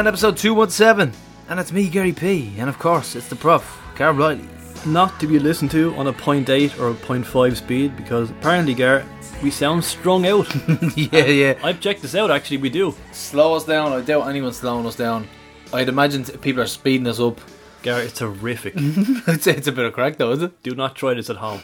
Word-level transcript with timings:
Welcome 0.00 0.16
to 0.16 0.20
Tales 0.22 0.46
of 0.46 0.54
the 0.54 0.62
East 0.62 0.80
End, 0.80 0.96
episode 0.96 1.12
217. 1.12 1.20
And 1.50 1.60
it's 1.60 1.72
me, 1.72 1.88
Gary 1.90 2.12
P. 2.14 2.54
And 2.58 2.70
of 2.70 2.78
course, 2.78 3.14
it's 3.16 3.28
the 3.28 3.36
prof, 3.36 3.82
Carl 3.96 4.14
Riley. 4.14 4.48
Not 4.86 5.20
to 5.20 5.26
be 5.26 5.38
listened 5.38 5.70
to 5.72 5.94
on 5.96 6.06
a 6.06 6.12
0.8 6.12 6.80
or 6.80 6.88
a 6.88 6.94
0.5 6.94 7.56
speed 7.56 7.98
because 7.98 8.30
apparently, 8.30 8.72
Garrett, 8.72 9.04
we 9.42 9.50
sound 9.50 9.84
strung 9.84 10.26
out. 10.26 10.48
yeah, 10.96 11.26
yeah. 11.26 11.58
I've 11.62 11.80
checked 11.80 12.00
this 12.00 12.14
out, 12.14 12.30
actually, 12.30 12.56
we 12.56 12.70
do. 12.70 12.94
Slow 13.12 13.52
us 13.52 13.66
down. 13.66 13.92
I 13.92 14.00
doubt 14.00 14.26
anyone's 14.26 14.56
slowing 14.56 14.86
us 14.86 14.96
down. 14.96 15.28
I'd 15.74 15.90
imagine 15.90 16.24
t- 16.24 16.34
people 16.38 16.62
are 16.62 16.66
speeding 16.66 17.06
us 17.06 17.20
up. 17.20 17.38
Garrett, 17.82 18.06
it's 18.06 18.20
horrific. 18.20 18.72
it's, 18.78 19.46
it's 19.46 19.68
a 19.68 19.72
bit 19.72 19.84
of 19.84 19.92
crack, 19.92 20.16
though, 20.16 20.32
is 20.32 20.40
it? 20.40 20.62
do 20.62 20.74
not 20.74 20.96
try 20.96 21.12
this 21.12 21.28
at 21.28 21.36
home. 21.36 21.60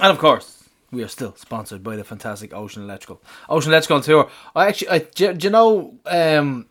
And 0.00 0.10
of 0.10 0.16
course, 0.16 0.64
we 0.90 1.02
are 1.02 1.08
still 1.08 1.34
sponsored 1.36 1.82
by 1.82 1.96
the 1.96 2.04
fantastic 2.04 2.54
Ocean 2.54 2.84
Electrical. 2.84 3.20
Ocean 3.50 3.70
Electrical 3.70 4.00
Tour. 4.00 4.30
I 4.56 4.68
actually, 4.68 4.88
I, 4.88 4.98
do, 5.00 5.34
do 5.34 5.46
you 5.46 5.50
know, 5.50 5.98
um, 6.06 6.68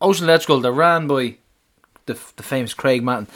Ocean 0.00 0.24
Electrical, 0.24 0.60
they're 0.60 0.72
ran 0.72 1.06
by 1.06 1.36
the, 2.06 2.18
the 2.36 2.42
famous 2.42 2.74
Craig 2.74 3.02
Matton. 3.02 3.28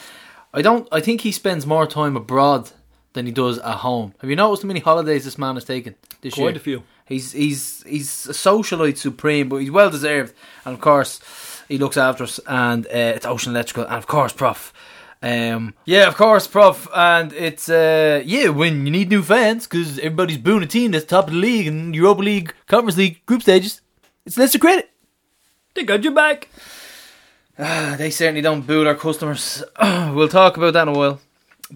I 0.53 0.61
don't, 0.61 0.87
I 0.91 0.99
think 0.99 1.21
he 1.21 1.31
spends 1.31 1.65
more 1.65 1.87
time 1.87 2.15
abroad 2.15 2.71
than 3.13 3.25
he 3.25 3.31
does 3.31 3.57
at 3.59 3.77
home. 3.77 4.13
Have 4.19 4.29
you 4.29 4.35
noticed 4.35 4.63
how 4.63 4.67
many 4.67 4.79
holidays 4.79 5.25
this 5.25 5.37
man 5.37 5.55
has 5.55 5.65
taken 5.65 5.95
this 6.21 6.33
Quite 6.33 6.43
year? 6.43 6.55
a 6.55 6.59
few. 6.59 6.83
He's 7.05 7.33
he's 7.33 7.83
he's 7.83 8.25
a 8.27 8.31
socialite 8.33 8.97
supreme, 8.97 9.49
but 9.49 9.57
he's 9.57 9.71
well 9.71 9.89
deserved. 9.89 10.33
And 10.63 10.73
of 10.73 10.79
course, 10.79 11.19
he 11.67 11.77
looks 11.77 11.97
after 11.97 12.23
us. 12.23 12.39
And 12.47 12.85
uh, 12.85 12.89
it's 13.15 13.25
Ocean 13.25 13.51
Electrical, 13.51 13.85
and 13.85 13.95
of 13.95 14.07
course, 14.07 14.31
Prof. 14.31 14.71
Um, 15.21 15.73
yeah, 15.85 16.07
of 16.07 16.15
course, 16.15 16.47
Prof. 16.47 16.87
And 16.95 17.33
it's 17.33 17.67
uh, 17.69 18.21
yeah, 18.25 18.47
when 18.49 18.85
you 18.85 18.91
need 18.91 19.09
new 19.09 19.23
fans 19.23 19.67
because 19.67 19.97
everybody's 19.99 20.37
booing 20.37 20.63
a 20.63 20.67
team 20.67 20.91
that's 20.91 21.05
top 21.05 21.27
of 21.27 21.33
the 21.33 21.39
league 21.39 21.67
and 21.67 21.93
Europa 21.93 22.21
League, 22.21 22.53
Conference 22.67 22.97
League, 22.97 23.25
group 23.25 23.41
stages. 23.41 23.81
It's 24.25 24.37
Leicester 24.37 24.59
credit. 24.59 24.90
They 25.73 25.83
got 25.83 26.03
you 26.03 26.11
back. 26.11 26.49
Ah, 27.57 27.95
they 27.97 28.09
certainly 28.09 28.41
don't 28.41 28.65
boo 28.65 28.83
their 28.83 28.95
customers. 28.95 29.63
we'll 29.81 30.27
talk 30.27 30.57
about 30.57 30.73
that 30.73 30.87
in 30.87 30.95
a 30.95 30.97
while. 30.97 31.21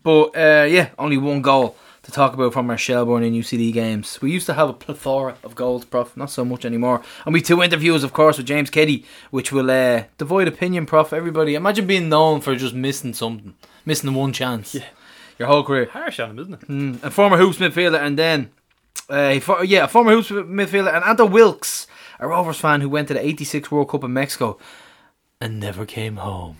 But 0.01 0.35
uh, 0.35 0.65
yeah, 0.69 0.89
only 0.97 1.17
one 1.17 1.41
goal 1.41 1.75
to 2.03 2.11
talk 2.11 2.33
about 2.33 2.53
from 2.53 2.69
our 2.69 2.77
Shelbourne 2.77 3.23
and 3.23 3.35
UCD 3.35 3.73
games. 3.73 4.21
We 4.21 4.31
used 4.31 4.45
to 4.45 4.53
have 4.53 4.69
a 4.69 4.73
plethora 4.73 5.37
of 5.43 5.55
goals, 5.55 5.85
Prof. 5.85 6.15
Not 6.15 6.29
so 6.29 6.45
much 6.45 6.65
anymore. 6.65 7.01
And 7.25 7.33
we 7.33 7.41
two 7.41 7.63
interviews, 7.63 8.03
of 8.03 8.13
course, 8.13 8.37
with 8.37 8.45
James 8.45 8.69
Keddy, 8.69 9.05
which 9.31 9.51
will 9.51 9.71
uh, 9.71 10.03
divide 10.17 10.47
opinion, 10.47 10.85
Prof. 10.85 11.13
Everybody, 11.13 11.55
imagine 11.55 11.87
being 11.87 12.09
known 12.09 12.41
for 12.41 12.55
just 12.55 12.75
missing 12.75 13.13
something, 13.13 13.55
missing 13.85 14.11
the 14.11 14.17
one 14.17 14.33
chance. 14.33 14.75
Yeah. 14.75 14.85
Your 15.39 15.47
whole 15.47 15.63
career. 15.63 15.87
Harsh 15.91 16.19
on 16.19 16.31
him, 16.31 16.39
isn't 16.39 16.53
it? 16.53 16.67
Mm, 16.67 17.03
a 17.03 17.11
former 17.11 17.37
hoops 17.37 17.57
midfielder, 17.57 17.99
and 17.99 18.17
then, 18.17 18.51
uh, 19.09 19.31
he 19.31 19.41
yeah, 19.67 19.85
a 19.85 19.87
former 19.87 20.11
hoops 20.11 20.29
midfielder, 20.29 20.93
and 20.93 21.03
Anto 21.03 21.25
Wilkes, 21.25 21.87
a 22.19 22.27
Rovers 22.27 22.59
fan 22.59 22.81
who 22.81 22.89
went 22.89 23.07
to 23.09 23.13
the 23.13 23.25
'86 23.25 23.71
World 23.71 23.89
Cup 23.89 24.03
in 24.03 24.13
Mexico 24.13 24.57
and 25.41 25.59
never 25.59 25.85
came 25.85 26.17
home. 26.17 26.57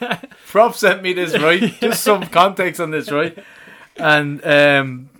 Prof 0.48 0.76
sent 0.76 1.02
me 1.02 1.12
this 1.12 1.38
right, 1.38 1.60
just 1.80 2.02
some 2.02 2.26
context 2.26 2.80
on 2.80 2.90
this 2.90 3.10
right, 3.10 3.38
and 3.96 4.44
um, 4.44 5.10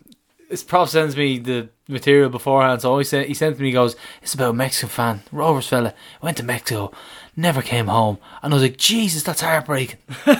this 0.49 0.63
Prof 0.63 0.89
sends 0.89 1.17
me 1.17 1.39
the 1.39 1.69
material 1.89 2.31
beforehand, 2.31 2.83
so 2.83 2.99
he 2.99 3.05
sent 3.05 3.29
he 3.29 3.35
sent 3.35 3.57
to 3.57 3.63
me 3.63 3.69
he 3.69 3.73
goes, 3.73 3.97
"It's 4.23 4.35
about 4.35 4.51
a 4.51 4.55
Mexican 4.55 4.89
fan, 4.89 5.23
Rovers 5.33 5.69
fella, 5.69 5.95
went 6.23 6.37
to 6.39 6.43
Mexico, 6.43 6.93
never 7.37 7.63
came 7.63 7.87
home," 7.87 8.19
and 8.43 8.53
I 8.53 8.57
was 8.57 8.63
like, 8.63 8.77
"Jesus, 8.77 9.23
that's 9.23 9.41
heartbreaking." 9.41 9.99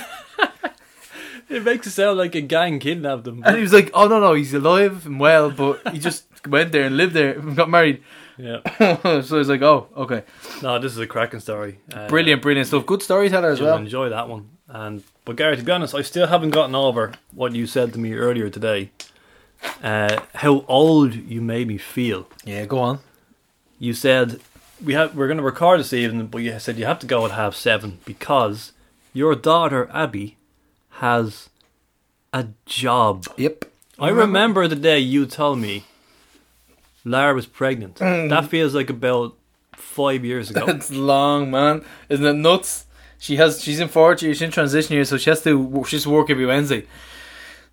It 1.51 1.65
makes 1.65 1.87
it 1.87 1.93
sound 1.93 2.19
like 2.19 2.35
a 2.35 2.43
gang 2.43 2.79
kidnapped 2.79 3.27
him. 3.27 3.43
And 3.45 3.57
he 3.57 3.63
was 3.63 3.73
like, 3.73 3.91
"Oh 3.95 4.07
no, 4.07 4.21
no, 4.21 4.35
he's 4.35 4.53
alive 4.53 5.07
and 5.07 5.19
well, 5.19 5.51
but 5.51 5.81
he 5.93 5.99
just 5.99 6.25
went 6.47 6.73
there 6.73 6.83
and 6.83 6.97
lived 6.97 7.15
there 7.15 7.39
and 7.39 7.57
got 7.57 7.71
married." 7.71 8.03
Yeah. 8.39 8.61
so 9.23 9.37
I 9.37 9.39
was 9.39 9.49
like, 9.49 9.63
"Oh, 9.63 9.89
okay, 9.97 10.23
No, 10.63 10.79
this 10.79 10.93
is 10.93 10.99
a 10.99 11.07
cracking 11.07 11.41
story. 11.41 11.79
Uh, 11.93 12.09
brilliant, 12.09 12.43
brilliant 12.43 12.69
stuff. 12.69 12.87
Good 12.87 13.03
storyteller 13.03 13.51
as 13.51 13.61
well." 13.61 13.77
enjoy 13.77 14.09
that 14.09 14.29
one. 14.29 14.51
And 14.69 15.03
but 15.25 15.37
Gary, 15.37 15.57
to 15.57 15.63
be 15.63 15.73
honest, 15.73 15.95
I 15.95 16.03
still 16.03 16.27
haven't 16.27 16.51
gotten 16.51 16.75
over 16.75 17.13
what 17.35 17.55
you 17.55 17.67
said 17.67 17.93
to 17.95 17.99
me 17.99 18.15
earlier 18.15 18.51
today. 18.51 18.91
Uh, 19.83 20.21
how 20.37 20.65
old 20.69 21.15
you 21.15 21.41
made 21.41 21.67
me 21.69 21.79
feel. 21.79 22.29
Yeah, 22.45 22.65
go 22.67 22.79
on. 22.79 23.01
You 23.79 23.93
said 23.93 24.41
we 24.85 24.95
have 24.95 25.15
we're 25.15 25.27
going 25.27 25.39
to 25.39 25.43
record 25.43 25.81
this 25.81 25.93
evening, 25.93 26.27
but 26.27 26.39
you 26.39 26.59
said 26.59 26.79
you 26.79 26.85
have 26.85 26.99
to 27.01 27.07
go 27.07 27.25
at 27.25 27.33
half 27.33 27.55
seven 27.55 27.99
because 28.05 28.73
your 29.13 29.35
daughter 29.35 29.89
Abby 29.93 30.37
has 30.91 31.49
a 32.33 32.49
job. 32.67 33.27
Yep. 33.37 33.65
I 33.99 34.11
remember 34.11 34.69
the 34.69 34.77
day 34.77 35.01
you 35.01 35.27
told 35.27 35.59
me 35.59 35.85
Lara 37.09 37.35
was 37.35 37.47
pregnant. 37.47 37.97
That 37.97 38.47
feels 38.47 38.75
like 38.75 38.91
about 38.91 39.37
five 39.75 40.25
years 40.25 40.51
ago. 40.51 40.67
That's 40.67 40.91
long, 40.91 41.51
man. 41.51 41.85
Isn't 42.09 42.27
it 42.27 42.35
nuts? 42.35 42.87
She 43.19 43.37
has. 43.37 43.63
She's 43.63 43.81
in 43.81 43.89
fourth 43.89 44.23
year. 44.23 44.33
She's 44.35 44.43
in 44.43 44.51
transition 44.51 44.95
year, 44.95 45.05
so 45.05 45.17
she 45.19 45.31
has 45.31 45.43
to. 45.43 45.85
She 45.89 45.97
has 45.97 46.05
to 46.05 46.11
work 46.11 46.31
every 46.31 46.47
Wednesday. 46.47 46.87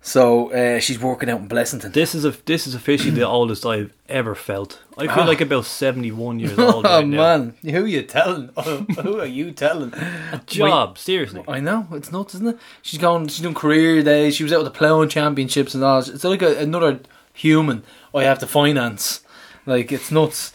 So 0.02 0.52
uh, 0.52 0.78
she's 0.78 1.00
working 1.00 1.28
out 1.28 1.40
in 1.40 1.48
Blessington. 1.48 1.92
This 1.92 2.14
is 2.14 2.24
a 2.24 2.30
this 2.44 2.66
is 2.68 2.74
officially 2.76 3.10
the 3.10 3.26
oldest 3.36 3.66
I've 3.66 3.92
ever 4.08 4.34
felt. 4.36 4.80
I 4.96 5.06
feel 5.08 5.24
Ah. 5.24 5.26
like 5.26 5.40
about 5.40 5.64
seventy 5.64 6.12
one 6.12 6.38
years 6.38 6.56
old. 6.58 6.86
oh 6.88 6.98
right 6.98 7.06
now. 7.06 7.16
man, 7.16 7.54
who 7.62 7.84
are 7.84 7.86
you 7.88 8.02
telling? 8.02 8.50
who 9.02 9.18
are 9.20 9.26
you 9.26 9.50
telling? 9.50 9.92
a 9.94 10.40
job 10.46 10.96
seriously. 10.98 11.42
I 11.48 11.58
know 11.60 11.88
it's 11.92 12.12
nuts, 12.12 12.34
isn't 12.36 12.46
it? 12.48 12.58
She's 12.82 13.00
going. 13.00 13.26
She's 13.28 13.40
doing 13.40 13.54
career 13.54 14.02
days. 14.02 14.36
She 14.36 14.44
was 14.44 14.52
out 14.52 14.62
with 14.62 14.72
the 14.72 14.78
ploughing 14.78 15.08
championships 15.08 15.74
and 15.74 15.82
all. 15.82 15.98
It's 15.98 16.22
like 16.24 16.42
a, 16.42 16.56
another 16.58 17.00
human 17.34 17.82
I 18.14 18.22
have 18.24 18.38
to 18.40 18.46
finance. 18.46 19.22
Like 19.66 19.92
it's 19.92 20.10
nuts. 20.10 20.52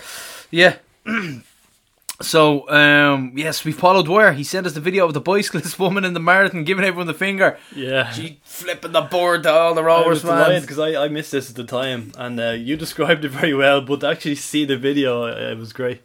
Yeah. 0.50 0.78
so 2.22 2.70
um, 2.70 3.34
yes, 3.36 3.66
we 3.66 3.72
followed 3.72 4.08
where 4.08 4.34
he 4.34 4.44
sent 4.44 4.68
us 4.68 4.74
the 4.74 4.80
video 4.82 5.06
of 5.06 5.14
the 5.14 5.22
bicyclist 5.22 5.78
woman 5.84 6.06
in 6.06 6.14
the 6.14 6.20
marathon 6.20 6.64
giving 6.64 6.86
everyone 6.86 7.08
the 7.08 7.14
finger. 7.14 7.58
Yeah. 7.76 8.12
She 8.12 8.40
flipping 8.44 8.92
the 8.92 9.02
board 9.02 9.44
to 9.44 9.52
all 9.52 9.74
the 9.74 9.82
I 9.82 10.04
delighted 10.04 10.22
fans. 10.22 10.62
because 10.64 10.80
I, 10.80 11.04
I 11.06 11.08
missed 11.08 11.32
this 11.32 11.50
at 11.50 11.56
the 11.56 11.64
time 11.64 12.12
and 12.18 12.40
uh, 12.40 12.52
you 12.52 12.78
described 12.86 13.26
it 13.26 13.30
very 13.30 13.54
well 13.54 13.82
but 13.82 14.00
to 14.02 14.08
actually 14.08 14.36
see 14.36 14.66
the 14.66 14.78
video 14.78 15.24
uh, 15.24 15.52
it 15.52 15.58
was 15.58 15.74
great 15.74 16.02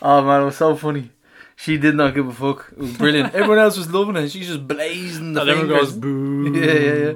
Oh 0.00 0.22
man, 0.22 0.42
it 0.42 0.44
was 0.44 0.56
so 0.56 0.76
funny. 0.76 1.10
She 1.56 1.76
did 1.76 1.96
not 1.96 2.14
give 2.14 2.28
a 2.28 2.32
fuck. 2.32 2.68
It 2.70 2.78
was 2.78 2.96
brilliant. 2.96 3.34
everyone 3.34 3.58
else 3.58 3.76
was 3.76 3.90
loving 3.92 4.14
it. 4.14 4.30
She's 4.30 4.46
just 4.46 4.68
blazing 4.68 5.32
the 5.32 5.40
and 5.40 5.50
everyone 5.50 5.70
fingers. 5.70 5.90
goes 5.90 5.98
boo 5.98 6.52
Yeah, 6.54 6.72
yeah, 6.72 6.94
yeah. 7.06 7.12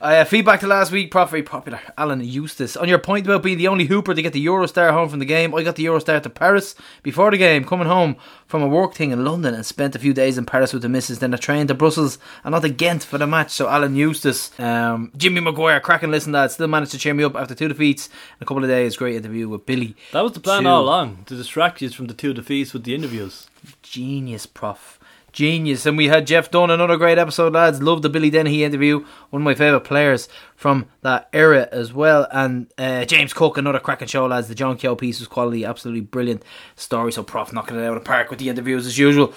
Uh, 0.00 0.24
feedback 0.24 0.60
to 0.60 0.66
last 0.66 0.90
week, 0.90 1.10
Prof, 1.10 1.28
very 1.28 1.42
popular. 1.42 1.78
Alan 1.98 2.24
Eustace. 2.24 2.74
On 2.74 2.88
your 2.88 2.98
point 2.98 3.26
about 3.26 3.42
being 3.42 3.58
the 3.58 3.68
only 3.68 3.84
Hooper 3.84 4.14
to 4.14 4.22
get 4.22 4.32
the 4.32 4.46
Eurostar 4.46 4.92
home 4.92 5.10
from 5.10 5.18
the 5.18 5.26
game, 5.26 5.54
I 5.54 5.62
got 5.62 5.76
the 5.76 5.84
Eurostar 5.84 6.22
to 6.22 6.30
Paris 6.30 6.74
before 7.02 7.30
the 7.30 7.36
game, 7.36 7.66
coming 7.66 7.86
home 7.86 8.16
from 8.46 8.62
a 8.62 8.66
work 8.66 8.94
thing 8.94 9.10
in 9.10 9.22
London 9.26 9.52
and 9.52 9.66
spent 9.66 9.94
a 9.94 9.98
few 9.98 10.14
days 10.14 10.38
in 10.38 10.46
Paris 10.46 10.72
with 10.72 10.80
the 10.80 10.88
missus, 10.88 11.18
then 11.18 11.34
a 11.34 11.38
train 11.38 11.66
to 11.66 11.74
Brussels 11.74 12.18
and 12.44 12.52
not 12.52 12.62
to 12.62 12.70
Ghent 12.70 13.04
for 13.04 13.18
the 13.18 13.26
match. 13.26 13.50
So 13.50 13.68
Alan 13.68 13.94
Eustace, 13.94 14.58
um, 14.58 15.12
Jimmy 15.18 15.42
Maguire, 15.42 15.80
cracking 15.80 16.10
listen 16.10 16.32
that 16.32 16.50
still 16.50 16.66
managed 16.66 16.92
to 16.92 16.98
cheer 16.98 17.12
me 17.12 17.24
up 17.24 17.36
after 17.36 17.54
two 17.54 17.68
defeats 17.68 18.06
and 18.06 18.42
a 18.42 18.46
couple 18.46 18.64
of 18.64 18.70
days. 18.70 18.96
Great 18.96 19.16
interview 19.16 19.50
with 19.50 19.66
Billy. 19.66 19.94
that 20.12 20.22
was 20.22 20.32
the 20.32 20.40
plan 20.40 20.62
Two. 20.62 20.68
all 20.70 20.82
along 20.82 21.24
to 21.26 21.36
distract 21.36 21.82
you 21.82 21.90
from 21.90 22.06
the 22.06 22.14
two 22.14 22.32
defeats 22.32 22.72
with 22.72 22.84
the 22.84 22.94
interviews 22.94 23.48
Genius, 23.82 24.46
Prof. 24.46 24.98
Genius. 25.32 25.86
And 25.86 25.96
we 25.96 26.08
had 26.08 26.26
Jeff 26.26 26.50
Dunn, 26.50 26.70
another 26.70 26.96
great 26.96 27.18
episode, 27.18 27.52
lads. 27.52 27.82
Love 27.82 28.02
the 28.02 28.08
Billy 28.08 28.30
Dennehy 28.30 28.64
interview. 28.64 29.04
One 29.30 29.42
of 29.42 29.44
my 29.44 29.54
favourite 29.54 29.84
players 29.84 30.28
from 30.56 30.86
that 31.02 31.28
era 31.32 31.68
as 31.72 31.92
well. 31.92 32.26
And 32.30 32.72
uh, 32.78 33.04
James 33.04 33.32
Cook, 33.32 33.56
another 33.56 33.78
cracking 33.78 34.08
show, 34.08 34.26
lads. 34.26 34.48
The 34.48 34.54
John 34.54 34.76
Keogh 34.76 34.96
piece 34.96 35.18
was 35.18 35.28
quality, 35.28 35.64
absolutely 35.64 36.02
brilliant 36.02 36.44
story. 36.76 37.12
So, 37.12 37.22
Prof 37.22 37.52
knocking 37.52 37.76
it 37.76 37.84
out 37.84 37.96
of 37.96 38.02
the 38.02 38.08
park 38.08 38.30
with 38.30 38.38
the 38.38 38.48
interviews 38.48 38.86
as 38.86 38.98
usual. 38.98 39.32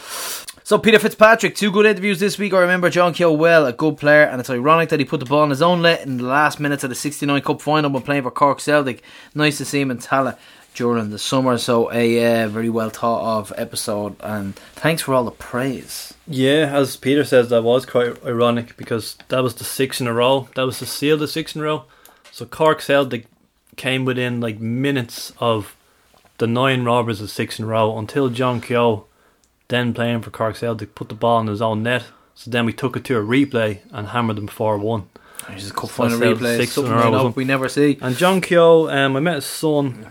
So, 0.65 0.77
Peter 0.77 0.99
Fitzpatrick, 0.99 1.55
two 1.55 1.71
good 1.71 1.85
interviews 1.85 2.19
this 2.19 2.37
week. 2.37 2.53
I 2.53 2.59
remember 2.59 2.89
John 2.89 3.13
Keogh 3.13 3.33
well, 3.33 3.65
a 3.65 3.73
good 3.73 3.97
player. 3.97 4.23
And 4.23 4.39
it's 4.39 4.49
ironic 4.49 4.89
that 4.89 4.99
he 4.99 5.05
put 5.05 5.19
the 5.19 5.25
ball 5.25 5.43
in 5.43 5.49
his 5.49 5.61
own 5.61 5.81
net 5.81 6.05
in 6.05 6.17
the 6.17 6.23
last 6.23 6.59
minutes 6.59 6.83
of 6.83 6.89
the 6.89 6.95
69 6.95 7.41
Cup 7.41 7.61
final 7.61 7.89
when 7.89 8.03
playing 8.03 8.23
for 8.23 8.31
Cork 8.31 8.59
Celtic. 8.59 9.03
Nice 9.35 9.57
to 9.57 9.65
see 9.65 9.81
him 9.81 9.91
in 9.91 9.97
Tallaght 9.97 10.37
during 10.73 11.09
the 11.09 11.19
summer. 11.19 11.57
So 11.57 11.91
a 11.91 12.43
uh, 12.43 12.47
very 12.47 12.69
well 12.69 12.89
thought 12.89 13.39
of 13.39 13.53
episode, 13.57 14.15
and 14.21 14.55
thanks 14.75 15.01
for 15.03 15.13
all 15.13 15.25
the 15.25 15.31
praise. 15.31 16.13
yeah 16.27 16.69
as 16.73 16.95
Peter 16.97 17.23
says 17.25 17.49
that 17.49 17.63
was 17.63 17.85
quite 17.85 18.23
ironic 18.25 18.77
because 18.77 19.17
that 19.27 19.43
was 19.43 19.55
the 19.55 19.63
six 19.65 19.99
in 20.01 20.07
a 20.07 20.13
row 20.13 20.47
that 20.55 20.65
was 20.65 20.79
the 20.79 20.85
seal 20.85 21.17
the 21.17 21.27
six 21.27 21.53
in 21.55 21.61
a 21.61 21.65
row 21.65 21.83
so 22.31 22.45
Cork 22.45 22.79
Celtic 22.81 23.25
came 23.75 24.05
within 24.05 24.39
like 24.39 24.59
minutes 24.59 25.33
of 25.39 25.75
the 26.37 26.47
nine 26.47 26.85
robbers 26.85 27.19
of 27.19 27.29
six 27.29 27.59
in 27.59 27.65
a 27.65 27.67
row 27.67 27.97
until 27.97 28.29
John 28.29 28.61
Keogh 28.61 29.05
then 29.67 29.93
playing 29.93 30.21
for 30.21 30.31
Cork 30.31 30.55
Celtic 30.55 30.95
put 30.95 31.09
the 31.09 31.15
ball 31.15 31.41
in 31.41 31.47
his 31.47 31.61
own 31.61 31.83
net 31.83 32.03
so 32.35 32.49
then 32.49 32.65
we 32.65 32.71
took 32.73 32.95
it 32.95 33.03
to 33.05 33.17
a 33.17 33.21
replay 33.21 33.79
and 33.91 34.07
hammered 34.07 34.37
them 34.37 34.47
4-1 34.47 35.03
There's 35.49 35.69
a 35.69 35.73
couple 35.73 35.89
final 35.89 36.17
that's 36.19 36.39
replays, 36.39 36.57
six 36.57 36.77
in 36.77 36.85
a 36.85 36.89
row, 36.89 36.93
I 36.93 36.97
wasn't 37.09 37.15
hope 37.21 37.31
it? 37.31 37.35
we 37.35 37.45
never 37.45 37.67
see. 37.67 37.97
And 38.01 38.15
John 38.15 38.39
Keogh, 38.39 38.89
um, 38.89 39.17
I 39.17 39.19
met 39.19 39.35
his 39.35 39.45
son. 39.45 40.05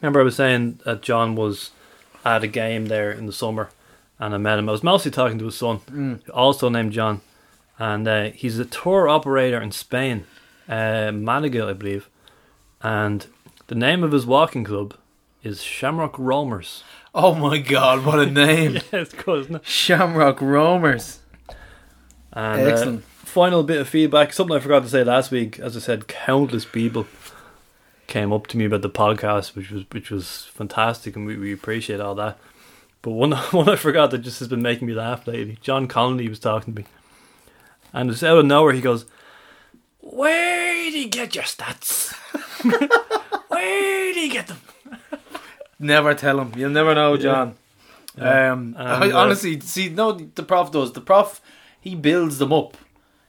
Remember, 0.00 0.20
I 0.20 0.24
was 0.24 0.36
saying 0.36 0.80
that 0.84 1.02
John 1.02 1.34
was 1.36 1.70
at 2.24 2.42
a 2.44 2.46
game 2.48 2.86
there 2.86 3.10
in 3.10 3.26
the 3.26 3.32
summer, 3.32 3.70
and 4.18 4.34
I 4.34 4.38
met 4.38 4.58
him. 4.58 4.68
I 4.68 4.72
was 4.72 4.82
mostly 4.82 5.10
talking 5.10 5.38
to 5.38 5.44
his 5.46 5.56
son, 5.56 5.78
Mm. 5.90 6.20
also 6.32 6.68
named 6.68 6.92
John, 6.92 7.20
and 7.78 8.06
uh, 8.08 8.30
he's 8.30 8.58
a 8.58 8.64
tour 8.64 9.08
operator 9.08 9.60
in 9.60 9.72
Spain, 9.72 10.24
uh, 10.68 11.12
Malaga, 11.12 11.66
I 11.66 11.72
believe. 11.72 12.08
And 12.82 13.26
the 13.68 13.74
name 13.74 14.02
of 14.04 14.12
his 14.12 14.26
walking 14.26 14.64
club 14.64 14.94
is 15.42 15.62
Shamrock 15.62 16.18
Roamers. 16.18 16.82
Oh 17.14 17.34
my 17.34 17.58
god, 17.58 18.04
what 18.04 18.18
a 18.18 18.26
name! 18.30 18.74
yeah, 18.74 18.80
it's 18.92 19.14
isn't 19.14 19.56
it? 19.56 19.66
Shamrock 19.66 20.40
Roamers. 20.42 21.20
And, 22.32 22.60
uh, 22.62 22.64
Excellent. 22.70 23.04
final 23.04 23.62
bit 23.62 23.80
of 23.80 23.88
feedback. 23.88 24.32
Something 24.32 24.56
I 24.56 24.60
forgot 24.60 24.82
to 24.82 24.88
say 24.90 25.02
last 25.02 25.30
week. 25.30 25.58
As 25.58 25.74
I 25.76 25.80
said, 25.80 26.06
countless 26.08 26.66
people 26.66 27.04
came 28.06 28.32
up 28.32 28.46
to 28.48 28.56
me 28.56 28.64
about 28.64 28.82
the 28.82 28.90
podcast, 28.90 29.54
which 29.54 29.70
was 29.70 29.84
which 29.90 30.10
was 30.10 30.44
fantastic, 30.52 31.16
and 31.16 31.26
we, 31.26 31.36
we 31.36 31.52
appreciate 31.52 32.00
all 32.00 32.14
that. 32.16 32.38
But 33.02 33.10
one 33.12 33.32
one 33.52 33.68
I 33.68 33.76
forgot 33.76 34.10
that 34.10 34.18
just 34.18 34.38
has 34.38 34.48
been 34.48 34.62
making 34.62 34.86
me 34.88 34.94
laugh 34.94 35.26
lately. 35.26 35.58
John 35.60 35.86
Connolly 35.88 36.28
was 36.28 36.38
talking 36.38 36.74
to 36.74 36.80
me, 36.82 36.86
and 37.92 38.10
it's 38.10 38.22
out 38.22 38.38
of 38.38 38.46
nowhere. 38.46 38.72
He 38.72 38.80
goes, 38.80 39.06
"Where 40.00 40.74
did 40.90 40.94
you 40.94 41.08
get 41.08 41.34
your 41.34 41.44
stats? 41.44 42.14
Where 43.48 44.12
did 44.12 44.22
you 44.22 44.30
get 44.30 44.48
them?" 44.48 44.60
Never 45.78 46.14
tell 46.14 46.40
him. 46.40 46.52
You'll 46.56 46.70
never 46.70 46.94
know, 46.94 47.16
John. 47.16 47.54
Yeah. 48.16 48.52
Um, 48.52 48.74
And, 48.78 48.88
I, 48.88 49.10
uh, 49.10 49.18
honestly, 49.18 49.60
see, 49.60 49.90
no, 49.90 50.12
the 50.12 50.42
prof 50.42 50.72
does. 50.72 50.92
The 50.92 51.02
prof, 51.02 51.42
he 51.80 51.94
builds 51.94 52.38
them 52.38 52.50
up. 52.52 52.78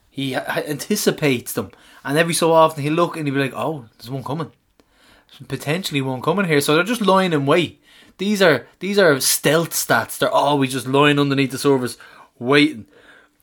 He 0.09 0.33
anticipates 0.33 1.51
them, 1.53 1.71
and 2.05 2.17
every 2.17 2.33
so 2.33 2.53
often 2.53 2.83
he'll 2.83 2.93
look 2.93 3.17
and 3.17 3.27
he'll 3.27 3.35
be 3.35 3.41
like, 3.41 3.53
"Oh, 3.53 3.85
there's 3.97 4.09
one 4.09 4.23
coming. 4.23 4.51
Potentially 5.47 6.01
one 6.01 6.21
coming 6.21 6.45
here." 6.45 6.61
So 6.61 6.75
they're 6.75 6.83
just 6.83 7.01
lying 7.01 7.33
in 7.33 7.45
wait. 7.45 7.81
These 8.17 8.41
are 8.41 8.67
these 8.79 8.97
are 8.97 9.19
stealth 9.19 9.71
stats. 9.71 10.17
They're 10.17 10.29
always 10.29 10.71
just 10.71 10.87
lying 10.87 11.19
underneath 11.19 11.51
the 11.51 11.57
surface, 11.57 11.97
waiting 12.39 12.85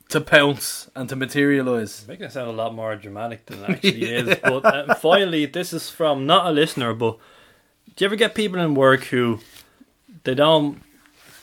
to 0.09 0.21
pounce 0.21 0.91
and 0.95 1.09
to 1.09 1.17
materialize. 1.17 2.05
Making 2.07 2.27
it 2.27 2.33
sound 2.33 2.49
a 2.49 2.53
lot 2.53 2.75
more 2.75 2.95
dramatic 2.97 3.47
than 3.47 3.65
it 3.65 3.71
actually 3.71 4.13
is. 4.13 4.39
But 4.43 4.65
uh, 4.65 4.95
finally, 4.95 5.47
this 5.47 5.73
is 5.73 5.91
from 5.91 6.27
not 6.27 6.47
a 6.47 6.51
listener, 6.51 6.95
but 6.95 7.19
do 7.97 8.05
you 8.05 8.07
ever 8.07 8.17
get 8.17 8.35
people 8.35 8.59
in 8.61 8.75
work 8.75 9.05
who 9.05 9.41
they 10.25 10.35
don't, 10.35 10.83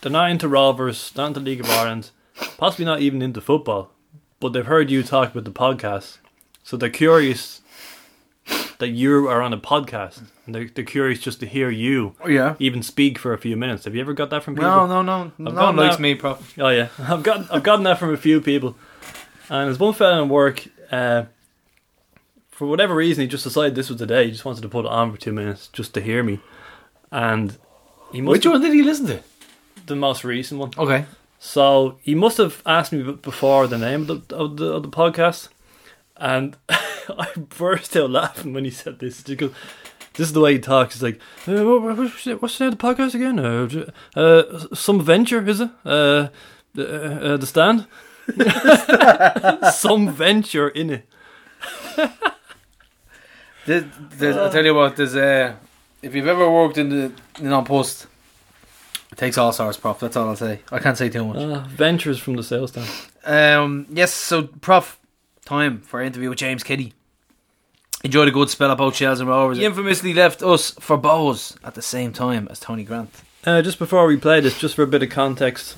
they're 0.01 0.11
not 0.11 0.31
into 0.31 0.47
Rovers, 0.47 1.11
not 1.15 1.27
into 1.27 1.39
League 1.39 1.61
of 1.61 1.69
Ireland, 1.69 2.11
possibly 2.57 2.85
not 2.85 3.01
even 3.01 3.21
into 3.21 3.41
football, 3.41 3.91
but 4.39 4.49
they've 4.53 4.65
heard 4.65 4.89
you 4.89 5.03
talk 5.03 5.31
about 5.31 5.45
the 5.45 5.51
podcast, 5.51 6.17
so 6.63 6.77
they're 6.77 6.89
curious 6.89 7.60
that 8.81 8.89
you 8.89 9.27
are 9.29 9.41
on 9.41 9.53
a 9.53 9.57
podcast, 9.57 10.21
and 10.45 10.53
they're, 10.53 10.65
they're 10.75 10.83
curious 10.83 11.19
just 11.19 11.39
to 11.39 11.45
hear 11.45 11.69
you 11.69 12.13
Oh, 12.21 12.27
yeah. 12.27 12.55
even 12.59 12.83
speak 12.83 13.17
for 13.17 13.31
a 13.33 13.37
few 13.37 13.55
minutes. 13.55 13.85
Have 13.85 13.95
you 13.95 14.01
ever 14.01 14.13
got 14.13 14.29
that 14.31 14.43
from 14.43 14.55
people? 14.55 14.69
No, 14.69 14.85
no, 14.85 15.01
no. 15.01 15.31
No 15.37 15.51
one 15.63 15.75
likes 15.77 15.95
that- 15.95 16.01
me, 16.01 16.15
prof. 16.15 16.53
Oh 16.59 16.67
yeah, 16.69 16.89
I've 16.99 17.23
got 17.23 17.51
I've 17.51 17.63
gotten 17.63 17.83
that 17.85 17.97
from 17.97 18.13
a 18.13 18.17
few 18.17 18.41
people, 18.41 18.75
and 19.49 19.67
there's 19.67 19.79
one 19.79 19.93
fella 19.93 20.21
in 20.21 20.27
work. 20.29 20.65
Uh, 20.91 21.23
for 22.51 22.67
whatever 22.67 22.93
reason, 22.93 23.21
he 23.21 23.27
just 23.27 23.43
decided 23.45 23.75
this 23.75 23.89
was 23.89 23.97
the 23.99 24.05
day. 24.05 24.25
He 24.25 24.31
just 24.31 24.45
wanted 24.45 24.61
to 24.61 24.69
put 24.69 24.85
it 24.85 24.91
on 24.91 25.11
for 25.11 25.17
two 25.17 25.31
minutes 25.31 25.67
just 25.71 25.93
to 25.93 26.01
hear 26.01 26.21
me, 26.21 26.39
and 27.11 27.57
he 28.11 28.21
must 28.21 28.31
Which 28.31 28.45
one 28.45 28.61
did 28.61 28.73
he 28.73 28.83
listen 28.83 29.07
to? 29.07 29.19
the 29.87 29.95
most 29.95 30.23
recent 30.23 30.59
one. 30.59 30.71
Okay. 30.77 31.05
So 31.39 31.97
he 32.03 32.13
must 32.13 32.37
have 32.37 32.61
asked 32.67 32.91
me 32.91 33.01
before 33.13 33.65
the 33.67 33.77
name 33.77 34.01
of 34.09 34.27
the 34.27 34.35
of 34.35 34.57
the, 34.57 34.65
of 34.73 34.83
the 34.83 34.89
podcast, 34.89 35.47
and 36.17 36.55
I 37.19 37.27
burst 37.37 37.95
out 37.95 38.09
laughing 38.11 38.53
when 38.53 38.65
he 38.65 38.71
said 38.71 38.99
this 38.99 39.21
because 39.21 39.51
this 40.13 40.27
is 40.27 40.33
the 40.33 40.41
way 40.41 40.53
he 40.53 40.59
talks. 40.59 40.95
He's 40.95 41.03
like, 41.03 41.19
uh, 41.47 41.63
what's, 41.63 42.23
the- 42.23 42.31
name 42.31 42.73
of 42.73 42.77
the 42.77 42.77
podcast 42.77 43.15
again? 43.15 43.39
Uh, 43.39 44.19
uh, 44.19 44.75
some 44.75 45.01
venture 45.01 45.47
is 45.47 45.61
it? 45.61 45.69
Uh, 45.85 46.27
the, 46.73 47.33
uh, 47.33 47.37
the 47.37 47.45
stand. 47.47 47.87
some 49.73 50.11
venture 50.11 50.69
in 50.69 50.89
it. 50.89 51.07
There's, 53.65 53.83
there's, 54.17 54.35
I 54.37 54.49
tell 54.49 54.65
you 54.65 54.73
what, 54.73 54.95
there's 54.95 55.15
uh, 55.15 55.53
if 56.01 56.15
you've 56.15 56.27
ever 56.27 56.49
worked 56.49 56.79
in 56.79 56.89
the 56.89 57.11
in 57.39 57.53
on 57.53 57.63
post, 57.63 58.07
it 59.11 59.17
takes 59.19 59.37
all 59.37 59.51
sorts, 59.51 59.77
prof. 59.77 59.99
That's 59.99 60.15
all 60.17 60.29
I'll 60.29 60.35
say. 60.35 60.61
I 60.71 60.79
can't 60.79 60.97
say 60.97 61.09
too 61.09 61.25
much. 61.25 61.37
Uh, 61.37 61.59
ventures 61.67 62.17
from 62.17 62.37
the 62.37 62.43
sales 62.43 62.71
stand. 62.71 62.89
Um, 63.23 63.85
yes, 63.91 64.11
so 64.13 64.43
prof, 64.43 64.99
time 65.45 65.81
for 65.81 66.01
interview 66.01 66.29
with 66.29 66.39
James 66.39 66.63
Keddy. 66.63 66.93
Enjoyed 68.03 68.27
a 68.27 68.31
good 68.31 68.49
spell 68.49 68.71
at 68.71 68.77
both 68.77 68.95
Shells 68.95 69.19
and 69.19 69.29
Rovers. 69.29 69.57
He 69.57 69.65
infamously 69.65 70.13
left 70.13 70.41
us 70.41 70.71
for 70.71 70.97
Bohs 70.97 71.55
at 71.63 71.75
the 71.75 71.81
same 71.81 72.13
time 72.13 72.47
as 72.49 72.59
Tony 72.59 72.83
Grant. 72.83 73.13
Uh, 73.45 73.61
just 73.61 73.79
before 73.79 74.07
we 74.07 74.17
play 74.17 74.39
this, 74.39 74.59
just 74.59 74.75
for 74.75 74.83
a 74.83 74.87
bit 74.87 75.03
of 75.03 75.09
context, 75.09 75.75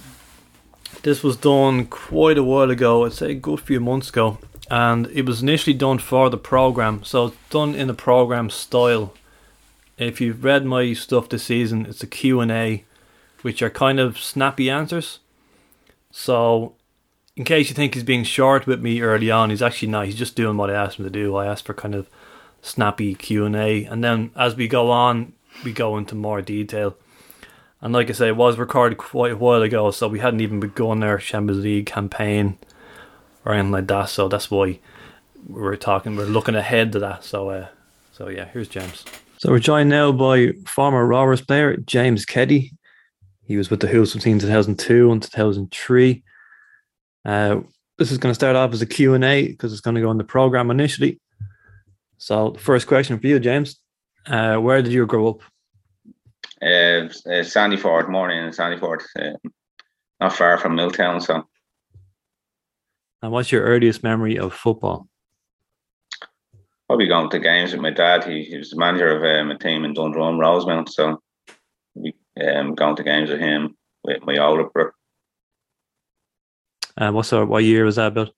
this 1.03 1.23
was 1.23 1.35
done 1.35 1.85
quite 1.85 2.37
a 2.37 2.43
while 2.43 2.71
ago. 2.71 3.05
I'd 3.05 3.13
say 3.13 3.31
a 3.31 3.35
good 3.35 3.59
few 3.59 3.79
months 3.79 4.09
ago, 4.09 4.37
and 4.71 5.07
it 5.07 5.25
was 5.25 5.41
initially 5.41 5.73
done 5.73 5.99
for 5.99 6.29
the 6.29 6.37
program. 6.37 7.03
So 7.03 7.27
it's 7.27 7.37
done 7.49 7.75
in 7.75 7.89
a 7.89 7.93
program 7.93 8.49
style. 8.49 9.13
If 9.97 10.21
you've 10.21 10.43
read 10.43 10.65
my 10.65 10.93
stuff 10.93 11.29
this 11.29 11.43
season, 11.43 11.85
it's 11.85 12.03
a 12.03 12.07
Q 12.07 12.39
and 12.39 12.51
A, 12.51 12.83
which 13.41 13.61
are 13.61 13.69
kind 13.69 13.99
of 13.99 14.17
snappy 14.17 14.69
answers. 14.69 15.19
So, 16.11 16.75
in 17.35 17.43
case 17.43 17.69
you 17.69 17.75
think 17.75 17.93
he's 17.93 18.03
being 18.03 18.23
short 18.23 18.67
with 18.67 18.81
me 18.81 19.01
early 19.01 19.31
on, 19.31 19.49
he's 19.49 19.61
actually 19.61 19.87
not. 19.89 20.05
He's 20.05 20.15
just 20.15 20.35
doing 20.35 20.57
what 20.57 20.69
I 20.69 20.73
asked 20.73 20.99
him 20.99 21.05
to 21.05 21.11
do. 21.11 21.35
I 21.35 21.45
asked 21.45 21.65
for 21.65 21.73
kind 21.73 21.95
of 21.95 22.09
snappy 22.63 23.13
Q 23.13 23.45
and 23.45 23.55
A, 23.55 23.85
and 23.85 24.03
then 24.03 24.31
as 24.35 24.55
we 24.55 24.67
go 24.67 24.89
on, 24.89 25.33
we 25.63 25.71
go 25.71 25.97
into 25.97 26.15
more 26.15 26.41
detail. 26.41 26.97
And 27.81 27.93
like 27.93 28.09
I 28.09 28.13
say, 28.13 28.29
it 28.29 28.37
was 28.37 28.57
recorded 28.57 28.97
quite 28.97 29.33
a 29.33 29.37
while 29.37 29.61
ago, 29.61 29.91
so 29.91 30.07
we 30.07 30.19
hadn't 30.19 30.39
even 30.39 30.59
begun 30.59 31.03
our 31.03 31.19
Champions 31.19 31.63
League 31.63 31.85
campaign 31.85 32.57
or 33.45 33.53
anything 33.53 33.71
like 33.71 33.87
that. 33.87 34.05
So 34.05 34.27
that's 34.27 34.49
why 34.49 34.79
we're 35.47 35.75
talking. 35.75 36.15
We're 36.15 36.25
looking 36.25 36.55
ahead 36.55 36.93
to 36.93 36.99
that. 36.99 37.25
So, 37.25 37.49
uh, 37.49 37.67
so 38.13 38.29
yeah, 38.29 38.45
here's 38.45 38.69
James. 38.69 39.03
So 39.37 39.51
we're 39.51 39.59
joined 39.59 39.89
now 39.89 40.13
by 40.13 40.53
former 40.65 41.05
Rovers 41.05 41.41
player 41.41 41.75
James 41.75 42.25
Keddy. 42.25 42.71
He 43.45 43.57
was 43.57 43.69
with 43.69 43.81
the 43.81 43.87
Hoops 43.87 44.13
between 44.13 44.39
2002 44.39 45.11
and 45.11 45.21
2003. 45.21 46.23
Uh, 47.25 47.59
this 47.97 48.11
is 48.11 48.17
going 48.17 48.31
to 48.31 48.35
start 48.35 48.55
off 48.55 48.71
as 48.71 48.81
a 48.81 48.85
Q 48.85 49.13
and 49.13 49.23
A 49.25 49.47
because 49.47 49.73
it's 49.73 49.81
going 49.81 49.95
to 49.95 50.01
go 50.01 50.09
on 50.09 50.17
the 50.17 50.23
program 50.23 50.71
initially. 50.71 51.19
So, 52.23 52.51
the 52.51 52.59
first 52.59 52.87
question 52.87 53.19
for 53.19 53.27
you, 53.27 53.37
James: 53.37 53.81
uh, 54.27 54.55
Where 54.55 54.81
did 54.81 54.93
you 54.93 55.05
grow 55.05 55.27
up? 55.27 55.41
Uh, 56.61 57.11
uh, 57.27 57.43
Sandyford, 57.43 58.07
morning 58.07 58.41
in 58.41 58.51
Sandyford, 58.51 59.01
uh, 59.19 59.49
not 60.21 60.31
far 60.31 60.57
from 60.57 60.73
Milltown. 60.75 61.19
So 61.19 61.45
And 63.21 63.33
what's 63.33 63.51
your 63.51 63.63
earliest 63.63 64.03
memory 64.03 64.39
of 64.39 64.53
football? 64.53 65.09
probably 66.87 67.07
going 67.07 67.29
to 67.29 67.39
games 67.39 67.73
with 67.73 67.81
my 67.81 67.91
dad. 67.91 68.23
He, 68.23 68.43
he 68.43 68.57
was 68.57 68.69
the 68.69 68.77
manager 68.77 69.09
of 69.17 69.23
um, 69.23 69.51
a 69.51 69.57
team 69.57 69.83
in 69.83 69.93
Dundrum, 69.93 70.39
Rosemount. 70.39 70.93
So 70.93 71.21
we 71.93 72.13
um, 72.41 72.73
going 72.73 72.95
to 72.95 73.03
games 73.03 73.31
with 73.31 73.41
him 73.41 73.75
with 74.05 74.25
my 74.25 74.37
older 74.37 74.69
brother. 74.69 74.93
Uh, 76.95 77.11
what 77.11 77.25
sort? 77.25 77.49
What 77.49 77.65
year 77.65 77.83
was 77.83 77.97
that 77.97 78.07
about? 78.07 78.29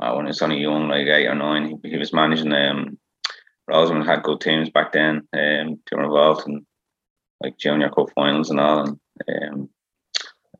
Uh, 0.00 0.14
when 0.14 0.26
he 0.26 0.30
was 0.30 0.42
only 0.42 0.58
young, 0.58 0.88
like 0.88 1.06
eight 1.06 1.26
or 1.26 1.34
nine, 1.34 1.78
he, 1.82 1.90
he 1.90 1.98
was 1.98 2.12
managing. 2.12 2.52
Um, 2.52 2.98
Rosemount 3.68 4.06
had 4.06 4.22
good 4.22 4.40
teams 4.40 4.70
back 4.70 4.92
then. 4.92 5.28
Um, 5.32 5.80
they 5.90 5.96
were 5.96 6.04
involved 6.04 6.48
in 6.48 6.66
like 7.42 7.58
junior 7.58 7.90
cup 7.90 8.08
finals 8.14 8.50
and 8.50 8.58
all. 8.58 8.98
And 9.26 9.52
um, 9.52 9.68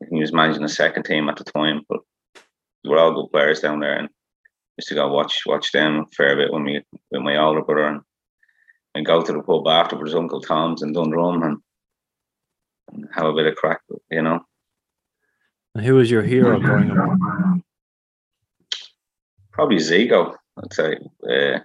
he 0.09 0.19
was 0.19 0.31
managing 0.31 0.61
the 0.61 0.69
second 0.69 1.03
team 1.03 1.27
at 1.27 1.37
the 1.37 1.43
time, 1.43 1.81
but 1.89 1.99
they 2.83 2.89
were 2.89 2.99
all 2.99 3.13
good 3.13 3.31
players 3.31 3.59
down 3.59 3.79
there. 3.79 3.97
And 3.97 4.09
used 4.77 4.89
to 4.89 4.95
go 4.95 5.11
watch 5.11 5.43
watch 5.45 5.71
them 5.71 5.99
a 5.99 6.05
fair 6.15 6.35
bit 6.35 6.51
when 6.51 6.63
we 6.63 6.81
with 7.11 7.21
my 7.21 7.37
older 7.37 7.61
brother 7.61 7.87
and, 7.87 8.01
and 8.95 9.05
go 9.05 9.21
to 9.21 9.33
the 9.33 9.41
pub 9.41 9.67
afterwards, 9.67 10.15
Uncle 10.15 10.41
Tom's 10.41 10.81
in 10.81 10.93
Dundrum, 10.93 11.43
and, 11.43 11.57
and 12.93 13.07
have 13.13 13.25
a 13.25 13.33
bit 13.33 13.47
of 13.47 13.55
crack, 13.55 13.81
you 14.09 14.21
know. 14.21 14.39
And 15.75 15.85
who 15.85 15.95
was 15.95 16.11
your 16.11 16.23
hero 16.23 16.59
growing 16.59 16.91
up? 16.91 17.61
Probably 19.51 19.77
Zico, 19.77 20.35
I'd 20.57 20.73
say. 20.73 20.97
Uh, 21.23 21.59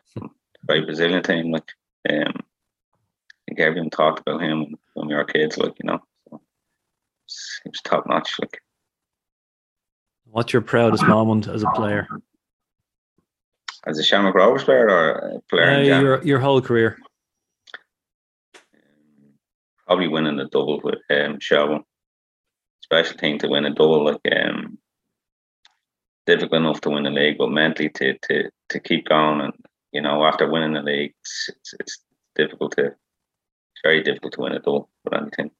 very 0.64 0.84
Brazilian 0.84 1.22
team, 1.22 1.52
like 1.52 1.70
um, 2.10 2.32
I 2.34 3.38
think 3.46 3.60
everyone 3.60 3.90
talked 3.90 4.20
about 4.20 4.42
him 4.42 4.74
when 4.94 5.08
we 5.08 5.14
were 5.14 5.24
kids, 5.24 5.56
like 5.56 5.74
you 5.82 5.88
know. 5.88 6.00
So 6.28 6.40
he 7.64 7.70
was 7.70 7.80
top 7.82 8.06
notch, 8.06 8.38
like 8.40 8.60
What's 10.30 10.52
your 10.52 10.62
proudest 10.62 11.04
moment 11.06 11.46
as 11.46 11.62
a 11.62 11.70
player? 11.70 12.08
as 13.86 13.98
a 14.00 14.02
Shamrock 14.02 14.34
Rovers 14.34 14.64
player 14.64 14.88
or 14.90 15.10
a 15.10 15.40
player 15.48 15.64
Uh, 15.70 16.00
your 16.00 16.24
your 16.24 16.38
whole 16.40 16.60
career. 16.60 16.98
Probably 19.86 20.08
winning 20.08 20.36
the 20.36 20.46
double 20.46 20.80
with 20.82 20.98
um, 21.10 21.38
Shelbourne. 21.38 21.84
Special 22.80 23.16
thing 23.16 23.38
to 23.38 23.48
win 23.48 23.64
a 23.64 23.70
double, 23.70 24.04
like 24.04 24.20
um, 24.32 24.78
difficult 26.26 26.60
enough 26.60 26.80
to 26.82 26.90
win 26.90 27.04
the 27.04 27.10
league, 27.10 27.38
but 27.38 27.50
mentally 27.50 27.88
to 27.90 28.18
to 28.18 28.50
to 28.68 28.80
keep 28.80 29.08
going 29.08 29.40
and 29.40 29.52
you 29.92 30.00
know 30.00 30.24
after 30.24 30.50
winning 30.50 30.74
the 30.74 30.82
league, 30.82 31.14
it's 31.20 31.50
it's, 31.50 31.74
it's 31.80 31.98
difficult 32.34 32.72
to 32.76 32.86
it's 32.86 33.82
very 33.82 34.02
difficult 34.02 34.32
to 34.34 34.40
win 34.40 34.52
a 34.52 34.58
double 34.58 34.90
with 35.04 35.14
anything. 35.14 35.50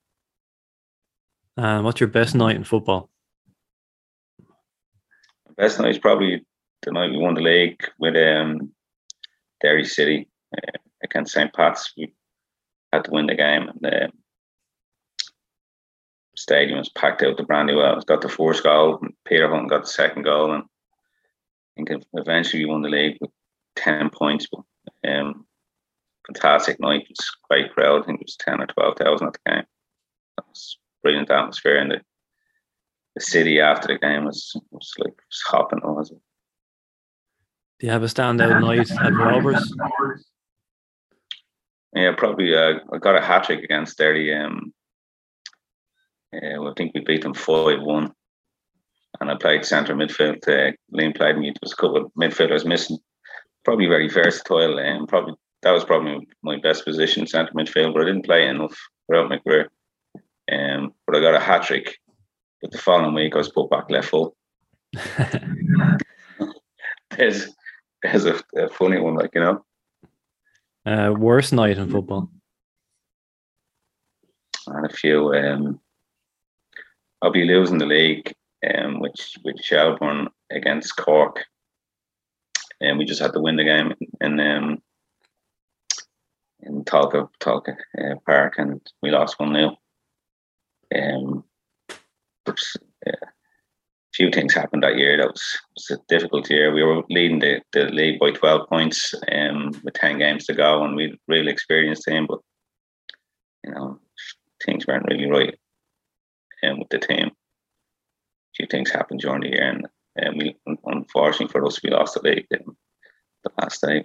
And 1.57 1.85
what's 1.85 2.01
your 2.01 2.09
best 2.09 2.35
night 2.35 2.57
in 2.57 2.65
football? 2.65 3.11
Best 5.57 5.79
night 5.79 5.91
is 5.91 5.99
probably 5.99 6.45
the 6.83 6.93
night 6.93 7.11
we 7.11 7.17
won 7.17 7.35
the 7.35 7.41
league 7.41 7.81
with 7.99 8.15
um, 8.15 8.73
Derry 9.63 9.85
City 9.85 10.29
uh, 10.57 10.79
against 11.03 11.33
St. 11.33 11.53
Pat's. 11.53 11.93
We 11.97 12.13
had 12.93 13.05
to 13.05 13.11
win 13.11 13.27
the 13.27 13.35
game. 13.35 13.69
And 13.69 13.79
the 13.81 14.11
stadium 16.47 16.79
was 16.79 16.89
packed 16.91 17.23
out 17.25 17.37
to 17.37 17.43
Brandywell. 17.43 18.01
Got 18.03 18.23
the 18.23 18.29
first 18.29 18.63
goal. 18.63 19.05
Peter 19.25 19.49
Hunt 19.49 19.69
got 19.69 19.83
the 19.83 19.89
second 19.89 20.23
goal, 20.23 20.53
and 20.53 20.63
I 20.63 21.85
think 21.85 22.05
eventually 22.13 22.65
we 22.65 22.71
won 22.71 22.83
the 22.83 22.89
league 22.89 23.19
with 23.21 23.31
ten 23.75 24.11
points. 24.11 24.47
But 24.47 25.11
um, 25.11 25.45
fantastic 26.29 26.79
night. 26.79 27.03
It 27.03 27.09
was 27.11 27.37
quite 27.43 27.73
crowd. 27.73 28.03
I 28.03 28.07
think 28.07 28.21
it 28.21 28.27
was 28.27 28.37
ten 28.37 28.61
or 28.61 28.67
twelve 28.67 28.97
thousand 28.97 29.27
at 29.27 29.33
the 29.33 29.51
game. 29.51 29.65
It 30.39 30.45
was 30.49 30.79
brilliant 31.03 31.31
atmosphere, 31.31 31.79
and 31.79 31.91
the, 31.91 32.01
the 33.17 33.21
city 33.21 33.61
after 33.61 33.89
the 33.89 33.99
game 33.99 34.25
was 34.25 34.55
was 34.71 34.95
like 34.99 35.17
was 35.17 35.43
hopping. 35.47 35.81
Was 35.83 36.13
it? 36.13 36.21
Do 37.81 37.87
you 37.87 37.93
have 37.93 38.05
a 38.05 38.07
standout 38.07 38.61
night 38.61 38.91
at 38.93 39.13
Rovers? 39.13 39.75
Yeah, 41.93 42.15
probably. 42.17 42.55
Uh, 42.55 42.79
I 42.93 42.99
got 42.99 43.17
a 43.17 43.21
hat 43.21 43.45
trick 43.45 43.65
against 43.65 43.99
Derry. 43.99 44.33
Um, 44.33 44.73
uh, 46.43 46.63
I 46.63 46.73
think 46.77 46.93
we 46.95 47.01
beat 47.01 47.23
them 47.23 47.35
five 47.35 47.81
one, 47.81 48.13
and 49.21 49.31
I 49.31 49.37
played 49.37 49.65
centre 49.65 49.95
midfield. 49.95 50.47
Uh, 50.47 50.73
Liam 50.95 51.17
played 51.17 51.39
me. 51.39 51.49
There 51.51 51.55
was 51.63 51.73
a 51.73 51.77
couple 51.77 51.97
of 51.97 52.13
midfielders 52.19 52.67
missing. 52.67 52.99
Probably 53.65 53.87
very 53.87 54.09
versatile, 54.09 54.79
and 54.79 55.01
um, 55.01 55.07
probably 55.07 55.35
that 55.63 55.73
was 55.73 55.85
probably 55.85 56.27
my 56.43 56.59
best 56.61 56.85
position, 56.85 57.27
centre 57.27 57.53
midfield. 57.53 57.93
But 57.93 58.03
I 58.03 58.07
didn't 58.07 58.25
play 58.25 58.47
enough 58.47 58.77
throughout 59.07 59.29
my 59.29 59.39
career. 59.39 59.71
Um, 60.51 60.95
but 61.07 61.17
I 61.17 61.21
got 61.21 61.35
a 61.35 61.41
hat 61.41 61.65
trick. 61.65 61.99
But 62.63 62.71
the 62.71 62.79
following 62.79 63.15
week, 63.15 63.35
I 63.35 63.39
was 63.39 63.51
put 63.51 63.71
back 63.71 63.91
left 63.91 64.09
full. 64.09 64.37
there's 67.17 67.49
there's 68.03 68.25
a, 68.25 68.41
a, 68.57 68.69
funny 68.69 68.99
one, 69.01 69.15
like 69.15 69.31
you 69.35 69.41
know. 69.41 69.65
Uh, 70.85 71.13
worst 71.13 71.53
night 71.53 71.79
in 71.79 71.91
football. 71.91 72.31
And 74.69 74.87
a 74.87 74.89
few. 74.89 75.35
Um, 75.35 75.81
I'll 77.23 77.33
be 77.33 77.45
losing 77.45 77.79
the 77.79 77.87
league, 77.87 78.33
um, 78.75 79.01
which 79.01 79.37
with 79.45 79.63
Shelbourne 79.63 80.29
against 80.51 80.97
Cork, 80.97 81.45
and 82.81 82.99
we 82.99 83.05
just 83.05 83.21
had 83.21 83.33
to 83.33 83.41
win 83.41 83.57
the 83.57 83.65
game 83.65 83.95
in 84.21 84.41
um, 84.41 84.83
in 86.61 86.85
Tolka 86.85 87.29
Tolka 87.41 87.77
uh, 87.99 88.15
Park, 88.27 88.55
and 88.59 88.81
we 89.03 89.11
lost 89.11 89.39
one 89.39 89.55
0 89.55 89.77
Um, 90.95 91.45
but, 92.45 92.59
uh, 93.07 93.27
few 94.15 94.31
things 94.31 94.55
happened 94.55 94.83
that 94.83 94.97
year. 94.97 95.17
That 95.19 95.29
was, 95.29 95.59
was 95.77 95.99
a 95.99 96.03
difficult 96.09 96.49
year. 96.51 96.73
We 96.73 96.83
were 96.83 97.03
leading 97.11 97.39
the, 97.39 97.61
the 97.73 97.85
league 97.85 98.19
by 98.19 98.31
12 98.31 98.67
points 98.69 99.15
um, 99.31 99.73
with 99.85 99.95
10 99.95 100.19
games 100.19 100.47
to 100.47 100.55
go, 100.55 100.83
and 100.85 100.97
we 100.97 101.19
really 101.29 101.53
experienced 101.53 102.05
team, 102.05 102.27
but 102.27 102.39
you 103.65 103.73
know, 103.73 103.99
things 104.65 104.87
weren't 104.87 105.07
really 105.07 105.31
right 105.31 105.59
um, 106.67 106.79
with 106.79 106.89
the 106.89 106.99
team. 106.99 107.27
A 107.29 108.55
few 108.57 108.67
things 108.67 108.91
happened 108.91 109.21
during 109.21 109.43
the 109.43 109.49
year, 109.49 109.71
and 109.71 109.87
um, 110.27 110.39
we, 110.39 110.57
unfortunately 110.85 111.53
for 111.53 111.65
us, 111.67 111.83
we 111.83 111.91
lost 111.91 112.15
the 112.15 112.29
league 112.29 112.47
in 112.51 112.65
the 113.45 113.51
last 113.61 113.81
time. 113.81 114.05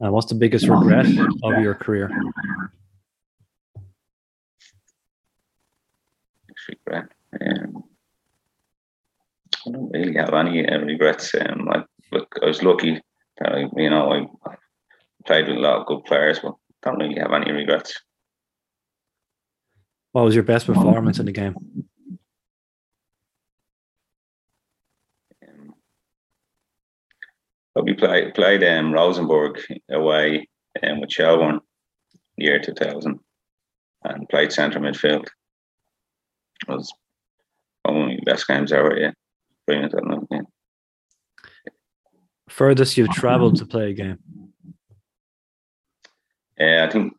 And 0.00 0.12
what's 0.12 0.26
the 0.26 0.34
biggest 0.34 0.68
regret 0.68 1.06
of 1.42 1.62
your 1.62 1.74
career? 1.74 2.10
Regret. 6.68 7.10
Um, 7.42 7.84
I 9.66 9.70
don't 9.70 9.90
really 9.92 10.14
have 10.14 10.32
any 10.32 10.66
uh, 10.66 10.78
regrets. 10.78 11.34
Um, 11.34 11.68
I, 11.70 11.84
look, 12.12 12.34
I 12.42 12.46
was 12.46 12.62
lucky 12.62 13.00
that 13.38 13.52
I, 13.52 13.66
you 13.76 13.90
know 13.90 14.12
I, 14.12 14.50
I 14.50 14.54
played 15.26 15.48
with 15.48 15.56
a 15.56 15.60
lot 15.60 15.80
of 15.80 15.86
good 15.86 16.04
players, 16.04 16.40
but 16.40 16.54
don't 16.82 16.98
really 16.98 17.20
have 17.20 17.32
any 17.32 17.52
regrets. 17.52 18.00
What 20.14 20.24
was 20.24 20.34
your 20.36 20.44
best 20.44 20.66
performance 20.66 21.18
in 21.18 21.26
the 21.26 21.32
game? 21.32 21.56
Um, 25.42 25.74
we 27.82 27.94
played 27.94 28.32
played 28.34 28.62
um, 28.62 28.92
Rosenborg 28.92 29.60
away 29.90 30.48
um, 30.84 31.00
with 31.00 31.10
Shelbourne 31.10 31.58
year 32.36 32.60
2000 32.60 33.18
and 34.04 34.28
played 34.28 34.52
centre 34.52 34.78
midfield. 34.78 35.26
It 36.68 36.68
was 36.68 36.92
one 37.82 37.96
of 37.96 38.06
my 38.06 38.18
best 38.24 38.46
games 38.46 38.72
ever, 38.72 38.96
yeah 38.96 39.10
brilliant 39.66 39.94
at 39.94 40.04
that. 40.04 40.26
Yeah. 40.30 40.40
Furthest 42.48 42.96
you've 42.96 43.10
travelled 43.10 43.56
to 43.56 43.66
play 43.66 43.90
a 43.90 43.94
game? 43.94 44.18
Yeah, 46.58 46.86
I 46.88 46.92
think 46.92 47.14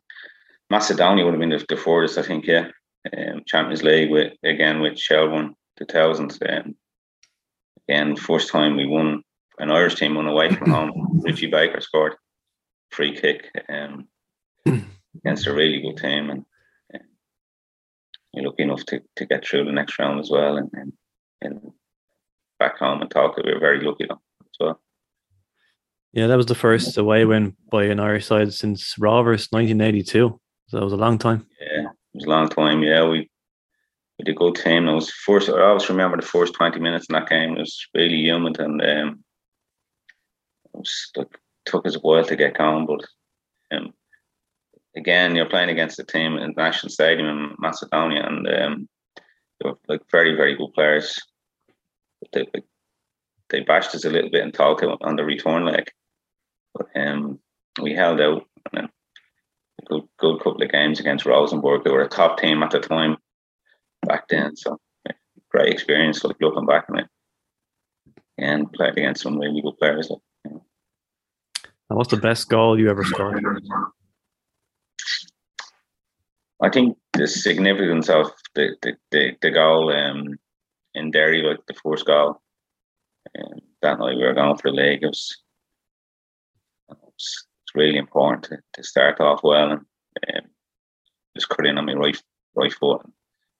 Macedonia 0.70 1.24
would 1.24 1.34
have 1.34 1.40
been 1.40 1.50
the, 1.50 1.64
the 1.68 1.76
furthest. 1.76 2.16
I 2.16 2.22
think, 2.22 2.46
yeah, 2.46 2.68
um, 3.16 3.42
Champions 3.46 3.82
League 3.82 4.10
with 4.10 4.32
again 4.44 4.80
with 4.80 4.98
Shelbourne, 4.98 5.54
thousand. 5.90 6.38
Um, 6.48 6.74
again, 7.88 8.16
first 8.16 8.50
time 8.50 8.76
we 8.76 8.86
won 8.86 9.22
an 9.58 9.70
Irish 9.70 9.94
team 9.94 10.14
won 10.14 10.26
away 10.26 10.54
from 10.54 10.70
home. 10.70 11.20
Richie 11.24 11.50
Baker 11.50 11.80
scored 11.80 12.14
free 12.90 13.16
kick 13.16 13.50
um, 13.68 14.08
against 15.16 15.46
a 15.46 15.54
really 15.54 15.80
good 15.80 15.96
team, 15.96 16.30
and 16.30 16.44
uh, 16.94 16.98
you're 18.32 18.46
lucky 18.46 18.62
enough 18.62 18.84
to, 18.86 19.00
to 19.16 19.26
get 19.26 19.46
through 19.46 19.64
the 19.64 19.72
next 19.72 19.98
round 19.98 20.20
as 20.20 20.30
well. 20.30 20.56
And, 20.56 20.70
and, 20.72 20.92
and 21.42 21.72
back 22.58 22.78
home 22.78 23.02
and 23.02 23.10
talk. 23.10 23.38
It. 23.38 23.44
We 23.46 23.54
were 23.54 23.60
very 23.60 23.84
lucky 23.84 24.06
though 24.08 24.20
as 24.40 24.56
well. 24.58 24.80
Yeah, 26.12 26.28
that 26.28 26.36
was 26.36 26.46
the 26.46 26.54
first 26.54 26.96
away 26.96 27.24
win 27.26 27.56
by 27.70 27.84
an 27.84 28.00
Irish 28.00 28.26
side 28.26 28.52
since 28.54 28.98
Rovers 28.98 29.48
1982. 29.50 30.40
So 30.68 30.76
that 30.76 30.82
was 30.82 30.94
a 30.94 30.96
long 30.96 31.18
time. 31.18 31.46
Yeah, 31.60 31.75
was 32.16 32.24
a 32.24 32.30
long 32.30 32.48
time. 32.48 32.82
Yeah, 32.82 33.08
we 33.08 33.30
we 34.18 34.24
did 34.24 34.34
a 34.34 34.38
good 34.38 34.56
team. 34.56 34.88
It 34.88 34.94
was 34.94 35.10
first. 35.10 35.48
I 35.48 35.60
always 35.60 35.88
remember 35.88 36.16
the 36.16 36.26
first 36.26 36.54
20 36.54 36.80
minutes 36.80 37.06
in 37.08 37.14
that 37.14 37.28
game. 37.28 37.56
It 37.56 37.60
was 37.60 37.86
really 37.94 38.16
humid 38.16 38.58
and 38.58 38.80
um, 38.80 39.24
it 40.64 40.78
was 40.78 41.12
took 41.66 41.86
us 41.86 41.96
a 41.96 42.00
while 42.00 42.24
to 42.24 42.36
get 42.36 42.56
going, 42.56 42.86
but 42.86 43.04
um, 43.76 43.92
again, 44.96 45.34
you're 45.34 45.48
playing 45.48 45.68
against 45.70 45.98
a 45.98 46.04
team 46.04 46.36
in 46.36 46.54
the 46.54 46.62
National 46.62 46.90
Stadium 46.90 47.28
in 47.28 47.56
Macedonia, 47.58 48.22
and 48.24 48.46
um, 48.48 48.88
they 49.60 49.68
were 49.68 49.78
like 49.88 50.02
very, 50.10 50.34
very 50.36 50.56
good 50.56 50.72
players 50.74 51.20
they 52.32 52.46
they 53.48 53.60
bashed 53.60 53.94
us 53.94 54.04
a 54.04 54.10
little 54.10 54.30
bit 54.30 54.42
in 54.42 54.50
Tolka 54.50 54.96
on 55.00 55.16
the 55.16 55.24
return 55.24 55.64
leg, 55.64 55.90
but 56.74 56.88
um, 56.96 57.38
we 57.80 57.94
held 57.94 58.20
out. 58.20 58.44
And 58.72 58.88
good, 59.88 60.02
good 60.18 60.38
couple 60.38 60.62
of 60.62 60.70
games 60.70 61.00
against 61.00 61.26
Rosenborg, 61.26 61.82
who 61.84 61.92
were 61.92 62.02
a 62.02 62.08
top 62.08 62.38
team 62.38 62.62
at 62.62 62.70
the 62.70 62.80
time 62.80 63.16
back 64.06 64.28
then. 64.28 64.56
So 64.56 64.78
great 65.50 65.72
experience, 65.72 66.22
like 66.24 66.36
looking 66.40 66.66
back 66.66 66.86
on 66.90 67.00
it, 67.00 67.06
and 68.38 68.72
played 68.72 68.92
against 68.92 69.22
some 69.22 69.38
really 69.38 69.62
good 69.62 69.78
players. 69.78 70.10
Like, 70.10 70.20
you 70.44 70.50
know. 70.52 70.64
And 71.88 71.96
what's 71.96 72.10
the 72.10 72.16
best 72.16 72.48
goal 72.48 72.78
you 72.78 72.90
ever 72.90 73.04
scored? 73.04 73.44
I 76.62 76.70
think 76.70 76.96
the 77.12 77.26
significance 77.26 78.08
of 78.08 78.30
the 78.54 78.76
the, 78.82 78.94
the, 79.10 79.36
the 79.42 79.50
goal 79.50 79.92
um, 79.92 80.38
in 80.94 81.10
Derry, 81.10 81.42
like 81.42 81.64
the 81.66 81.74
first 81.74 82.06
goal. 82.06 82.40
And 83.34 83.60
that 83.82 83.98
night 83.98 84.16
we 84.16 84.22
were 84.22 84.34
going 84.34 84.56
for 84.56 84.70
the 84.70 84.76
league. 84.76 85.02
It 85.02 85.08
was, 85.08 85.36
it 86.90 86.96
was, 87.02 87.46
really 87.76 87.98
important 87.98 88.44
to, 88.44 88.58
to 88.74 88.82
start 88.82 89.20
off 89.20 89.40
well 89.42 89.72
and 89.72 89.80
um, 90.34 90.50
just 91.36 91.48
cut 91.48 91.66
in 91.66 91.78
on 91.78 91.86
my 91.86 91.92
right 91.92 92.20
right 92.54 92.72
foot. 92.72 93.02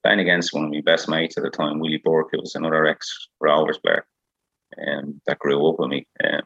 Playing 0.03 0.21
against 0.21 0.53
one 0.55 0.65
of 0.65 0.71
my 0.71 0.81
best 0.81 1.09
mates 1.09 1.37
at 1.37 1.43
the 1.43 1.51
time, 1.51 1.81
Willie 1.81 2.01
Burke, 2.05 2.29
who 2.33 2.41
was 2.41 2.55
another 2.55 2.87
ex 2.87 3.29
Rovers 3.41 3.79
player, 3.79 4.07
and 4.77 5.05
um, 5.05 5.21
that 5.27 5.39
grew 5.39 5.69
up 5.69 5.79
with 5.79 5.91
me. 5.91 6.07
Um, 6.25 6.43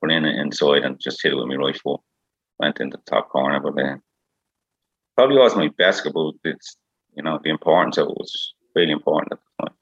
went 0.00 0.12
in 0.12 0.24
inside 0.24 0.84
and 0.84 1.00
just 1.00 1.22
hit 1.22 1.32
it 1.32 1.36
with 1.36 1.46
my 1.46 1.56
right 1.56 1.76
foot. 1.76 2.00
Went 2.58 2.80
into 2.80 2.96
the 2.96 3.10
top 3.10 3.30
corner, 3.30 3.60
but 3.60 3.82
uh, 3.82 3.96
probably 5.16 5.38
wasn't 5.38 5.62
my 5.62 5.70
best 5.76 6.04
goal. 6.04 6.34
It's 6.44 6.76
you 7.16 7.22
know 7.22 7.40
the 7.42 7.50
importance 7.50 7.98
of 7.98 8.08
it 8.08 8.16
was 8.16 8.54
really 8.74 8.92
important 8.92 9.32
at 9.32 9.38
the 9.38 9.66
time. 9.66 9.76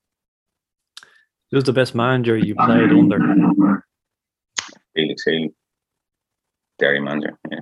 Who's 1.51 1.65
the 1.65 1.73
best 1.73 1.95
manager 1.95 2.37
you 2.37 2.55
played 2.55 2.91
under? 2.91 3.85
Felix 4.95 5.23
Healy, 5.25 5.55
Derry 6.83 6.99
manager, 6.99 7.39
yeah. 7.49 7.61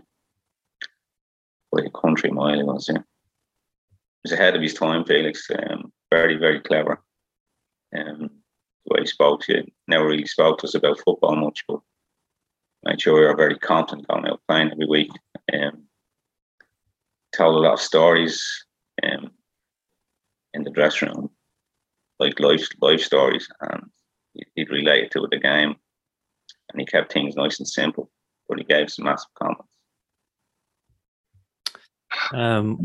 Like 1.73 1.85
a 1.85 1.91
country 1.91 2.31
mile 2.31 2.57
he 2.57 2.63
was, 2.63 2.89
yeah. 2.89 3.03
He 3.03 4.25
was 4.25 4.33
ahead 4.33 4.57
of 4.57 4.63
his 4.63 4.73
time, 4.73 5.05
Felix. 5.05 5.47
Um, 5.51 5.93
very, 6.11 6.37
very 6.37 6.61
clever. 6.61 7.03
Um, 7.95 8.31
the 8.87 8.95
way 8.95 9.01
he 9.01 9.07
spoke 9.07 9.43
to 9.43 9.59
you, 9.59 9.65
never 9.87 10.07
really 10.07 10.27
spoke 10.27 10.59
to 10.59 10.67
us 10.67 10.75
about 10.75 11.01
football 11.05 11.37
much, 11.37 11.65
but 11.69 11.81
made 12.83 13.03
sure 13.03 13.15
we 13.15 13.27
were 13.27 13.37
very 13.37 13.59
confident 13.59 14.09
going 14.09 14.27
out 14.27 14.41
playing 14.49 14.71
every 14.73 14.87
week. 14.87 15.11
Um, 15.53 15.85
told 17.37 17.57
a 17.57 17.59
lot 17.59 17.75
of 17.75 17.81
stories. 17.81 18.43
Um, 19.03 19.31
in 20.55 20.65
the 20.65 20.71
dressing 20.71 21.09
room, 21.09 21.31
like 22.19 22.41
life 22.41 22.67
life 22.81 23.01
stories, 23.01 23.49
and 23.61 23.91
he'd 24.55 24.71
relate 24.71 25.05
it 25.05 25.11
to 25.13 25.29
the 25.31 25.39
game, 25.39 25.77
and 26.71 26.81
he 26.81 26.87
kept 26.87 27.13
things 27.13 27.37
nice 27.37 27.59
and 27.59 27.69
simple, 27.69 28.11
but 28.51 28.59
he 28.59 28.65
gave 28.65 28.91
some 28.91 29.07
massive 29.07 29.31
comments. 29.41 29.65
Um, 32.33 32.77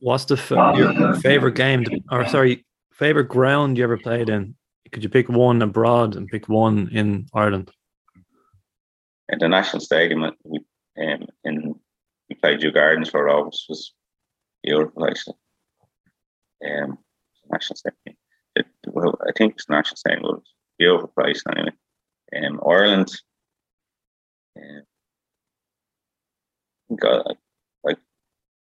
what's 0.00 0.24
the 0.24 0.36
f- 0.36 0.50
your 0.50 1.14
favorite 1.16 1.56
game, 1.56 1.84
to, 1.84 2.00
or 2.10 2.26
sorry, 2.28 2.64
favorite 2.92 3.28
ground 3.28 3.76
you 3.76 3.84
ever 3.84 3.98
played 3.98 4.28
in? 4.28 4.54
Could 4.92 5.02
you 5.02 5.08
pick 5.08 5.28
one 5.28 5.60
abroad 5.62 6.16
and 6.16 6.28
pick 6.28 6.48
one 6.48 6.88
in 6.92 7.26
Ireland? 7.34 7.70
At 9.30 9.40
the 9.40 9.48
National 9.48 9.80
Stadium, 9.80 10.22
uh, 10.22 10.30
we 10.44 10.60
um, 11.00 11.26
in 11.44 11.74
we 12.28 12.36
played 12.36 12.60
Dew 12.60 12.72
Gardens 12.72 13.10
for 13.10 13.24
Rovers 13.24 13.66
was 13.68 13.92
beautiful 14.62 15.06
actually. 15.06 15.34
Um, 16.64 16.98
National 17.50 17.76
Stadium. 17.76 18.16
It, 18.56 18.66
well, 18.86 19.18
I 19.26 19.32
think 19.36 19.54
it's 19.54 19.68
National 19.68 19.96
Stadium. 19.96 20.24
It 20.24 20.28
was 20.28 20.54
beautiful 20.78 21.12
place 21.16 21.42
anyway. 21.50 21.72
Um, 22.36 22.60
Ireland. 22.66 23.10
Um, 24.56 24.82
got 26.96 27.36
like 27.84 27.98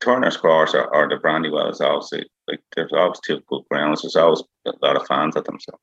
Turner's 0.00 0.36
Cross 0.36 0.74
or, 0.74 0.94
or 0.94 1.08
the 1.08 1.16
Brandywell 1.16 1.70
is 1.70 1.80
obviously 1.80 2.28
like 2.48 2.60
there's 2.74 2.92
always 2.92 3.20
two 3.20 3.40
good 3.48 3.62
grounds. 3.70 4.02
There's 4.02 4.16
always 4.16 4.42
a 4.66 4.72
lot 4.82 4.96
of 4.96 5.06
fans 5.06 5.36
at 5.36 5.44
them, 5.44 5.58
so 5.60 5.78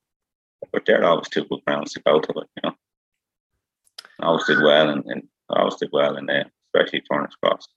but 0.72 0.84
they're 0.86 1.04
always 1.04 1.28
two 1.28 1.44
good 1.44 1.60
grounds 1.66 1.92
to 1.92 2.00
go 2.00 2.20
to. 2.20 2.32
Like, 2.32 2.48
you 2.56 2.70
know, 2.70 2.76
I 4.20 4.26
always 4.26 4.46
did 4.46 4.62
well 4.62 4.90
and, 4.90 5.04
and 5.06 5.22
I 5.50 5.60
always 5.60 5.76
did 5.76 5.90
well 5.92 6.16
in 6.16 6.26
there, 6.26 6.50
especially 6.74 7.02
Turner's 7.02 7.36
Cross. 7.42 7.68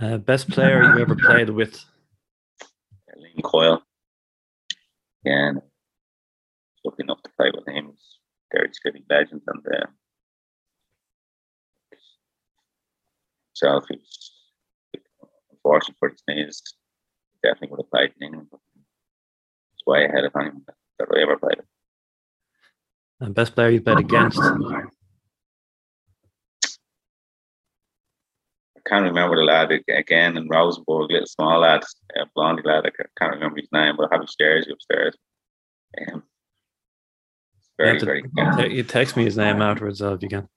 Uh, 0.00 0.16
best 0.16 0.48
player 0.48 0.82
you 0.82 1.02
ever 1.02 1.14
played 1.14 1.50
with? 1.50 1.84
Liam 3.16 3.42
Coyle. 3.42 3.82
Yeah, 5.24 5.52
lucky 6.84 7.02
enough 7.02 7.22
to 7.22 7.30
play 7.36 7.50
with 7.54 7.68
him. 7.68 7.90
He's 7.90 8.18
Derry 8.50 8.70
City 8.72 9.04
legend 9.10 9.42
and 9.46 9.66
uh, 9.66 9.86
himself. 13.60 13.84
He 13.88 13.96
was 13.96 14.32
unfortunate 15.50 15.96
for 15.98 16.08
his 16.08 16.22
knees. 16.28 16.62
Definitely 17.42 17.68
would 17.70 17.80
have 17.80 17.90
played 17.90 18.12
in 18.20 18.26
England. 18.26 18.48
But 18.50 18.60
he's 19.72 19.86
way 19.86 20.04
ahead 20.04 20.24
of 20.24 20.32
anyone 20.36 20.62
that, 20.66 20.76
I 21.00 21.22
ever 21.22 21.36
played. 21.38 21.60
And 23.20 23.34
best 23.34 23.54
player 23.54 23.70
you 23.70 23.80
played 23.80 24.00
against? 24.00 24.38
I 24.38 24.82
can't 28.86 29.04
remember 29.04 29.36
the 29.36 29.42
lad 29.42 29.70
again 29.88 30.36
in 30.36 30.48
Rosenborg, 30.48 31.10
little 31.10 31.26
small 31.26 31.60
lad, 31.60 31.82
a 32.16 32.26
blondie 32.34 32.62
lad. 32.64 32.86
I 32.86 32.90
can't 33.18 33.34
remember 33.34 33.60
his 33.60 33.68
name, 33.72 33.96
but 33.96 34.10
I 34.10 34.14
have 34.14 34.22
his 34.22 34.34
jersey 34.38 34.72
upstairs. 34.72 35.16
Um, 36.12 36.22
very, 37.78 37.98
to, 37.98 38.04
very 38.04 38.22
te- 38.56 38.74
you 38.74 38.82
text 38.82 39.16
me 39.16 39.24
his 39.24 39.36
name 39.36 39.62
afterwards 39.62 40.02
uh, 40.02 40.14
if 40.14 40.22
you 40.22 40.28
can. 40.28 40.48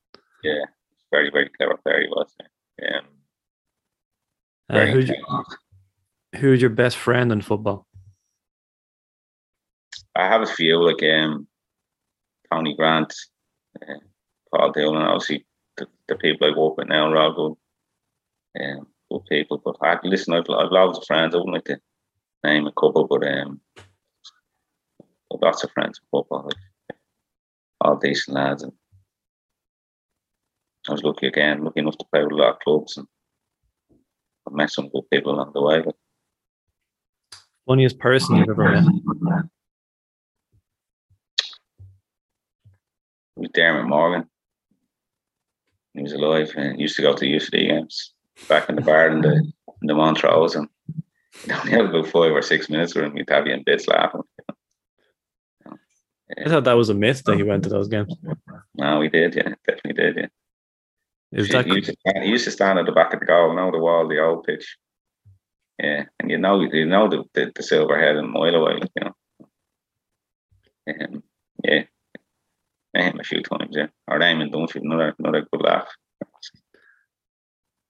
Yeah, 0.44 0.66
very, 1.12 1.30
very 1.32 1.50
clever 1.50 1.78
player 1.78 2.02
he 2.02 2.08
was. 2.08 2.34
Um, 2.82 3.06
uh, 4.70 4.86
who's, 4.88 5.10
your, 5.10 5.46
who's 6.38 6.62
your 6.62 6.70
best 6.70 6.98
friend 6.98 7.32
in 7.32 7.42
football? 7.42 7.86
I 10.16 10.28
have 10.28 10.42
a 10.42 10.48
few 10.48 10.84
like 10.84 11.04
um, 11.04 11.48
Tony 12.52 12.76
Grant, 12.76 13.14
uh, 13.82 13.96
Paul 14.52 14.72
Dillon, 14.72 15.02
obviously 15.02 15.46
the, 15.78 15.88
the 16.08 16.16
people 16.16 16.48
I 16.48 16.58
work 16.58 16.78
with 16.78 16.88
now 16.88 17.12
are 17.12 17.18
all 17.18 17.34
good 17.34 18.64
um, 18.64 18.88
good 19.12 19.26
people. 19.30 19.62
But 19.64 19.78
I 19.82 19.98
listen, 20.04 20.34
I've, 20.34 20.46
I've 20.50 20.72
lots 20.72 21.00
of 21.00 21.06
friends. 21.06 21.34
I 21.34 21.38
wouldn't 21.38 21.56
like 21.56 21.66
to 21.66 21.80
name 22.44 22.68
a 22.68 22.72
couple, 22.72 23.08
but 23.08 23.26
um, 23.28 23.62
lots 25.32 25.64
of 25.64 25.72
friends 25.72 26.00
in 26.00 26.08
football, 26.12 26.44
like 26.46 26.98
all 27.82 27.98
decent 27.98 28.36
lads. 28.36 28.64
And 28.64 28.74
I 30.88 30.92
was 30.92 31.04
lucky 31.04 31.28
again, 31.28 31.64
lucky 31.64 31.80
enough 31.80 31.98
to 31.98 32.06
play 32.12 32.24
with 32.24 32.34
a 32.34 32.36
lot 32.36 32.54
of 32.54 32.60
clubs, 32.60 32.98
and 32.98 33.08
I 34.48 34.54
met 34.54 34.70
some 34.70 34.90
good 34.90 35.10
people 35.12 35.34
along 35.34 35.52
the 35.54 35.62
way. 35.62 35.84
Funniest 37.66 38.00
person 38.00 38.36
you've 38.36 38.50
ever 38.50 38.70
met? 38.70 39.46
It 43.36 43.40
was 43.40 43.50
Dermot 43.54 43.88
Morgan. 43.88 44.30
He 45.94 46.02
was 46.02 46.14
alive 46.14 46.52
and 46.58 46.80
used 46.80 46.96
to 46.98 47.02
go 47.02 47.14
to 47.14 47.26
UCD 47.26 47.70
games 47.70 48.14
back 48.50 48.68
in 48.68 48.76
the 48.76 48.82
bar 48.82 49.10
in 49.10 49.22
the 49.22 49.36
in 49.82 49.88
the 49.88 49.94
Montrose 49.94 50.56
and 50.56 50.68
you 51.48 51.54
only 51.54 51.72
had 51.72 51.86
about 51.86 52.08
five 52.08 52.32
or 52.32 52.42
six 52.42 52.70
minutes 52.70 52.94
with 52.94 53.06
him, 53.06 53.14
we'd 53.14 53.30
have 53.30 53.48
you 53.48 53.54
in 53.54 53.64
bits 53.64 53.88
laughing. 53.88 54.22
I 56.38 56.50
thought 56.50 56.64
that 56.64 56.74
was 56.74 56.90
a 56.90 56.94
myth 56.94 57.24
that 57.26 57.38
he 57.38 57.44
went 57.44 57.64
to 57.64 57.70
those 57.70 57.88
games. 57.88 58.16
No, 58.76 59.00
we 59.00 59.10
did, 59.10 59.36
yeah, 59.36 59.54
definitely 59.68 59.94
did, 59.94 60.18
yeah. 60.18 60.28
Is 61.34 61.48
he, 61.48 61.54
that 61.54 61.66
he, 61.66 61.74
used 61.74 61.88
to, 61.88 62.22
he 62.22 62.30
used 62.30 62.46
to 62.46 62.52
stand 62.52 62.80
at 62.80 62.86
the 62.86 62.92
back 62.92 63.14
of 63.14 63.20
the 63.20 63.26
goal, 63.26 63.56
know 63.56 63.72
the 63.72 63.80
wall, 63.80 64.08
the 64.08 64.24
old 64.24 64.44
pitch. 64.44 64.78
Yeah, 65.82 66.06
and 66.20 66.30
you 66.30 66.38
know, 66.38 66.62
you 66.62 66.86
know 66.86 67.10
the 67.10 67.24
the, 67.34 67.52
the 67.56 67.64
silver 67.64 68.00
head 68.00 68.16
and 68.16 68.30
mile 68.30 68.56
away, 68.56 68.80
you 68.96 69.04
know. 69.04 69.14
Um, 70.88 71.24
yeah, 71.64 71.84
met 72.94 73.14
him 73.14 73.20
a 73.20 73.24
few 73.24 73.42
times, 73.42 73.76
yeah. 73.76 73.88
Or 74.08 74.20
Eamon 74.20 74.52
Dunphy, 74.52 74.82
another 74.82 75.16
another 75.18 75.48
good 75.52 75.62
laugh. 75.62 75.88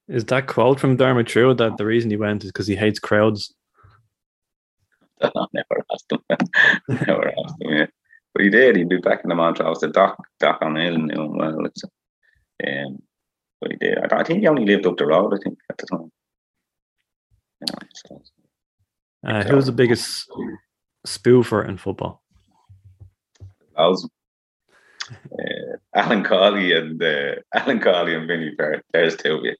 Is 0.08 0.24
that 0.26 0.46
quote 0.46 0.80
from 0.80 0.96
Dermot 0.96 1.26
true 1.26 1.54
that 1.54 1.76
the 1.76 1.86
reason 1.86 2.10
he 2.10 2.16
went 2.16 2.44
is 2.44 2.52
because 2.52 2.66
he 2.66 2.76
hates 2.76 2.98
crowds? 2.98 3.54
I 5.22 5.30
never 5.52 5.84
asked 5.92 6.12
him. 6.12 6.20
never 6.88 7.28
asked 7.28 7.56
him, 7.60 7.70
yeah. 7.70 7.86
But 8.34 8.44
he 8.44 8.50
did. 8.50 8.76
He'd 8.76 8.88
be 8.88 8.98
back 8.98 9.20
in 9.22 9.28
the 9.28 9.34
Montrose. 9.34 9.80
The 9.80 9.88
Doc, 9.88 10.16
Doc 10.40 10.58
O'Neill 10.60 10.98
knew 10.98 11.22
him 11.22 11.38
well. 11.38 11.64
It's, 11.66 11.84
um, 12.66 12.98
but 13.64 13.72
he 13.72 13.78
did. 13.78 13.98
I, 13.98 14.20
I, 14.20 14.24
think 14.24 14.40
he 14.40 14.46
only 14.46 14.66
lived 14.66 14.86
up 14.86 14.98
the 14.98 15.06
road, 15.06 15.32
I 15.32 15.38
think, 15.42 15.58
at 15.70 15.78
the 15.78 15.86
time. 15.86 16.12
You 17.60 17.66
know, 17.70 17.88
so. 18.06 18.22
uh, 19.26 19.44
who's 19.44 19.66
the 19.66 19.72
biggest 19.72 20.30
spoofer 21.06 21.66
in 21.66 21.78
football? 21.78 22.22
Thousand. 23.74 24.10
Uh, 25.10 25.76
Alan 25.94 26.24
Cawley 26.24 26.72
and 26.72 27.02
uh, 27.02 27.36
Alan 27.54 27.80
Cawley 27.80 28.14
and 28.14 28.28
Vinny 28.28 28.54
Perth. 28.56 28.82
There's 28.92 29.16
two 29.16 29.34
of 29.34 29.44
you. 29.44 29.56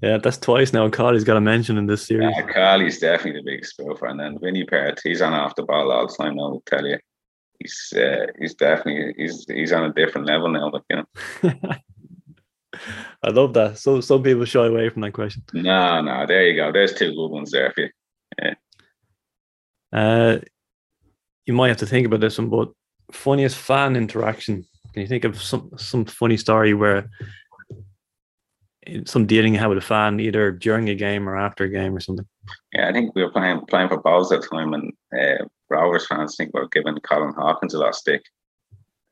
yeah, 0.00 0.18
that's 0.18 0.38
twice 0.38 0.72
now. 0.72 0.88
Cawley's 0.88 1.24
got 1.24 1.36
a 1.36 1.40
mention 1.40 1.76
in 1.78 1.86
this 1.86 2.06
series. 2.06 2.32
Yeah, 2.36 2.46
Cawley's 2.46 2.98
definitely 2.98 3.40
the 3.40 3.50
biggest 3.50 3.76
spoofer, 3.76 4.08
and 4.08 4.20
then 4.20 4.38
Vinny 4.40 4.64
Perth, 4.64 5.00
he's 5.02 5.20
on 5.20 5.32
off 5.32 5.56
the 5.56 5.64
ball 5.64 5.90
all 5.90 6.06
the 6.06 6.14
time. 6.14 6.38
I'll 6.38 6.62
tell 6.66 6.86
you, 6.86 6.98
he's 7.58 7.92
uh, 7.96 8.26
he's 8.38 8.54
definitely 8.54 9.14
he's 9.16 9.44
he's 9.48 9.72
on 9.72 9.84
a 9.84 9.92
different 9.92 10.26
level 10.26 10.48
now. 10.48 10.70
But 10.70 10.82
you 10.90 10.96
know. 10.96 11.54
I 13.22 13.30
love 13.30 13.54
that. 13.54 13.78
So 13.78 14.00
some 14.00 14.22
people 14.22 14.44
shy 14.44 14.66
away 14.66 14.88
from 14.88 15.02
that 15.02 15.12
question. 15.12 15.42
No, 15.52 16.00
no, 16.00 16.26
there 16.26 16.46
you 16.48 16.56
go. 16.56 16.72
There's 16.72 16.94
two 16.94 17.14
good 17.14 17.28
ones 17.28 17.50
there 17.50 17.72
for 17.72 17.82
you. 17.82 17.90
Yeah. 18.42 18.54
Uh, 19.92 20.38
you 21.46 21.52
might 21.52 21.68
have 21.68 21.76
to 21.78 21.86
think 21.86 22.06
about 22.06 22.20
this 22.20 22.38
one, 22.38 22.48
but 22.48 22.70
funniest 23.12 23.56
fan 23.56 23.96
interaction. 23.96 24.66
Can 24.92 25.02
you 25.02 25.08
think 25.08 25.24
of 25.24 25.40
some 25.40 25.70
some 25.76 26.04
funny 26.04 26.36
story 26.36 26.74
where 26.74 27.10
some 29.04 29.26
dealing 29.26 29.54
you 29.54 29.60
had 29.60 29.68
with 29.68 29.78
a 29.78 29.82
fan 29.82 30.20
either 30.20 30.52
during 30.52 30.88
a 30.88 30.94
game 30.94 31.28
or 31.28 31.36
after 31.36 31.64
a 31.64 31.68
game 31.68 31.96
or 31.96 32.00
something? 32.00 32.26
Yeah, 32.72 32.88
I 32.88 32.92
think 32.92 33.14
we 33.14 33.22
were 33.22 33.30
playing 33.30 33.62
playing 33.66 33.88
for 33.88 34.02
Bohs 34.02 34.32
at 34.32 34.42
the 34.42 34.48
time, 34.48 34.74
and 34.74 34.92
uh, 35.18 35.44
Rovers 35.70 36.06
fans 36.06 36.36
think 36.36 36.52
we 36.52 36.60
were 36.60 36.68
giving 36.68 36.96
Colin 37.00 37.34
Hawkins 37.34 37.74
a 37.74 37.78
lot 37.78 37.90
of 37.90 37.94
stick, 37.94 38.22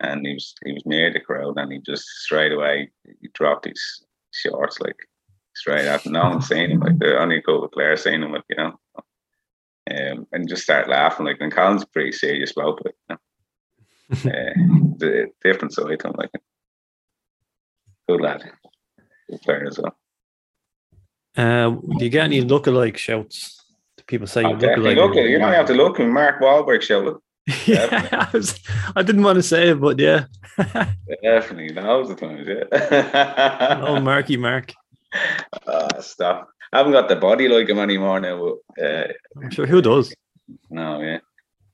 and 0.03 0.27
he 0.27 0.35
was 0.35 0.55
he 0.65 0.73
was 0.73 0.85
near 0.85 1.12
the 1.12 1.21
crowd, 1.21 1.59
and 1.59 1.73
he 1.73 1.79
just 1.79 2.05
straight 2.05 2.53
away 2.53 2.91
he 3.21 3.29
dropped 3.33 3.67
his 3.67 4.05
shorts 4.33 4.81
like 4.81 4.97
straight 5.55 5.87
out. 5.87 6.05
No 6.07 6.31
one 6.31 6.43
seen 6.43 6.71
him, 6.71 6.81
like 6.81 6.99
the 6.99 7.19
only 7.19 7.41
couple 7.41 7.65
of 7.65 7.73
players 7.73 8.05
seen 8.05 8.23
him, 8.23 8.33
like 8.33 8.45
you 8.49 8.57
know, 8.57 8.79
um, 9.91 10.27
and 10.33 10.49
just 10.49 10.62
start 10.62 10.88
laughing. 10.88 11.27
Like, 11.27 11.38
and 11.41 11.53
Colin's 11.53 11.85
pretty 11.85 12.12
serious 12.12 12.53
bloke, 12.53 12.81
like 12.85 12.95
you 13.09 13.15
know. 13.15 13.19
uh, 14.12 14.53
the 14.99 15.29
different 15.43 15.73
side 15.73 15.99
to 16.01 16.09
him, 16.09 16.15
like 16.17 16.31
good 18.09 18.21
lad 18.21 18.45
player 19.43 19.67
as 19.67 19.79
well. 19.79 19.97
Uh, 21.35 21.71
do 21.99 22.05
you 22.05 22.11
get 22.11 22.25
any 22.25 22.43
lookalike 22.43 22.97
shouts? 22.97 23.65
To 23.97 24.05
people 24.05 24.27
say 24.27 24.43
you 24.43 24.49
look 24.49 24.79
like 24.79 24.97
look 24.97 25.15
you 25.15 25.38
don't 25.38 25.53
have 25.53 25.67
to 25.67 25.75
look. 25.75 25.99
Mark 25.99 26.41
Wahlberg 26.41 26.83
shouted. 26.83 27.17
yeah, 27.67 28.09
I, 28.13 28.29
was, 28.33 28.61
I 28.95 29.03
didn't 29.03 29.25
want 29.25 29.37
to 29.37 29.43
say 29.43 29.71
it, 29.71 29.81
but 29.81 29.99
yeah. 29.99 30.27
Definitely, 31.23 31.73
now's 31.75 32.09
the 32.09 32.15
time, 32.15 32.45
yeah. 32.47 33.81
oh, 33.87 34.01
Marky 34.01 34.37
Mark. 34.37 34.73
Uh, 35.67 36.01
stop. 36.01 36.49
I 36.73 36.79
haven't 36.79 36.93
got 36.93 37.09
the 37.09 37.17
body 37.17 37.49
like 37.49 37.69
him 37.69 37.81
anymore 37.81 38.21
now. 38.21 38.57
But, 38.77 38.85
uh, 38.85 39.09
I'm 39.37 39.51
sure 39.51 39.67
who 39.67 39.83
does. 39.83 40.15
No, 40.71 41.01
yeah. 41.01 41.19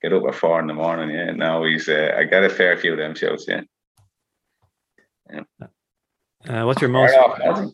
Get 0.01 0.13
up 0.13 0.25
at 0.27 0.35
four 0.35 0.59
in 0.61 0.69
the 0.69 0.75
morning, 0.75 1.11
yeah. 1.11 1.33
Now 1.33 1.65
he's, 1.65 1.89
uh, 1.89 2.15
I 2.17 2.25
got 2.25 2.45
a 2.45 2.51
fair 2.51 2.77
few 2.77 2.93
of 2.93 2.99
them 2.99 3.15
shows, 3.15 3.45
yeah. 3.47 3.61
yeah. 5.31 5.43
Uh, 6.49 6.65
what's 6.65 6.81
your 6.81 6.91
most? 6.91 7.15
Off, 7.15 7.71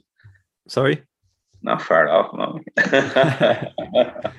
Sorry. 0.69 1.03
Not 1.63 1.83
far 1.83 2.09
off, 2.09 2.35
no. 2.35 2.61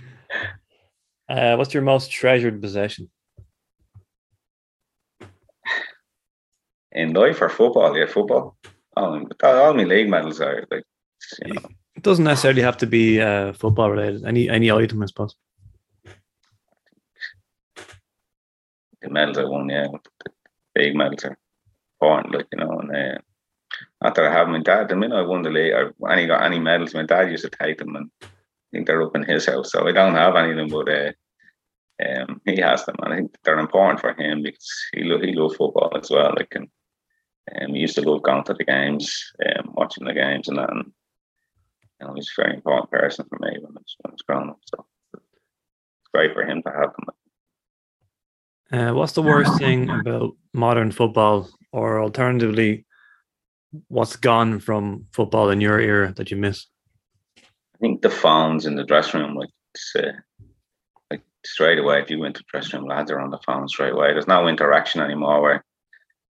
uh, 1.29 1.55
what's 1.55 1.73
your 1.73 1.83
most 1.83 2.11
treasured 2.11 2.61
possession? 2.61 3.09
In 6.95 7.13
life 7.13 7.41
or 7.41 7.49
football? 7.49 7.95
Yeah, 7.95 8.07
football. 8.07 8.57
All, 8.97 9.21
all 9.43 9.73
my 9.73 9.83
league 9.83 10.09
medals 10.09 10.41
are 10.41 10.65
like 10.71 10.83
you 11.45 11.53
know, 11.53 11.61
It 11.95 12.03
doesn't 12.03 12.23
necessarily 12.25 12.61
have 12.61 12.77
to 12.77 12.87
be 12.87 13.21
uh, 13.21 13.53
football 13.53 13.91
related. 13.91 14.25
Any 14.25 14.49
any 14.49 14.71
item, 14.71 15.03
I 15.03 15.05
suppose. 15.05 15.35
the 19.05 19.11
medals 19.11 19.37
I 19.37 19.43
won, 19.45 19.69
yeah, 19.69 19.87
the 20.23 20.31
big 20.73 20.95
medals 20.95 21.23
are 21.25 21.37
important, 21.99 22.33
like 22.33 22.47
you 22.51 22.59
know. 22.59 22.79
And 22.79 22.95
uh, 22.95 23.17
not 24.01 24.15
that 24.15 24.25
I 24.25 24.31
have 24.31 24.49
my 24.49 24.59
dad. 24.59 24.89
The 24.89 24.95
minute 24.95 25.17
I 25.17 25.21
won 25.21 25.43
the 25.43 25.49
league, 25.49 25.73
or 25.73 25.93
any 26.11 26.27
got 26.27 26.43
any 26.43 26.59
medals, 26.59 26.93
my 26.93 27.03
dad 27.03 27.31
used 27.31 27.43
to 27.43 27.49
take 27.49 27.77
them, 27.77 27.95
and 27.95 28.09
I 28.21 28.27
think 28.71 28.87
they're 28.87 29.03
up 29.03 29.15
in 29.15 29.23
his 29.23 29.45
house. 29.45 29.71
So 29.71 29.87
I 29.87 29.91
don't 29.91 30.15
have 30.15 30.35
any 30.35 30.51
of 30.51 30.57
them, 30.57 30.69
but 30.69 30.89
uh, 30.89 31.11
um, 32.05 32.41
he 32.45 32.59
has 32.59 32.85
them, 32.85 32.95
and 33.03 33.13
I 33.13 33.17
think 33.17 33.35
they're 33.43 33.59
important 33.59 34.01
for 34.01 34.13
him 34.13 34.41
because 34.41 34.69
he 34.93 35.03
lo- 35.03 35.21
he 35.21 35.33
loves 35.33 35.55
football 35.55 35.91
as 35.95 36.09
well. 36.09 36.33
Like 36.35 36.53
and 36.55 36.67
um, 37.61 37.71
we 37.71 37.79
used 37.79 37.95
to 37.95 38.01
love 38.01 38.23
going 38.23 38.43
to 38.45 38.53
the 38.53 38.63
games, 38.63 39.31
um, 39.45 39.73
watching 39.73 40.05
the 40.05 40.13
games, 40.13 40.47
and 40.47 40.57
that. 40.57 40.69
And, 40.69 40.91
you 42.01 42.07
know, 42.07 42.13
he's 42.13 42.31
a 42.37 42.41
very 42.41 42.55
important 42.55 42.91
person 42.91 43.25
for 43.29 43.39
me 43.39 43.57
when 43.61 43.71
I 43.71 43.79
was, 43.79 43.95
when 44.01 44.09
I 44.09 44.11
was 44.11 44.21
growing 44.27 44.49
up. 44.49 44.59
So 44.65 44.85
it's 45.13 46.09
great 46.13 46.33
for 46.33 46.43
him 46.43 46.61
to 46.63 46.71
have 46.71 46.91
them. 46.93 47.05
Uh, 48.71 48.93
what's 48.93 49.13
the 49.13 49.21
worst 49.21 49.57
thing 49.59 49.89
about 49.89 50.35
modern 50.53 50.91
football, 50.91 51.49
or 51.71 52.01
alternatively, 52.01 52.85
what's 53.87 54.15
gone 54.15 54.59
from 54.59 55.05
football 55.11 55.49
in 55.51 55.61
your 55.61 55.79
era 55.79 56.13
that 56.17 56.31
you 56.31 56.37
miss? 56.37 56.65
I 57.37 57.77
think 57.79 58.01
the 58.01 58.09
phones 58.09 58.65
in 58.65 58.75
the 58.75 58.83
dressing 58.83 59.21
room, 59.21 59.35
like, 59.35 59.49
uh, 59.97 60.13
like 61.11 61.21
straight 61.45 61.77
away, 61.77 62.01
if 62.01 62.09
you 62.09 62.19
went 62.19 62.35
to 62.35 62.41
the 62.41 62.47
dressing 62.49 62.79
room, 62.79 62.89
lads 62.89 63.11
are 63.11 63.21
on 63.21 63.29
the 63.29 63.39
phone 63.45 63.67
straight 63.69 63.93
away. 63.93 64.11
There's 64.11 64.27
no 64.27 64.47
interaction 64.47 65.01
anymore 65.01 65.41
where 65.41 65.65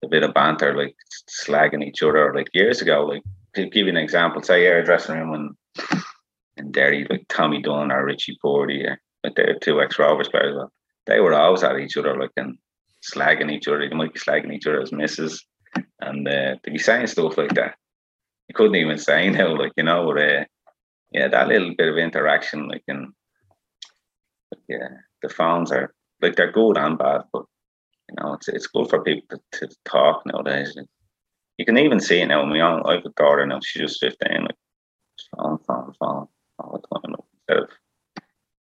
a 0.05 0.09
bit 0.09 0.23
of 0.23 0.35
banter, 0.35 0.77
like 0.77 0.97
slagging 1.29 1.85
each 1.85 2.03
other. 2.03 2.33
Like 2.35 2.49
years 2.53 2.81
ago, 2.81 3.05
like 3.05 3.23
to 3.55 3.69
give 3.69 3.87
you 3.87 3.93
an 3.93 3.97
example, 3.97 4.43
say 4.43 4.65
you're 4.65 4.79
a 4.79 4.85
dressing 4.85 5.17
room 5.17 5.35
and 5.35 6.03
in 6.57 6.73
Derry, 6.73 7.07
like 7.09 7.27
Tommy 7.29 7.61
Dunn 7.63 7.91
or 7.91 8.05
Richie 8.05 8.39
Porty, 8.45 8.87
or 8.87 8.99
like 9.25 9.35
they're 9.35 9.59
two 9.59 9.81
ex 9.81 9.99
Rovers 9.99 10.29
players. 10.29 10.55
Well, 10.57 10.73
they 11.07 11.21
were 11.21 11.35
always 11.35 11.63
at 11.63 11.79
each 11.79 11.97
other, 11.97 12.19
like 12.19 12.31
and 12.37 12.59
slagging 13.03 13.51
each 13.51 13.67
other. 13.67 13.89
They 13.89 13.95
might 13.95 14.13
be 14.13 14.21
slagging 14.21 14.55
each 14.55 14.67
other 14.67 14.81
as 14.81 14.93
misses, 14.93 15.45
and 16.01 16.29
uh, 16.29 16.57
to 16.63 16.71
be 16.71 16.79
saying 16.79 17.07
stuff 17.09 17.39
like 17.39 17.55
that, 17.55 17.77
you 18.49 18.55
couldn't 18.55 18.77
even 18.77 18.99
say 18.99 19.29
now, 19.31 19.57
like 19.57 19.73
you 19.77 19.85
know, 19.85 20.07
but 20.07 20.23
uh, 20.23 20.45
yeah, 21.13 21.29
that 21.29 21.49
little 21.49 21.75
bit 21.77 21.89
of 21.89 21.99
interaction, 21.99 22.69
like 22.69 22.85
and 22.89 23.09
yeah, 24.69 24.89
the 25.23 25.29
phones 25.29 25.73
are 25.73 25.93
like 26.21 26.37
they're 26.37 26.53
good 26.53 26.77
and 26.77 26.99
bad, 26.99 27.23
but 27.33 27.45
you 28.11 28.23
know, 28.23 28.35
it's 28.35 28.49
it's 28.49 28.67
good 28.67 28.89
for 28.89 29.03
people 29.03 29.39
to, 29.53 29.67
to 29.67 29.77
talk 29.85 30.23
nowadays. 30.27 30.77
You 31.59 31.65
can 31.65 31.79
even 31.79 32.01
see 32.01 32.21
it 32.21 32.27
now. 32.27 32.45
My 32.45 32.61
own, 32.61 32.83
I 32.87 32.95
have 32.95 33.05
a 33.05 33.11
daughter 33.11 33.47
now; 33.47 33.61
she's 33.63 33.83
just 33.83 34.01
fifteen. 34.01 34.43
Like 34.43 34.57
phone, 35.37 35.59
phone, 35.67 35.93
phone, 35.99 36.29
all 36.59 36.81
the 36.81 37.01
time. 37.01 37.17
Instead 37.49 37.65
of 37.65 37.71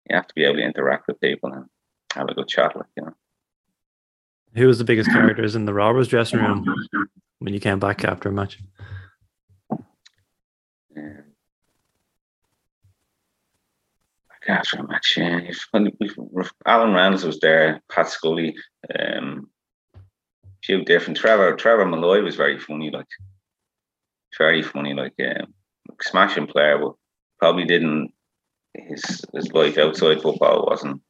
you 0.09 0.15
have 0.15 0.27
to 0.27 0.35
be 0.35 0.43
able 0.43 0.57
to 0.57 0.63
interact 0.63 1.07
with 1.07 1.19
people 1.19 1.51
and 1.51 1.65
have 2.13 2.29
a 2.29 2.33
good 2.33 2.47
chat, 2.47 2.75
like 2.75 2.85
you 2.95 3.03
know. 3.03 3.13
Who 4.55 4.67
was 4.67 4.77
the 4.77 4.83
biggest 4.83 5.09
characters 5.11 5.55
in 5.55 5.65
the 5.65 5.73
Rovers 5.73 6.07
dressing 6.07 6.39
room 6.39 6.65
when 7.39 7.53
you 7.53 7.59
came 7.59 7.79
back 7.79 8.03
after 8.03 8.29
a 8.29 8.31
match? 8.31 8.59
Um, 9.71 11.30
a 14.47 14.99
yeah. 15.17 15.39
If- 15.39 15.67
when 15.71 15.91
Alan 16.65 16.93
Randalls 16.93 17.23
was 17.25 17.39
there, 17.39 17.81
Pat 17.89 18.09
Scully, 18.09 18.55
um, 18.99 19.49
few 20.63 20.83
different. 20.83 21.17
Trevor 21.17 21.55
Trevor 21.55 21.85
Molloy 21.85 22.21
was 22.23 22.35
very 22.35 22.59
funny, 22.59 22.89
like 22.91 23.07
very 24.37 24.61
funny, 24.61 24.93
like 24.93 25.13
um, 25.19 25.53
smashing 26.01 26.47
player, 26.47 26.77
but 26.79 26.93
probably 27.39 27.65
didn't 27.65 28.13
his 28.73 29.23
his 29.33 29.51
life 29.53 29.77
outside 29.77 30.21
football 30.21 30.65
wasn't 30.69 31.01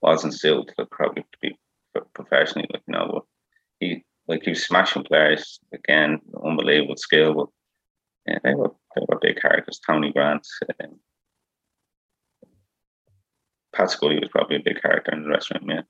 wasn't 0.00 0.34
suited 0.34 0.72
like 0.78 0.90
probably 0.90 1.22
to 1.22 1.38
be 1.40 1.58
professionally, 2.14 2.68
like 2.72 2.82
you 2.86 2.92
know, 2.92 3.10
but 3.12 3.22
he 3.80 4.04
like 4.28 4.42
he 4.42 4.50
was 4.50 4.64
smashing 4.64 5.04
players 5.04 5.58
again, 5.72 6.20
unbelievable 6.44 6.96
skill, 6.96 7.34
but 7.34 7.46
yeah, 8.26 8.38
they 8.44 8.54
were 8.54 8.70
they 8.94 9.02
were 9.08 9.18
big 9.20 9.40
characters. 9.40 9.80
Tony 9.86 10.12
Grant, 10.12 10.46
um, 10.82 10.98
Pat 13.74 13.90
Scully 13.90 14.18
was 14.18 14.28
probably 14.30 14.56
a 14.56 14.62
big 14.64 14.80
character 14.80 15.12
in 15.12 15.22
the 15.22 15.28
restaurant. 15.28 15.64
Yeah, 15.66 15.82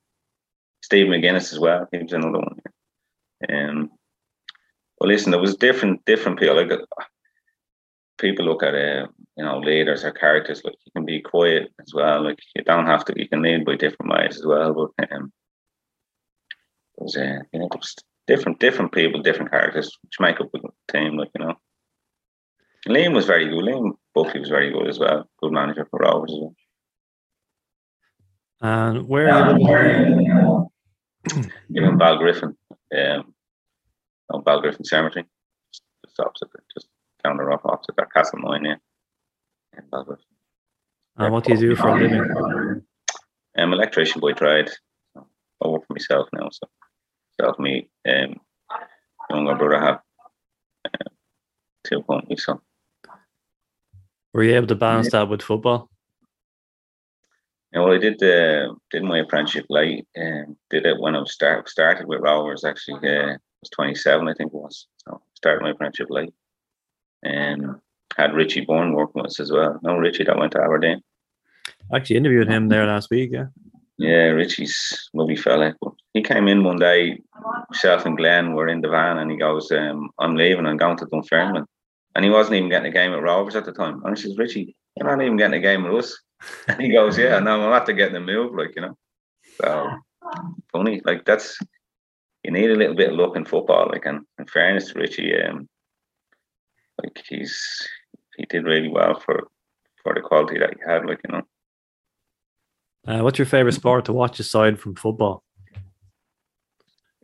Steve 0.81 1.07
McGinnis 1.07 1.53
as 1.53 1.59
well. 1.59 1.87
He 1.91 1.99
was 1.99 2.13
another 2.13 2.39
one. 2.39 2.59
Yeah. 3.49 3.69
Um, 3.69 3.91
well, 4.99 5.09
listen, 5.09 5.31
there 5.31 5.41
was 5.41 5.55
different 5.55 6.05
different 6.05 6.39
people. 6.39 6.55
Like 6.55 6.71
people 8.17 8.45
look 8.45 8.63
at 8.63 8.75
uh, 8.75 9.07
you 9.37 9.43
know 9.43 9.59
leaders 9.59 10.03
or 10.03 10.11
characters. 10.11 10.61
Like 10.63 10.75
you 10.85 10.91
can 10.95 11.05
be 11.05 11.21
quiet 11.21 11.71
as 11.81 11.93
well. 11.93 12.23
Like 12.23 12.39
you 12.55 12.63
don't 12.63 12.85
have 12.85 13.05
to. 13.05 13.13
You 13.15 13.27
can 13.27 13.41
lead 13.41 13.65
by 13.65 13.75
different 13.75 14.11
ways 14.11 14.37
as 14.37 14.45
well. 14.45 14.73
But 14.73 15.11
um, 15.11 15.31
it 16.97 17.03
was 17.03 17.17
uh, 17.17 17.39
you 17.51 17.59
know, 17.59 17.69
different 18.27 18.59
different 18.59 18.91
people, 18.91 19.21
different 19.21 19.51
characters, 19.51 19.97
which 20.03 20.19
make 20.19 20.39
up 20.39 20.49
a 20.53 20.91
team. 20.91 21.17
Like 21.17 21.29
you 21.37 21.45
know. 21.45 21.55
Liam 22.87 23.15
was 23.15 23.25
very 23.25 23.49
good. 23.49 23.63
Liam 23.63 23.93
Buckley 24.13 24.39
was 24.39 24.49
very 24.49 24.71
good 24.71 24.87
as 24.87 24.99
well. 24.99 25.27
Good 25.41 25.51
manager 25.51 25.87
for 25.89 25.99
Rovers 25.99 26.31
as 26.31 26.39
well. 26.39 26.55
And 28.61 29.07
where 29.07 29.29
are 29.29 29.57
you 29.57 29.65
living? 29.65 30.69
Even 31.69 31.97
Balgriffin, 31.97 32.55
um, 32.95 33.33
no, 34.31 34.41
Balgriffin 34.41 34.85
Cemetery, 34.85 35.25
just 36.05 36.19
opposite, 36.19 36.49
it, 36.53 36.63
just 36.73 36.87
down 37.23 37.37
the 37.37 37.43
road 37.43 37.59
opposite 37.65 37.95
that 37.97 38.13
Castle 38.13 38.39
Mine, 38.39 38.65
yeah. 38.65 38.75
In 39.77 39.83
Balgriffin. 39.91 40.19
And 41.17 41.33
what 41.33 41.43
do 41.45 41.53
you 41.53 41.59
do 41.59 41.75
for 41.75 41.89
a 41.89 41.99
living? 41.99 42.83
I'm 43.57 43.71
an 43.71 43.79
electrician 43.79 44.21
by 44.21 44.33
trade. 44.33 44.69
So 45.13 45.27
I 45.63 45.67
work 45.67 45.87
for 45.87 45.93
myself 45.93 46.27
now, 46.33 46.49
so 46.51 46.67
self 47.39 47.57
me, 47.57 47.89
um, 48.07 48.39
younger 49.29 49.55
brother 49.55 49.79
have 49.79 49.99
uh, 50.85 51.09
two 51.83 52.03
companies, 52.03 52.43
so 52.45 52.61
Were 54.33 54.43
you 54.43 54.55
able 54.55 54.67
to 54.67 54.75
balance 54.75 55.11
that 55.11 55.29
with 55.29 55.41
football? 55.41 55.89
Yeah, 57.75 57.81
well, 57.81 57.93
I 57.93 57.97
did 57.97 58.23
uh, 58.23 58.73
did 58.89 59.03
my 59.03 59.19
apprenticeship 59.19 59.65
late. 59.69 60.07
Um, 60.17 60.55
did 60.69 60.85
it 60.85 60.97
when 60.97 61.13
I 61.13 61.19
was 61.19 61.33
start 61.33 61.67
started 61.67 62.07
with 62.07 62.21
Rovers. 62.21 62.63
Actually, 62.63 63.07
uh, 63.09 63.33
I 63.33 63.37
was 63.61 63.69
twenty 63.69 63.95
seven, 63.95 64.29
I 64.29 64.33
think 64.33 64.53
it 64.53 64.57
was. 64.57 64.87
So 65.05 65.21
started 65.33 65.61
my 65.61 65.71
apprenticeship 65.71 66.07
late. 66.09 66.33
Um, 67.25 67.81
had 68.15 68.33
Richie 68.33 68.65
Byrne 68.65 68.93
working 68.93 69.21
with 69.21 69.31
us 69.31 69.41
as 69.41 69.51
well. 69.51 69.77
No, 69.83 69.97
Richie 69.97 70.23
that 70.23 70.37
went 70.37 70.53
to 70.53 70.61
Aberdeen. 70.61 71.01
I 71.91 71.97
actually 71.97 72.15
interviewed 72.15 72.47
him 72.47 72.69
there 72.69 72.85
last 72.85 73.09
week. 73.09 73.31
Yeah. 73.33 73.47
Yeah, 73.97 74.27
Richie's 74.29 75.09
lovely 75.13 75.35
fella. 75.35 75.73
But 75.81 75.93
he 76.13 76.21
came 76.21 76.47
in 76.47 76.63
one 76.63 76.77
day. 76.77 77.19
Myself 77.69 78.05
and 78.05 78.17
Glenn 78.17 78.53
were 78.53 78.69
in 78.69 78.81
the 78.81 78.89
van, 78.89 79.17
and 79.17 79.29
he 79.29 79.37
goes, 79.37 79.69
um, 79.71 80.11
"I'm 80.19 80.35
leaving. 80.37 80.65
I'm 80.65 80.77
going 80.77 80.97
to 80.97 81.05
Dunfermline." 81.07 81.65
And 82.15 82.23
he 82.23 82.31
wasn't 82.31 82.55
even 82.55 82.69
getting 82.69 82.89
a 82.89 82.93
game 82.93 83.11
at 83.11 83.21
Rovers 83.21 83.57
at 83.57 83.65
the 83.65 83.73
time. 83.73 84.01
And 84.05 84.13
I 84.13 84.15
says, 84.15 84.37
"Richie, 84.37 84.77
you're 84.95 85.09
not 85.09 85.21
even 85.21 85.35
getting 85.35 85.59
a 85.59 85.61
game 85.61 85.83
with 85.83 86.05
us." 86.05 86.17
And 86.67 86.81
he 86.85 86.91
goes, 86.91 87.17
"Yeah, 87.17 87.39
no, 87.39 87.67
I'm 87.67 87.73
after 87.73 87.93
getting 87.93 88.13
the 88.13 88.19
move, 88.19 88.53
like 88.55 88.75
you 88.75 88.81
know." 88.81 88.97
So 89.61 89.89
funny, 90.71 91.01
like 91.05 91.25
that's 91.25 91.57
you 92.43 92.51
need 92.51 92.69
a 92.69 92.75
little 92.75 92.95
bit 92.95 93.11
of 93.11 93.17
luck 93.17 93.35
in 93.35 93.45
football. 93.45 93.87
Like, 93.91 94.05
and 94.05 94.25
in 94.39 94.45
fairness 94.47 94.91
to 94.91 94.99
Richie, 94.99 95.33
um, 95.41 95.67
like 97.01 97.23
he's 97.27 97.87
he 98.37 98.45
did 98.45 98.65
really 98.65 98.89
well 98.89 99.19
for 99.19 99.47
for 100.03 100.13
the 100.13 100.21
quality 100.21 100.59
that 100.59 100.73
he 100.75 100.79
had. 100.85 101.05
Like 101.05 101.21
you 101.27 101.31
know, 101.35 101.43
Uh, 103.07 103.21
what's 103.23 103.37
your 103.39 103.45
favorite 103.45 103.73
sport 103.73 104.05
to 104.05 104.13
watch 104.13 104.39
aside 104.39 104.79
from 104.79 104.95
football? 104.95 105.43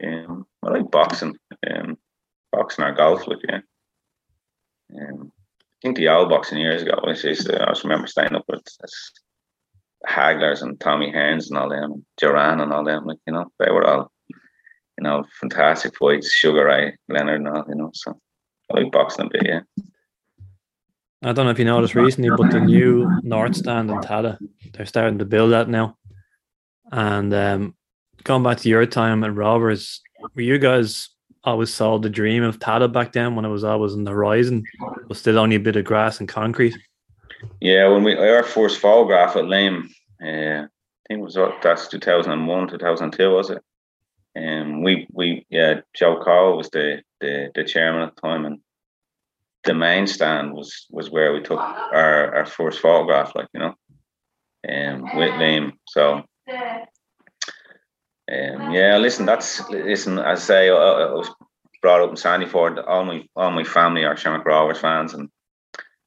um, 0.03 0.45
I 0.63 0.69
like 0.69 0.89
boxing, 0.91 1.35
um, 1.69 1.97
boxing 2.51 2.85
or 2.85 2.93
golf. 2.93 3.27
Like 3.27 3.39
yeah, 3.47 3.59
um, 4.99 5.31
I 5.81 5.87
think 5.87 5.97
the 5.97 6.09
old 6.09 6.29
boxing 6.29 6.59
years 6.59 6.83
ago. 6.83 6.93
I 7.03 7.09
used 7.09 7.47
to, 7.47 7.61
I 7.61 7.71
just 7.71 7.83
remember 7.83 8.05
staying 8.05 8.35
up 8.35 8.45
with 8.47 8.61
Haglers 10.05 10.61
and 10.61 10.79
Tommy 10.79 11.11
Hearns 11.11 11.49
and 11.49 11.57
all 11.57 11.69
them, 11.69 12.05
Duran 12.17 12.59
and 12.59 12.71
all 12.71 12.83
them. 12.83 13.05
Like 13.05 13.17
you 13.25 13.33
know, 13.33 13.51
they 13.57 13.71
were 13.71 13.87
all 13.87 14.11
you 14.29 14.35
know 15.03 15.23
fantastic 15.39 15.97
fights. 15.97 16.31
Sugar 16.31 16.65
Ray 16.65 16.95
Leonard 17.09 17.41
and 17.41 17.47
all. 17.47 17.65
You 17.67 17.75
know, 17.75 17.89
so 17.93 18.19
I 18.71 18.79
like 18.79 18.91
boxing 18.91 19.25
a 19.25 19.29
bit. 19.29 19.43
Yeah. 19.45 19.61
I 21.23 21.33
don't 21.33 21.45
know 21.45 21.51
if 21.51 21.59
you 21.59 21.65
noticed 21.65 21.95
recently, 21.95 22.29
but 22.35 22.51
the 22.51 22.59
new 22.59 23.09
North 23.23 23.55
Stand 23.55 23.91
in 23.91 23.97
Tallaght, 23.97 24.39
they're 24.73 24.87
starting 24.87 25.19
to 25.19 25.25
build 25.25 25.51
that 25.51 25.69
now. 25.69 25.97
And 26.91 27.33
um, 27.33 27.75
going 28.23 28.41
back 28.41 28.57
to 28.57 28.69
your 28.69 28.85
time 28.87 29.23
at 29.23 29.35
Rovers, 29.35 30.01
were 30.35 30.41
you 30.41 30.57
guys 30.57 31.09
always 31.43 31.73
saw 31.73 31.97
the 31.97 32.09
dream 32.09 32.43
of 32.43 32.59
Tallaght 32.59 32.93
back 32.93 33.13
then 33.13 33.35
when 33.35 33.45
it 33.45 33.49
was 33.49 33.63
always 33.63 33.93
on 33.93 34.03
the 34.03 34.11
horizon? 34.11 34.63
It 35.01 35.09
was 35.09 35.19
still 35.19 35.39
only 35.39 35.55
a 35.55 35.59
bit 35.59 35.75
of 35.75 35.85
grass 35.85 36.19
and 36.19 36.29
concrete. 36.29 36.77
Yeah, 37.59 37.87
when 37.87 38.03
we 38.03 38.15
our 38.15 38.43
first 38.43 38.79
photograph 38.79 39.35
at 39.35 39.47
Lame, 39.47 39.89
uh, 40.23 40.27
I 40.27 40.67
think 41.07 41.19
it 41.19 41.21
was 41.21 41.37
that's 41.63 41.87
two 41.87 41.99
thousand 41.99 42.33
and 42.33 42.47
one, 42.47 42.67
two 42.67 42.77
thousand 42.77 43.11
two, 43.11 43.31
was 43.31 43.49
it? 43.49 43.63
Um, 44.37 44.83
we 44.83 45.07
we 45.11 45.45
yeah, 45.49 45.81
Joe 45.93 46.21
Cole 46.23 46.57
was 46.57 46.69
the, 46.69 47.01
the 47.19 47.51
the 47.55 47.63
chairman 47.63 48.03
at 48.03 48.15
the 48.15 48.21
time, 48.21 48.45
and 48.45 48.59
the 49.63 49.73
main 49.73 50.07
stand 50.07 50.53
was 50.53 50.85
was 50.89 51.09
where 51.09 51.33
we 51.33 51.41
took 51.41 51.59
our, 51.59 52.35
our 52.35 52.45
first 52.45 52.79
photograph, 52.79 53.35
like 53.35 53.47
you 53.53 53.59
know, 53.59 53.75
um, 54.69 55.01
with 55.15 55.31
Liam. 55.31 55.73
So, 55.87 56.23
um, 58.31 58.71
yeah, 58.71 58.97
listen, 58.97 59.25
that's 59.25 59.67
listen. 59.69 60.17
I 60.19 60.35
say, 60.35 60.69
I, 60.69 60.73
I 60.73 61.11
was 61.11 61.29
brought 61.81 62.01
up 62.01 62.09
in 62.09 62.15
Sandyford. 62.15 62.83
All 62.87 63.05
my 63.05 63.23
all 63.35 63.51
my 63.51 63.63
family 63.63 64.05
are 64.05 64.15
Shamrock 64.15 64.45
Rovers 64.45 64.79
fans, 64.79 65.13
and 65.13 65.29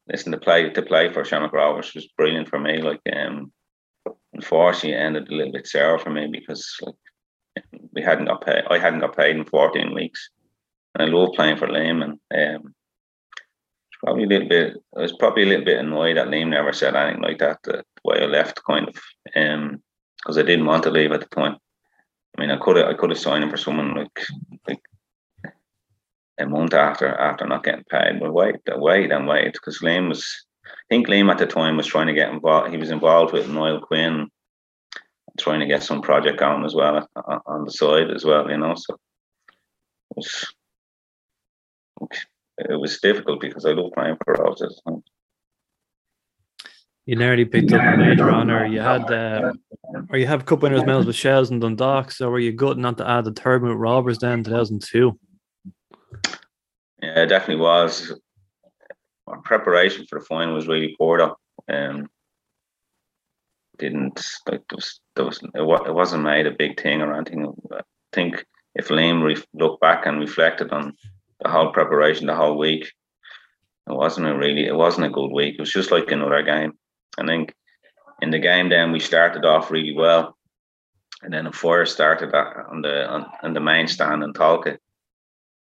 listen 0.09 0.33
to 0.33 0.39
play 0.39 0.71
to 0.71 0.83
play 0.83 1.13
for 1.13 1.25
Shamrock 1.25 1.53
Rovers 1.53 1.95
was 1.95 2.09
brilliant 2.17 2.49
for 2.49 2.59
me. 2.59 2.81
Like, 2.81 3.01
um, 3.15 3.53
unfortunately, 4.33 4.93
it 4.93 5.03
ended 5.03 5.29
a 5.29 5.35
little 5.35 5.53
bit 5.53 5.67
sour 5.67 5.99
for 5.99 6.11
me 6.11 6.27
because 6.27 6.77
like 6.83 6.95
we 7.93 8.03
hadn't 8.03 8.27
got 8.27 8.45
paid. 8.45 8.65
I 8.71 8.79
hadn't 8.79 9.01
got 9.01 9.17
paid 9.17 9.37
in 9.37 9.45
fourteen 9.45 9.95
weeks, 9.95 10.31
and 10.95 11.09
I 11.09 11.13
love 11.13 11.35
playing 11.35 11.59
for 11.59 11.69
Liam. 11.69 12.17
And 12.33 12.57
um, 12.57 12.75
probably 14.05 14.25
a 14.25 14.29
little 14.29 14.49
bit. 14.49 14.77
I 14.97 15.01
was 15.01 15.13
probably 15.15 15.45
a 15.45 15.47
little 15.47 15.65
bit 15.65 15.79
annoyed 15.79 16.17
that 16.17 16.29
Liam 16.29 16.49
never 16.49 16.73
said 16.73 16.95
anything 16.95 17.23
like 17.23 17.39
that. 17.39 17.59
The 17.65 17.85
way 18.05 18.23
I 18.23 18.27
left, 18.27 18.63
kind 18.65 18.89
of, 18.89 18.97
um, 19.35 19.83
because 20.19 20.39
I 20.39 20.43
didn't 20.43 20.67
want 20.67 20.83
to 20.85 20.91
leave 20.91 21.13
at 21.13 21.21
the 21.21 21.27
time. 21.27 21.57
I 22.37 22.41
mean, 22.41 22.51
I 22.51 22.57
could 22.57 22.77
have, 22.77 22.89
I 22.89 22.95
could 22.95 23.11
have 23.11 23.19
signed 23.19 23.45
him 23.45 23.51
for 23.51 23.57
someone 23.57 23.95
like, 23.95 24.27
like 24.67 24.83
a 26.39 26.47
month 26.47 26.75
after 26.75 27.09
after 27.09 27.47
not 27.47 27.65
getting 27.65 27.85
paid. 27.85 28.21
But 28.21 28.33
wait, 28.33 28.57
wait 28.67 29.13
and 29.13 29.27
wait, 29.27 29.53
because 29.53 29.79
Liam 29.81 30.09
was. 30.09 30.47
I 30.67 30.95
think 30.95 31.09
Liam 31.09 31.31
at 31.31 31.39
the 31.39 31.47
time 31.47 31.77
was 31.77 31.87
trying 31.87 32.07
to 32.09 32.15
get 32.15 32.31
involved. 32.31 32.71
He 32.71 32.77
was 32.77 32.91
involved 32.91 33.33
with 33.33 33.49
Niall 33.49 33.81
Quinn, 33.81 34.29
trying 35.39 35.61
to 35.61 35.67
get 35.67 35.83
some 35.83 36.03
project 36.03 36.39
going 36.39 36.65
as 36.65 36.75
well 36.75 37.09
uh, 37.17 37.21
uh, 37.27 37.39
on 37.47 37.65
the 37.65 37.71
side 37.71 38.11
as 38.11 38.25
well. 38.25 38.51
You 38.51 38.59
know, 38.59 38.75
so 38.75 38.95
it 38.95 40.17
was 40.17 40.55
it 42.59 42.81
was 42.81 42.99
difficult 43.01 43.41
because 43.41 43.65
I 43.65 43.73
love 43.73 43.93
playing 43.93 44.17
for 44.25 44.35
Rose. 44.35 44.63
You 47.07 47.17
nearly 47.17 47.45
picked 47.45 47.73
up 47.73 47.83
a 47.83 47.97
major 47.99 48.31
honour. 48.31 48.67
You 48.67 48.81
had, 48.81 49.11
uh, 49.11 49.53
or 50.09 50.19
you 50.19 50.27
have 50.27 50.47
cup 50.47 50.63
winners 50.63 50.87
medals 50.87 51.05
with 51.05 51.17
Shells 51.17 51.51
and 51.51 51.61
Dundalk. 51.61 52.11
So 52.11 52.31
were 52.31 52.39
you 52.39 52.53
good 52.53 52.79
not 52.79 52.97
to 52.99 53.09
add 53.09 53.25
the 53.27 53.33
third 53.33 53.63
with 53.63 53.77
Rovers 53.77 54.19
then, 54.19 54.43
two 54.43 54.51
thousand 54.51 54.83
two? 54.83 55.19
Yeah, 57.03 57.23
it 57.23 57.27
definitely 57.27 57.63
was. 57.63 58.19
Our 59.27 59.39
preparation 59.43 60.07
for 60.09 60.19
the 60.19 60.25
final 60.25 60.55
was 60.55 60.67
really 60.67 60.95
poor 60.99 61.19
though. 61.19 61.37
Um, 61.69 62.09
didn't 63.79 64.25
like 64.49 64.63
there 64.71 64.77
was, 64.77 65.01
there 65.17 65.25
was 65.27 65.43
it, 65.43 65.95
wasn't 65.95 66.23
made 66.23 66.47
a 66.47 66.53
big 66.53 66.81
thing 66.81 67.03
or 67.03 67.13
anything. 67.15 67.53
I 67.71 67.81
think 68.13 68.45
if 68.75 68.89
Liam 68.89 69.23
re- 69.23 69.43
looked 69.53 69.81
back 69.81 70.07
and 70.07 70.21
reflected 70.21 70.73
on 70.73 70.97
the 71.41 71.51
whole 71.51 71.73
preparation, 71.73 72.27
the 72.27 72.35
whole 72.35 72.57
week, 72.57 72.91
it 73.89 73.93
wasn't 73.93 74.27
a 74.27 74.35
really 74.35 74.67
it 74.67 74.75
wasn't 74.75 75.07
a 75.07 75.11
good 75.11 75.31
week. 75.31 75.57
It 75.57 75.61
was 75.61 75.73
just 75.73 75.91
like 75.91 76.11
another 76.11 76.43
game. 76.43 76.73
I 77.19 77.27
think 77.27 77.55
in 78.23 78.31
the 78.31 78.39
game 78.39 78.69
then 78.69 78.93
we 78.93 79.01
started 79.01 79.45
off 79.45 79.71
really 79.71 79.95
well, 79.95 80.37
and 81.23 81.33
then 81.33 81.47
a 81.47 81.53
fire 81.53 81.87
started 81.87 82.35
on 82.35 82.83
the 82.83 83.07
on, 83.07 83.27
on 83.43 83.55
the 83.55 83.61
main 83.61 83.89
stand 83.89 84.23
in 84.23 84.33
Tolka, 84.33 84.79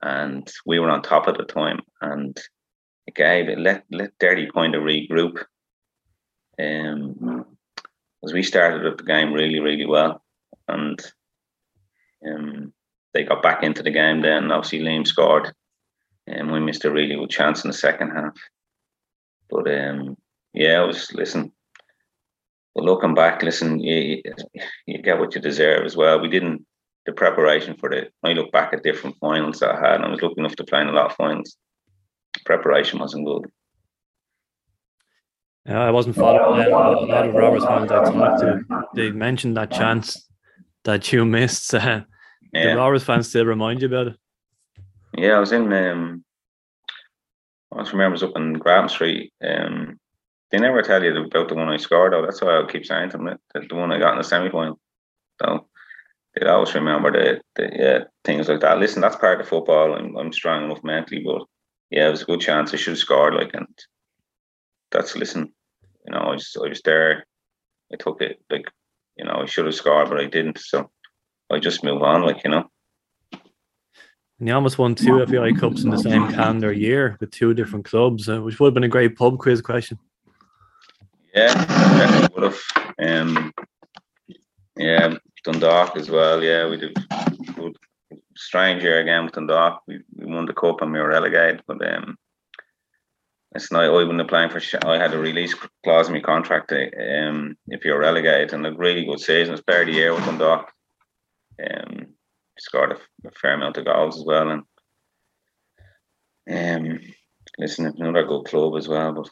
and 0.02 0.52
we 0.66 0.80
were 0.80 0.90
on 0.90 1.02
top 1.02 1.28
at 1.28 1.38
the 1.38 1.44
time, 1.44 1.80
and 2.02 2.38
it 3.08 3.16
gave 3.16 3.50
it 3.50 3.60
let 3.60 3.86
let 3.92 4.18
Derry 4.20 4.50
kind 4.54 4.76
of 4.76 4.84
regroup. 4.84 5.44
Um, 6.60 7.46
as 8.24 8.34
we 8.34 8.44
started 8.44 8.86
up 8.86 8.98
the 8.98 9.04
game 9.04 9.34
really 9.34 9.60
really 9.60 9.86
well, 9.86 10.22
and 10.68 11.00
um, 12.28 12.74
they 13.14 13.24
got 13.24 13.44
back 13.44 13.64
into 13.64 13.84
the 13.84 13.92
game. 13.92 14.22
Then 14.22 14.52
obviously 14.52 14.80
Liam 14.80 15.08
scored, 15.08 15.54
and 16.28 16.52
we 16.52 16.60
missed 16.60 16.86
a 16.86 16.92
really 16.92 17.16
good 17.16 17.30
chance 17.30 17.64
in 17.64 17.70
the 17.70 17.78
second 17.78 18.12
half. 18.12 18.38
But 19.50 19.68
um, 19.74 20.18
yeah, 20.54 20.82
I 20.82 20.86
was 20.86 21.12
listen. 21.14 21.52
But 22.76 22.86
looking 22.86 23.14
back, 23.14 23.44
listen, 23.44 23.80
you, 23.80 24.22
you 24.86 25.02
get 25.02 25.20
what 25.20 25.36
you 25.36 25.42
deserve 25.42 25.86
as 25.86 25.98
well. 25.98 26.22
We 26.22 26.30
didn't 26.30 26.66
the 27.06 27.14
preparation 27.14 27.76
for 27.76 27.90
the. 27.90 28.10
I 28.24 28.34
look 28.34 28.52
back 28.52 28.74
at 28.74 28.84
different 28.84 29.18
finals 29.20 29.60
that 29.60 29.76
I 29.76 29.80
had, 29.80 29.96
and 29.96 30.06
I 30.06 30.10
was 30.10 30.22
lucky 30.22 30.36
enough 30.40 30.56
to 30.58 30.64
play 30.64 30.82
in 30.82 30.88
a 30.88 30.92
lot 30.92 31.12
of 31.12 31.16
finals. 31.16 31.58
Preparation 32.46 33.00
wasn't 33.00 33.26
good. 33.26 33.52
Yeah, 35.66 35.82
I 35.82 35.92
wasn't 35.92 36.16
following 36.16 36.66
a 36.66 36.70
lot 36.70 37.28
of 37.28 37.36
Rovers 37.36 37.66
fans 37.66 37.92
I 37.92 38.04
talked 38.04 38.40
to. 38.42 38.84
They 38.96 39.12
mentioned 39.12 39.58
that 39.58 39.72
chance 39.72 40.28
that 40.84 41.12
you 41.12 41.26
missed. 41.26 41.74
Uh, 42.54 42.60
yeah. 42.60 42.74
The 42.74 42.82
Rovers 42.82 43.06
fans 43.06 43.30
still 43.30 43.46
remind 43.46 43.80
you 43.80 43.88
about 43.88 44.08
it. 44.08 44.18
Yeah, 45.18 45.38
I 45.38 45.40
was 45.40 45.54
in. 45.54 45.72
Um, 45.72 46.26
I 47.74 47.78
just 47.78 47.94
remember 47.94 48.10
I 48.10 48.20
was 48.20 48.24
up 48.24 48.36
in 48.36 48.52
Graham 48.56 48.90
Street. 48.90 49.32
Um, 49.42 50.01
they 50.52 50.60
never 50.60 50.82
tell 50.82 51.04
you 51.04 51.16
about 51.18 51.48
the 51.48 51.56
one 51.56 51.70
I 51.70 51.78
scored, 51.78 52.14
though. 52.14 52.24
That's 52.24 52.42
why 52.42 52.60
I 52.60 52.66
keep 52.70 52.86
saying 52.86 53.12
to 53.12 53.18
them 53.18 53.38
that 53.54 53.70
the 53.70 53.76
one 53.76 53.92
I 53.92 54.00
got 54.00 54.14
in 54.14 54.18
the 54.18 54.24
semi 54.24 54.50
final. 54.50 54.80
So 55.42 55.68
they 56.36 56.46
always 56.46 56.74
remember 56.76 57.12
the, 57.12 57.42
the 57.56 57.70
yeah, 57.74 58.00
things 58.24 58.50
like 58.50 58.60
that. 58.62 58.80
Listen, 58.80 59.02
that's 59.02 59.16
part 59.16 59.42
of 59.42 59.48
football. 59.48 59.94
I'm, 59.94 60.16
I'm 60.18 60.34
strong 60.34 60.66
enough 60.66 60.84
mentally, 60.84 61.24
but 61.26 61.44
yeah, 61.90 62.08
it 62.08 62.12
was 62.12 62.24
a 62.24 62.26
good 62.26 62.42
chance. 62.42 62.74
I 62.74 62.78
should 62.78 62.92
have 62.92 63.00
scored. 63.00 63.34
Like, 63.34 63.52
and 63.54 63.68
that's 64.92 65.16
listen. 65.16 65.54
You 66.06 66.14
know, 66.14 66.20
I 66.20 66.32
was 66.32 66.56
I 66.62 66.68
was 66.68 66.82
there. 66.82 67.26
I 67.94 67.98
took 67.98 68.22
it. 68.22 68.42
Like, 68.50 68.66
you 69.18 69.26
know, 69.26 69.42
I 69.42 69.46
should 69.46 69.66
have 69.66 69.76
scored, 69.76 70.10
but 70.10 70.20
I 70.20 70.26
didn't. 70.26 70.60
So 70.60 70.90
I 71.52 71.60
just 71.60 71.84
move 71.84 72.02
on. 72.02 72.24
Like, 72.24 72.44
you 72.44 72.52
know. 72.52 72.70
And 74.40 74.48
you 74.48 74.56
almost 74.56 74.80
won 74.80 74.96
two 74.96 75.24
FAI 75.26 75.52
Cups 75.54 75.84
in 75.84 75.92
the 75.92 75.98
same 75.98 76.28
calendar 76.32 76.74
year 76.74 77.16
with 77.20 77.30
two 77.30 77.54
different 77.54 77.86
clubs, 77.86 78.28
uh, 78.28 78.42
which 78.42 78.60
would 78.60 78.68
have 78.68 78.74
been 78.74 78.84
a 78.84 78.88
great 78.88 79.16
pub 79.16 79.38
quiz 79.38 79.62
question. 79.62 80.00
Yeah, 81.34 81.54
definitely 81.54 82.36
would 82.36 82.52
have. 82.52 82.62
Um, 83.00 83.54
yeah, 84.76 85.16
Dundalk 85.44 85.96
as 85.96 86.10
well. 86.10 86.44
Yeah, 86.44 86.70
we 86.70 86.78
did 86.78 86.98
good. 87.56 87.78
Strange 88.36 88.84
year 88.84 89.00
again 89.00 89.26
with 89.26 89.34
Dundalk. 89.34 89.82
We, 89.88 90.02
we 90.16 90.26
won 90.26 90.46
the 90.46 90.54
cup 90.54 90.82
and 90.82 90.92
we 90.92 91.00
were 91.00 91.10
relegated, 91.10 91.64
but 91.68 91.86
um, 91.88 92.18
it's 93.54 93.72
not. 93.72 93.86
I 93.86 93.90
wouldn't 93.90 94.20
have 94.20 94.28
playing 94.28 94.50
for. 94.50 94.62
I 94.86 94.98
had 94.98 95.14
a 95.14 95.20
release 95.20 95.56
clause 95.84 96.08
in 96.08 96.14
my 96.14 96.22
contract. 96.22 96.72
Um, 96.72 97.58
if 97.68 97.86
you're 97.86 98.00
relegated, 98.00 98.54
and 98.54 98.66
a 98.66 98.74
really 98.74 99.06
good 99.06 99.20
season. 99.20 99.54
It's 99.54 99.64
player 99.64 99.82
of 99.82 99.88
the 99.88 99.94
year 99.94 100.14
with 100.14 100.26
Dundalk. 100.26 100.72
Um, 101.62 102.08
scored 102.58 102.94
a, 102.94 103.28
a, 103.28 103.32
fair 103.32 103.54
amount 103.54 103.78
of 103.78 103.86
goals 103.86 104.18
as 104.18 104.26
well, 104.26 104.50
and 104.50 104.64
um, 106.90 107.00
listen, 107.58 107.94
another 107.98 108.26
good 108.26 108.46
club 108.46 108.76
as 108.78 108.88
well. 108.88 109.14
But 109.14 109.30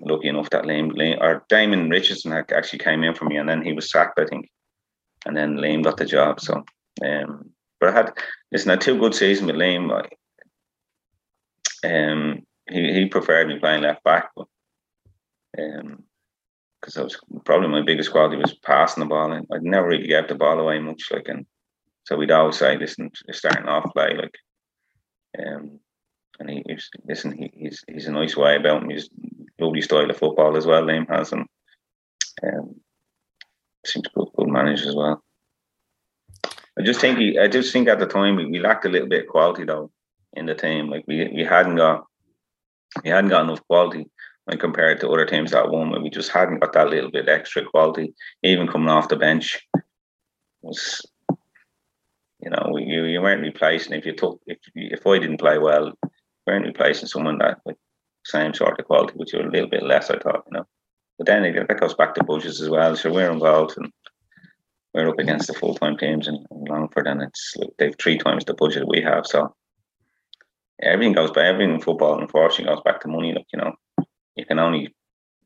lucky 0.00 0.28
enough 0.28 0.50
that 0.50 0.64
Liam, 0.64 0.92
Liam 0.92 1.20
or 1.20 1.44
Damien 1.48 1.90
Richardson 1.90 2.32
actually 2.32 2.78
came 2.78 3.04
in 3.04 3.14
for 3.14 3.24
me, 3.24 3.36
and 3.36 3.48
then 3.48 3.62
he 3.62 3.72
was 3.72 3.90
sacked, 3.90 4.18
I 4.18 4.24
think, 4.26 4.50
and 5.26 5.36
then 5.36 5.56
Liam 5.56 5.84
got 5.84 5.96
the 5.96 6.04
job. 6.04 6.40
So, 6.40 6.64
um, 7.04 7.50
but 7.80 7.90
I 7.90 7.92
had 7.92 8.12
listen, 8.52 8.70
I 8.70 8.72
had 8.74 8.80
two 8.80 8.98
good 8.98 9.14
seasons 9.14 9.46
with 9.46 9.56
Liam. 9.56 9.90
Um, 11.84 12.42
he 12.70 12.92
he 12.92 13.06
preferred 13.06 13.48
me 13.48 13.58
playing 13.58 13.82
left 13.82 14.02
back, 14.04 14.30
but 14.36 14.46
um, 15.58 16.04
because 16.80 16.96
I 16.96 17.02
was 17.02 17.18
probably 17.44 17.68
my 17.68 17.82
biggest 17.82 18.12
quality 18.12 18.36
was 18.36 18.54
passing 18.54 19.02
the 19.02 19.08
ball, 19.08 19.32
and 19.32 19.46
I'd 19.52 19.62
never 19.62 19.88
really 19.88 20.06
gave 20.06 20.28
the 20.28 20.34
ball 20.34 20.60
away 20.60 20.78
much. 20.78 21.08
Like, 21.10 21.28
and 21.28 21.46
so 22.04 22.16
we'd 22.16 22.30
always 22.30 22.56
say, 22.56 22.76
"Listen, 22.76 23.10
starting 23.32 23.68
off 23.68 23.92
play 23.92 24.14
like." 24.16 24.34
Um, 25.38 25.80
and 26.38 26.50
he, 26.50 26.62
he's 26.66 26.90
listen, 27.06 27.36
he, 27.36 27.50
he's 27.54 27.84
he's 27.88 28.06
a 28.06 28.12
nice 28.12 28.36
way 28.36 28.56
about 28.56 28.82
him. 28.82 28.90
He's 28.90 29.10
lovely 29.58 29.82
style 29.82 30.08
of 30.08 30.16
football 30.16 30.56
as 30.56 30.66
well. 30.66 30.82
Liam 30.82 31.08
has, 31.08 31.32
and 31.32 31.46
um, 32.42 32.74
seems 33.84 34.06
good, 34.14 34.28
good 34.36 34.48
manager 34.48 34.88
as 34.88 34.94
well. 34.94 35.22
I 36.78 36.82
just 36.84 37.00
think 37.00 37.18
he, 37.18 37.38
I 37.38 37.48
just 37.48 37.72
think 37.72 37.88
at 37.88 37.98
the 37.98 38.06
time 38.06 38.36
we, 38.36 38.60
lacked 38.60 38.84
a 38.84 38.88
little 38.88 39.08
bit 39.08 39.24
of 39.24 39.30
quality 39.30 39.64
though 39.64 39.90
in 40.34 40.46
the 40.46 40.54
team. 40.54 40.88
Like 40.88 41.04
we 41.06 41.28
we 41.34 41.44
hadn't 41.44 41.76
got 41.76 42.04
we 43.04 43.10
hadn't 43.10 43.30
got 43.30 43.44
enough 43.44 43.66
quality 43.66 44.08
when 44.44 44.58
compared 44.58 45.00
to 45.00 45.08
other 45.08 45.26
teams 45.26 45.50
that 45.50 45.70
won. 45.70 45.90
Where 45.90 46.00
we 46.00 46.10
just 46.10 46.30
hadn't 46.30 46.60
got 46.60 46.72
that 46.74 46.88
little 46.88 47.10
bit 47.10 47.28
extra 47.28 47.64
quality, 47.64 48.14
even 48.42 48.68
coming 48.68 48.88
off 48.88 49.08
the 49.08 49.16
bench 49.16 49.66
was 50.62 51.02
you 52.40 52.50
know, 52.50 52.76
you, 52.78 53.04
you 53.04 53.20
weren't 53.20 53.42
replacing 53.42 53.94
if 53.94 54.06
you 54.06 54.14
took 54.14 54.40
if 54.46 54.58
if 54.74 55.06
I 55.06 55.18
didn't 55.18 55.38
play 55.38 55.58
well, 55.58 55.92
weren't 56.48 56.66
replacing 56.66 57.08
someone 57.08 57.38
that 57.38 57.58
with 57.64 57.76
same 58.24 58.54
sort 58.54 58.78
of 58.78 58.86
quality, 58.86 59.14
which 59.16 59.34
are 59.34 59.46
a 59.46 59.50
little 59.50 59.68
bit 59.68 59.82
less, 59.82 60.10
I 60.10 60.18
thought, 60.18 60.44
you 60.46 60.58
know. 60.58 60.66
But 61.18 61.26
then 61.26 61.44
again, 61.44 61.66
that 61.68 61.80
goes 61.80 61.94
back 61.94 62.14
to 62.14 62.24
budgets 62.24 62.60
as 62.60 62.68
well. 62.68 62.94
So 62.96 63.12
we're 63.12 63.30
involved 63.30 63.76
and 63.76 63.92
we're 64.94 65.08
up 65.08 65.18
against 65.18 65.48
the 65.48 65.54
full 65.54 65.74
time 65.74 65.96
teams 65.96 66.28
in, 66.28 66.34
in 66.50 66.64
Longford, 66.64 67.06
and 67.06 67.22
it's 67.22 67.54
they've 67.78 67.94
three 67.98 68.18
times 68.18 68.44
the 68.44 68.54
budget 68.54 68.88
we 68.88 69.02
have. 69.02 69.26
So 69.26 69.54
everything 70.82 71.14
goes 71.14 71.30
by 71.30 71.46
everything 71.46 71.74
in 71.74 71.80
football, 71.80 72.20
unfortunately, 72.20 72.74
goes 72.74 72.82
back 72.84 73.00
to 73.00 73.08
money. 73.08 73.34
Like 73.34 73.46
you 73.52 73.58
know, 73.58 73.72
you 74.36 74.46
can 74.46 74.58
only 74.58 74.94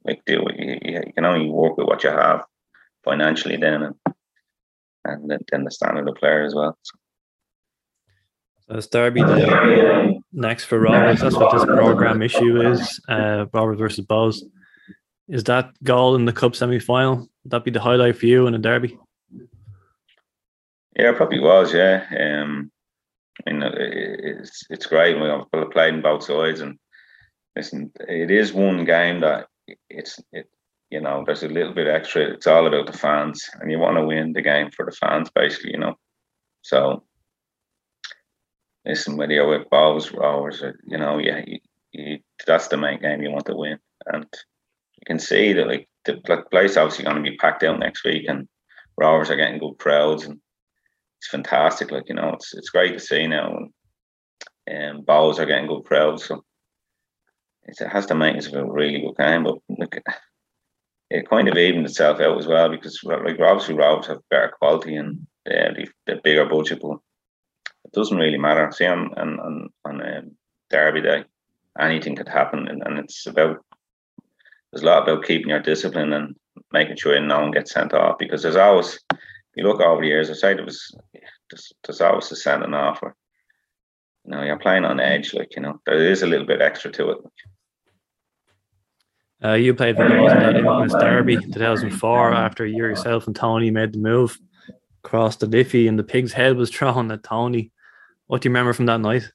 like 0.04 0.22
do 0.26 0.46
it. 0.46 0.56
You, 0.58 1.02
you 1.06 1.12
can 1.12 1.24
only 1.24 1.48
work 1.48 1.76
with 1.76 1.86
what 1.86 2.04
you 2.04 2.10
have 2.10 2.44
financially 3.04 3.56
then, 3.56 3.82
and 3.82 3.94
and 5.04 5.30
then 5.50 5.64
the 5.64 5.70
standard 5.70 6.08
of 6.08 6.14
player 6.16 6.44
as 6.44 6.54
well. 6.54 6.76
So. 6.82 6.98
It's 8.74 8.86
Derby 8.86 9.22
Day 9.22 10.18
next 10.32 10.64
for 10.64 10.80
Rovers. 10.80 11.20
That's 11.20 11.36
what 11.36 11.52
this 11.52 11.64
program 11.64 12.22
issue 12.22 12.60
is. 12.70 13.00
Uh, 13.06 13.44
Rovers 13.52 13.78
versus 13.78 14.06
Bohs. 14.06 14.42
Is 15.28 15.44
that 15.44 15.70
goal 15.82 16.14
in 16.14 16.24
the 16.24 16.32
cup 16.32 16.56
semi 16.56 16.78
final? 16.78 17.16
Would 17.16 17.50
that 17.50 17.64
be 17.64 17.70
the 17.70 17.80
highlight 17.80 18.16
for 18.16 18.26
you 18.26 18.46
in 18.46 18.54
a 18.54 18.58
derby? 18.58 18.98
Yeah, 20.96 21.10
it 21.10 21.16
probably 21.16 21.40
was. 21.40 21.74
Yeah, 21.74 22.06
um, 22.18 22.70
I 23.46 23.52
mean, 23.52 23.62
it's 23.62 24.62
it's 24.70 24.86
great. 24.86 25.20
We've 25.20 25.70
played 25.70 25.94
on 25.94 26.02
both 26.02 26.24
sides, 26.24 26.60
and 26.60 26.78
listen, 27.54 27.92
it 28.08 28.30
is 28.30 28.54
one 28.54 28.86
game 28.86 29.20
that 29.20 29.48
it's 29.90 30.18
it. 30.32 30.48
You 30.90 31.00
know, 31.00 31.24
there's 31.26 31.42
a 31.42 31.48
little 31.48 31.74
bit 31.74 31.88
extra. 31.88 32.22
It's 32.22 32.46
all 32.46 32.66
about 32.66 32.86
the 32.86 32.96
fans, 32.96 33.42
and 33.60 33.70
you 33.70 33.78
want 33.78 33.96
to 33.96 34.04
win 34.04 34.32
the 34.32 34.42
game 34.42 34.70
for 34.70 34.86
the 34.86 34.92
fans, 34.92 35.30
basically. 35.34 35.72
You 35.72 35.78
know, 35.78 35.94
so 36.62 37.02
whether 38.84 39.32
you're 39.32 39.48
with 39.48 39.68
Rovers, 39.70 40.10
or 40.10 40.52
you 40.86 40.98
know, 40.98 41.18
yeah, 41.18 41.42
you, 41.46 41.58
you, 41.92 42.18
that's 42.46 42.68
the 42.68 42.76
main 42.76 43.00
game 43.00 43.22
you 43.22 43.30
want 43.30 43.46
to 43.46 43.56
win, 43.56 43.78
and 44.06 44.26
you 44.96 45.04
can 45.06 45.18
see 45.18 45.52
that 45.52 45.66
like 45.66 45.88
the 46.04 46.44
place 46.50 46.76
obviously 46.76 47.04
going 47.04 47.22
to 47.22 47.30
be 47.30 47.36
packed 47.36 47.62
out 47.62 47.78
next 47.78 48.04
week, 48.04 48.24
and 48.28 48.48
Rovers 48.96 49.30
are 49.30 49.36
getting 49.36 49.58
good 49.58 49.78
crowds, 49.78 50.24
and 50.24 50.38
it's 51.18 51.28
fantastic. 51.28 51.90
Like 51.90 52.08
you 52.08 52.14
know, 52.14 52.30
it's 52.30 52.54
it's 52.54 52.70
great 52.70 52.92
to 52.92 53.00
see 53.00 53.26
now, 53.26 53.56
and 53.56 53.70
and 54.66 55.06
Bohs 55.06 55.38
are 55.38 55.46
getting 55.46 55.68
good 55.68 55.84
crowds, 55.84 56.24
so 56.24 56.42
it 57.64 57.88
has 57.88 58.06
to 58.06 58.14
make 58.14 58.36
it 58.36 58.52
a 58.52 58.64
really 58.64 59.00
good 59.00 59.16
game. 59.16 59.44
But 59.44 59.58
look, 59.68 59.96
it 61.10 61.28
kind 61.28 61.48
of 61.48 61.56
evened 61.56 61.86
itself 61.86 62.20
out 62.20 62.38
as 62.38 62.46
well 62.46 62.68
because 62.68 62.98
like 63.04 63.38
obviously 63.40 63.74
Rovers 63.74 64.06
have 64.06 64.28
better 64.30 64.52
quality 64.58 64.96
and 64.96 65.26
uh, 65.46 65.72
the, 65.74 65.88
the 66.06 66.20
bigger 66.22 66.46
budget, 66.46 66.80
but 66.80 66.98
it 67.92 67.96
doesn't 67.98 68.16
really 68.16 68.38
matter. 68.38 68.70
See 68.72 68.86
on 68.86 69.12
on 69.18 69.68
on, 69.84 70.00
um, 70.00 70.30
Derby 70.70 71.02
Day, 71.02 71.24
anything 71.78 72.16
could 72.16 72.28
happen, 72.28 72.68
and, 72.68 72.82
and 72.84 72.98
it's 72.98 73.26
about 73.26 73.64
there's 74.72 74.82
a 74.82 74.86
lot 74.86 75.02
about 75.02 75.24
keeping 75.24 75.50
your 75.50 75.60
discipline 75.60 76.12
and 76.12 76.34
making 76.72 76.96
sure 76.96 77.18
no 77.20 77.40
one 77.40 77.50
gets 77.50 77.72
sent 77.72 77.92
off 77.92 78.18
because 78.18 78.42
there's 78.42 78.56
always 78.56 78.98
you 79.54 79.64
look 79.64 79.80
over 79.80 80.00
the 80.00 80.08
years. 80.08 80.30
I 80.30 80.34
say 80.34 80.54
there 80.54 80.64
was 80.64 80.94
there's, 81.50 81.72
there's 81.84 82.00
always 82.00 82.32
a 82.32 82.36
sending 82.36 82.74
off 82.74 83.02
or 83.02 83.14
you 84.24 84.30
know 84.30 84.42
you're 84.42 84.58
playing 84.58 84.84
on 84.84 85.00
edge 85.00 85.34
like 85.34 85.54
you 85.56 85.62
know 85.62 85.80
there 85.84 85.98
is 86.10 86.22
a 86.22 86.26
little 86.26 86.46
bit 86.46 86.62
extra 86.62 86.90
to 86.92 87.10
it. 87.10 87.18
Uh, 89.44 89.54
you 89.54 89.74
played 89.74 89.96
for 89.96 90.08
the 90.08 90.56
Infamous 90.56 90.92
Derby 90.92 91.36
2004 91.36 92.32
after 92.32 92.64
you 92.64 92.76
yourself 92.76 93.26
and 93.26 93.34
Tony 93.34 93.72
made 93.72 93.92
the 93.92 93.98
move 93.98 94.38
across 95.04 95.36
the 95.36 95.46
Liffey 95.46 95.88
and 95.88 95.98
the 95.98 96.04
pig's 96.04 96.32
head 96.32 96.56
was 96.56 96.70
thrown 96.70 97.10
at 97.10 97.24
Tony. 97.24 97.72
What 98.32 98.40
do 98.40 98.48
you 98.48 98.50
remember 98.50 98.72
from 98.72 98.86
that 98.86 99.02
night? 99.02 99.30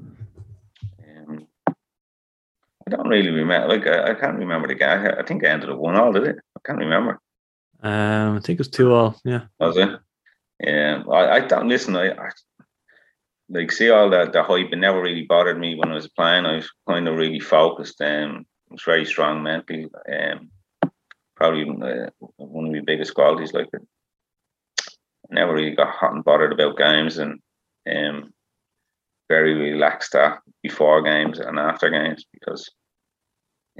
Um, 0.00 1.48
I 1.66 2.90
don't 2.90 3.08
really 3.08 3.30
remember. 3.30 3.66
Like 3.66 3.88
I, 3.88 4.12
I, 4.12 4.14
can't 4.14 4.38
remember 4.38 4.68
the 4.68 4.76
guy. 4.76 5.18
I 5.18 5.24
think 5.24 5.44
I 5.44 5.48
ended 5.48 5.68
up 5.68 5.78
one 5.78 5.96
all, 5.96 6.12
did 6.12 6.28
it? 6.28 6.36
I 6.56 6.60
can't 6.64 6.78
remember. 6.78 7.20
Um, 7.82 8.36
I 8.36 8.38
think 8.38 8.50
it 8.50 8.60
was 8.60 8.68
two 8.68 8.94
all. 8.94 9.20
Yeah. 9.24 9.46
Was 9.58 9.76
it? 9.78 9.88
Yeah. 10.60 11.02
I, 11.10 11.28
I 11.28 11.40
don't 11.40 11.68
listen. 11.68 11.96
I, 11.96 12.12
I 12.12 12.28
like 13.48 13.72
see 13.72 13.90
all 13.90 14.10
that 14.10 14.32
the 14.32 14.44
hype. 14.44 14.68
It 14.70 14.76
never 14.76 15.02
really 15.02 15.26
bothered 15.28 15.58
me 15.58 15.74
when 15.74 15.90
I 15.90 15.94
was 15.94 16.06
playing. 16.06 16.46
I 16.46 16.54
was 16.54 16.70
kind 16.88 17.08
of 17.08 17.16
really 17.16 17.40
focused. 17.40 18.00
Um, 18.00 18.46
I 18.70 18.74
was 18.74 18.82
very 18.84 19.06
strong 19.06 19.42
mentally. 19.42 19.88
Um, 20.08 20.50
probably 21.34 21.62
uh, 21.62 22.10
one 22.36 22.66
of 22.66 22.72
my 22.72 22.80
biggest 22.86 23.14
qualities. 23.14 23.52
Like 23.52 23.70
never 25.30 25.52
really 25.52 25.74
got 25.74 25.88
hot 25.88 26.14
and 26.14 26.22
bothered 26.22 26.52
about 26.52 26.78
games 26.78 27.18
and 27.18 27.40
um, 27.90 28.32
very 29.28 29.54
relaxed 29.54 30.14
at 30.14 30.38
before 30.62 31.02
games 31.02 31.38
and 31.38 31.58
after 31.58 31.90
games 31.90 32.24
because 32.32 32.70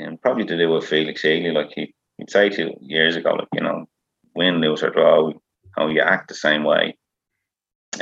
um, 0.01 0.19
probably 0.19 0.45
to 0.45 0.57
do 0.57 0.71
with 0.71 0.87
Felix 0.87 1.23
Healy, 1.23 1.51
like 1.51 1.71
he, 1.75 1.95
he'd 2.19 2.31
say 2.31 2.49
to 2.51 2.75
years 2.81 3.17
ago, 3.17 3.35
like, 3.35 3.49
you 3.53 3.61
know, 3.61 3.87
win, 4.35 4.61
lose 4.61 4.83
or 4.83 4.91
draw, 4.91 5.33
how 5.77 5.89
you 5.89 6.01
act 6.01 6.29
the 6.29 6.35
same 6.35 6.65
way. 6.65 6.97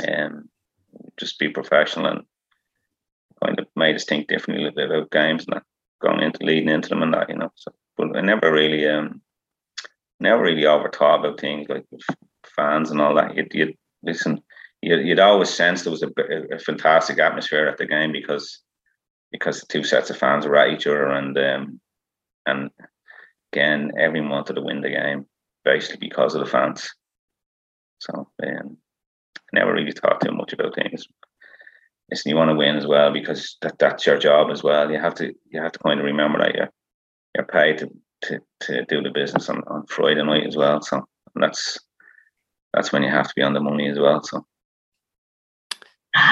Um, 0.07 0.49
just 1.17 1.39
be 1.39 1.49
professional 1.49 2.07
and 2.07 2.23
kind 3.43 3.59
of 3.59 3.67
made 3.75 3.95
us 3.95 4.05
think 4.05 4.27
differently 4.27 4.67
a 4.67 4.71
bit 4.71 4.91
about 4.91 5.11
games 5.11 5.45
and 5.45 5.55
that, 5.55 5.63
going 6.01 6.21
into 6.21 6.45
leading 6.45 6.69
into 6.69 6.89
them 6.89 7.01
and 7.01 7.13
that, 7.13 7.29
you 7.29 7.35
know. 7.35 7.51
So, 7.55 7.71
but 7.95 8.15
I 8.15 8.21
never 8.21 8.51
really, 8.51 8.87
um, 8.87 9.21
never 10.19 10.43
really 10.43 10.63
overthought 10.63 11.19
about 11.19 11.39
things 11.39 11.67
like 11.69 11.85
fans 12.55 12.91
and 12.91 13.01
all 13.01 13.15
that. 13.15 13.35
You'd, 13.35 13.53
you'd 13.53 13.77
listen, 14.03 14.41
you'd, 14.81 15.05
you'd 15.05 15.19
always 15.19 15.49
sense 15.49 15.83
there 15.83 15.91
was 15.91 16.03
a, 16.03 16.09
a, 16.53 16.59
fantastic 16.59 17.19
atmosphere 17.19 17.67
at 17.67 17.77
the 17.77 17.85
game 17.85 18.11
because 18.11 18.61
because 19.31 19.59
the 19.59 19.67
two 19.67 19.83
sets 19.83 20.09
of 20.09 20.17
fans 20.17 20.45
were 20.45 20.55
at 20.55 20.73
each 20.73 20.87
other 20.87 21.07
and 21.07 21.37
um, 21.37 21.79
and 22.45 22.69
again 23.51 23.91
everyone 23.99 24.29
wanted 24.29 24.53
to 24.53 24.61
win 24.61 24.81
the 24.81 24.89
game 24.89 25.25
basically 25.65 26.07
because 26.07 26.33
of 26.33 26.43
the 26.43 26.49
fans. 26.49 26.89
So 27.99 28.13
um, 28.13 28.77
I 29.35 29.41
never 29.53 29.73
really 29.73 29.91
thought 29.91 30.21
too 30.21 30.31
much 30.31 30.53
about 30.53 30.75
things. 30.75 31.07
Listen, 32.09 32.29
you 32.29 32.37
want 32.37 32.49
to 32.49 32.55
win 32.55 32.77
as 32.77 32.87
well 32.87 33.11
because 33.11 33.57
that, 33.61 33.77
that's 33.79 34.05
your 34.05 34.17
job 34.17 34.49
as 34.49 34.63
well. 34.63 34.89
You 34.89 34.99
have 34.99 35.15
to 35.15 35.33
you 35.49 35.61
have 35.61 35.73
to 35.73 35.79
kind 35.79 35.99
of 35.99 36.05
remember 36.05 36.39
that 36.39 36.55
you're 36.55 36.69
you're 37.35 37.45
paid 37.45 37.79
to, 37.79 37.89
to, 38.21 38.39
to 38.61 38.85
do 38.85 39.01
the 39.01 39.11
business 39.11 39.49
on, 39.49 39.61
on 39.67 39.85
Friday 39.87 40.23
night 40.23 40.47
as 40.47 40.55
well. 40.55 40.81
So 40.81 41.05
that's 41.35 41.77
that's 42.73 42.91
when 42.91 43.03
you 43.03 43.09
have 43.09 43.27
to 43.27 43.33
be 43.35 43.41
on 43.41 43.53
the 43.53 43.59
money 43.59 43.89
as 43.89 43.99
well. 43.99 44.23
So. 44.23 44.45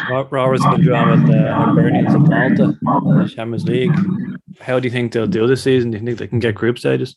Rovers 0.10 0.62
going 0.62 0.78
to 0.78 0.84
draw 0.84 1.10
with 1.12 1.28
the 1.28 1.34
Hibernians 1.34 2.14
of 2.14 2.28
Malta, 2.30 2.64
in 3.10 3.18
the 3.20 3.32
Champions 3.34 3.66
League. 3.66 3.92
How 4.62 4.80
do 4.80 4.88
you 4.88 4.92
think 4.92 5.12
they'll 5.12 5.28
do 5.28 5.48
this 5.48 5.64
season? 5.64 5.92
Do 5.92 5.98
you 5.98 6.06
think 6.06 6.18
they 6.18 6.28
can 6.28 6.40
get 6.40 6.56
group 6.56 6.78
stages? 6.78 7.16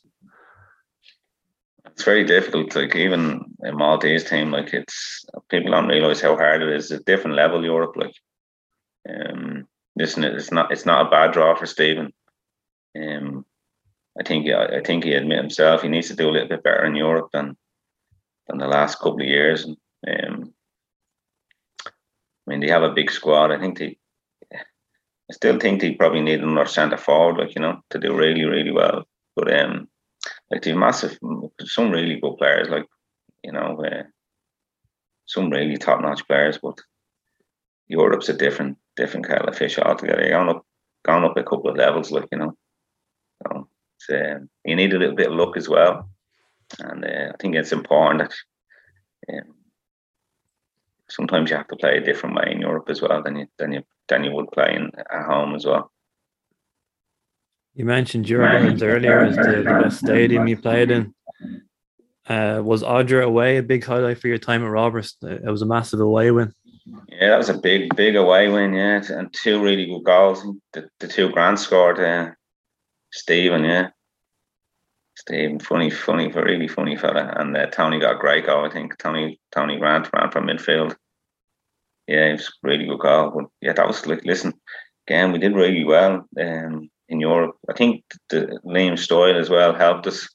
It's 1.85 2.03
very 2.03 2.23
difficult. 2.23 2.75
Like 2.75 2.95
even 2.95 3.43
a 3.65 3.73
Maltese 3.73 4.23
team, 4.23 4.51
like 4.51 4.73
it's 4.73 5.25
people 5.49 5.71
don't 5.71 5.87
realize 5.87 6.21
how 6.21 6.35
hard 6.35 6.61
it 6.61 6.69
is. 6.69 6.91
It's 6.91 7.01
a 7.01 7.03
different 7.03 7.35
level 7.35 7.63
Europe. 7.63 7.95
Like, 7.97 8.13
um, 9.09 9.67
listen, 9.97 10.23
it's 10.23 10.51
not 10.51 10.71
it's 10.71 10.85
not 10.85 11.07
a 11.07 11.09
bad 11.09 11.33
draw 11.33 11.55
for 11.55 11.65
Stephen. 11.65 12.13
Um, 12.97 13.45
I 14.17 14.23
think 14.23 14.47
I 14.47 14.81
think 14.81 15.03
he 15.03 15.13
admit 15.13 15.39
himself 15.39 15.81
he 15.81 15.89
needs 15.89 16.07
to 16.07 16.15
do 16.15 16.29
a 16.29 16.31
little 16.31 16.47
bit 16.47 16.63
better 16.63 16.85
in 16.85 16.95
Europe 16.95 17.29
than 17.33 17.57
than 18.47 18.59
the 18.59 18.67
last 18.67 18.99
couple 18.99 19.21
of 19.21 19.27
years. 19.27 19.67
Um, 20.07 20.53
mean, 22.49 22.59
they 22.59 22.69
have 22.69 22.83
a 22.83 22.93
big 22.93 23.11
squad. 23.11 23.51
I 23.51 23.59
think 23.59 23.77
they, 23.77 23.97
I 24.53 25.33
still 25.33 25.59
think 25.59 25.81
they 25.81 25.93
probably 25.93 26.21
need 26.21 26.41
another 26.41 26.67
centre 26.67 26.97
forward, 26.97 27.37
like 27.37 27.55
you 27.55 27.61
know, 27.61 27.81
to 27.91 27.99
do 27.99 28.15
really, 28.15 28.45
really 28.45 28.71
well. 28.71 29.05
But 29.35 29.59
um, 29.59 29.87
like 30.51 30.63
they 30.63 30.73
massive, 30.73 31.17
some 31.63 31.91
really 31.91 32.19
good 32.19 32.37
players, 32.37 32.69
like 32.69 32.85
you 33.43 33.51
know, 33.51 33.83
uh, 33.83 34.03
some 35.25 35.49
really 35.49 35.77
top 35.77 36.01
notch 36.01 36.27
players. 36.27 36.57
But 36.61 36.77
Europe's 37.87 38.29
a 38.29 38.33
different, 38.33 38.77
different 38.95 39.27
kettle 39.27 39.49
of 39.49 39.57
fish 39.57 39.77
altogether. 39.77 40.21
You're 40.21 40.31
gone 40.31 40.49
up, 40.49 40.65
gone 41.05 41.23
up 41.23 41.37
a 41.37 41.43
couple 41.43 41.69
of 41.69 41.77
levels, 41.77 42.11
like 42.11 42.27
you 42.31 42.39
know. 42.39 42.55
So 44.01 44.15
um, 44.15 44.49
you 44.65 44.75
need 44.75 44.93
a 44.93 44.97
little 44.97 45.15
bit 45.15 45.27
of 45.27 45.33
luck 45.33 45.57
as 45.57 45.67
well 45.67 46.09
and 46.77 47.03
uh, 47.03 47.31
I 47.33 47.37
think 47.39 47.55
it's 47.55 47.71
important 47.71 48.29
that 48.29 49.33
um, 49.33 49.55
sometimes 51.09 51.49
you 51.49 51.57
have 51.57 51.67
to 51.67 51.75
play 51.75 51.97
a 51.97 52.01
different 52.03 52.35
way 52.35 52.51
in 52.51 52.61
Europe 52.61 52.89
as 52.89 53.01
well 53.01 53.21
than 53.23 53.35
you 53.37 53.47
than 53.57 53.73
you 53.73 53.83
than 54.07 54.23
you 54.23 54.31
would 54.31 54.51
play 54.51 54.75
in 54.75 54.91
at 55.11 55.25
home 55.25 55.55
as 55.55 55.65
well. 55.65 55.91
You 57.75 57.85
mentioned 57.85 58.25
Djurgården 58.25 58.81
earlier 58.81 59.19
as 59.21 59.35
the, 59.35 59.63
the, 59.63 59.79
best 59.83 59.99
stadium 59.99 60.47
you 60.47 60.57
played 60.57 60.91
in. 60.91 61.13
Uh, 62.27 62.61
was 62.63 62.83
Odra 62.83 63.23
away 63.23 63.57
a 63.57 63.63
big 63.63 63.83
highlight 63.83 64.19
for 64.19 64.27
your 64.27 64.37
time 64.37 64.63
at 64.63 64.69
Rovers? 64.69 65.15
It 65.21 65.49
was 65.49 65.61
a 65.61 65.65
massive 65.65 65.99
away 65.99 66.31
win. 66.31 66.53
Yeah, 67.07 67.29
that 67.29 67.37
was 67.37 67.49
a 67.49 67.57
big, 67.57 67.95
big 67.95 68.15
away 68.15 68.49
win. 68.49 68.73
Yeah, 68.73 69.01
and 69.09 69.33
two 69.33 69.61
really 69.61 69.85
good 69.85 70.03
goals. 70.03 70.45
The, 70.73 70.89
the 70.99 71.07
two 71.07 71.29
grand 71.29 71.59
scored. 71.59 71.99
Uh, 71.99 72.31
Stephen, 73.11 73.63
yeah, 73.63 73.89
Steve, 75.29 75.61
funny, 75.61 75.91
funny, 75.91 76.27
really 76.29 76.67
funny 76.67 76.95
fella. 76.95 77.31
And 77.37 77.55
uh, 77.55 77.67
Tony 77.67 77.99
got 77.99 78.17
great 78.17 78.47
goal. 78.47 78.65
I 78.65 78.71
think 78.71 78.97
Tony 78.97 79.39
Tony 79.51 79.77
Grant 79.77 80.09
ran 80.11 80.31
from 80.31 80.47
midfield. 80.47 80.95
Yeah, 82.07 82.29
it 82.29 82.31
was 82.31 82.51
really 82.63 82.87
good 82.87 82.99
goal. 82.99 83.29
But 83.35 83.45
yeah, 83.61 83.73
that 83.73 83.85
was 83.85 84.07
like 84.07 84.25
listen, 84.25 84.53
again, 85.07 85.31
we 85.31 85.37
did 85.37 85.53
really 85.53 85.83
well 85.83 86.25
um, 86.41 86.89
in 87.09 87.19
Europe. 87.19 87.57
I 87.69 87.73
think 87.73 88.05
the 88.29 88.59
Liam 88.65 88.93
Stoyle 88.93 89.39
as 89.39 89.51
well 89.51 89.75
helped 89.75 90.07
us 90.07 90.27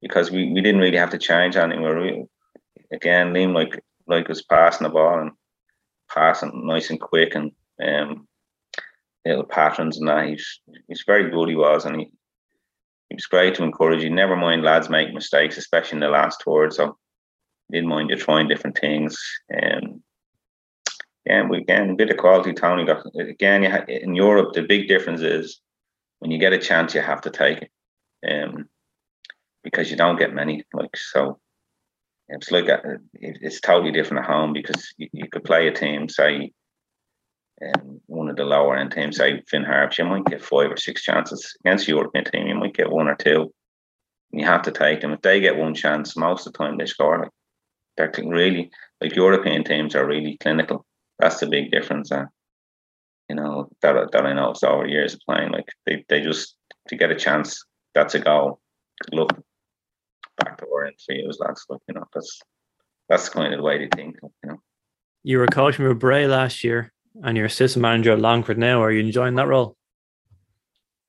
because 0.00 0.30
we, 0.30 0.50
we 0.50 0.62
didn't 0.62 0.80
really 0.80 0.96
have 0.96 1.10
to 1.10 1.18
change 1.18 1.56
anything. 1.56 1.82
We 1.82 2.24
again, 2.90 3.34
Liam 3.34 3.54
like 3.54 3.84
like 4.06 4.28
was 4.28 4.42
passing 4.42 4.86
the 4.86 4.94
ball 4.94 5.20
and 5.20 5.32
passing 6.10 6.66
nice 6.66 6.88
and 6.88 6.98
quick 6.98 7.34
and 7.34 7.52
um, 7.86 8.26
little 9.26 9.44
patterns 9.44 9.98
and 9.98 10.08
that. 10.08 10.26
He's 10.26 10.60
he's 10.88 11.04
very 11.06 11.30
good. 11.30 11.50
He 11.50 11.54
was, 11.54 11.84
and 11.84 12.00
he 12.00 12.10
he 13.12 13.16
was 13.16 13.26
great 13.26 13.54
to 13.54 13.62
encourage 13.62 14.02
you. 14.02 14.08
Never 14.08 14.36
mind 14.36 14.62
lads 14.62 14.88
make 14.88 15.12
mistakes, 15.12 15.58
especially 15.58 15.96
in 15.96 16.00
the 16.00 16.08
last 16.08 16.40
tour. 16.40 16.70
So 16.70 16.96
didn't 17.70 17.90
mind 17.90 18.08
you 18.08 18.16
trying 18.16 18.48
different 18.48 18.78
things. 18.78 19.22
Um, 19.52 20.02
yeah, 21.26 21.42
we 21.42 21.58
again 21.58 21.90
a 21.90 21.94
bit 21.94 22.08
of 22.08 22.16
quality. 22.16 22.54
Tony 22.54 22.86
got 22.86 23.04
again. 23.14 23.70
Ha, 23.70 23.84
in 23.86 24.14
Europe, 24.14 24.54
the 24.54 24.62
big 24.62 24.88
difference 24.88 25.20
is 25.20 25.60
when 26.20 26.30
you 26.30 26.38
get 26.38 26.54
a 26.54 26.58
chance, 26.58 26.94
you 26.94 27.02
have 27.02 27.20
to 27.20 27.30
take 27.30 27.68
it, 27.68 27.70
um, 28.26 28.70
because 29.62 29.90
you 29.90 29.96
don't 29.98 30.18
get 30.18 30.32
many. 30.32 30.64
Like 30.72 30.96
so, 30.96 31.38
it's 32.28 32.50
like 32.50 32.68
a, 32.68 32.96
it's 33.12 33.60
totally 33.60 33.92
different 33.92 34.24
at 34.24 34.30
home 34.30 34.54
because 34.54 34.94
you, 34.96 35.10
you 35.12 35.28
could 35.28 35.44
play 35.44 35.68
a 35.68 35.72
team, 35.72 36.08
say, 36.08 36.52
um, 37.62 38.00
one 38.06 38.28
of 38.28 38.36
the 38.36 38.44
lower 38.44 38.76
end 38.76 38.92
teams, 38.92 39.16
say 39.16 39.42
Finn 39.48 39.64
Harps, 39.64 39.98
you 39.98 40.04
might 40.04 40.24
get 40.24 40.42
five 40.42 40.70
or 40.70 40.76
six 40.76 41.02
chances 41.02 41.54
against 41.60 41.86
a 41.88 41.90
European 41.90 42.24
team. 42.24 42.46
You 42.46 42.54
might 42.54 42.74
get 42.74 42.90
one 42.90 43.08
or 43.08 43.14
two. 43.14 43.52
You 44.30 44.44
have 44.46 44.62
to 44.62 44.72
take 44.72 45.00
them. 45.00 45.12
If 45.12 45.22
they 45.22 45.40
get 45.40 45.56
one 45.56 45.74
chance, 45.74 46.16
most 46.16 46.46
of 46.46 46.52
the 46.52 46.58
time 46.58 46.78
they 46.78 46.86
score. 46.86 47.20
Like 47.20 47.30
they're 47.96 48.12
really 48.24 48.70
like 49.00 49.14
European 49.14 49.64
teams 49.64 49.94
are 49.94 50.06
really 50.06 50.38
clinical. 50.38 50.86
That's 51.18 51.40
the 51.40 51.46
big 51.46 51.70
difference. 51.70 52.10
Uh, 52.10 52.24
you 53.28 53.36
know 53.36 53.68
that 53.82 54.10
that 54.12 54.26
I 54.26 54.50
it's 54.50 54.62
over 54.62 54.86
years 54.86 55.14
of 55.14 55.20
playing. 55.28 55.52
Like 55.52 55.68
they, 55.86 56.04
they 56.08 56.20
just 56.20 56.56
to 56.88 56.96
get 56.96 57.10
a 57.10 57.16
chance, 57.16 57.64
that's 57.94 58.14
a 58.14 58.18
goal. 58.18 58.60
Luck. 59.12 59.40
Back 60.38 60.58
to 60.58 60.64
where 60.64 60.90
for 61.04 61.14
you 61.14 61.30
lads. 61.38 61.64
Like 61.68 61.80
you 61.88 61.94
know 61.94 62.04
that's 62.12 62.40
that's 63.08 63.28
kind 63.28 63.52
of 63.52 63.58
the 63.58 63.62
way 63.62 63.78
they 63.78 63.88
think. 63.94 64.16
You 64.22 64.50
know. 64.50 64.62
You 65.22 65.38
were 65.38 65.46
coaching 65.46 65.86
with 65.86 65.98
Bray 65.98 66.26
last 66.26 66.64
year, 66.64 66.92
and 67.22 67.36
you're 67.36 67.46
assistant 67.46 67.82
manager 67.82 68.12
at 68.12 68.20
Longford 68.20 68.58
now. 68.58 68.82
Are 68.82 68.90
you 68.90 69.00
enjoying 69.00 69.34
that 69.36 69.48
role? 69.48 69.76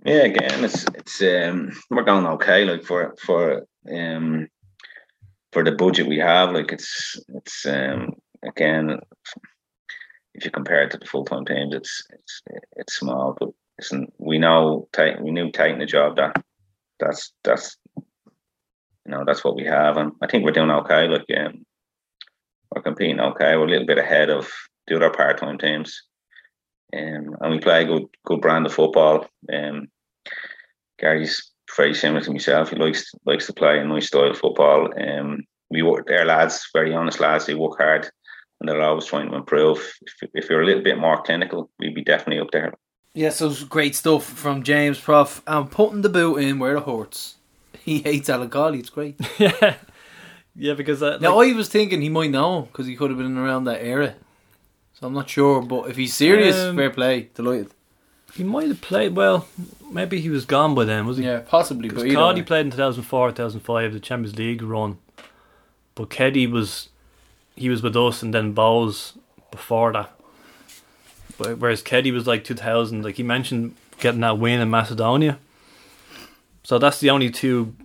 Yeah, 0.06 0.24
again, 0.24 0.64
it's 0.64 0.86
it's 0.96 1.22
um 1.22 1.72
we're 1.90 2.04
going 2.04 2.28
okay. 2.28 2.66
Like 2.66 2.84
for 2.84 3.16
for 3.22 3.66
um 3.92 4.48
for 5.52 5.64
the 5.64 5.72
budget 5.72 6.08
we 6.08 6.18
have, 6.20 6.52
like 6.52 6.72
it's 6.72 7.20
it's 7.30 7.66
um 7.66 8.14
again 8.46 9.00
if 10.36 10.46
you 10.46 10.52
compare 10.52 10.84
it 10.84 10.92
to 10.92 10.98
the 10.98 11.06
full 11.06 11.26
time 11.26 11.46
teams, 11.46 11.74
it's 11.74 12.06
it's 12.10 12.42
it's 12.74 12.98
small. 12.98 13.36
But 13.40 13.50
listen, 13.78 14.12
we 14.18 14.40
know 14.40 14.90
we 15.22 15.32
knew 15.32 15.52
taking 15.52 15.80
the 15.80 15.86
job 15.86 16.18
that 16.18 16.44
that's 17.00 17.32
that's 17.44 17.78
you 17.96 19.12
know 19.12 19.24
that's 19.26 19.44
what 19.44 19.56
we 19.56 19.66
have, 19.66 19.98
and 19.98 20.12
I 20.22 20.28
think 20.28 20.44
we're 20.44 20.52
doing 20.52 20.72
okay. 20.72 21.08
Like 21.08 21.26
um, 21.38 21.66
we're 22.72 22.82
competing 22.82 23.20
okay. 23.20 23.56
We're 23.56 23.68
a 23.68 23.70
little 23.70 23.88
bit 23.88 24.00
ahead 24.00 24.30
of 24.30 24.50
the 24.88 24.96
other 24.96 25.10
part 25.10 25.40
time 25.40 25.58
teams, 25.58 26.02
um, 26.96 27.36
and 27.42 27.52
we 27.52 27.60
play 27.60 27.84
a 27.84 27.88
good 27.88 28.06
good 28.26 28.42
brand 28.42 28.66
of 28.66 28.74
football. 28.74 29.28
Um, 29.52 29.88
Gary's 31.00 31.52
very 31.76 31.94
similar 31.94 32.22
to 32.22 32.32
myself. 32.32 32.70
He 32.70 32.76
likes 32.76 33.12
likes 33.26 33.48
to 33.48 33.54
play 33.54 33.80
a 33.80 33.86
nice 33.86 34.08
style 34.08 34.32
of 34.32 34.38
football. 34.38 34.90
Um, 35.00 35.44
we 35.70 35.82
work, 35.82 36.08
their 36.08 36.26
lads, 36.26 36.70
very 36.74 36.94
honest 36.94 37.20
lads. 37.20 37.46
They 37.46 37.56
work 37.56 37.78
hard 37.80 38.10
and 38.64 38.70
they're 38.70 38.82
always 38.82 39.06
trying 39.06 39.30
to 39.30 39.36
improve. 39.36 39.78
If, 40.02 40.30
if 40.34 40.50
you're 40.50 40.62
a 40.62 40.66
little 40.66 40.84
bit 40.84 40.98
more 40.98 41.22
clinical, 41.22 41.70
we'd 41.80 41.96
be 41.96 42.04
definitely 42.04 42.40
up 42.40 42.52
there. 42.52 42.74
Yeah, 43.14 43.30
so 43.30 43.54
great 43.66 43.94
stuff 43.94 44.24
from 44.24 44.64
James 44.64 45.00
Prof. 45.00 45.44
I'm 45.46 45.68
putting 45.68 46.02
the 46.02 46.10
boot 46.10 46.38
in 46.38 46.60
where 46.60 46.78
it 46.78 46.84
hurts. 46.84 47.36
He 47.84 48.00
hates 48.00 48.30
Alan 48.30 48.50
Cawley. 48.50 48.80
It's 48.80 48.90
great. 48.90 49.20
yeah, 49.38 49.76
yeah. 50.56 50.74
Because 50.74 51.04
uh, 51.04 51.18
now 51.20 51.40
I 51.40 51.52
was 51.52 51.68
thinking 51.68 52.00
he 52.00 52.08
might 52.08 52.32
know 52.32 52.62
because 52.62 52.88
he 52.88 52.96
could 52.96 53.10
have 53.10 53.20
been 53.20 53.38
around 53.38 53.66
that 53.66 53.84
era. 53.84 54.16
I'm 55.04 55.14
not 55.14 55.30
sure, 55.30 55.62
but 55.62 55.90
if 55.90 55.98
he's 55.98 56.14
serious, 56.14 56.56
um, 56.58 56.76
fair 56.76 56.90
play, 56.90 57.30
delighted. 57.34 57.72
He 58.34 58.44
might 58.44 58.68
have 58.68 58.82
played 58.82 59.16
well. 59.16 59.48
Maybe 59.92 60.20
he 60.20 60.30
was 60.30 60.46
gone 60.46 60.74
by 60.74 60.86
then, 60.86 61.06
was 61.06 61.18
he? 61.18 61.26
Yeah, 61.26 61.42
possibly. 61.46 61.90
But 61.90 62.12
Cawley 62.12 62.42
played 62.42 62.66
in 62.66 62.72
2004, 62.72 63.30
2005, 63.30 63.94
the 63.94 64.00
Champions 64.00 64.38
League 64.38 64.62
run. 64.64 64.98
But 65.94 66.10
Keddy 66.10 66.50
was 66.50 66.90
he 67.56 67.70
was 67.70 67.84
with 67.84 67.96
us, 67.96 68.24
and 68.24 68.34
then 68.34 68.56
Bohs 68.56 69.14
before 69.52 69.94
that. 69.94 70.12
But 71.38 71.60
whereas 71.60 71.84
Keddy 71.84 72.12
was 72.12 72.26
like 72.26 72.44
2000, 72.44 73.04
like 73.04 73.16
he 73.18 73.24
mentioned 73.24 73.76
getting 74.00 74.22
that 74.22 74.40
win 74.40 74.60
in 74.60 74.70
Macedonia. 74.70 75.38
So 76.64 76.80
that's 76.80 77.00
the 77.00 77.10
only 77.10 77.30
two 77.30 77.76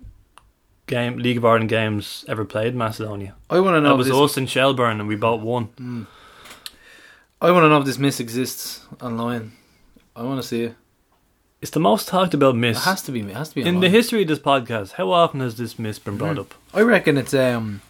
game 0.87 1.19
League 1.19 1.37
of 1.37 1.45
Ireland 1.45 1.69
games 1.69 2.25
ever 2.29 2.45
played 2.45 2.69
in 2.69 2.79
Macedonia. 2.79 3.35
I 3.51 3.61
want 3.61 3.77
to 3.77 3.81
know. 3.81 3.95
It 3.95 3.99
was 3.99 4.07
this... 4.07 4.17
us 4.17 4.37
in 4.37 4.47
Shelbourne, 4.47 5.01
and 5.01 5.09
we 5.09 5.17
both 5.17 5.43
won. 5.43 5.69
Mm. 5.77 6.07
I 7.41 7.53
want 7.53 7.65
to 7.65 7.69
know 7.69 7.79
if 7.79 7.87
this 7.87 7.99
miss 7.99 8.19
exists 8.19 8.81
online. 9.01 9.53
I 10.17 10.23
want 10.23 10.43
to 10.43 10.47
see 10.47 10.65
it. 10.65 10.75
It's 11.61 11.71
the 11.71 11.81
most 11.81 12.09
talked 12.09 12.35
about 12.35 12.57
miss. 12.57 12.79
It 12.79 12.85
has 12.85 13.03
to 13.03 13.13
be. 13.13 13.21
It 13.21 13.37
has 13.37 13.51
to 13.51 13.55
be 13.55 13.63
in 13.63 13.81
the 13.81 13.89
history 13.89 14.23
of 14.23 14.29
this 14.29 14.39
podcast. 14.39 14.93
How 14.93 15.11
often 15.11 15.41
has 15.41 15.57
this 15.57 15.79
miss 15.79 15.99
been 15.99 16.17
brought 16.17 16.37
mm. 16.37 16.41
up? 16.41 16.55
I 16.75 16.83
reckon 16.83 17.17
it's 17.17 17.35
um 17.35 17.83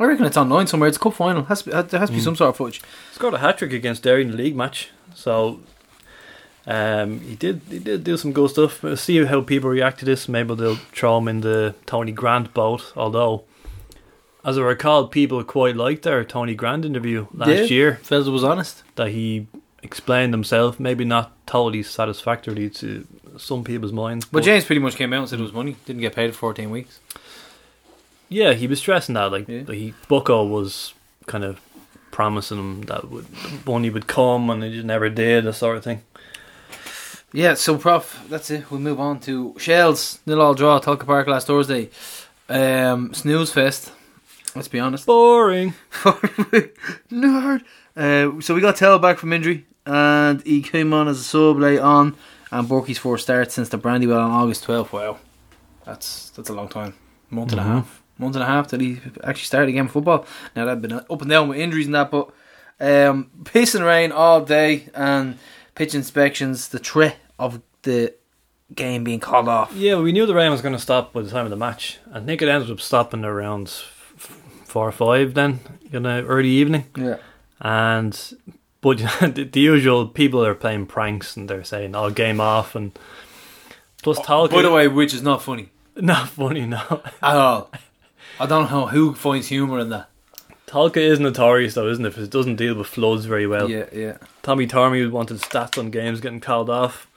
I 0.00 0.04
reckon 0.04 0.24
it's 0.24 0.36
online 0.36 0.66
somewhere. 0.66 0.88
It's 0.88 0.96
a 0.96 1.00
cup 1.00 1.14
final. 1.14 1.44
Has 1.44 1.62
to 1.62 1.64
be, 1.66 1.70
there 1.72 2.00
has 2.00 2.08
to 2.08 2.14
be 2.14 2.20
mm. 2.20 2.24
some 2.24 2.36
sort 2.36 2.50
of 2.50 2.56
footage. 2.56 2.80
Scored 3.12 3.34
a 3.34 3.38
hat 3.38 3.58
trick 3.58 3.72
against 3.72 4.02
Derry 4.02 4.22
in 4.22 4.30
the 4.30 4.36
league 4.36 4.56
match. 4.56 4.90
So 5.14 5.60
um, 6.66 7.20
he 7.20 7.34
did 7.34 7.62
he 7.68 7.78
did 7.78 8.04
do 8.04 8.16
some 8.16 8.32
good 8.32 8.50
stuff. 8.50 8.82
We'll 8.82 8.96
see 8.96 9.24
how 9.24 9.40
people 9.40 9.70
react 9.70 9.98
to 10.00 10.04
this. 10.04 10.28
Maybe 10.28 10.54
they'll 10.54 10.76
throw 10.76 11.18
him 11.18 11.28
in 11.28 11.40
the 11.40 11.74
Tony 11.86 12.12
Grant 12.12 12.54
boat. 12.54 12.92
Although, 12.96 13.44
as 14.44 14.58
I 14.58 14.62
recall, 14.62 15.08
people 15.08 15.42
quite 15.44 15.76
liked 15.76 16.06
our 16.06 16.24
Tony 16.24 16.54
Grant 16.54 16.84
interview 16.84 17.26
last 17.32 17.48
yeah, 17.48 17.62
year. 17.62 17.94
Fez 18.02 18.28
was 18.30 18.44
honest 18.44 18.82
that 18.96 19.10
he 19.10 19.46
explained 19.82 20.32
himself. 20.32 20.78
Maybe 20.78 21.04
not 21.04 21.32
totally 21.46 21.82
satisfactorily 21.82 22.70
to 22.70 23.06
some 23.36 23.64
people's 23.64 23.92
minds. 23.92 24.24
But, 24.26 24.38
but 24.38 24.44
James 24.44 24.64
pretty 24.64 24.80
much 24.80 24.96
came 24.96 25.12
out 25.12 25.20
and 25.20 25.28
said 25.28 25.40
it 25.40 25.42
was 25.42 25.52
money. 25.52 25.76
Didn't 25.86 26.02
get 26.02 26.14
paid 26.14 26.32
for 26.32 26.38
fourteen 26.38 26.70
weeks. 26.70 27.00
Yeah, 28.28 28.52
he 28.52 28.66
was 28.66 28.78
stressing 28.78 29.14
that. 29.14 29.32
Like, 29.32 29.48
yeah. 29.48 29.62
he 29.64 29.94
Bucko 30.08 30.44
was 30.44 30.94
kind 31.26 31.44
of 31.44 31.60
promising 32.10 32.58
him 32.58 32.82
that 32.82 33.10
would 33.10 33.26
money 33.66 33.90
would 33.90 34.06
come, 34.06 34.50
and 34.50 34.62
he 34.62 34.72
just 34.72 34.86
never 34.86 35.08
did. 35.08 35.44
That 35.44 35.54
sort 35.54 35.76
of 35.76 35.84
thing. 35.84 36.02
Yeah, 37.32 37.54
so 37.54 37.76
prof, 37.76 38.24
that's 38.30 38.50
it. 38.50 38.70
We'll 38.70 38.80
move 38.80 38.98
on 38.98 39.20
to 39.20 39.54
Shells 39.58 40.18
nil 40.24 40.40
all 40.40 40.54
draw 40.54 40.80
Tolka 40.80 41.04
Park 41.04 41.26
last 41.26 41.46
Thursday. 41.46 41.90
Um, 42.48 43.12
snooze 43.12 43.52
fest. 43.52 43.92
Let's 44.58 44.66
be 44.66 44.80
honest. 44.80 45.06
Boring. 45.06 45.74
Nerd. 47.12 47.62
Uh, 47.96 48.40
so 48.40 48.56
we 48.56 48.60
got 48.60 48.74
Tell 48.74 48.98
back 48.98 49.18
from 49.18 49.32
injury, 49.32 49.66
and 49.86 50.42
he 50.42 50.62
came 50.62 50.92
on 50.92 51.06
as 51.06 51.20
a 51.20 51.22
sub 51.22 51.58
late 51.58 51.78
on, 51.78 52.16
and 52.50 52.68
Borky's 52.68 52.98
four 52.98 53.18
starts 53.18 53.54
since 53.54 53.68
the 53.68 53.78
Brandywell 53.78 54.18
on 54.18 54.32
August 54.32 54.66
12th. 54.66 54.90
Wow, 54.90 55.18
that's 55.84 56.30
that's 56.30 56.48
a 56.48 56.54
long 56.54 56.66
time, 56.66 56.94
month 57.30 57.52
mm-hmm. 57.52 57.60
and 57.60 57.68
a 57.68 57.70
mm-hmm. 57.70 57.78
half 57.78 58.02
month 58.18 58.34
and 58.34 58.42
a 58.42 58.46
half 58.48 58.66
that 58.70 58.80
he 58.80 59.00
actually 59.22 59.44
started 59.44 59.68
again 59.68 59.86
football. 59.86 60.26
Now 60.56 60.64
that 60.64 60.70
had 60.70 60.82
been 60.82 60.92
up 60.92 61.08
and 61.08 61.30
down 61.30 61.48
with 61.48 61.58
injuries 61.58 61.86
and 61.86 61.94
that, 61.94 62.10
but 62.10 62.30
um, 62.80 63.30
piss 63.44 63.76
and 63.76 63.84
rain 63.84 64.10
all 64.10 64.44
day 64.44 64.88
and 64.92 65.38
pitch 65.76 65.94
inspections. 65.94 66.66
The 66.66 66.80
threat 66.80 67.16
of 67.38 67.62
the 67.82 68.12
game 68.74 69.04
being 69.04 69.20
called 69.20 69.46
off. 69.46 69.72
Yeah, 69.72 70.00
we 70.00 70.10
knew 70.10 70.26
the 70.26 70.34
rain 70.34 70.50
was 70.50 70.62
going 70.62 70.74
to 70.74 70.80
stop 70.80 71.12
by 71.12 71.22
the 71.22 71.30
time 71.30 71.44
of 71.46 71.50
the 71.50 71.56
match. 71.56 71.98
I 72.12 72.18
think 72.18 72.42
it 72.42 72.48
ended 72.48 72.72
up 72.72 72.80
stopping 72.80 73.24
around 73.24 73.84
four 74.68 74.88
or 74.88 74.92
five 74.92 75.34
then 75.34 75.60
you 75.90 76.00
know, 76.00 76.22
early 76.22 76.48
evening. 76.48 76.84
Yeah, 76.96 77.18
and 77.60 78.36
but 78.80 78.98
the, 79.20 79.48
the, 79.50 79.60
usual 79.60 80.06
people 80.06 80.44
are 80.44 80.54
playing 80.54 80.86
pranks 80.86 81.36
and 81.36 81.48
they're 81.48 81.64
saying, 81.64 81.94
"Oh, 81.94 82.10
game 82.10 82.40
off," 82.40 82.74
and 82.74 82.96
plus 84.02 84.18
oh, 84.28 84.48
By 84.48 84.62
the 84.62 84.70
way, 84.70 84.88
which 84.88 85.14
is 85.14 85.22
not 85.22 85.42
funny. 85.42 85.70
Not 86.00 86.28
funny, 86.28 86.64
no. 86.64 87.02
At 87.20 87.34
all. 87.34 87.72
I 88.38 88.46
don't 88.46 88.70
know 88.70 88.86
who 88.86 89.16
finds 89.16 89.48
humour 89.48 89.80
in 89.80 89.88
that. 89.88 90.08
Tolka 90.68 90.98
is 90.98 91.18
notorious 91.18 91.74
though, 91.74 91.88
isn't 91.88 92.06
it? 92.06 92.10
Because 92.10 92.22
it 92.22 92.30
doesn't 92.30 92.54
deal 92.54 92.76
with 92.76 92.86
floods 92.86 93.24
very 93.24 93.48
well. 93.48 93.68
Yeah, 93.68 93.86
yeah. 93.92 94.18
Tommy 94.42 94.68
Tormey 94.68 95.10
wanted 95.10 95.38
stats 95.38 95.76
on 95.76 95.90
games 95.90 96.20
getting 96.20 96.38
called 96.38 96.70
off. 96.70 97.08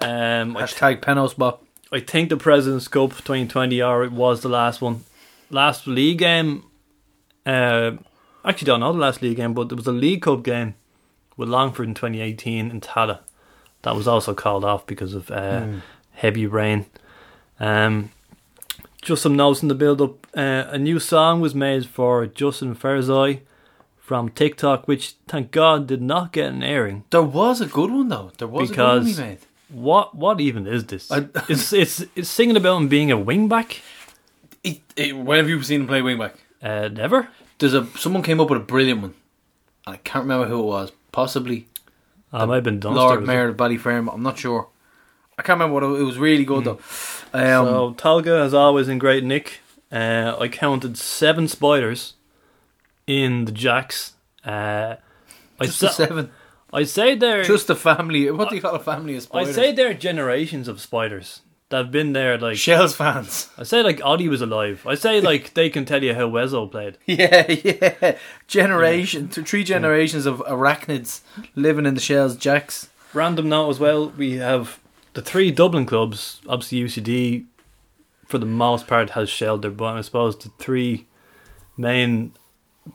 Um, 0.00 0.54
Hashtag 0.54 1.02
Penos 1.02 1.34
Bob. 1.34 1.58
I 1.90 1.98
think 1.98 2.28
the 2.28 2.36
President's 2.36 2.86
Cup 2.86 3.10
2020 3.10 3.82
or 3.82 4.04
it 4.04 4.12
was 4.12 4.42
the 4.42 4.48
last 4.48 4.80
one. 4.80 5.04
Last 5.50 5.86
league 5.86 6.18
game, 6.18 6.64
uh, 7.44 7.92
actually 8.44 8.66
don't 8.66 8.80
know 8.80 8.92
the 8.92 8.98
last 8.98 9.22
league 9.22 9.36
game, 9.36 9.54
but 9.54 9.68
there 9.68 9.76
was 9.76 9.86
a 9.86 9.92
League 9.92 10.22
Cup 10.22 10.42
game 10.42 10.74
with 11.36 11.48
Longford 11.48 11.88
in 11.88 11.94
2018 11.94 12.70
in 12.70 12.80
Tallaght. 12.80 13.20
That 13.82 13.96
was 13.96 14.06
also 14.06 14.34
called 14.34 14.64
off 14.64 14.86
because 14.86 15.14
of 15.14 15.30
uh, 15.30 15.60
mm. 15.62 15.82
heavy 16.12 16.46
rain. 16.46 16.86
Um, 17.58 18.10
just 19.02 19.22
some 19.22 19.36
notes 19.36 19.62
in 19.62 19.68
the 19.68 19.74
build 19.74 20.00
up. 20.00 20.26
Uh, 20.36 20.64
a 20.68 20.78
new 20.78 20.98
song 20.98 21.40
was 21.40 21.54
made 21.54 21.86
for 21.86 22.26
Justin 22.26 22.74
Ferizaj 22.74 23.40
from 23.98 24.28
TikTok, 24.28 24.86
which 24.86 25.14
thank 25.28 25.50
God 25.50 25.86
did 25.86 26.02
not 26.02 26.32
get 26.32 26.52
an 26.52 26.62
airing. 26.62 27.04
There 27.10 27.22
was 27.22 27.60
a 27.60 27.66
good 27.66 27.90
one 27.90 28.08
though. 28.08 28.32
There 28.38 28.48
was 28.48 28.70
because 28.70 29.06
a 29.06 29.14
good 29.14 29.22
one 29.22 29.28
he 29.28 29.30
made. 29.30 29.46
What 29.70 30.14
what 30.14 30.40
even 30.40 30.66
is 30.66 30.86
this? 30.86 31.10
I, 31.10 31.28
it's 31.48 31.72
it's 31.72 32.04
it's 32.14 32.28
singing 32.28 32.56
about 32.56 32.78
him 32.78 32.88
being 32.88 33.10
a 33.10 33.16
wingback. 33.16 33.78
When 34.64 35.38
have 35.38 35.48
you 35.48 35.62
seen 35.62 35.82
him 35.82 35.86
play 35.86 36.00
wingback? 36.00 36.34
Uh, 36.62 36.88
never. 36.88 37.28
There's 37.58 37.74
a 37.74 37.86
someone 37.98 38.22
came 38.22 38.40
up 38.40 38.50
with 38.50 38.60
a 38.60 38.64
brilliant 38.64 39.02
one. 39.02 39.14
and 39.86 39.94
I 39.94 39.98
can't 39.98 40.24
remember 40.24 40.46
who 40.46 40.60
it 40.60 40.66
was. 40.66 40.92
Possibly. 41.12 41.66
I 42.32 42.44
might 42.44 42.56
have 42.56 42.64
been 42.64 42.80
Dunster, 42.80 43.00
Lord 43.00 43.26
Mayor 43.26 43.48
of 43.48 43.56
Ballyferm. 43.56 44.12
I'm 44.12 44.22
not 44.22 44.38
sure. 44.38 44.68
I 45.38 45.42
can't 45.42 45.58
remember 45.58 45.74
what 45.74 45.82
it, 45.82 46.00
it 46.02 46.04
was. 46.04 46.18
Really 46.18 46.44
good 46.44 46.64
mm. 46.64 46.78
though. 47.32 47.38
Um, 47.38 47.66
so 47.66 47.94
Tolka, 47.94 48.44
as 48.44 48.54
always, 48.54 48.88
in 48.88 48.98
great 48.98 49.24
nick. 49.24 49.60
Uh, 49.90 50.36
I 50.38 50.48
counted 50.48 50.96
seven 50.96 51.48
spiders 51.48 52.14
in 53.06 53.46
the 53.46 53.52
jacks. 53.52 54.12
Uh, 54.44 54.96
I'd, 55.58 55.66
Just 55.66 55.80
the 55.80 55.88
say, 55.88 56.06
seven. 56.06 56.30
I'd 56.72 56.88
say 56.88 57.14
they're 57.16 57.42
Just 57.42 57.70
a 57.70 57.74
family. 57.74 58.30
What 58.30 58.50
do 58.50 58.54
you 58.54 58.62
call 58.62 58.74
a 58.74 58.80
family 58.80 59.16
of 59.16 59.22
spiders? 59.22 59.48
I'd 59.48 59.54
say 59.54 59.72
they're 59.72 59.94
generations 59.94 60.68
of 60.68 60.80
spiders 60.80 61.40
that 61.70 61.76
have 61.78 61.90
been 61.90 62.12
there. 62.12 62.36
Like 62.38 62.56
Shells 62.58 62.94
fans. 62.94 63.48
I'd 63.58 63.66
say 63.66 63.82
like 63.82 64.04
Ollie 64.04 64.28
was 64.28 64.42
alive. 64.42 64.86
I'd 64.86 64.98
say 64.98 65.20
like 65.30 65.54
they 65.54 65.70
can 65.70 65.84
tell 65.84 66.02
you 66.04 66.14
how 66.14 66.28
Wezzo 66.28 66.70
played. 66.70 66.98
Yeah, 67.06 67.50
yeah. 67.50 68.18
Generation, 68.46 69.28
th- 69.28 69.46
three 69.48 69.64
generations 69.64 70.26
of 70.26 70.38
arachnids 70.40 71.20
living 71.54 71.86
in 71.86 71.94
the 71.94 72.00
shells. 72.00 72.36
Jacks. 72.36 72.88
Random 73.14 73.48
note 73.48 73.70
as 73.70 73.80
well. 73.80 74.10
We 74.10 74.32
have 74.36 74.78
the 75.14 75.22
three 75.22 75.50
Dublin 75.50 75.86
clubs. 75.86 76.40
Obviously 76.48 76.80
UCD, 76.84 77.46
for 78.26 78.38
the 78.38 78.46
most 78.46 78.86
part, 78.86 79.10
has 79.10 79.28
shelled 79.28 79.62
their. 79.62 79.70
But 79.70 79.96
I 79.96 80.00
suppose 80.02 80.36
the 80.38 80.50
three 80.58 81.06
main 81.76 82.32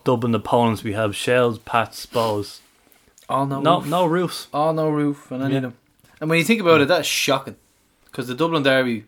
Dublin 0.04 0.34
opponents 0.36 0.84
we 0.84 0.94
have 0.94 1.16
Shells, 1.16 1.60
Pats, 1.60 2.06
Bohs. 2.06 2.60
All 3.28 3.46
no, 3.46 3.60
No, 3.60 3.80
roof. 3.80 3.88
no 3.90 4.06
roofs. 4.06 4.48
all 4.54 4.74
no 4.74 4.90
roof 4.90 5.32
on 5.32 5.42
any 5.42 5.56
of 5.56 5.62
them. 5.64 5.78
And 6.22 6.30
when 6.30 6.38
you 6.40 6.46
think 6.46 6.62
about 6.62 6.82
it, 6.82 6.88
that's 6.88 7.08
shocking. 7.08 7.56
Because 8.16 8.30
the 8.30 8.34
Dublin 8.34 8.64
Derby, 8.64 9.04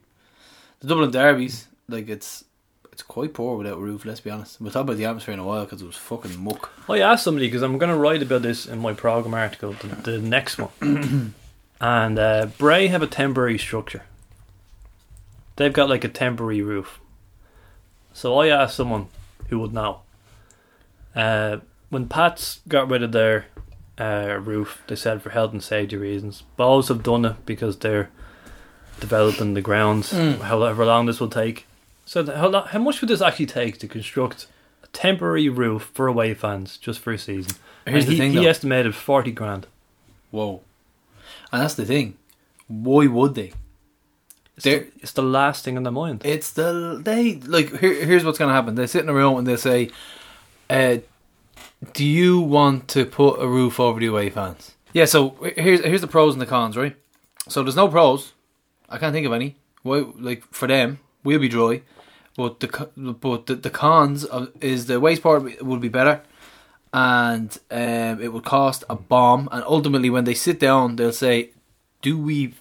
the 0.82 0.88
Dublin 0.88 1.12
Derbies, 1.12 1.70
like 1.88 2.10
it's 2.10 2.44
it's 2.92 3.02
quite 3.02 3.34
poor 3.34 3.58
without 3.58 3.78
a 3.78 3.82
roof. 3.82 4.04
Let's 4.04 4.20
be 4.20 4.30
honest. 4.30 4.60
We'll 4.60 4.70
talk 4.70 4.82
about 4.82 4.98
the 4.98 5.06
atmosphere 5.06 5.34
in 5.34 5.40
a 5.40 5.46
while 5.46 5.64
because 5.64 5.82
it 5.82 5.86
was 5.86 5.96
fucking 5.96 6.38
muck. 6.38 6.74
I 6.90 7.00
asked 7.00 7.24
somebody 7.24 7.48
because 7.48 7.62
I'm 7.62 7.78
going 7.78 7.90
to 7.90 7.98
write 7.98 8.22
about 8.22 8.42
this 8.42 8.66
in 8.66 8.80
my 8.80 8.92
program 8.92 9.34
article, 9.34 9.72
the, 9.72 9.88
the 9.96 10.18
next 10.18 10.58
one. 10.58 11.34
and 11.80 12.20
uh, 12.20 12.48
Bray 12.58 12.88
have 12.88 13.02
a 13.02 13.08
temporary 13.08 13.58
structure. 13.58 14.04
They've 15.56 15.72
got 15.72 15.88
like 15.88 16.04
a 16.04 16.10
temporary 16.10 16.62
roof. 16.62 17.00
So 18.12 18.38
I 18.38 18.50
asked 18.50 18.76
someone 18.76 19.08
who 19.48 19.60
would 19.60 19.74
know. 19.74 20.02
Uh, 21.16 21.60
when 21.88 22.10
Pats 22.10 22.60
got 22.68 22.90
rid 22.90 23.04
of 23.04 23.14
their 23.14 23.46
uh, 23.98 24.38
roof, 24.42 24.82
they 24.88 24.98
said 24.98 25.22
for 25.22 25.30
health 25.30 25.54
and 25.54 25.64
safety 25.64 25.96
reasons. 25.96 26.44
Bohs 26.60 26.90
have 26.90 27.04
done 27.04 27.24
it 27.24 27.46
because 27.46 27.78
they're 27.78 28.10
developing 29.00 29.54
the 29.54 29.62
grounds, 29.62 30.12
Mm. 30.14 30.40
however 30.42 30.86
long 30.86 31.06
this 31.06 31.20
will 31.20 31.30
take. 31.30 31.66
So, 32.06 32.26
how, 32.26 32.62
how 32.64 32.80
much 32.80 33.02
would 33.02 33.10
this 33.10 33.22
actually 33.22 33.48
take 33.48 33.80
to 33.80 33.88
construct 33.88 34.48
a 34.84 34.88
temporary 34.88 35.50
roof 35.50 35.92
for 35.94 36.08
away 36.08 36.34
fans 36.34 36.78
just 36.78 37.00
for 37.00 37.12
a 37.12 37.18
season? 37.18 37.54
Here's 37.86 38.04
And 38.04 38.08
the 38.08 38.12
he, 38.14 38.18
thing, 38.18 38.32
he 38.34 38.48
estimated 38.48 38.96
40 38.96 39.32
grand. 39.32 39.68
Whoa. 40.32 40.62
And 41.52 41.62
that's 41.62 41.76
the 41.76 41.86
thing. 41.86 42.18
Why 42.68 43.08
would 43.08 43.36
they? 43.36 43.54
It's 44.58 44.64
the, 44.64 44.88
it's 45.02 45.12
the 45.14 45.22
last 45.24 45.64
thing 45.64 45.78
on 45.78 45.84
their 45.84 45.92
mind. 45.92 46.24
It's 46.26 46.52
the 46.52 47.00
they 47.04 47.36
like. 47.36 47.78
Here, 47.80 48.06
here's 48.06 48.26
what's 48.26 48.40
gonna 48.40 48.54
happen. 48.54 48.76
They 48.76 48.88
sit 48.88 49.04
in 49.04 49.10
a 49.10 49.14
room 49.14 49.38
and 49.38 49.46
they 49.46 49.56
say, 49.56 49.92
uh, 50.70 50.98
"Do 51.94 52.04
you 52.04 52.40
want 52.42 52.88
to 52.90 53.06
put 53.06 53.40
a 53.40 53.48
roof 53.48 53.80
over 53.80 54.00
the 54.00 54.08
away 54.08 54.30
fans?" 54.32 54.72
Yeah. 54.94 55.06
So 55.06 55.36
here's 55.56 55.82
here's 55.82 56.02
the 56.02 56.08
pros 56.08 56.34
and 56.34 56.42
the 56.42 56.48
cons, 56.48 56.76
right? 56.76 56.96
So 57.48 57.62
there's 57.62 57.76
no 57.76 57.88
pros. 57.88 58.34
I 58.90 58.98
can't 58.98 59.14
think 59.14 59.28
of 59.28 59.34
any. 59.34 59.56
Why? 59.84 60.06
Like 60.18 60.44
for 60.52 60.68
them, 60.68 61.00
we'll 61.24 61.40
be 61.40 61.50
dry, 61.50 61.82
but 62.36 62.60
the 62.60 62.68
but 63.20 63.46
the, 63.48 63.56
the 63.56 63.70
cons 63.70 64.26
of, 64.26 64.52
is 64.62 64.88
the 64.88 65.00
waste 65.00 65.24
part 65.24 65.62
would 65.62 65.82
be 65.82 65.90
better, 65.90 66.22
and 66.94 67.58
um, 67.72 68.22
it 68.22 68.32
would 68.34 68.46
cost 68.46 68.84
a 68.90 68.96
bomb. 68.96 69.50
And 69.52 69.64
ultimately, 69.66 70.10
when 70.10 70.24
they 70.24 70.34
sit 70.34 70.60
down, 70.60 70.96
they'll 70.96 71.12
say, 71.12 71.52
"Do 72.02 72.18
we, 72.18 72.54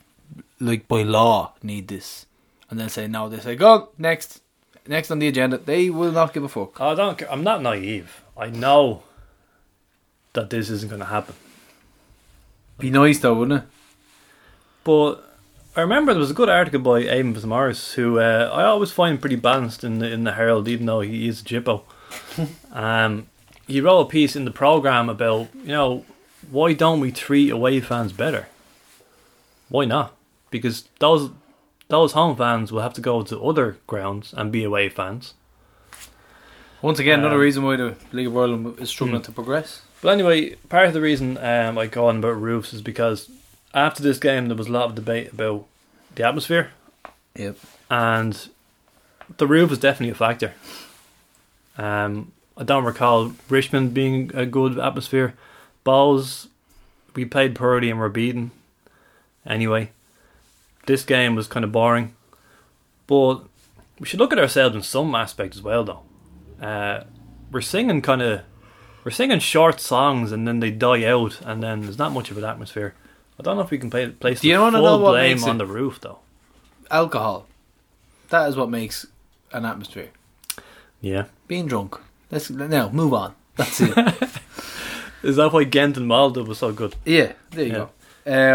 like 0.61 0.89
by 0.89 1.03
law, 1.03 1.55
need 1.63 1.89
this?" 1.89 2.27
And 2.69 2.79
they'll 2.81 2.89
say 2.89 3.07
no. 3.07 3.29
They 3.29 3.39
say, 3.39 3.57
"Go 3.57 3.91
next, 3.99 4.43
next 4.87 5.11
on 5.11 5.19
the 5.19 5.29
agenda." 5.29 5.59
They 5.59 5.91
will 5.91 6.13
not 6.13 6.35
give 6.35 6.45
a 6.45 6.49
fuck. 6.49 6.81
I 6.81 6.95
don't. 6.95 7.23
I'm 7.31 7.45
not 7.45 7.63
naive. 7.63 8.23
I 8.37 8.51
know 8.51 9.03
that 10.33 10.51
this 10.51 10.71
isn't 10.71 10.89
going 10.89 11.01
to 11.01 11.07
happen. 11.07 11.35
Be 12.79 12.91
nice 12.91 13.19
though, 13.19 13.35
wouldn't 13.35 13.63
it? 13.63 13.69
But 14.85 15.26
I 15.77 15.83
remember 15.83 16.15
there 16.15 16.21
was 16.21 16.31
a 16.31 16.35
good 16.35 16.49
article 16.49 16.81
by 16.81 17.01
Aidan 17.01 17.35
Fitzmaurice, 17.35 17.93
who 17.95 18.19
uh, 18.19 18.51
I 18.51 18.65
always 18.65 18.91
find 18.91 19.21
pretty 19.21 19.37
balanced 19.37 19.85
in 19.85 19.99
the 19.99 20.11
in 20.11 20.25
the 20.25 20.33
Herald, 20.33 20.69
even 20.69 20.87
though 20.87 21.01
he 21.03 21.29
is 21.29 21.43
a 21.43 21.45
jippo. 21.45 21.83
um, 22.73 23.27
he 23.67 23.83
wrote 23.83 24.01
a 24.01 24.07
piece 24.07 24.35
in 24.35 24.47
the 24.47 24.51
program 24.51 25.11
about 25.11 25.49
you 25.55 25.69
know 25.69 26.05
why 26.51 26.73
don't 26.73 27.01
we 27.01 27.13
treat 27.13 27.51
away 27.51 27.81
fans 27.81 28.15
better? 28.15 28.49
Why 29.69 29.85
not? 29.85 30.17
Because 30.51 30.89
those 30.99 31.31
those 31.89 32.13
home 32.13 32.37
fans 32.37 32.73
will 32.73 32.81
have 32.81 32.95
to 32.95 33.03
go 33.03 33.23
to 33.23 33.45
other 33.45 33.77
grounds 33.87 34.33
and 34.35 34.51
be 34.51 34.65
away 34.65 34.89
fans. 34.89 35.35
Once 36.81 36.99
again, 36.99 37.19
another 37.19 37.35
Um, 37.37 37.41
reason 37.43 37.65
why 37.65 37.77
the 37.77 37.97
League 38.13 38.29
of 38.29 38.37
Ireland 38.37 38.79
is 38.81 38.89
struggling 38.89 39.23
to 39.23 39.33
progress. 39.33 39.83
But 40.01 40.11
anyway, 40.11 40.55
part 40.71 40.87
of 40.87 40.95
the 40.95 41.01
reason 41.03 41.37
um, 41.37 41.77
I 41.77 41.87
go 41.87 42.07
on 42.07 42.19
about 42.19 42.41
roofs 42.41 42.73
is 42.73 42.81
because 42.81 43.29
after 43.75 44.03
this 44.03 44.19
game 44.19 44.49
there 44.49 44.57
was 44.57 44.69
a 44.69 44.73
lot 44.73 44.87
of 44.87 44.95
debate 44.95 45.33
about 45.33 45.67
the 46.15 46.27
atmosphere, 46.27 46.71
Yep. 47.35 47.57
and 47.91 48.49
the 49.39 49.47
roof 49.47 49.71
was 49.71 49.79
definitely 49.79 50.13
a 50.13 50.15
factor. 50.15 50.55
Um, 51.79 52.33
I 52.57 52.65
don't 52.65 52.85
recall 52.85 53.33
Richmond 53.49 53.93
being 53.93 54.31
a 54.35 54.47
good 54.47 54.79
atmosphere. 54.79 55.35
Bohs, 55.85 56.49
we 57.15 57.25
played 57.25 57.55
poorly 57.55 57.91
and 57.91 57.99
were 58.01 58.09
beaten. 58.09 58.51
Anyway, 59.47 59.91
this 60.87 61.05
game 61.05 61.35
was 61.35 61.47
kind 61.47 61.65
of 61.65 61.73
boring, 61.73 62.15
but 63.07 63.43
we 64.01 64.07
should 64.07 64.19
look 64.21 64.33
at 64.33 64.39
ourselves 64.39 64.75
in 64.75 64.83
some 64.83 65.15
aspect 65.15 65.55
as 65.55 65.63
well, 65.63 65.85
though. 65.85 66.03
Uh, 66.67 67.05
we're 67.53 67.61
singing 67.61 68.01
kind 68.03 68.23
of, 68.23 68.41
we're 69.05 69.11
singing 69.11 69.39
short 69.39 69.81
songs 69.81 70.33
and 70.33 70.49
then 70.49 70.61
they 70.61 70.71
die 70.71 71.05
out, 71.05 71.41
and 71.43 71.63
then 71.63 71.83
there's 71.83 71.99
not 71.99 72.13
much 72.13 72.31
of 72.31 72.39
an 72.39 72.45
atmosphere. 72.45 72.95
I 73.39 73.43
don't 73.43 73.57
know 73.57 73.63
if 73.63 73.71
we 73.71 73.79
can 73.79 73.91
play, 73.91 74.09
place 74.09 74.41
Do 74.41 74.49
you 74.49 74.55
the 74.57 74.61
wanna 74.63 74.79
full 74.79 74.87
know 74.87 74.99
what 74.99 75.11
blame 75.13 75.37
makes 75.37 75.47
on 75.49 75.59
the 75.59 75.67
roof, 75.67 76.01
though. 76.01 76.19
Alcohol. 76.91 77.47
That 78.31 78.49
is 78.49 78.57
what 78.57 78.71
makes 78.71 79.07
an 79.53 79.65
atmosphere. 79.65 80.09
Yeah. 81.01 81.27
Being 81.47 81.67
drunk. 81.67 81.97
Let's 82.31 82.51
now 82.51 82.89
move 82.91 83.13
on. 83.15 83.35
That's 83.57 83.81
it. 83.81 83.91
Is 85.23 85.37
that 85.37 85.53
why 85.53 85.65
Ghent 85.65 85.97
and 85.97 86.07
Malta 86.09 86.43
was 86.43 86.59
so 86.59 86.73
good? 86.73 86.95
yeah, 87.05 87.33
there 87.51 87.65
you 87.67 87.73
Yeah. 87.73 87.79
go. 87.79 87.91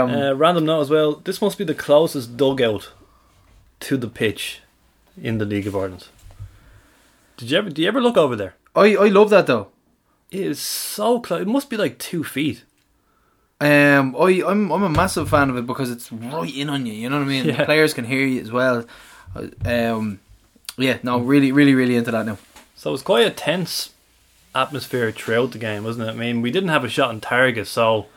Um, 0.03 0.09
Uh, 0.11 0.33
random 0.33 0.65
note 0.65 0.81
as 0.81 0.89
well. 0.89 1.13
This 1.23 1.41
must 1.41 1.57
be 1.57 1.63
the 1.63 1.73
closest 1.75 2.35
dugout 2.37 2.91
to 3.81 3.97
the 3.97 4.07
pitch 4.07 4.61
in 5.21 5.37
the 5.37 5.45
League 5.45 5.67
of 5.67 5.75
Ireland. 5.75 6.07
Did 7.37 7.51
you 7.51 7.57
ever? 7.57 7.69
Do 7.69 7.81
you 7.81 7.87
ever 7.87 8.01
look 8.01 8.17
over 8.17 8.35
there? 8.35 8.55
I 8.75 8.95
I 8.95 9.07
love 9.07 9.29
that 9.29 9.47
though. 9.47 9.67
It 10.29 10.41
is 10.41 10.59
so 10.59 11.19
close. 11.19 11.41
It 11.41 11.47
must 11.47 11.69
be 11.69 11.77
like 11.77 11.97
two 11.97 12.23
feet. 12.23 12.63
Um, 13.61 14.15
I 14.19 14.41
I'm 14.45 14.71
I'm 14.71 14.83
a 14.83 14.89
massive 14.89 15.29
fan 15.29 15.49
of 15.51 15.55
it 15.57 15.67
because 15.67 15.91
it's 15.91 16.11
right 16.11 16.53
in 16.53 16.69
on 16.69 16.85
you. 16.87 16.93
You 16.93 17.09
know 17.09 17.19
what 17.19 17.25
I 17.25 17.27
mean? 17.27 17.47
The 17.47 17.63
players 17.65 17.93
can 17.93 18.05
hear 18.05 18.25
you 18.25 18.41
as 18.41 18.51
well. 18.51 18.85
Uh, 19.35 19.47
Um, 19.65 20.19
yeah, 20.77 20.97
no, 21.03 21.19
really, 21.19 21.51
really, 21.51 21.75
really 21.75 21.95
into 21.95 22.09
that 22.11 22.25
now. 22.25 22.37
So 22.75 22.93
it's 22.93 23.03
quite 23.03 23.27
a 23.27 23.29
tense 23.29 23.91
atmosphere 24.55 25.11
throughout 25.11 25.51
the 25.51 25.59
game, 25.59 25.83
wasn't 25.83 26.07
it? 26.09 26.11
I 26.11 26.15
mean, 26.15 26.41
we 26.41 26.49
didn't 26.49 26.69
have 26.69 26.83
a 26.83 26.89
shot 26.89 27.09
on 27.09 27.19
target, 27.21 27.67
so 27.67 28.07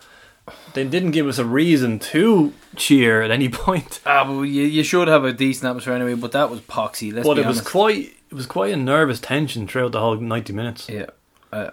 they 0.73 0.85
didn't 0.85 1.11
give 1.11 1.27
us 1.29 1.39
a 1.39 1.45
reason 1.45 1.99
to 1.99 2.55
cheer 2.75 3.21
at 3.21 3.31
any 3.31 3.49
point. 3.65 4.01
Ah, 4.07 4.25
but 4.25 4.43
you, 4.45 4.63
you 4.63 4.83
should 4.83 5.09
have 5.09 5.25
a 5.25 5.33
decent 5.35 5.69
atmosphere 5.69 5.93
anyway. 5.95 6.15
But 6.15 6.33
that 6.33 6.49
was 6.51 6.61
poxy. 6.63 7.13
Let's 7.13 7.29
but 7.29 7.39
it 7.39 7.47
was 7.47 7.61
quite 7.61 8.15
it 8.31 8.35
was 8.35 8.47
quite 8.47 8.73
a 8.73 8.77
nervous 8.79 9.21
tension 9.21 9.69
throughout 9.69 9.93
the 9.93 10.01
whole 10.01 10.17
ninety 10.17 10.55
minutes. 10.55 10.89
Yeah. 10.89 11.07
Uh, 11.53 11.71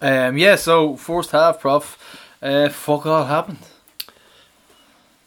um. 0.00 0.36
Yeah. 0.36 0.56
So 0.56 0.96
first 0.96 1.30
half, 1.30 1.60
prof. 1.60 2.18
Uh, 2.42 2.68
fuck 2.68 3.06
all 3.06 3.24
happened. 3.24 3.58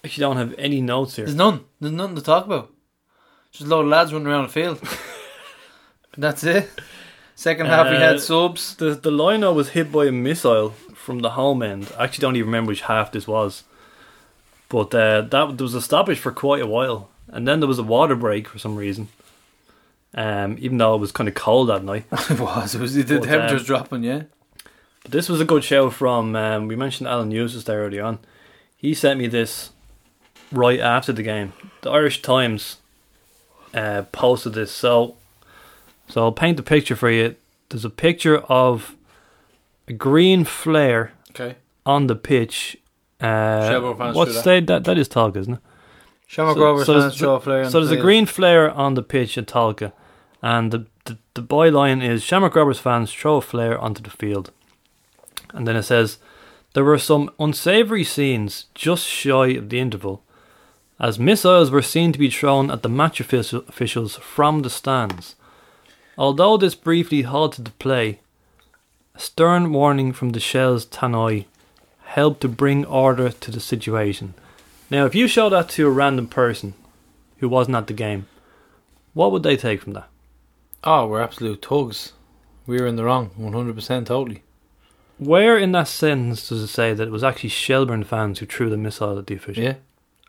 Actually, 0.03 0.21
don't 0.21 0.37
have 0.37 0.53
any 0.57 0.81
notes 0.81 1.15
here. 1.15 1.25
There's 1.25 1.35
none. 1.35 1.63
There's 1.79 1.93
nothing 1.93 2.15
to 2.17 2.21
talk 2.21 2.45
about. 2.45 2.71
Just 3.51 3.65
a 3.65 3.69
load 3.69 3.81
of 3.81 3.87
lads 3.87 4.11
running 4.11 4.27
around 4.27 4.47
the 4.47 4.53
field. 4.53 4.81
That's 6.17 6.43
it. 6.43 6.69
Second 7.35 7.65
half, 7.67 7.89
we 7.89 7.95
had 7.95 8.19
subs. 8.21 8.75
The 8.75 8.95
the 8.95 9.11
lino 9.11 9.51
was 9.53 9.69
hit 9.69 9.91
by 9.91 10.05
a 10.05 10.11
missile 10.11 10.71
from 10.93 11.19
the 11.19 11.31
home 11.31 11.61
end. 11.61 11.91
I 11.97 12.03
actually 12.05 12.21
don't 12.21 12.35
even 12.35 12.47
remember 12.47 12.69
which 12.69 12.81
half 12.81 13.11
this 13.11 13.27
was. 13.27 13.63
But 14.69 14.93
uh, 14.93 15.21
that 15.21 15.57
there 15.57 15.63
was 15.63 15.75
established 15.75 16.21
for 16.21 16.31
quite 16.31 16.61
a 16.61 16.67
while, 16.67 17.09
and 17.27 17.47
then 17.47 17.59
there 17.59 17.67
was 17.67 17.79
a 17.79 17.83
water 17.83 18.15
break 18.15 18.47
for 18.47 18.59
some 18.59 18.75
reason. 18.75 19.09
Um, 20.13 20.55
even 20.59 20.77
though 20.77 20.95
it 20.95 20.99
was 20.99 21.11
kind 21.11 21.27
of 21.27 21.35
cold 21.35 21.69
that 21.69 21.83
night. 21.83 22.05
it 22.29 22.39
was. 22.39 22.73
It 22.73 22.81
was. 22.81 22.93
The 22.93 23.03
But, 23.03 23.23
temperature's 23.23 23.61
um, 23.61 23.65
dropping. 23.65 24.03
Yeah. 24.03 24.23
But 25.05 25.11
this 25.11 25.29
was 25.29 25.39
a 25.39 25.45
good 25.45 25.63
show 25.63 25.91
from. 25.91 26.35
Um, 26.35 26.67
we 26.67 26.75
mentioned 26.75 27.07
Alan 27.07 27.29
Hughes 27.29 27.63
there 27.65 27.81
early 27.85 27.99
on. 27.99 28.17
He 28.75 28.95
sent 28.95 29.19
me 29.19 29.27
this 29.27 29.69
right 30.51 30.79
after 30.79 31.13
the 31.13 31.21
game. 31.21 31.53
The 31.81 31.91
Irish 31.91 32.23
Times 32.23 32.77
uh, 33.73 34.03
posted 34.11 34.53
this. 34.53 34.71
So, 34.71 35.15
so 36.09 36.23
I'll 36.23 36.31
paint 36.31 36.57
the 36.57 36.63
picture 36.63 36.95
for 36.95 37.11
you. 37.11 37.35
There's 37.69 37.85
a 37.85 37.89
picture 37.91 38.39
of 38.39 38.95
a 39.87 39.93
green 39.93 40.43
flare 40.43 41.13
Okay. 41.31 41.55
on 41.85 42.07
the 42.07 42.15
pitch. 42.15 42.75
Uh, 43.21 43.79
what 44.13 44.31
state 44.31 44.65
that 44.67 44.85
that 44.85 44.97
is 44.97 45.07
Tolka, 45.07 45.37
isn't 45.37 45.53
it? 45.53 45.59
Shamrock 46.27 46.57
So- 46.57 46.63
Rovers 46.63 46.85
so 46.87 46.93
fans 46.93 47.03
there's- 47.03 47.15
show 47.15 47.35
a 47.35 47.39
flare. 47.39 47.65
So 47.69 47.79
there's 47.79 47.89
the 47.91 47.99
a 47.99 48.01
green 48.01 48.25
flare 48.25 48.71
on 48.71 48.95
the 48.95 49.03
pitch 49.03 49.37
at 49.37 49.45
Tolka, 49.45 49.93
and 50.41 50.71
the 50.71 50.85
the, 51.05 51.17
the 51.35 51.43
byline 51.43 52.03
is 52.03 52.23
Shamrock 52.23 52.55
Rovers 52.55 52.79
fans 52.79 53.13
throw 53.13 53.35
a 53.37 53.41
flare 53.41 53.77
onto 53.79 54.01
the 54.01 54.09
field, 54.09 54.51
And 55.55 55.67
then 55.67 55.75
it 55.75 55.83
says 55.83 56.19
there 56.73 56.83
were 56.83 56.99
some 56.99 57.31
unsavory 57.39 58.03
scenes 58.03 58.65
just 58.75 59.07
shy 59.07 59.47
of 59.53 59.69
the 59.69 59.79
interval, 59.79 60.21
as 60.99 61.17
missiles 61.17 61.71
were 61.71 61.81
seen 61.81 62.11
to 62.11 62.19
be 62.19 62.29
thrown 62.29 62.69
at 62.69 62.83
the 62.83 62.89
match 62.89 63.19
officials 63.19 64.15
from 64.17 64.61
the 64.61 64.69
stands. 64.69 65.35
Although 66.17 66.57
this 66.57 66.75
briefly 66.75 67.23
halted 67.23 67.65
the 67.65 67.71
play, 67.71 68.19
a 69.15 69.19
stern 69.19 69.71
warning 69.71 70.13
from 70.13 70.29
the 70.29 70.39
Shell's 70.39 70.85
Tannoy 70.85 71.45
helped 72.03 72.41
to 72.41 72.49
bring 72.49 72.85
order 72.85 73.29
to 73.29 73.51
the 73.51 73.59
situation. 73.59 74.33
Now, 74.91 75.05
if 75.05 75.15
you 75.15 75.27
show 75.27 75.49
that 75.49 75.69
to 75.69 75.87
a 75.87 75.91
random 75.91 76.27
person 76.27 76.73
who 77.39 77.49
wasn't 77.49 77.77
at 77.77 77.87
the 77.87 77.93
game, 77.93 78.27
what 79.13 79.31
would 79.31 79.43
they 79.43 79.57
take 79.57 79.81
from 79.81 79.93
that? 79.93 80.09
Oh, 80.83 81.07
we're 81.07 81.21
absolute 81.21 81.65
thugs. 81.65 82.13
We 82.67 82.79
were 82.79 82.87
in 82.87 82.95
the 82.95 83.03
wrong, 83.05 83.31
100% 83.39 84.05
totally. 84.05 84.43
Where 85.17 85.57
in 85.57 85.71
that 85.71 85.87
sentence 85.87 86.49
does 86.49 86.61
it 86.61 86.67
say 86.67 86.93
that 86.93 87.07
it 87.07 87.11
was 87.11 87.23
actually 87.23 87.49
Shelbourne 87.49 88.03
fans 88.03 88.39
who 88.39 88.45
threw 88.45 88.69
the 88.69 88.77
missile 88.77 89.17
at 89.17 89.27
the 89.27 89.35
official? 89.35 89.63
Yeah. 89.63 89.75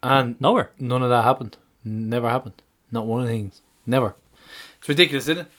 And 0.03 0.41
Nowhere. 0.41 0.71
none 0.79 1.03
of 1.03 1.11
that 1.11 1.25
happened. 1.25 1.57
Never 1.85 2.29
happened. 2.29 2.63
Not 2.93 3.07
one 3.07 3.23
of 3.23 3.27
the 3.27 3.33
things. 3.33 3.61
Never. 3.85 4.15
It's 4.79 4.89
ridiculous, 4.89 5.29
isn't 5.29 5.47
it? 5.47 5.53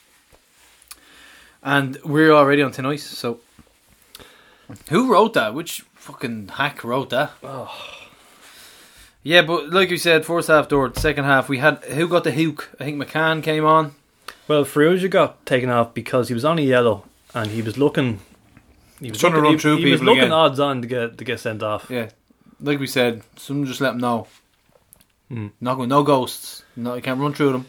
And 1.61 1.97
we're 2.05 2.31
already 2.31 2.61
on 2.61 2.71
tonight, 2.71 3.01
so. 3.01 3.39
Who 4.89 5.11
wrote 5.11 5.33
that? 5.33 5.53
Which 5.53 5.81
fucking 5.95 6.49
hack 6.49 6.83
wrote 6.83 7.09
that? 7.09 7.31
Oh. 7.43 7.73
Yeah, 9.23 9.41
but 9.41 9.69
like 9.71 9.89
you 9.89 9.97
said, 9.97 10.25
first 10.25 10.47
half 10.47 10.69
door, 10.69 10.91
second 10.95 11.25
half, 11.25 11.49
we 11.49 11.57
had. 11.57 11.83
Who 11.85 12.07
got 12.07 12.23
the 12.23 12.31
hook? 12.31 12.69
I 12.79 12.85
think 12.85 13.01
McCann 13.01 13.43
came 13.43 13.65
on. 13.65 13.95
Well, 14.47 14.63
Farrugia 14.63 15.09
got 15.09 15.45
taken 15.45 15.69
off 15.69 15.93
because 15.93 16.29
he 16.29 16.33
was 16.33 16.45
only 16.45 16.63
yellow 16.63 17.03
and 17.33 17.51
he 17.51 17.61
was 17.61 17.77
looking. 17.77 18.21
He 18.99 19.09
was 19.11 19.19
Trying 19.19 19.33
to 19.33 19.37
looking, 19.39 19.43
run 19.43 19.53
he, 19.53 19.59
through 19.59 19.77
he 19.77 19.91
was 19.91 20.01
looking 20.01 20.19
again. 20.23 20.31
odds 20.31 20.59
on 20.59 20.81
to 20.81 20.87
get 20.87 21.17
to 21.19 21.23
get 21.23 21.39
sent 21.39 21.61
off. 21.63 21.87
Yeah. 21.89 22.09
Like 22.59 22.79
we 22.79 22.87
said, 22.87 23.21
someone 23.35 23.67
just 23.67 23.81
let 23.81 23.93
him 23.93 23.99
know. 23.99 24.27
Hmm. 25.29 25.47
Not 25.61 25.75
going, 25.75 25.89
no 25.89 26.03
ghosts. 26.03 26.63
No, 26.75 26.95
you 26.95 27.01
can't 27.01 27.19
run 27.19 27.33
through 27.33 27.51
them. 27.51 27.65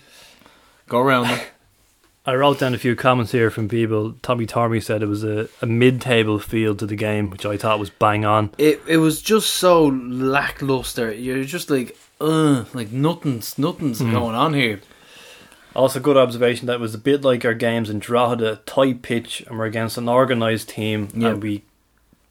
Go 0.89 1.01
around 1.01 1.29
them. 1.29 1.41
I 2.27 2.35
wrote 2.35 2.59
down 2.59 2.75
a 2.75 2.79
few 2.79 2.95
comments 2.95 3.33
here 3.33 3.51
from 3.51 3.69
people. 3.69 4.15
Tommy 4.23 4.47
Tormey 4.47 4.83
said 4.83 5.03
it 5.03 5.07
was 5.07 5.25
a, 5.25 5.49
a 5.63 5.67
mid-table 5.67 6.39
feel 6.39 6.75
to 6.77 6.85
the 6.87 6.95
game, 6.97 7.31
which 7.31 7.47
I 7.47 7.57
thought 7.57 7.79
was 7.79 7.89
bang 7.91 8.25
on. 8.27 8.51
it 8.59 8.81
it 8.87 8.99
was 8.99 9.23
just 9.23 9.51
so 9.55 9.87
lackluster. 9.87 11.13
You're 11.13 11.45
just 11.45 11.71
like, 11.71 11.97
ugh, 12.21 12.67
like 12.75 12.93
nothing's 12.93 13.59
nothing's 13.59 13.99
Hmm. 14.01 14.11
going 14.13 14.35
on 14.35 14.55
here. 14.55 14.81
Also, 15.77 16.01
good 16.01 16.17
observation 16.17 16.67
that 16.67 16.75
it 16.75 16.81
was 16.81 16.95
a 16.95 16.99
bit 16.99 17.23
like 17.23 17.45
our 17.45 17.55
games 17.55 17.89
in 17.91 17.99
Drogheda, 17.99 18.61
tight 18.67 19.03
pitch, 19.03 19.43
and 19.47 19.59
we're 19.59 19.67
against 19.67 19.97
an 19.99 20.09
organised 20.09 20.71
team, 20.71 21.09
Yeah. 21.15 21.29
and 21.29 21.43
we 21.43 21.63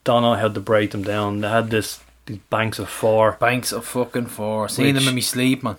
don't 0.03 0.23
know 0.23 0.33
how 0.35 0.49
to 0.49 0.59
break 0.59 0.91
them 0.91 1.03
down. 1.03 1.41
They 1.41 1.49
had 1.49 1.69
this 1.69 1.99
these 2.25 2.39
banks 2.49 2.77
of 2.77 2.89
four. 2.89 3.37
Banks 3.39 3.71
of 3.71 3.85
fucking 3.85 4.25
four. 4.25 4.67
Seeing 4.67 4.95
them 4.95 5.07
in 5.07 5.15
me 5.15 5.21
sleep, 5.21 5.63
man. 5.63 5.77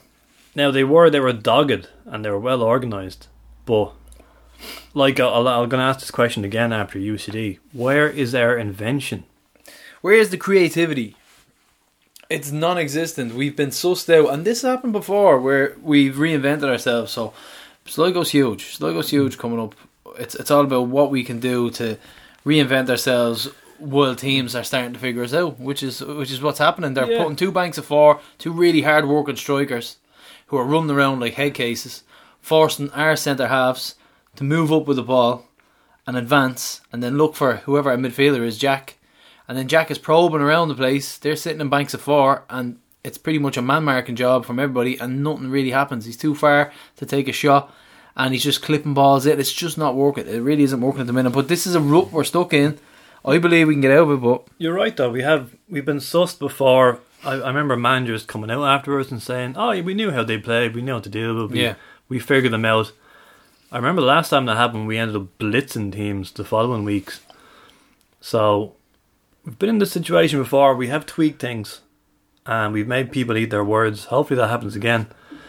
Now 0.55 0.71
they 0.71 0.83
were 0.85 1.11
they 1.11 1.21
were 1.21 1.33
dogged 1.35 1.89
and 2.07 2.25
they 2.25 2.31
were 2.31 2.39
well 2.39 2.63
organised, 2.63 3.29
but 3.67 3.93
like 4.95 5.21
I'll, 5.21 5.47
I'm 5.47 5.69
going 5.69 5.81
to 5.81 5.85
ask 5.87 6.01
this 6.01 6.11
question 6.11 6.45
again 6.45 6.73
after 6.73 6.99
UCD. 6.99 7.59
Where 7.73 8.09
is 8.09 8.35
our 8.35 8.57
invention? 8.57 9.25
Where's 10.01 10.31
the 10.31 10.37
creativity? 10.39 11.17
It's 12.31 12.53
non-existent. 12.53 13.35
We've 13.35 13.57
been 13.57 13.70
sussed 13.70 14.12
out, 14.14 14.33
and 14.33 14.45
this 14.45 14.62
happened 14.62 14.93
before, 14.93 15.41
where 15.41 15.74
we've 15.83 16.14
reinvented 16.16 16.64
ourselves. 16.64 17.12
So, 17.12 17.33
Sligo's 17.87 18.31
huge. 18.31 18.76
Sligo's 18.76 19.09
huge 19.11 19.39
coming 19.39 19.59
up. 19.61 19.74
It's 20.18 20.35
it's 20.35 20.51
all 20.51 20.64
about 20.64 20.89
what 20.89 21.11
we 21.11 21.24
can 21.24 21.41
do 21.41 21.70
to 21.70 21.97
reinvent 22.45 22.91
ourselves 22.91 23.49
while 23.79 24.14
teams 24.14 24.55
are 24.55 24.64
starting 24.64 24.93
to 24.93 24.99
figure 24.99 25.22
us 25.22 25.33
out, 25.33 25.59
which 25.59 25.83
is 25.83 26.03
which 26.03 26.31
is 26.31 26.43
what's 26.43 26.59
happening. 26.59 26.93
They're 26.95 27.11
Yeah. 27.11 27.18
putting 27.22 27.37
two 27.37 27.53
banks 27.53 27.79
of 27.79 27.87
four, 27.87 28.20
two 28.37 28.53
really 28.53 28.83
hard 28.83 29.07
working 29.09 29.37
strikers, 29.37 29.97
who 30.49 30.57
are 30.59 30.64
running 30.64 30.91
around 30.91 31.20
like 31.20 31.35
head 31.35 31.55
cases, 31.55 32.03
forcing 32.43 32.91
our 32.91 33.16
centre 33.16 33.47
halves 33.49 33.95
to 34.37 34.45
move 34.45 34.70
up 34.72 34.87
with 34.87 34.97
the 34.97 35.03
ball 35.03 35.47
and 36.07 36.16
advance, 36.16 36.81
and 36.93 37.03
then 37.03 37.16
look 37.16 37.35
for 37.37 37.57
whoever 37.64 37.91
our 37.91 37.97
midfielder 37.97 38.45
is, 38.45 38.59
Jack. 38.59 38.98
And 39.49 39.57
then 39.57 39.67
Jack 39.69 39.91
is 39.91 39.99
probing 39.99 40.43
around 40.43 40.69
the 40.69 40.75
place. 40.75 41.17
They're 41.19 41.35
sitting 41.37 41.61
in 41.61 41.71
banks 41.71 41.95
of 41.95 42.03
four, 42.03 42.45
and 42.51 42.79
it's 43.03 43.17
pretty 43.19 43.39
much 43.39 43.57
a 43.57 43.63
man 43.63 43.85
marking 43.85 44.15
job 44.17 44.45
from 44.45 44.59
everybody, 44.59 44.99
and 44.99 45.23
nothing 45.25 45.51
really 45.51 45.71
happens. 45.71 46.05
He's 46.05 46.17
too 46.19 46.35
far 46.35 46.71
to 46.97 47.07
take 47.07 47.29
a 47.29 47.33
shot, 47.33 47.73
and 48.17 48.35
he's 48.35 48.45
just 48.45 48.61
clipping 48.63 48.93
balls 48.95 49.25
in. 49.25 49.41
It's 49.41 49.53
just 49.53 49.79
not 49.79 49.95
working. 49.95 50.27
It 50.29 50.41
really 50.41 50.65
isn't 50.65 50.81
working 50.81 51.01
at 51.01 51.07
the 51.07 51.13
minute. 51.15 51.31
But 51.33 51.49
this 51.49 51.67
is 51.67 51.75
a 51.75 51.81
rut 51.81 52.13
we're 52.13 52.25
stuck 52.25 52.53
in. 52.53 52.79
I 53.25 53.39
believe 53.39 53.67
we 53.69 53.75
can 53.75 53.81
get 53.81 53.91
out 53.91 54.09
of 54.09 54.11
it, 54.11 54.23
but 54.23 54.47
You're 54.59 54.75
right 54.75 54.97
though. 54.97 55.11
We 55.11 55.23
have 55.23 55.55
we've 55.69 55.85
been 55.85 55.97
sussed 55.99 56.39
before. 56.39 57.01
I, 57.25 57.33
I 57.35 57.49
remember 57.49 57.77
managers 57.77 58.25
coming 58.25 58.51
out 58.51 58.63
afterwards 58.65 59.11
and 59.11 59.23
saying, 59.23 59.55
"Oh, 59.57 59.71
yeah, 59.73 59.83
we 59.83 59.95
knew 59.95 60.11
how 60.13 60.23
they 60.25 60.39
played. 60.39 60.75
We 60.75 60.83
knew 60.83 60.93
how 60.93 61.01
to 61.01 61.09
deal 61.09 61.35
with. 61.35 61.45
it. 61.45 61.55
We, 61.55 61.63
Yeah. 61.63 61.75
we 62.09 62.19
figured 62.19 62.53
them 62.53 62.65
out." 62.67 62.93
I 63.73 63.77
remember 63.77 64.01
the 64.03 64.07
last 64.07 64.29
time 64.31 64.47
that 64.47 64.57
happened, 64.57 64.87
we 64.87 64.99
ended 64.99 65.17
up 65.17 65.37
blitzing 65.39 65.93
teams 65.93 66.33
the 66.33 66.45
following 66.45 66.85
weeks. 66.85 67.21
So 68.21 68.75
we've 69.49 69.59
been 69.59 69.71
in 69.71 69.79
this 69.79 69.93
situation 69.93 70.39
before. 70.39 70.77
We 70.77 70.89
have 70.89 71.07
tweaked 71.07 71.41
things, 71.41 71.81
and 72.45 72.75
we've 72.75 72.87
made 72.87 73.11
people 73.11 73.35
eat 73.37 73.49
their 73.49 73.65
words. 73.65 74.05
Hopefully, 74.07 74.37
that 74.37 74.49
happens 74.49 74.77
again. 74.77 75.07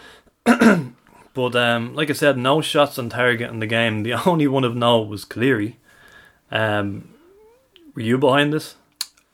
but 0.46 1.56
um, 1.56 1.94
like 1.96 2.10
I 2.10 2.14
said, 2.14 2.38
no 2.38 2.62
shots 2.62 2.98
on 2.98 3.10
target 3.10 3.50
in 3.52 3.60
the 3.60 3.68
game. 3.68 4.04
The 4.04 4.14
only 4.26 4.48
one 4.48 4.64
of 4.64 4.74
no 4.74 5.02
was 5.02 5.26
Cleary. 5.26 5.78
Um, 6.50 7.14
were 7.94 8.02
you 8.02 8.18
behind 8.18 8.54
this? 8.54 8.76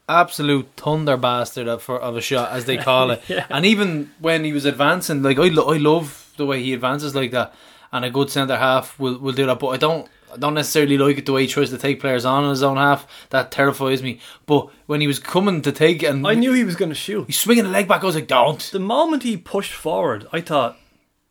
absolute 0.07 0.67
thunder 0.77 1.17
bastard 1.17 1.67
of, 1.67 1.89
of 1.89 2.15
a 2.15 2.21
shot, 2.21 2.51
as 2.51 2.65
they 2.65 2.77
call 2.77 3.09
it. 3.09 3.23
Yeah. 3.27 3.47
And 3.49 3.65
even 3.65 4.11
when 4.19 4.43
he 4.43 4.53
was 4.53 4.63
advancing, 4.65 5.23
like 5.23 5.39
I, 5.39 5.47
lo- 5.47 5.73
I 5.73 5.77
love 5.77 6.31
the 6.37 6.45
way 6.45 6.61
he 6.61 6.73
advances 6.73 7.15
like 7.15 7.31
that, 7.31 7.55
and 7.91 8.05
a 8.05 8.11
good 8.11 8.29
centre 8.29 8.57
half 8.57 8.99
will 8.99 9.17
will 9.17 9.33
do 9.33 9.45
that. 9.47 9.59
But 9.59 9.69
I 9.69 9.77
don't. 9.77 10.07
I 10.35 10.37
don't 10.37 10.53
necessarily 10.53 10.97
like 10.97 11.17
it 11.17 11.25
the 11.25 11.31
way 11.33 11.41
he 11.43 11.47
tries 11.47 11.69
to 11.71 11.77
take 11.77 11.99
players 11.99 12.25
on 12.25 12.43
in 12.43 12.49
his 12.49 12.61
own 12.63 12.77
half. 12.77 13.07
That 13.29 13.51
terrifies 13.51 14.03
me. 14.03 14.19
But 14.45 14.69
when 14.85 15.01
he 15.01 15.07
was 15.07 15.19
coming 15.19 15.61
to 15.63 15.71
take 15.71 16.03
and 16.03 16.27
I 16.27 16.33
knew 16.35 16.53
he 16.53 16.63
was 16.63 16.75
going 16.75 16.89
to 16.89 16.95
shoot. 16.95 17.25
he's 17.27 17.39
swinging 17.39 17.63
the 17.63 17.69
leg 17.69 17.87
back, 17.87 18.03
I 18.03 18.05
was 18.05 18.15
like, 18.15 18.27
"Don't!" 18.27 18.59
The 18.59 18.79
moment 18.79 19.23
he 19.23 19.37
pushed 19.37 19.73
forward, 19.73 20.27
I 20.33 20.41
thought, 20.41 20.77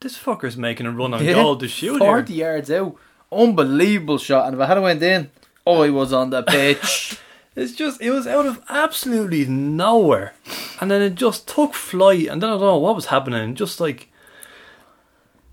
this 0.00 0.18
fucker's 0.18 0.56
making 0.56 0.86
a 0.86 0.90
run 0.90 1.14
on 1.14 1.24
Yeah. 1.24 1.34
goal 1.34 1.56
to 1.58 1.68
shoot 1.68 1.98
forty 1.98 2.34
here. 2.34 2.46
yards 2.52 2.70
out, 2.70 2.96
unbelievable 3.30 4.18
shot. 4.18 4.46
And 4.46 4.54
if 4.54 4.60
I 4.60 4.66
had 4.66 4.78
went 4.80 5.02
in, 5.02 5.30
oh, 5.66 5.82
he 5.82 5.90
was 5.90 6.12
on 6.12 6.30
the 6.30 6.42
pitch. 6.42 7.18
It's 7.56 7.70
just, 7.70 8.02
it 8.02 8.10
was 8.10 8.26
out 8.26 8.46
of 8.46 8.60
absolutely 8.68 9.44
nowhere. 9.46 10.34
And 10.80 10.90
then 10.90 11.00
it 11.02 11.14
just 11.14 11.46
took 11.46 11.72
flight, 11.72 12.26
and 12.26 12.42
then 12.42 12.50
I 12.50 12.54
don't 12.54 12.60
know 12.62 12.78
what 12.78 12.96
was 12.96 13.06
happening. 13.06 13.54
Just 13.54 13.78
like, 13.78 14.08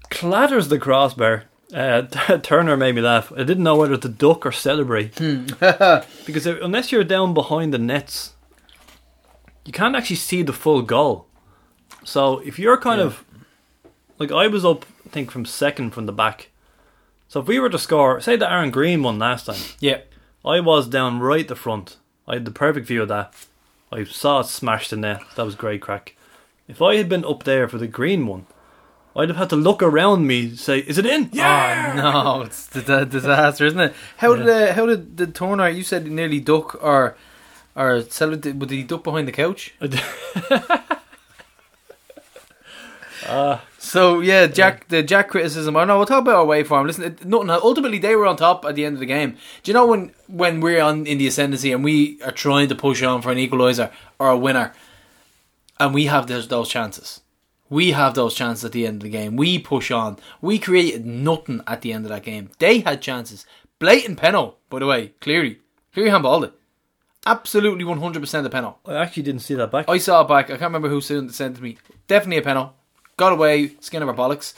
clatters 0.09 0.69
the 0.69 0.79
crossbar. 0.79 1.43
Uh, 1.73 2.01
Turner 2.43 2.75
made 2.77 2.95
me 2.95 3.01
laugh. 3.01 3.31
I 3.33 3.43
didn't 3.43 3.63
know 3.63 3.75
whether 3.75 3.97
to 3.97 4.09
duck 4.09 4.45
or 4.45 4.51
celebrate. 4.51 5.15
because 5.15 6.45
if- 6.45 6.61
unless 6.61 6.91
you're 6.91 7.03
down 7.03 7.33
behind 7.33 7.73
the 7.73 7.77
nets, 7.77 8.33
you 9.65 9.71
can't 9.71 9.95
actually 9.95 10.15
see 10.17 10.41
the 10.43 10.53
full 10.53 10.81
goal. 10.81 11.27
So 12.03 12.39
if 12.39 12.57
you're 12.59 12.77
kind 12.77 12.99
Yeah. 12.99 13.05
of 13.07 13.23
like 14.19 14.31
I 14.31 14.47
was 14.47 14.65
up, 14.65 14.85
I 15.05 15.09
think 15.09 15.31
from 15.31 15.45
second 15.45 15.91
from 15.91 16.05
the 16.05 16.11
back. 16.13 16.49
So 17.27 17.39
if 17.39 17.47
we 17.47 17.59
were 17.59 17.69
to 17.69 17.79
score, 17.79 18.19
say 18.19 18.35
the 18.35 18.51
Aaron 18.51 18.71
Greene 18.71 19.03
one 19.03 19.17
last 19.19 19.45
time, 19.45 19.61
yeah, 19.79 20.01
I 20.43 20.59
was 20.59 20.87
down 20.87 21.19
right 21.19 21.47
the 21.47 21.55
front. 21.55 21.97
I 22.27 22.33
had 22.35 22.45
the 22.45 22.51
perfect 22.51 22.87
view 22.87 23.01
of 23.03 23.07
that. 23.07 23.33
I 23.91 24.03
saw 24.03 24.41
it 24.41 24.47
smashed 24.47 24.91
in 24.93 25.01
there. 25.01 25.19
That 25.35 25.45
was 25.45 25.55
great 25.55 25.81
crack. 25.81 26.15
If 26.67 26.81
I 26.81 26.95
had 26.97 27.07
been 27.09 27.25
up 27.25 27.43
there 27.43 27.67
for 27.67 27.77
the 27.77 27.87
green 27.87 28.25
one, 28.27 28.45
I'd 29.15 29.29
have 29.29 29.37
had 29.37 29.49
to 29.49 29.55
look 29.55 29.83
around 29.83 30.25
me, 30.25 30.55
say, 30.55 30.79
"Is 30.79 30.97
it 30.97 31.05
in?" 31.05 31.29
Oh 31.33 31.93
no, 31.95 32.41
it's 32.43 32.67
the 32.67 32.81
the 32.81 33.05
disaster, 33.05 33.65
isn't 33.65 33.79
it? 33.79 33.93
How 34.17 34.35
did 34.35 34.47
uh, 34.47 34.73
how 34.73 34.85
did 34.85 35.17
the 35.17 35.27
Turner? 35.27 35.67
You 35.69 35.83
said 35.83 36.07
nearly 36.07 36.39
duck 36.39 36.81
or 36.81 37.17
or 37.75 38.01
sell 38.03 38.33
it? 38.33 38.41
Did 38.41 38.69
he 38.71 38.83
duck 38.83 39.03
behind 39.03 39.27
the 39.27 39.31
couch? 39.31 39.73
So 43.77 44.19
yeah, 44.21 44.47
Jack 44.47 44.87
the 44.87 45.03
Jack 45.03 45.29
criticism. 45.29 45.75
Or 45.75 45.85
know 45.85 45.97
we'll 45.97 46.05
talk 46.05 46.21
about 46.21 46.35
our 46.35 46.45
way 46.45 46.63
form. 46.63 46.87
Listen, 46.87 47.03
it, 47.03 47.25
nothing. 47.25 47.49
Ultimately, 47.49 47.97
they 47.99 48.15
were 48.15 48.25
on 48.25 48.37
top 48.37 48.63
at 48.65 48.75
the 48.75 48.85
end 48.85 48.95
of 48.95 48.99
the 48.99 49.05
game. 49.05 49.37
Do 49.63 49.71
you 49.71 49.73
know 49.73 49.85
when 49.85 50.13
when 50.27 50.61
we're 50.61 50.81
on 50.81 51.05
in 51.05 51.17
the 51.17 51.27
ascendancy 51.27 51.71
and 51.71 51.83
we 51.83 52.21
are 52.23 52.31
trying 52.31 52.69
to 52.69 52.75
push 52.75 53.03
on 53.03 53.21
for 53.21 53.31
an 53.31 53.37
equaliser 53.37 53.91
or 54.19 54.29
a 54.29 54.37
winner, 54.37 54.73
and 55.79 55.93
we 55.93 56.05
have 56.05 56.27
those 56.27 56.47
those 56.47 56.69
chances. 56.69 57.21
We 57.71 57.93
have 57.93 58.13
those 58.13 58.35
chances 58.35 58.65
at 58.65 58.73
the 58.73 58.85
end 58.85 58.97
of 58.97 59.03
the 59.03 59.09
game. 59.09 59.37
We 59.37 59.57
push 59.57 59.91
on. 59.91 60.17
We 60.41 60.59
created 60.59 61.05
nothing 61.05 61.61
at 61.65 61.81
the 61.81 61.93
end 61.93 62.05
of 62.05 62.09
that 62.09 62.23
game. 62.23 62.51
They 62.59 62.81
had 62.81 63.01
chances. 63.01 63.45
Blatant 63.79 64.19
penalty, 64.19 64.57
by 64.69 64.79
the 64.79 64.85
way. 64.85 65.13
Clearly, 65.21 65.59
Cleary 65.93 66.11
handballed 66.11 66.43
it. 66.43 66.53
Absolutely, 67.25 67.85
one 67.85 67.99
hundred 67.99 68.19
percent 68.19 68.45
a 68.45 68.49
penalty. 68.49 68.77
I 68.85 68.95
actually 68.95 69.23
didn't 69.23 69.41
see 69.41 69.55
that 69.55 69.71
back. 69.71 69.85
I 69.87 69.99
saw 69.99 70.21
it 70.21 70.27
back. 70.27 70.47
I 70.47 70.57
can't 70.57 70.63
remember 70.63 70.89
who 70.89 70.99
sent 70.99 71.33
sent 71.33 71.55
it 71.55 71.57
to 71.57 71.63
me. 71.63 71.77
Definitely 72.07 72.39
a 72.39 72.41
penalty. 72.41 72.73
Got 73.15 73.33
away, 73.33 73.71
skin 73.79 74.03
of 74.03 74.09
our 74.09 74.15
bollocks. 74.15 74.53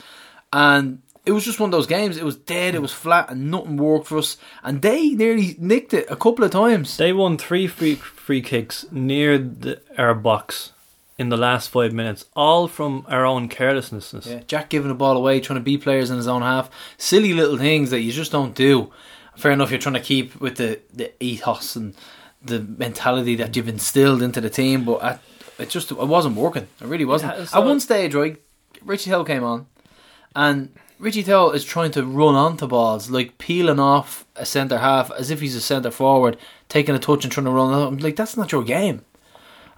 And 0.52 1.00
it 1.24 1.30
was 1.30 1.44
just 1.44 1.60
one 1.60 1.68
of 1.68 1.72
those 1.72 1.86
games. 1.86 2.16
It 2.16 2.24
was 2.24 2.36
dead. 2.36 2.74
It 2.74 2.82
was 2.82 2.92
flat, 2.92 3.30
and 3.30 3.50
nothing 3.50 3.76
worked 3.76 4.08
for 4.08 4.18
us. 4.18 4.38
And 4.62 4.82
they 4.82 5.10
nearly 5.10 5.56
nicked 5.58 5.94
it 5.94 6.10
a 6.10 6.16
couple 6.16 6.44
of 6.44 6.50
times. 6.50 6.96
They 6.96 7.12
won 7.12 7.38
three 7.38 7.68
free 7.68 7.94
free 7.94 8.42
kicks 8.42 8.86
near 8.90 9.38
the, 9.38 9.80
our 9.96 10.14
box 10.14 10.72
in 11.18 11.28
the 11.28 11.36
last 11.36 11.68
five 11.70 11.92
minutes, 11.92 12.24
all 12.34 12.66
from 12.66 13.04
our 13.08 13.24
own 13.24 13.48
carelessness. 13.48 14.12
Yeah, 14.26 14.40
Jack 14.46 14.68
giving 14.68 14.88
the 14.88 14.94
ball 14.94 15.16
away, 15.16 15.40
trying 15.40 15.58
to 15.58 15.64
beat 15.64 15.82
players 15.82 16.10
in 16.10 16.16
his 16.16 16.26
own 16.28 16.42
half. 16.42 16.68
Silly 16.98 17.32
little 17.32 17.56
things 17.58 17.90
that 17.90 18.00
you 18.00 18.10
just 18.12 18.32
don't 18.32 18.54
do. 18.54 18.90
Fair 19.36 19.52
enough, 19.52 19.70
you're 19.70 19.80
trying 19.80 19.94
to 19.94 20.00
keep 20.00 20.40
with 20.40 20.56
the, 20.56 20.80
the 20.92 21.12
ethos 21.22 21.76
and 21.76 21.94
the 22.42 22.60
mentality 22.60 23.34
that 23.36 23.54
you've 23.56 23.68
instilled 23.68 24.22
into 24.22 24.40
the 24.40 24.50
team, 24.50 24.84
but 24.84 25.02
at, 25.02 25.20
it 25.58 25.70
just 25.70 25.90
it 25.90 25.96
wasn't 25.98 26.36
working. 26.36 26.66
It 26.80 26.86
really 26.86 27.04
wasn't. 27.04 27.38
Yeah, 27.38 27.44
so- 27.44 27.60
At 27.60 27.64
one 27.64 27.80
stage, 27.80 28.14
right, 28.14 28.36
Richie 28.84 29.10
Hill 29.10 29.24
came 29.24 29.44
on, 29.44 29.66
and 30.36 30.74
Richie 30.98 31.22
Hill 31.22 31.50
is 31.52 31.64
trying 31.64 31.90
to 31.92 32.04
run 32.04 32.34
onto 32.34 32.66
balls, 32.66 33.10
like 33.10 33.38
peeling 33.38 33.78
off 33.80 34.24
a 34.36 34.44
centre 34.46 34.78
half 34.78 35.10
as 35.12 35.30
if 35.30 35.40
he's 35.40 35.56
a 35.56 35.60
centre 35.60 35.90
forward, 35.90 36.36
taking 36.68 36.94
a 36.94 36.98
touch 36.98 37.24
and 37.24 37.32
trying 37.32 37.44
to 37.46 37.50
run. 37.50 37.72
I'm 37.72 37.98
like, 37.98 38.16
that's 38.16 38.36
not 38.36 38.52
your 38.52 38.62
game. 38.64 39.04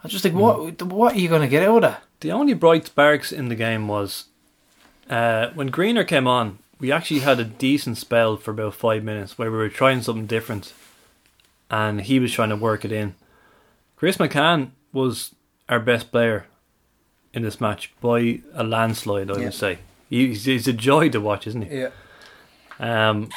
I'm 0.07 0.11
just 0.11 0.25
like, 0.25 0.35
what? 0.35 0.81
What 0.83 1.15
are 1.15 1.19
you 1.19 1.29
going 1.29 1.43
to 1.43 1.49
get 1.49 1.63
out 1.69 1.77
of 1.77 1.83
that? 1.83 2.03
The 2.21 2.31
only 2.33 2.55
bright 2.55 2.87
sparks 2.87 3.33
in 3.33 3.49
the 3.49 3.55
game 3.57 3.89
was 3.89 4.27
uh, 5.11 5.49
when 5.55 5.67
Greener 5.69 6.05
came 6.05 6.27
on. 6.27 6.59
We 6.79 6.93
actually 6.93 7.21
had 7.21 7.41
a 7.41 7.45
decent 7.45 7.99
spell 7.99 8.37
for 8.37 8.51
about 8.53 8.75
five 8.75 9.03
minutes 9.03 9.37
where 9.39 9.51
we 9.51 9.57
were 9.57 9.69
trying 9.69 10.03
something 10.03 10.27
different, 10.27 10.73
and 11.71 12.03
he 12.03 12.19
was 12.21 12.33
trying 12.33 12.51
to 12.51 12.57
work 12.57 12.85
it 12.85 12.93
in. 12.93 13.15
Chris 13.97 14.19
McCann 14.19 14.71
was 14.93 15.35
our 15.69 15.81
best 15.81 16.13
player 16.13 16.47
in 17.33 17.43
this 17.43 17.61
match 17.61 17.93
by 18.01 18.41
a 18.55 18.63
landslide. 18.63 19.31
I 19.31 19.35
Yeah. 19.39 19.45
would 19.45 19.55
say 19.55 19.79
he's, 20.09 20.45
he's 20.45 20.69
a 20.69 20.73
joy 20.73 21.09
to 21.09 21.21
watch, 21.21 21.47
isn't 21.47 21.63
he? 21.63 21.79
Yeah. 21.81 21.91
Um, 22.79 23.31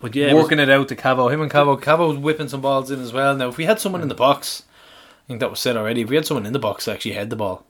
but 0.00 0.14
yeah, 0.14 0.28
it 0.28 0.34
was- 0.34 0.44
working 0.44 0.58
it 0.60 0.70
out 0.70 0.88
to 0.88 0.96
Cavo. 0.96 1.28
Him 1.28 1.40
and 1.42 1.50
Cavo. 1.50 1.76
Cavo 1.76 2.08
was 2.08 2.18
whipping 2.18 2.48
some 2.48 2.60
balls 2.60 2.90
in 2.90 3.00
as 3.00 3.12
well. 3.12 3.36
Now, 3.36 3.48
if 3.48 3.56
we 3.56 3.64
had 3.64 3.80
someone 3.80 4.00
in 4.02 4.08
the 4.08 4.14
box, 4.14 4.62
I 5.24 5.26
think 5.28 5.40
that 5.40 5.50
was 5.50 5.60
said 5.60 5.76
already. 5.76 6.02
If 6.02 6.10
we 6.10 6.16
had 6.16 6.26
someone 6.26 6.46
in 6.46 6.52
the 6.52 6.58
box 6.58 6.84
to 6.84 6.92
actually 6.92 7.12
head 7.12 7.30
the 7.30 7.36
ball, 7.36 7.64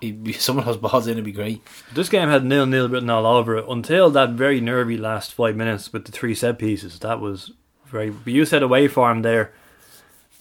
he'd 0.00 0.24
be, 0.24 0.32
someone 0.46 0.64
who's 0.64 0.76
balls 0.76 1.06
in, 1.06 1.12
it'd 1.12 1.24
be 1.24 1.32
great. 1.32 1.62
This 1.92 2.08
game 2.08 2.28
had 2.28 2.44
nil 2.44 2.66
nil 2.66 2.88
written 2.88 3.10
all 3.10 3.26
over 3.26 3.56
it 3.56 3.66
until 3.68 4.10
that 4.10 4.30
very 4.30 4.60
nervy 4.60 4.96
last 4.96 5.34
five 5.34 5.56
minutes 5.56 5.92
with 5.92 6.06
the 6.06 6.12
three 6.12 6.34
set 6.34 6.58
pieces. 6.58 6.98
That 7.00 7.20
was 7.20 7.52
very. 7.86 8.14
You 8.24 8.44
said 8.46 8.62
away 8.62 8.88
farm 8.88 9.22
there. 9.22 9.52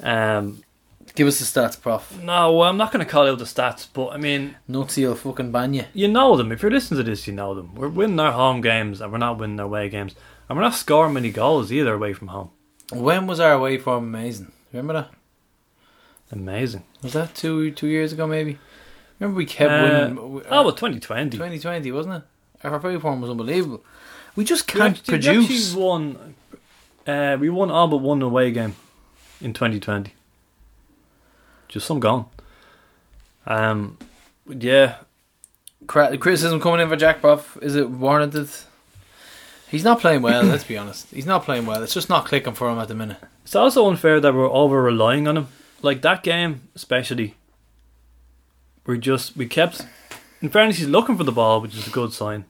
Um, 0.02 0.64
Give 1.16 1.28
us 1.28 1.38
the 1.38 1.46
stats, 1.46 1.80
Prof. 1.80 2.24
no, 2.24 2.54
well, 2.54 2.70
I'm 2.70 2.78
not 2.78 2.92
going 2.92 3.06
to 3.06 3.12
call 3.12 3.28
out 3.28 3.38
the 3.38 3.44
stats, 3.44 3.88
but 3.94 4.08
I 4.08 4.18
mean, 4.18 4.56
Nutsy 4.68 5.06
will 5.06 5.14
fucking 5.14 5.52
ban 5.52 5.74
you. 5.76 5.84
you 5.94 6.08
know 6.08 6.36
them. 6.38 6.52
If 6.52 6.64
you're 6.64 6.72
listening 6.72 6.98
to 6.98 7.04
this, 7.04 7.28
you 7.28 7.34
know 7.34 7.54
them. 7.54 7.76
We're 7.76 7.90
winning 7.90 8.20
our 8.20 8.32
home 8.32 8.62
games 8.62 9.00
and 9.00 9.12
we're 9.12 9.20
not 9.20 9.38
winning 9.38 9.60
our 9.60 9.66
away 9.68 9.90
games, 9.90 10.16
and 10.50 10.58
we're 10.58 10.64
not 10.64 10.74
scoring 10.74 11.14
many 11.14 11.30
goals 11.30 11.72
either 11.72 11.94
away 11.94 12.14
from 12.14 12.30
home. 12.30 12.50
When 12.92 13.28
was 13.28 13.40
our 13.40 13.54
away 13.54 13.78
form 13.78 14.06
amazing? 14.06 14.54
Remember 14.72 14.94
that? 14.94 15.12
Amazing. 16.34 16.84
Was 17.04 17.14
that 17.14 17.36
two 17.36 17.72
two 17.72 17.88
years 17.88 18.12
ago, 18.12 18.26
maybe? 18.28 18.58
Remember 19.20 19.38
we 19.38 19.46
kept 19.46 19.72
Uh, 19.72 19.84
winning. 19.84 20.18
Oh, 20.50 20.64
well, 20.64 20.72
2020. 20.72 21.38
2020, 21.38 21.92
wasn't 21.92 22.16
it? 22.16 22.24
Our 22.64 22.76
away 22.76 23.00
form 23.00 23.22
was 23.22 23.30
unbelievable. 23.30 23.84
We 24.36 24.44
just 24.44 24.68
can't 24.68 24.98
actually- 24.98 25.18
we 25.18 25.24
produce. 25.24 25.70
actually 25.70 25.82
won. 25.84 26.36
Uh, 27.06 27.38
we 27.40 27.50
won 27.50 27.70
all 27.70 27.88
but 27.88 27.98
one 27.98 28.22
away 28.22 28.52
game 28.52 28.76
in 29.42 29.54
2020. 29.54 30.14
Just 31.68 31.86
some 31.86 32.00
gone. 32.00 32.26
Um, 33.46 33.98
yeah, 34.48 34.96
criticism 35.88 36.60
coming 36.60 36.80
in 36.80 36.90
for 36.90 36.96
Jack 36.96 37.22
Buff. 37.22 37.58
Is 37.62 37.76
it 37.76 37.90
warranted? 37.90 38.50
He's 39.70 39.84
not 39.84 40.00
playing 40.00 40.22
well. 40.22 40.44
let's 40.44 40.64
be 40.64 40.78
honest. 40.78 41.08
He's 41.12 41.26
not 41.26 41.44
playing 41.44 41.66
well. 41.66 41.84
It's 41.84 41.94
just 41.94 42.10
not 42.10 42.26
clicking 42.26 42.54
for 42.54 42.70
him 42.70 42.80
at 42.80 42.88
the 42.88 42.96
minute. 42.96 43.18
it's 43.44 43.56
also 43.56 43.88
unfair 43.90 44.20
that 44.20 44.34
we're 44.34 44.50
over 44.50 44.82
relying 44.82 45.28
on 45.28 45.38
him. 45.38 45.48
Like 45.84 46.02
that 46.02 46.24
game, 46.24 46.70
especially. 46.76 47.36
We 48.86 48.98
just 48.98 49.38
we 49.38 49.46
kept. 49.46 49.86
In 50.42 50.50
fairness, 50.50 50.78
he's 50.78 50.88
looking 50.88 51.18
for 51.18 51.24
the 51.24 51.32
ball, 51.32 51.62
which 51.62 51.76
is 51.76 51.88
a 51.88 51.92
good 51.92 52.12
sign. 52.12 52.46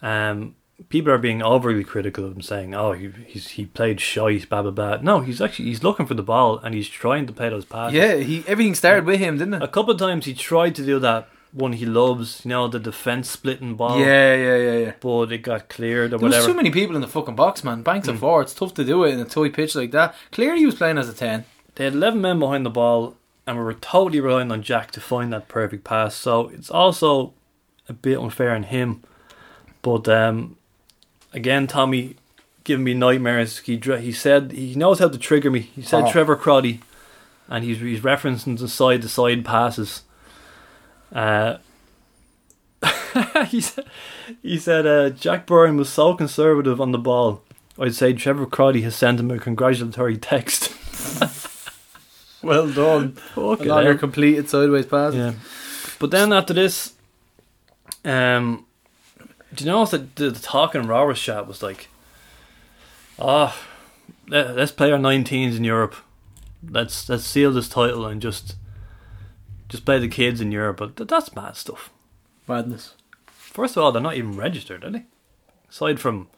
Um, 0.00 0.54
people 0.88 1.12
are 1.12 1.18
being 1.18 1.42
overly 1.42 1.84
critical 1.84 2.24
of 2.24 2.32
him, 2.32 2.42
saying, 2.42 2.74
"Oh, 2.74 2.92
he 2.92 3.10
he's, 3.26 3.48
he 3.48 3.66
played 3.66 4.00
shite, 4.00 4.48
blah 4.48 4.62
blah 4.62 4.70
blah." 4.70 4.98
No, 5.02 5.20
he's 5.20 5.40
actually 5.40 5.66
he's 5.66 5.82
looking 5.82 6.06
for 6.06 6.14
the 6.14 6.22
ball 6.22 6.58
and 6.58 6.74
he's 6.74 6.88
trying 6.88 7.26
to 7.26 7.32
play 7.32 7.48
those 7.48 7.64
passes. 7.64 7.94
Yeah, 7.96 8.16
he 8.16 8.44
everything 8.46 8.74
started 8.74 9.04
with 9.04 9.18
him, 9.18 9.38
didn't 9.38 9.54
it? 9.54 9.62
A 9.62 9.68
couple 9.68 9.92
of 9.92 9.98
times 9.98 10.26
he 10.26 10.34
tried 10.34 10.74
to 10.76 10.84
do 10.84 10.98
that 11.00 11.28
one 11.52 11.72
he 11.72 11.86
loves, 11.86 12.44
you 12.44 12.50
know, 12.50 12.68
the 12.68 12.78
defense 12.78 13.30
splitting 13.30 13.74
ball. 13.74 13.98
Yeah, 13.98 14.34
yeah, 14.34 14.56
yeah, 14.56 14.78
yeah. 14.78 14.92
But 15.00 15.32
it 15.32 15.38
got 15.38 15.68
cleared 15.68 16.12
or 16.12 16.18
There 16.18 16.28
was 16.28 16.46
too 16.46 16.54
many 16.54 16.70
people 16.70 16.94
in 16.94 17.02
the 17.02 17.08
fucking 17.08 17.36
box, 17.36 17.64
man. 17.64 17.82
Banks 17.82 18.08
of 18.08 18.18
four. 18.18 18.42
It's 18.42 18.54
tough 18.54 18.74
to 18.74 18.84
do 18.84 19.04
it 19.04 19.14
in 19.14 19.20
a 19.20 19.24
toy 19.24 19.50
pitch 19.50 19.74
like 19.74 19.90
that. 19.92 20.14
Clearly, 20.30 20.60
he 20.60 20.66
was 20.66 20.74
playing 20.74 20.98
as 20.98 21.08
a 21.08 21.14
ten. 21.14 21.44
They 21.78 21.84
had 21.84 21.94
11 21.94 22.20
men 22.20 22.40
behind 22.40 22.66
the 22.66 22.70
ball 22.70 23.14
and 23.46 23.56
we 23.56 23.62
were 23.62 23.74
totally 23.74 24.18
relying 24.18 24.50
on 24.50 24.64
Jack 24.64 24.90
to 24.90 25.00
find 25.00 25.32
that 25.32 25.46
perfect 25.46 25.84
pass. 25.84 26.16
So 26.16 26.48
it's 26.48 26.70
also 26.70 27.34
a 27.88 27.92
bit 27.92 28.18
unfair 28.18 28.50
on 28.50 28.64
him. 28.64 29.04
But 29.80 30.08
um, 30.08 30.56
again, 31.32 31.68
Tommy 31.68 32.16
giving 32.64 32.82
me 32.82 32.94
nightmares. 32.94 33.60
He 33.60 33.76
he 33.76 34.10
said 34.10 34.50
he 34.50 34.74
knows 34.74 34.98
how 34.98 35.08
to 35.08 35.16
trigger 35.16 35.52
me. 35.52 35.60
He 35.60 35.82
said 35.82 36.04
Oh. 36.04 36.10
Trevor 36.10 36.36
Croly, 36.36 36.80
and 37.48 37.62
he's 37.64 37.78
he's 37.78 38.00
referencing 38.00 38.58
the 38.58 38.68
side 38.68 39.02
to 39.02 39.08
side 39.08 39.44
passes. 39.44 40.02
Uh, 41.12 41.58
he 43.46 43.60
said, 43.60 43.84
he 44.42 44.58
said 44.58 44.84
uh, 44.84 45.10
Jack 45.10 45.46
Byrne 45.46 45.76
was 45.76 45.88
so 45.88 46.12
conservative 46.14 46.80
on 46.80 46.90
the 46.90 46.98
ball. 46.98 47.42
I'd 47.78 47.94
say 47.94 48.12
Trevor 48.14 48.46
Croly 48.46 48.82
has 48.82 48.96
sent 48.96 49.20
him 49.20 49.30
a 49.30 49.38
congratulatory 49.38 50.16
text. 50.16 50.74
Well 52.42 52.70
done. 52.70 53.12
Fuck 53.12 53.60
it, 53.60 53.66
Another 53.66 53.90
hell. 53.92 53.98
completed 53.98 54.48
sideways 54.48 54.86
pass. 54.86 55.14
Yeah. 55.14 55.32
But 55.98 56.10
then 56.12 56.32
after 56.32 56.54
this, 56.54 56.94
um, 58.04 58.64
do 59.54 59.64
you 59.64 59.70
notice 59.70 59.90
that 59.92 60.16
the, 60.16 60.30
the 60.30 60.38
talking 60.40 60.86
Rovers 60.86 61.20
chat 61.20 61.46
was 61.48 61.62
like, 61.62 61.88
ah, 63.18 63.58
let, 64.28 64.54
let's 64.56 64.72
play 64.72 64.92
our 64.92 64.98
19s 64.98 65.56
in 65.56 65.64
Europe. 65.64 65.96
Let's 66.68 67.08
let's 67.08 67.24
seal 67.24 67.52
this 67.52 67.68
title 67.68 68.06
and 68.06 68.20
just 68.20 68.56
just 69.68 69.84
play 69.84 69.98
the 69.98 70.08
kids 70.08 70.40
in 70.40 70.50
Europe. 70.52 70.76
But 70.78 70.96
th- 70.96 71.08
that's 71.08 71.34
mad 71.34 71.56
stuff. 71.56 71.90
Madness. 72.48 72.94
First 73.26 73.76
of 73.76 73.82
all, 73.82 73.92
they're 73.92 74.02
not 74.02 74.14
even 74.16 74.36
registered, 74.36 74.84
are 74.84 74.90
they? 74.90 75.04
Aside 75.70 76.00
from 76.00 76.28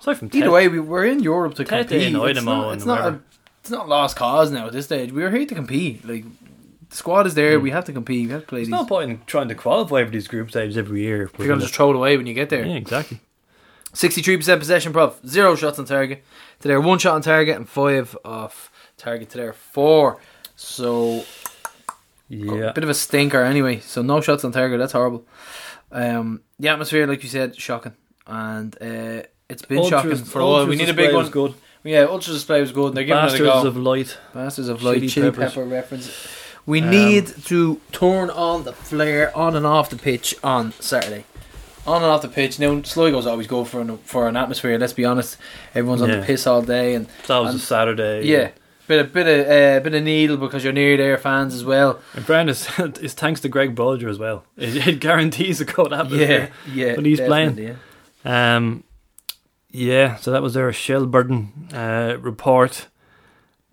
aside 0.00 0.14
from 0.18 0.28
Either 0.28 0.40
Ted- 0.40 0.50
way, 0.50 0.68
we 0.68 0.80
we're 0.80 1.04
in 1.04 1.22
Europe 1.22 1.54
to 1.56 1.64
compete. 1.64 1.92
It's 2.02 2.42
not, 2.44 2.74
it's 2.74 2.84
not 2.86 3.00
a. 3.14 3.20
it's 3.68 3.76
not 3.76 3.86
lost 3.88 4.16
cause 4.16 4.50
now 4.50 4.66
at 4.68 4.72
this 4.72 4.86
stage. 4.86 5.12
We're 5.12 5.30
here 5.30 5.44
to 5.44 5.54
compete. 5.54 6.02
Like 6.08 6.24
the 6.88 6.96
squad 6.96 7.26
is 7.26 7.34
there. 7.34 7.60
We 7.60 7.70
have 7.70 7.84
to 7.84 7.92
compete. 7.92 8.26
We 8.26 8.32
have 8.32 8.40
to 8.42 8.46
play 8.46 8.60
There's 8.60 8.68
these. 8.68 8.72
no 8.72 8.86
point 8.86 9.10
in 9.10 9.20
trying 9.26 9.48
to 9.48 9.54
qualify 9.54 10.04
for 10.04 10.10
these 10.10 10.26
group 10.26 10.48
stages 10.50 10.78
every 10.78 11.02
year. 11.02 11.24
if 11.24 11.38
we're 11.38 11.44
You're 11.44 11.54
gonna 11.54 11.60
just 11.66 11.74
throw 11.74 11.90
it 11.90 11.96
away 11.96 12.16
when 12.16 12.26
you 12.26 12.32
get 12.34 12.48
there. 12.48 12.64
yeah, 12.64 12.76
exactly. 12.76 13.20
Sixty-three 13.92 14.36
percent 14.38 14.58
possession, 14.60 14.92
prof. 14.92 15.18
Zero 15.26 15.54
shots 15.54 15.78
on 15.78 15.84
target. 15.84 16.24
To 16.60 16.68
their 16.68 16.80
one 16.80 16.98
shot 16.98 17.14
on 17.14 17.22
target 17.22 17.56
and 17.56 17.68
five 17.68 18.16
off 18.24 18.70
target 18.96 19.28
to 19.30 19.38
their 19.38 19.52
four. 19.52 20.18
So 20.56 21.24
Yeah. 22.28 22.70
a 22.70 22.72
bit 22.72 22.84
of 22.84 22.90
a 22.90 22.94
stinker 22.94 23.42
anyway. 23.42 23.80
So 23.80 24.00
no 24.02 24.20
shots 24.22 24.44
on 24.44 24.52
target. 24.52 24.78
That's 24.78 24.92
horrible. 24.92 25.24
Um, 25.92 26.40
the 26.58 26.68
atmosphere, 26.68 27.06
like 27.06 27.22
you 27.22 27.28
said, 27.28 27.54
shocking, 27.56 27.94
and 28.26 28.74
uh, 28.80 29.22
it's 29.48 29.62
been 29.62 29.84
shocking 29.88 30.10
Ultras- 30.12 30.28
for 30.30 30.40
a 30.40 30.46
while. 30.46 30.66
We 30.66 30.76
need 30.76 30.88
a 30.90 30.94
big 30.94 31.14
one. 31.14 31.28
Good. 31.30 31.54
Yeah, 31.84 32.00
Ultra 32.02 32.32
display 32.34 32.60
was 32.60 32.72
good. 32.72 32.88
and 32.88 32.96
They're 32.96 33.04
giving 33.04 33.22
Bastards 33.22 33.40
it 33.40 33.44
a 33.44 33.62
go. 33.62 33.66
of 33.66 33.76
light. 33.76 34.18
Masters 34.34 34.68
of 34.68 34.82
Light 34.82 34.96
Chili 34.96 35.08
chili, 35.08 35.30
peppers. 35.30 35.54
pepper 35.54 35.64
reference. 35.66 36.10
We 36.66 36.82
Um, 36.82 36.90
need 36.90 37.26
to 37.46 37.80
turn 37.92 38.28
on 38.30 38.64
the 38.64 38.72
flare 38.72 39.34
on 39.36 39.56
and 39.56 39.64
off 39.64 39.88
the 39.90 39.96
pitch 39.96 40.34
on 40.44 40.74
Saturday. 40.80 41.24
On 41.86 42.02
and 42.02 42.10
off 42.10 42.20
the 42.22 42.28
pitch. 42.28 42.58
Now 42.58 42.82
Sligo's 42.82 43.26
always 43.26 43.46
go 43.46 43.64
for 43.64 43.80
an 43.80 43.96
for 44.04 44.28
an 44.28 44.36
atmosphere. 44.36 44.76
Let's 44.78 44.92
be 44.92 45.06
honest. 45.06 45.38
Everyone's 45.74 46.02
on 46.02 46.10
Yeah. 46.10 46.16
the 46.20 46.26
piss 46.26 46.46
all 46.46 46.60
day, 46.60 46.94
and 46.94 47.06
That 47.26 47.38
was 47.38 47.52
And- 47.54 47.60
a 47.60 47.64
Saturday. 47.64 48.26
yeah, 48.26 48.48
bit 48.86 49.00
of 49.00 49.12
bit 49.14 49.26
of 49.26 49.46
uh, 49.46 49.80
bit 49.82 49.94
of 49.94 50.02
needle 50.02 50.36
because 50.36 50.62
you're 50.64 50.74
near 50.74 50.98
there 50.98 51.16
fans 51.16 51.54
as 51.54 51.64
well. 51.64 52.00
In 52.14 52.24
fairness, 52.24 52.68
is 53.00 53.14
thanks 53.14 53.40
to 53.40 53.48
Greg 53.48 53.74
Bolger 53.74 54.10
as 54.10 54.18
well. 54.18 54.44
It, 54.58 54.86
it 54.86 55.00
guarantees 55.00 55.62
a 55.62 55.64
good 55.64 55.90
Yeah, 55.92 56.00
atmosphere. 56.00 56.50
yeah. 56.74 56.86
yeah. 56.86 56.94
But 56.96 57.06
he's 57.06 57.20
playing. 57.20 57.56
yeah. 58.26 58.56
Um, 58.56 58.84
yeah, 59.70 60.16
so 60.16 60.30
that 60.30 60.42
was 60.42 60.54
their 60.54 60.72
Shelbourne 60.72 61.68
uh, 61.72 62.16
report. 62.20 62.88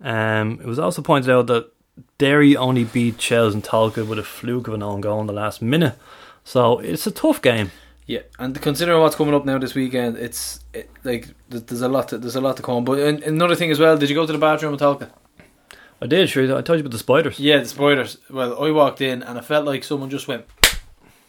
Um, 0.00 0.60
it 0.60 0.66
was 0.66 0.78
also 0.78 1.02
pointed 1.02 1.30
out 1.30 1.46
that 1.46 1.72
Derry 2.18 2.56
only 2.56 2.84
beat 2.84 3.16
Chels 3.16 3.54
and 3.54 3.64
Tolka 3.64 4.06
with 4.06 4.18
a 4.18 4.22
fluke 4.22 4.68
of 4.68 4.74
an 4.74 4.82
own 4.82 5.00
goal 5.00 5.20
in 5.20 5.26
the 5.26 5.32
last 5.32 5.62
minute. 5.62 5.96
So 6.44 6.78
it's 6.78 7.06
a 7.06 7.10
tough 7.10 7.40
game. 7.40 7.70
Yeah, 8.06 8.20
and 8.38 8.60
considering 8.60 9.00
what's 9.00 9.16
coming 9.16 9.34
up 9.34 9.44
now 9.44 9.58
this 9.58 9.74
weekend, 9.74 10.16
it's 10.16 10.60
it, 10.72 10.88
like 11.02 11.28
there's 11.48 11.80
a 11.80 11.88
lot 11.88 12.08
to, 12.08 12.18
there's 12.18 12.36
a 12.36 12.40
lot 12.40 12.56
to 12.58 12.62
come. 12.62 12.84
But 12.84 12.98
another 13.00 13.56
thing 13.56 13.70
as 13.70 13.80
well, 13.80 13.98
did 13.98 14.08
you 14.08 14.14
go 14.14 14.26
to 14.26 14.32
the 14.32 14.38
bathroom 14.38 14.74
at 14.74 14.80
Tolka? 14.80 15.10
I 16.00 16.06
did, 16.06 16.28
sure. 16.28 16.44
I 16.44 16.60
told 16.60 16.78
you 16.78 16.80
about 16.80 16.92
the 16.92 16.98
spiders. 16.98 17.40
Yeah, 17.40 17.58
the 17.58 17.64
spiders. 17.64 18.18
Well, 18.30 18.62
I 18.62 18.70
walked 18.70 19.00
in 19.00 19.22
and 19.22 19.38
I 19.38 19.40
felt 19.40 19.64
like 19.64 19.82
someone 19.82 20.10
just 20.10 20.28
went, 20.28 20.44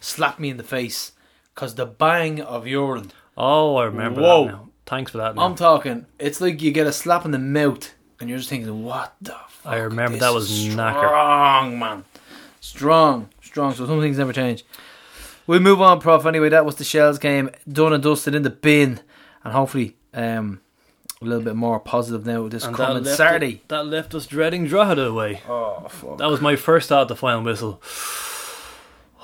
slapped 0.02 0.40
me 0.40 0.50
in 0.50 0.58
the 0.58 0.64
face, 0.64 1.14
because 1.56 1.76
the 1.76 1.86
bang 1.86 2.42
of 2.42 2.68
urine. 2.68 3.12
Oh, 3.38 3.76
I 3.76 3.86
remember 3.86 4.22
Whoa. 4.22 4.46
that 4.46 4.52
now. 4.52 4.70
Thanks 4.86 5.12
for 5.12 5.18
that. 5.20 5.36
Now. 5.36 5.44
I'm 5.44 5.56
talking. 5.56 6.06
It's 6.20 6.40
like 6.42 6.62
you 6.62 6.72
get 6.72 6.88
a 6.88 6.92
slap 6.94 7.26
in 7.26 7.32
the 7.32 7.40
mouth, 7.40 7.94
and 8.20 8.30
you're 8.30 8.38
just 8.40 8.50
thinking, 8.50 8.84
"What 8.84 9.16
the?" 9.22 9.36
Fuck? 9.50 9.74
I 9.74 9.78
remember 9.80 10.18
that 10.18 10.34
was 10.34 10.50
is 10.50 10.74
knacker. 10.76 10.98
Strong 11.08 11.80
man, 11.80 12.06
strong, 12.62 13.30
strong. 13.42 13.74
So 13.74 13.86
some 13.86 14.00
things 14.02 14.18
never 14.18 14.34
change. 14.34 14.64
We 15.46 15.60
move 15.60 15.82
on, 15.82 16.00
Prof. 16.00 16.26
Anyway, 16.26 16.50
that 16.50 16.66
was 16.66 16.76
the 16.76 16.84
Shells 16.84 17.20
game, 17.20 17.50
done 17.72 17.94
and 17.94 18.02
dusted 18.04 18.34
in 18.36 18.44
the 18.44 18.50
bin, 18.50 19.00
and 19.44 19.54
hopefully 19.54 19.96
um, 20.14 20.62
a 21.22 21.26
little 21.26 21.44
bit 21.44 21.56
more 21.56 21.80
positive 21.80 22.26
now 22.26 22.44
with 22.44 22.52
this 22.54 22.64
And 22.66 22.76
coming 22.76 23.04
left 23.04 23.18
Saturday. 23.18 23.52
it- 23.56 23.68
that 23.70 23.86
left 23.86 24.14
us 24.16 24.26
dreading 24.26 24.66
Drogheda 24.68 25.06
away. 25.06 25.42
Oh, 25.50 25.86
fuck. 25.90 26.18
That 26.18 26.30
was 26.30 26.40
my 26.42 26.56
first 26.56 26.90
thought 26.90 27.08
the 27.08 27.16
final 27.16 27.44
whistle. 27.44 27.82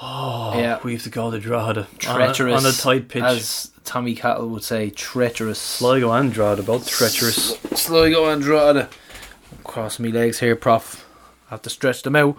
Oh, 0.06 0.54
Yeah. 0.58 0.80
we 0.84 0.94
have 0.94 1.04
to 1.04 1.10
go 1.10 1.32
to 1.32 1.40
Drogheda 1.40 1.82
on 1.82 1.86
a- 1.86 1.98
treacherous 1.98 2.66
on 2.66 2.70
a, 2.70 2.74
tight 2.74 3.08
pitch. 3.08 3.24
as 3.24 3.72
Tommy 3.84 4.16
Cattle 4.16 4.48
would 4.50 4.64
say, 4.64 4.90
treacherous. 4.90 5.60
Sligo 5.60 6.12
and 6.12 6.32
Drogheda, 6.32 6.64
both 6.64 6.88
treacherous. 6.88 7.58
Sligo 7.76 8.26
and 8.30 8.42
Drogheda. 8.42 8.90
Cross 9.64 10.00
me 10.00 10.12
legs 10.12 10.40
here, 10.40 10.56
Prof. 10.56 11.06
I 11.48 11.52
have 11.52 11.62
to 11.64 11.70
stretch 11.70 12.04
them 12.04 12.16
out. 12.16 12.38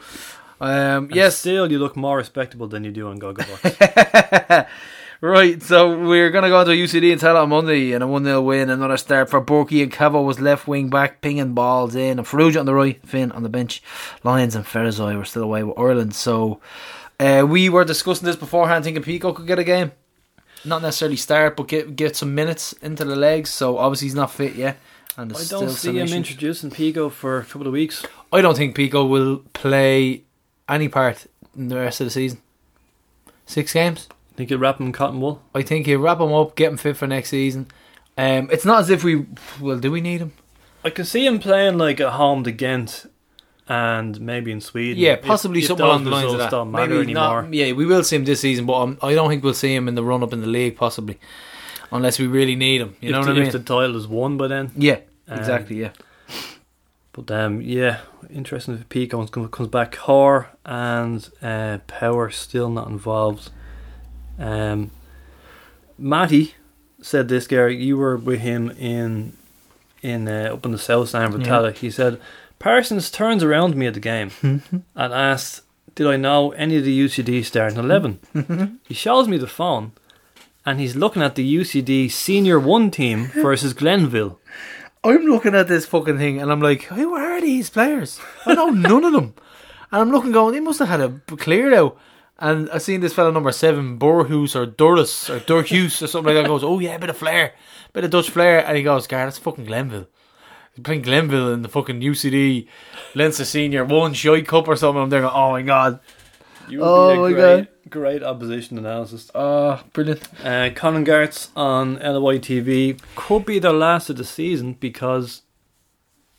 Um, 0.61 1.05
And 1.05 1.14
yes, 1.14 1.36
still 1.36 1.70
you 1.70 1.78
look 1.78 1.97
more 1.97 2.16
respectable 2.16 2.66
than 2.68 2.84
you 2.84 2.90
do 2.90 3.09
on 3.09 3.18
Gogglebox. 3.18 4.66
right, 5.20 5.62
so 5.62 5.99
we're 6.07 6.30
going 6.30 6.45
to 6.45 6.49
go 6.51 6.64
to 6.64 6.70
UCD 6.70 7.12
and 7.12 7.20
tell 7.20 7.36
on 7.36 7.49
Monday 7.51 7.92
and 7.92 8.03
a 8.03 8.07
1 8.07 8.24
0 8.24 8.40
win. 8.42 8.70
Another 8.70 8.97
start 8.97 9.28
for 9.30 9.40
Borky 9.45 9.82
and 9.82 9.92
Cavo 9.92 10.22
was 10.22 10.40
left 10.40 10.66
wing 10.66 10.88
back, 10.90 11.20
pinging 11.20 11.55
balls 11.55 11.95
in. 11.95 12.18
And 12.18 12.26
Farrugia 12.26 12.61
on 12.61 12.66
the 12.66 12.74
right, 12.74 13.01
Finn 13.07 13.32
on 13.32 13.42
the 13.42 13.49
bench. 13.49 13.82
Lyons 14.22 14.55
and 14.55 14.64
Ferizaj 14.64 15.16
were 15.16 15.24
still 15.24 15.42
away 15.42 15.62
with 15.62 15.78
Ireland. 15.78 16.14
So 16.14 16.61
uh, 17.20 17.47
we 17.49 17.68
were 17.68 17.84
discussing 17.84 18.26
this 18.26 18.36
beforehand, 18.36 18.84
thinking 18.84 19.03
Pico 19.03 19.32
could 19.32 19.47
get 19.47 19.59
a 19.59 19.64
game. 19.64 19.92
Not 20.65 20.83
necessarily 20.83 21.17
start, 21.17 21.57
but 21.57 21.69
get 21.69 21.97
get 21.97 22.17
some 22.17 22.35
minutes 22.35 22.73
into 22.75 23.05
the 23.05 23.17
legs. 23.17 23.51
So 23.51 23.79
obviously 23.79 24.07
he's 24.07 24.15
not 24.15 24.31
fit 24.31 24.55
yet. 24.55 24.79
And 25.17 25.33
I 25.33 25.45
don't 25.45 25.71
see 25.71 25.91
him 25.91 25.97
issues. 25.99 26.15
introducing 26.15 26.71
Pico 26.71 27.09
for 27.09 27.39
a 27.39 27.45
couple 27.45 27.67
of 27.67 27.73
weeks. 27.73 28.05
I 28.33 28.41
don't 28.41 28.57
think 28.57 28.75
Pico 28.75 29.05
will 29.05 29.45
play 29.53 30.25
any 30.69 30.89
part 30.89 31.27
in 31.57 31.69
the 31.69 31.77
rest 31.77 32.01
of 32.01 32.07
the 32.07 32.11
season. 32.11 32.41
Six 33.47 33.73
games. 33.73 34.09
Think 34.37 34.49
he'll 34.49 34.59
wrap 34.59 34.81
him 34.81 34.87
in 34.87 34.93
cotton 34.93 35.21
wool? 35.21 35.41
I 35.55 35.62
think 35.62 35.87
he'll 35.87 36.01
wrap 36.01 36.19
him 36.19 36.33
up, 36.33 36.57
get 36.57 36.73
him 36.73 36.77
fit 36.77 36.97
for 36.97 37.07
next 37.07 37.29
season. 37.29 37.69
Um, 38.19 38.49
it's 38.51 38.65
not 38.65 38.81
as 38.81 38.91
if 38.91 39.05
we 39.05 39.27
well, 39.61 39.79
do 39.79 39.93
we 39.93 40.01
need 40.01 40.21
him? 40.21 40.33
I 40.85 40.91
can 40.91 41.05
see 41.05 41.25
him 41.25 41.39
playing 41.39 41.79
like 41.79 42.01
at 42.01 42.12
home 42.12 42.43
to 42.45 42.51
Ghent 42.51 43.07
and 43.69 44.21
maybe 44.21 44.53
in 44.53 44.61
Sweden. 44.61 45.03
Yeah, 45.03 45.17
possibly 45.17 45.61
if 45.61 45.67
something 45.67 45.85
those 45.85 45.91
along 45.93 46.05
the 46.05 46.11
lines 46.11 46.33
of 46.33 46.39
that. 46.39 46.51
Don't 46.51 46.71
matter 46.71 46.89
Maybe 46.95 47.12
anymore. 47.12 47.43
not. 47.43 47.55
Yeah, 47.55 47.73
we 47.73 47.87
will 47.87 48.05
see 48.05 48.17
him 48.17 48.25
this 48.25 48.41
season, 48.41 48.67
but 48.67 48.75
um, 48.81 48.99
I 49.03 49.15
don't 49.15 49.29
think 49.29 49.43
we'll 49.43 49.55
see 49.55 49.75
him 49.75 49.89
in 49.89 49.95
the 49.95 50.05
run 50.05 50.23
up 50.23 50.33
in 50.33 50.41
the 50.41 50.47
league. 50.47 50.77
Possibly, 50.77 51.19
unless 51.91 52.19
we 52.19 52.27
really 52.27 52.57
need 52.57 52.81
him. 52.81 52.97
You 53.01 53.09
if 53.09 53.12
know 53.12 53.23
the, 53.23 53.29
what 53.31 53.37
I 53.37 53.39
mean? 53.41 53.47
If 53.47 53.53
the 53.53 53.59
title 53.61 53.97
is 53.97 54.07
won 54.07 54.37
by 54.37 54.49
then. 54.49 54.71
yeah, 54.77 54.99
Um, 55.29 55.39
exactly. 55.39 55.81
Yeah. 55.81 55.91
But 57.12 57.31
um, 57.31 57.61
yeah, 57.62 58.01
interesting 58.29 58.75
if 58.75 58.89
Pico 58.89 59.25
comes 59.27 59.49
comes 59.51 59.69
back. 59.69 59.95
Hor 59.95 60.49
and 60.67 61.29
uh, 61.41 61.79
Power 61.87 62.29
still 62.31 62.69
not 62.69 62.89
involved. 62.89 63.51
Um, 64.39 64.91
Matty 65.97 66.55
said 67.01 67.29
this, 67.29 67.47
Gary. 67.47 67.83
You 67.83 67.97
were 67.97 68.17
with 68.17 68.41
him 68.41 68.71
in 68.73 69.37
in 70.03 70.29
uh, 70.29 70.51
up 70.53 70.67
in 70.67 70.73
the 70.73 70.79
south 70.79 71.09
stand 71.11 71.33
for 71.33 71.41
Yeah. 71.41 71.71
He 71.71 71.91
said 71.91 72.21
Parsons 72.65 73.11
turns 73.11 73.43
around 73.43 73.77
me 73.77 73.87
at 73.87 73.93
the 73.93 74.01
game 74.01 74.31
and 74.43 74.83
asks, 74.97 75.61
"Did 75.95 76.07
I 76.07 76.17
know 76.17 76.53
any 76.53 76.79
of 76.79 76.85
the 76.85 76.99
UCD 76.99 77.45
starting 77.45 77.77
eleven?" 77.77 78.21
he 78.89 78.95
shows 78.95 79.29
me 79.29 79.37
the 79.37 79.47
phone, 79.47 79.93
and 80.65 80.81
he's 80.81 80.97
looking 80.97 81.21
at 81.21 81.35
the 81.35 81.57
UCD 81.57 82.11
senior 82.11 82.59
one 82.59 82.91
team 82.91 83.27
versus 83.35 83.75
Glenville. 83.75 84.41
I'm 85.05 85.27
looking 85.27 85.55
at 85.55 85.69
this 85.69 85.85
fucking 85.85 86.17
thing 86.17 86.41
and 86.41 86.51
I'm 86.51 86.62
like, 86.62 86.85
who 86.85 87.15
are 87.15 87.39
these 87.39 87.69
players? 87.69 88.19
I 88.47 88.55
know 88.55 88.71
none 88.71 89.05
of 89.05 89.12
them. 89.12 89.35
And 89.93 90.01
I'm 90.01 90.11
looking, 90.11 90.33
going, 90.33 90.55
they 90.55 90.61
must 90.61 90.79
have 90.79 90.89
had 90.89 91.03
a 91.03 91.11
clear 91.37 91.75
out. 91.75 91.99
And 92.39 92.71
I 92.71 92.79
seen 92.79 93.03
this 93.03 93.12
fella 93.12 93.31
number 93.31 93.53
seven, 93.53 93.99
Borhus 93.99 94.57
or 94.57 94.65
Durus 94.65 95.29
or 95.29 95.41
Durhus 95.41 96.01
or 96.01 96.07
something 96.07 96.35
like 96.35 96.43
that. 96.43 96.49
Goes, 96.49 96.65
oh 96.65 96.79
yeah, 96.79 96.97
bit 96.97 97.11
of 97.11 97.19
flair, 97.19 97.53
bit 97.93 98.05
of 98.05 98.11
Dutch 98.11 98.31
flair. 98.31 98.67
And 98.67 98.75
he 98.79 98.83
goes, 98.83 99.07
God, 99.07 99.27
that's 99.27 99.37
fucking 99.37 99.67
Glenville. 99.67 100.07
He's 100.75 100.83
playing 100.83 101.03
Glenville 101.03 101.53
in 101.53 101.62
the 101.62 101.68
fucking 101.68 102.01
UCD 102.01 102.66
Leinster 103.14 103.45
Senior 103.45 103.85
One 103.85 104.12
Shy 104.12 104.43
Cup 104.43 104.66
or 104.68 104.77
something. 104.77 105.03
I'm 105.03 105.11
there 105.11 105.20
going, 105.20 105.33
oh 105.35 105.51
my 105.53 105.62
god, 105.62 106.01
You 106.68 106.81
Oh 106.83 107.20
would 107.20 107.31
my 107.33 107.37
be 107.37 107.43
a 107.43 107.57
great, 107.57 107.91
great 107.91 108.22
opposition 108.22 108.79
analysis. 108.79 109.31
oh 109.35 109.83
brilliant. 109.93 110.22
Uh, 110.45 110.70
Conan 110.75 111.05
Gartz 111.05 111.49
on 111.55 111.95
LOI 112.01 112.39
TV 112.39 112.99
could 113.14 113.45
be 113.47 113.59
the 113.59 113.72
last 113.72 114.11
of 114.11 114.16
the 114.16 114.25
season 114.25 114.72
because 114.75 115.43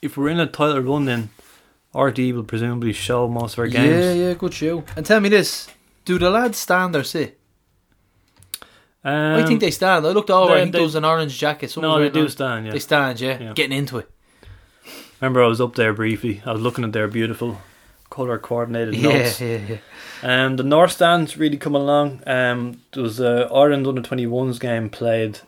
if 0.01 0.17
we're 0.17 0.29
in 0.29 0.39
a 0.39 0.47
title 0.47 0.81
run, 0.81 1.05
then 1.05 1.29
RD 1.93 2.19
will 2.33 2.43
presumably 2.43 2.91
show 2.91 3.27
most 3.29 3.53
of 3.53 3.59
our 3.59 3.67
games. 3.67 4.03
Yeah, 4.03 4.13
yeah, 4.13 4.33
good 4.33 4.53
show. 4.53 4.83
And 4.97 5.05
tell 5.05 5.21
me 5.21 5.29
this: 5.29 5.69
Do 6.03 6.19
the 6.19 6.29
lads 6.29 6.57
stand 6.57 6.93
or 6.95 7.03
sit? 7.05 7.39
Um, 9.03 9.35
I 9.35 9.45
think 9.45 9.61
they 9.61 9.71
stand. 9.71 10.05
I 10.05 10.09
looked 10.09 10.29
over. 10.31 10.53
I 10.53 10.61
think 10.61 10.73
they- 10.73 10.79
there 10.79 10.83
was 10.83 10.95
an 10.95 11.05
orange 11.05 11.37
jacket. 11.37 11.69
Someone 11.71 11.91
No, 11.91 12.03
they 12.03 12.09
do 12.09 12.27
stand. 12.27 12.65
Yeah. 12.65 12.71
They 12.73 12.79
stand, 12.79 13.21
yeah. 13.21 13.37
Yeah. 13.39 13.53
Getting 13.53 13.77
into 13.77 13.99
it. 13.99 14.09
Remember, 15.21 15.43
I 15.43 15.47
was 15.47 15.61
up 15.61 15.75
there 15.75 15.93
briefly. 15.93 16.41
I 16.45 16.51
was 16.53 16.61
looking 16.61 16.83
at 16.83 16.91
their 16.93 17.07
beautiful 17.07 17.61
color 18.09 18.37
coordinated 18.37 18.95
Yeah, 18.95 19.09
notes. 19.09 19.41
yeah, 19.41 19.59
yeah. 19.69 19.77
Um, 20.45 20.55
the 20.57 20.63
North 20.63 20.91
Stand's 20.91 21.37
really 21.37 21.57
coming 21.57 21.81
along. 21.81 22.21
Um, 22.27 22.81
there 22.93 23.03
was 23.03 23.19
a 23.19 23.49
Ireland 23.53 23.87
under 23.87 24.01
21s 24.01 24.59
game 24.59 24.89
played 24.89 25.39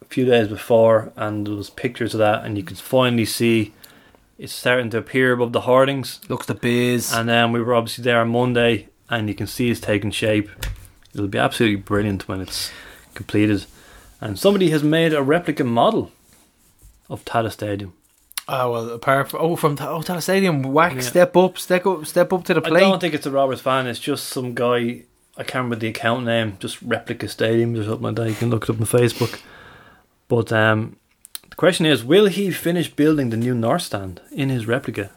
a 0.00 0.04
few 0.06 0.24
days 0.24 0.48
before, 0.48 1.12
and 1.16 1.46
there 1.46 1.54
was 1.54 1.70
pictures 1.70 2.14
of 2.14 2.18
that, 2.18 2.44
and 2.44 2.56
you 2.56 2.62
could 2.64 2.78
finally 2.78 3.24
see 3.24 3.72
it's 4.38 4.52
starting 4.52 4.90
to 4.90 4.98
appear 4.98 5.32
above 5.32 5.52
the 5.52 5.62
hoardings. 5.62 6.20
Looks 6.28 6.46
the 6.46 6.54
biz. 6.54 7.12
And 7.12 7.28
then 7.28 7.52
we 7.52 7.60
were 7.62 7.74
obviously 7.74 8.04
there 8.04 8.20
on 8.20 8.28
Monday, 8.30 8.88
and 9.08 9.28
you 9.28 9.34
can 9.34 9.46
see 9.46 9.70
it's 9.70 9.80
taking 9.80 10.10
shape. 10.10 10.50
It'll 11.14 11.28
be 11.28 11.38
absolutely 11.38 11.76
brilliant 11.76 12.26
when 12.28 12.40
it's 12.40 12.70
completed. 13.14 13.66
And 14.20 14.38
somebody 14.38 14.70
has 14.70 14.82
made 14.82 15.12
a 15.12 15.22
replica 15.22 15.64
model 15.64 16.10
of 17.10 17.24
Tallaght 17.24 17.52
Stadium. 17.52 17.92
Oh 18.48 18.72
well, 18.72 18.88
apart 18.90 19.30
from 19.30 19.40
oh 19.40 19.56
from 19.56 19.72
oh 19.80 20.00
Tallaght 20.00 20.22
Stadium, 20.22 20.62
whack, 20.62 20.94
Yeah. 20.94 21.00
step 21.00 21.36
up, 21.36 21.58
step 21.58 21.86
up, 21.86 22.06
step 22.06 22.32
up 22.32 22.44
to 22.44 22.54
the 22.54 22.60
plate. 22.60 22.82
I 22.82 22.88
don't 22.88 23.00
think 23.00 23.14
it's 23.14 23.26
a 23.26 23.30
Rovers 23.30 23.60
fan. 23.60 23.86
It's 23.86 24.00
just 24.00 24.28
some 24.28 24.54
guy. 24.54 25.04
I 25.36 25.44
can't 25.44 25.64
remember 25.64 25.76
the 25.76 25.88
account 25.88 26.24
name. 26.26 26.56
Just 26.58 26.82
replica 26.82 27.26
stadiums 27.26 27.80
or 27.80 27.84
something 27.84 28.02
like 28.02 28.14
that. 28.16 28.28
You 28.28 28.34
can 28.34 28.50
look 28.50 28.64
it 28.64 28.70
up 28.70 28.80
on 28.80 28.86
Facebook. 28.86 29.40
But 30.28 30.52
um, 30.52 30.96
the 31.48 31.56
question 31.56 31.86
is, 31.86 32.04
will 32.04 32.26
he 32.26 32.50
finish 32.50 32.90
building 32.92 33.30
the 33.30 33.36
new 33.36 33.54
North 33.54 33.82
Stand 33.82 34.20
in 34.32 34.48
his 34.50 34.66
replica 34.66 35.10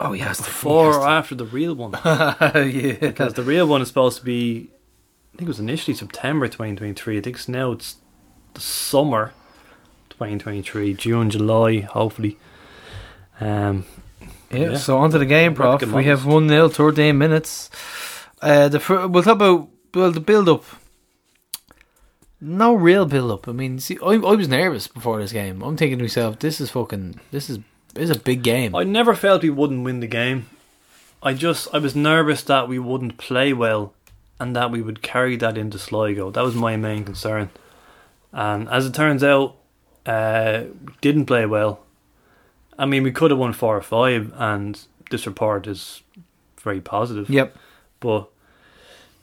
oh 0.00 0.12
yes, 0.12 0.38
before 0.40 0.94
or 0.98 1.08
after 1.08 1.34
the 1.34 1.44
real 1.46 1.74
one? 1.74 1.92
yeah. 2.04 2.96
Because 3.00 3.34
the 3.34 3.42
real 3.42 3.66
one 3.66 3.80
is 3.82 3.88
supposed 3.88 4.18
to 4.18 4.24
be, 4.24 4.70
I 5.34 5.38
think 5.38 5.46
it 5.46 5.48
was 5.48 5.60
initially 5.60 5.96
September 5.96 6.46
2023. 6.46 7.18
I 7.18 7.20
think 7.20 7.36
it's 7.36 7.48
now 7.48 7.72
it's 7.72 7.96
the 8.54 8.60
summer 8.60 9.32
2023, 10.12 10.94
June, 10.94 11.30
July, 11.30 11.80
hopefully. 11.80 12.38
Um, 13.40 13.84
Yeah, 14.50 14.72
Yeah. 14.72 14.76
so 14.76 14.98
on 14.98 15.10
to 15.12 15.18
the 15.18 15.24
game, 15.26 15.54
Prof. 15.54 15.82
We 15.82 16.04
have 16.04 16.26
1 16.26 16.46
0, 16.48 16.68
13 16.68 17.16
minutes. 17.16 17.70
Uh, 18.42 18.68
the 18.68 18.78
fir- 18.80 19.06
We'll 19.06 19.22
talk 19.22 19.36
about 19.36 19.68
well, 19.94 20.10
the 20.12 20.20
build 20.20 20.48
up. 20.48 20.64
No 22.40 22.74
real 22.74 23.06
build 23.06 23.30
up. 23.30 23.48
I 23.48 23.52
mean, 23.52 23.78
see, 23.78 23.98
I, 24.04 24.14
I 24.14 24.34
was 24.34 24.48
nervous 24.48 24.88
before 24.88 25.20
this 25.20 25.32
game. 25.32 25.62
I'm 25.62 25.76
thinking 25.76 25.98
to 25.98 26.04
myself, 26.04 26.38
this 26.40 26.60
is 26.60 26.70
fucking, 26.70 27.20
this 27.30 27.48
is, 27.48 27.58
this 27.94 28.10
is 28.10 28.16
a 28.16 28.18
big 28.18 28.42
game. 28.42 28.74
I 28.74 28.82
never 28.84 29.14
felt 29.14 29.42
we 29.42 29.50
wouldn't 29.50 29.84
win 29.84 30.00
the 30.00 30.06
game. 30.06 30.46
I 31.22 31.34
just 31.34 31.68
I 31.72 31.78
was 31.78 31.94
nervous 31.94 32.42
that 32.44 32.68
we 32.68 32.78
wouldn't 32.80 33.16
play 33.16 33.52
well 33.52 33.94
and 34.40 34.56
that 34.56 34.70
we 34.72 34.82
would 34.82 35.02
carry 35.02 35.36
that 35.36 35.56
into 35.56 35.78
Sligo. 35.78 36.30
That 36.32 36.42
was 36.42 36.56
my 36.56 36.76
main 36.76 37.04
concern. 37.04 37.50
And 38.32 38.68
as 38.68 38.86
it 38.86 38.94
turns 38.94 39.22
out, 39.22 39.54
uh, 40.06 40.64
didn't 41.00 41.26
play 41.26 41.46
well. 41.46 41.80
I 42.78 42.86
mean, 42.86 43.02
we 43.02 43.12
could 43.12 43.30
have 43.30 43.38
won 43.38 43.52
four 43.52 43.76
or 43.76 43.82
five, 43.82 44.32
and 44.36 44.80
this 45.10 45.26
report 45.26 45.66
is 45.66 46.02
very 46.60 46.80
positive. 46.80 47.28
Yep. 47.28 47.56
But 48.00 48.28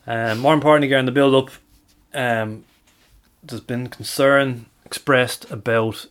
um, 0.07 0.39
more 0.39 0.53
importantly, 0.53 0.88
again, 0.88 1.05
the 1.05 1.11
build 1.11 1.36
up, 1.36 1.51
um, 2.13 2.63
there's 3.43 3.61
been 3.61 3.88
concern 3.88 4.65
expressed 4.86 5.49
about 5.51 6.07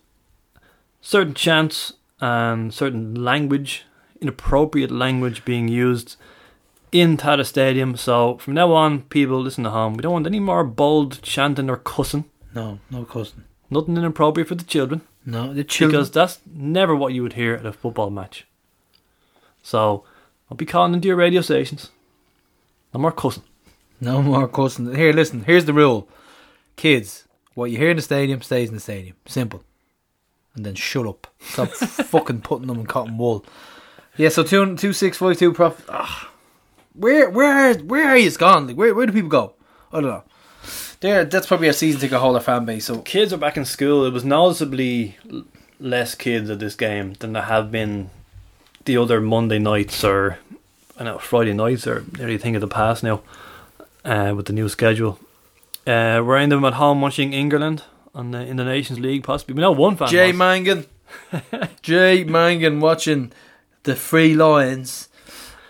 certain 1.00 1.34
chants 1.34 1.94
and 2.20 2.72
certain 2.72 3.14
language, 3.14 3.84
inappropriate 4.20 4.90
language 4.90 5.44
being 5.44 5.68
used 5.68 6.16
in 6.92 7.16
Tallaght 7.16 7.46
Stadium. 7.46 7.96
So 7.96 8.38
from 8.38 8.54
now 8.54 8.72
on, 8.72 9.02
people 9.02 9.40
listen 9.40 9.64
to 9.64 9.70
home. 9.70 9.94
We 9.94 10.02
don't 10.02 10.12
want 10.12 10.26
any 10.26 10.40
more 10.40 10.64
bold 10.64 11.20
chanting 11.22 11.70
or 11.70 11.76
cussing. 11.76 12.24
No, 12.54 12.78
no 12.90 13.04
cousin. 13.04 13.44
Nothing 13.70 13.96
inappropriate 13.96 14.48
for 14.48 14.54
the 14.54 14.64
children 14.64 15.02
No, 15.26 15.52
the 15.52 15.64
children. 15.64 16.00
because 16.00 16.10
that's 16.10 16.40
never 16.52 16.96
what 16.96 17.12
you 17.12 17.22
would 17.22 17.34
hear 17.34 17.54
at 17.54 17.66
a 17.66 17.72
football 17.72 18.10
match. 18.10 18.46
So 19.62 20.04
I'll 20.50 20.56
be 20.56 20.64
calling 20.66 20.94
into 20.94 21.08
your 21.08 21.16
radio 21.16 21.40
stations. 21.42 21.90
No 22.94 23.00
more 23.00 23.12
cussing. 23.12 23.42
No 24.00 24.22
more 24.22 24.48
cussing. 24.48 24.94
Here, 24.94 25.12
listen. 25.12 25.44
Here's 25.44 25.66
the 25.66 25.74
rule, 25.74 26.08
kids. 26.76 27.24
What 27.54 27.70
you 27.70 27.76
hear 27.76 27.90
in 27.90 27.96
the 27.96 28.02
stadium 28.02 28.40
stays 28.40 28.68
in 28.68 28.74
the 28.74 28.80
stadium. 28.80 29.16
Simple. 29.26 29.62
And 30.54 30.64
then 30.64 30.74
shut 30.74 31.06
up. 31.06 31.26
Stop 31.40 31.68
fucking 31.70 32.40
putting 32.42 32.68
them 32.68 32.78
in 32.80 32.86
cotton 32.86 33.18
wool. 33.18 33.44
Yeah. 34.16 34.28
So 34.30 34.42
two 34.44 34.76
two 34.76 34.92
six 34.92 35.18
five 35.18 35.36
two 35.38 35.52
prof. 35.52 35.84
Ah, 35.88 36.30
where 36.94 37.28
where 37.28 37.74
where 37.74 38.08
are 38.08 38.16
you 38.16 38.30
gone? 38.30 38.68
Like, 38.68 38.76
where 38.76 38.94
where 38.94 39.06
do 39.06 39.12
people 39.12 39.28
go? 39.28 39.54
I 39.92 40.00
don't 40.00 40.10
know. 40.10 40.24
There, 41.00 41.24
that's 41.24 41.46
probably 41.46 41.68
a 41.68 41.72
season 41.72 42.00
ticket 42.00 42.18
holder 42.18 42.40
fan 42.40 42.64
base. 42.64 42.86
So 42.86 42.98
Kids 43.02 43.32
are 43.32 43.36
back 43.38 43.56
in 43.56 43.64
school. 43.64 44.04
It 44.04 44.12
was 44.12 44.24
noticeably 44.24 45.16
less 45.78 46.14
kids 46.14 46.50
at 46.50 46.58
this 46.58 46.74
game 46.74 47.12
than 47.14 47.32
there 47.34 47.42
have 47.42 47.70
been 47.70 48.10
the 48.84 48.96
other 48.96 49.20
Monday 49.20 49.58
nights 49.58 50.02
or 50.02 50.38
I 50.98 51.04
know 51.04 51.18
Friday 51.18 51.52
nights 51.52 51.86
or 51.86 52.04
nearly 52.18 52.38
a 52.38 52.56
of 52.56 52.60
the 52.60 52.68
past 52.68 53.04
now 53.04 53.22
uh, 54.04 54.32
with 54.36 54.46
the 54.46 54.52
new 54.52 54.68
schedule. 54.68 55.20
Uh, 55.86 56.20
we're 56.24 56.38
in 56.38 56.50
them 56.50 56.64
at 56.64 56.74
home 56.74 57.00
watching 57.00 57.32
England 57.32 57.84
on 58.14 58.32
the, 58.32 58.40
in 58.40 58.56
the 58.56 58.64
Nations 58.64 58.98
League 58.98 59.22
possibly. 59.22 59.54
We 59.54 59.60
know 59.60 59.70
one 59.72 59.96
fan. 59.96 60.08
Jay 60.08 60.28
was. 60.28 60.36
Mangan, 60.36 60.86
Jay 61.82 62.24
Mangan 62.24 62.80
watching 62.80 63.32
the 63.84 63.94
Free 63.94 64.34
Lions. 64.34 65.08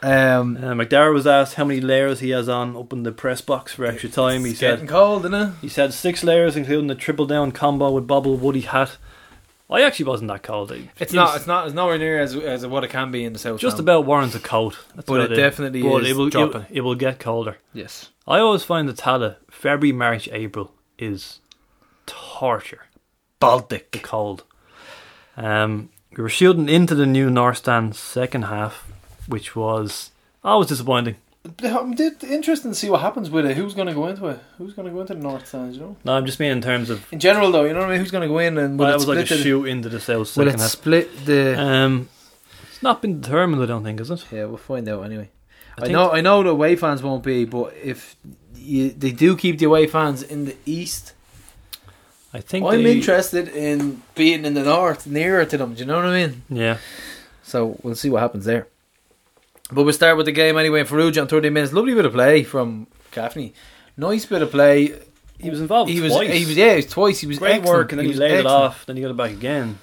Um, 0.03 0.57
Uh, 0.57 0.74
McDowell 0.74 1.12
was 1.14 1.26
asked 1.26 1.55
how 1.55 1.64
many 1.64 1.80
layers 1.80 2.20
he 2.20 2.30
has 2.30 2.49
on 2.49 2.76
up 2.76 2.92
in 2.92 3.03
the 3.03 3.12
press 3.12 3.40
box 3.40 3.74
for 3.74 3.84
extra 3.84 4.09
time. 4.09 4.44
He 4.44 4.51
it's 4.53 4.61
getting 4.61 4.80
said 4.80 4.88
cold, 4.88 5.24
isn't 5.24 5.34
it? 5.34 5.53
he 5.61 5.68
said 5.68 5.92
six 5.92 6.22
layers, 6.22 6.57
including 6.57 6.86
the 6.86 6.94
triple 6.94 7.26
down 7.26 7.51
combo 7.53 7.90
with 7.90 8.07
Bobble 8.07 8.36
Woody 8.36 8.61
hat. 8.61 8.96
I 9.70 9.82
actually 9.82 10.07
wasn't 10.07 10.28
that 10.28 10.42
cold. 10.42 10.70
It- 10.72 10.88
It's 10.99 11.12
not. 11.12 11.36
It's 11.36 11.46
not. 11.46 11.66
It's 11.66 11.74
nowhere 11.74 11.99
near 11.99 12.20
as 12.20 12.34
as 12.36 12.64
what 12.66 12.84
it 12.84 12.90
can 12.90 13.11
be 13.11 13.24
in 13.24 13.32
the 13.34 13.38
south. 13.38 13.61
just 13.61 13.76
now. 13.78 13.82
about 13.82 14.07
warrants 14.07 14.34
a 14.34 14.40
coat. 14.40 14.78
That's 14.94 15.07
But 15.07 15.20
about 15.20 15.32
it 15.32 15.36
definitely 15.36 15.82
But 15.82 16.05
is 16.05 16.11
it 16.11 16.16
will, 16.16 16.30
dropping. 16.30 16.62
It, 16.62 16.78
it 16.78 16.80
will 16.82 16.94
get 16.94 17.18
colder. 17.18 17.59
yes. 17.74 18.11
I 18.26 18.38
always 18.38 18.62
find 18.62 18.88
the 18.88 18.92
Tallaght 18.94 19.36
February, 19.51 19.92
March, 19.92 20.28
April 20.32 20.72
is 20.99 21.40
torture. 22.07 22.82
Baltic. 23.40 23.90
The 23.92 23.99
cold. 23.99 24.44
Um, 25.36 25.90
we 26.16 26.22
were 26.22 26.28
shooting 26.28 26.68
into 26.68 26.94
the 26.94 27.07
new 27.07 27.30
North 27.30 27.59
Stand 27.59 27.94
second 27.94 28.42
half, 28.46 28.86
which 29.29 29.55
was 29.55 30.11
always 30.43 30.68
disappointing. 30.68 31.16
Interesting 31.62 32.72
to 32.72 32.74
see 32.74 32.91
what 32.91 33.01
happens 33.01 33.31
with 33.31 33.47
it. 33.47 33.57
Who's 33.57 33.72
going 33.74 33.87
to 33.89 33.95
go 33.95 34.07
into 34.09 34.26
it? 34.26 34.39
Who's 34.59 34.74
going 34.74 34.87
to 34.89 34.93
go 34.93 35.01
into 35.01 35.14
the 35.14 35.20
North 35.20 35.47
Stands? 35.47 35.76
You 35.76 35.83
know. 35.83 35.97
No, 36.05 36.14
I'm 36.14 36.26
just 36.26 36.41
mean 36.41 36.51
in 36.53 36.61
terms 36.61 36.91
of. 36.91 37.11
In 37.12 37.20
general, 37.20 37.51
though, 37.53 37.64
you 37.64 37.72
know 37.72 37.81
what 37.81 37.89
I 37.89 37.93
mean. 37.93 38.01
Who's 38.01 38.11
going 38.11 38.22
to 38.22 38.29
go 38.29 38.39
in 38.39 38.59
and 38.59 38.79
will 38.79 38.87
Well, 38.87 38.93
it 38.93 39.03
it 39.03 39.07
was 39.07 39.09
like 39.09 39.18
a 39.18 39.26
split 39.26 39.39
the- 39.39 39.45
shoot 39.45 39.64
into 39.66 39.89
the 39.89 40.01
South 40.01 40.16
Will 40.18 40.24
second 40.26 40.49
it 40.55 40.61
half. 40.61 40.70
split 40.70 41.24
the? 41.26 41.59
Um, 41.59 42.09
it's 42.68 42.83
not 42.83 43.01
been 43.03 43.20
determined, 43.20 43.62
I 43.62 43.66
don't 43.66 43.85
think, 43.85 44.01
is 44.01 44.11
it? 44.11 44.24
yeah, 44.31 44.45
we'll 44.45 44.57
find 44.57 44.89
out 44.89 45.03
anyway. 45.05 45.31
I, 45.76 45.83
think- 45.83 45.93
know. 45.93 46.11
I 46.11 46.20
know 46.20 46.43
the 46.43 46.51
away 46.51 46.76
fans 46.76 47.03
won't 47.03 47.22
be, 47.22 47.45
but 47.45 47.72
if 47.83 48.16
you, 48.57 48.91
they 48.91 49.12
do 49.12 49.37
keep 49.37 49.59
the 49.59 49.66
away 49.66 49.87
fans 49.87 50.22
in 50.22 50.45
the 50.45 50.57
east, 50.66 51.12
I 52.35 52.41
think 52.41 52.66
I'm 52.66 52.83
they- 52.83 52.93
interested 52.97 53.49
in 53.49 54.03
being 54.14 54.45
in 54.45 54.55
the 54.55 54.64
north, 54.64 55.07
nearer 55.07 55.45
to 55.47 55.57
them. 55.57 55.74
Do 55.74 55.81
you 55.81 55.87
know 55.87 55.97
what 55.97 56.05
I 56.07 56.26
mean? 56.26 56.43
Yeah, 56.51 56.79
So 57.43 57.79
we'll 57.83 57.95
see 57.95 58.11
what 58.11 58.20
happens 58.22 58.45
there. 58.45 58.66
But 59.71 59.85
we'll 59.85 59.93
start 59.93 60.16
with 60.16 60.27
the 60.27 60.33
game 60.33 60.57
anyway. 60.57 60.83
Farrugia 60.85 61.21
on 61.23 61.29
30 61.29 61.51
minutes. 61.51 61.73
Lovely 61.73 61.95
bit 61.95 62.07
of 62.07 62.12
play 62.12 62.43
from 62.43 62.87
Gaffney. 63.12 63.53
Nice 63.97 64.25
bit 64.25 64.41
of 64.43 64.51
play. 64.51 64.99
he 65.39 65.51
was 65.51 65.61
involved. 65.61 65.91
He 65.91 66.01
was, 66.01 66.12
twice. 66.12 66.33
he 66.33 66.47
was, 66.47 66.57
yeah, 66.57 66.71
he 66.71 66.77
was 66.77 66.87
twice. 66.87 67.19
He 67.21 67.27
was 67.27 67.39
great 67.39 67.57
excellent. 67.57 67.77
work, 67.77 67.93
and 67.93 67.99
then 67.99 68.07
he, 68.07 68.11
was 68.11 68.19
laid 68.19 68.41
it 68.41 68.47
off. 68.47 68.87
Then 68.87 68.97
he 68.97 69.03
got 69.03 69.11
it 69.11 69.16
back 69.16 69.33
again. 69.33 69.79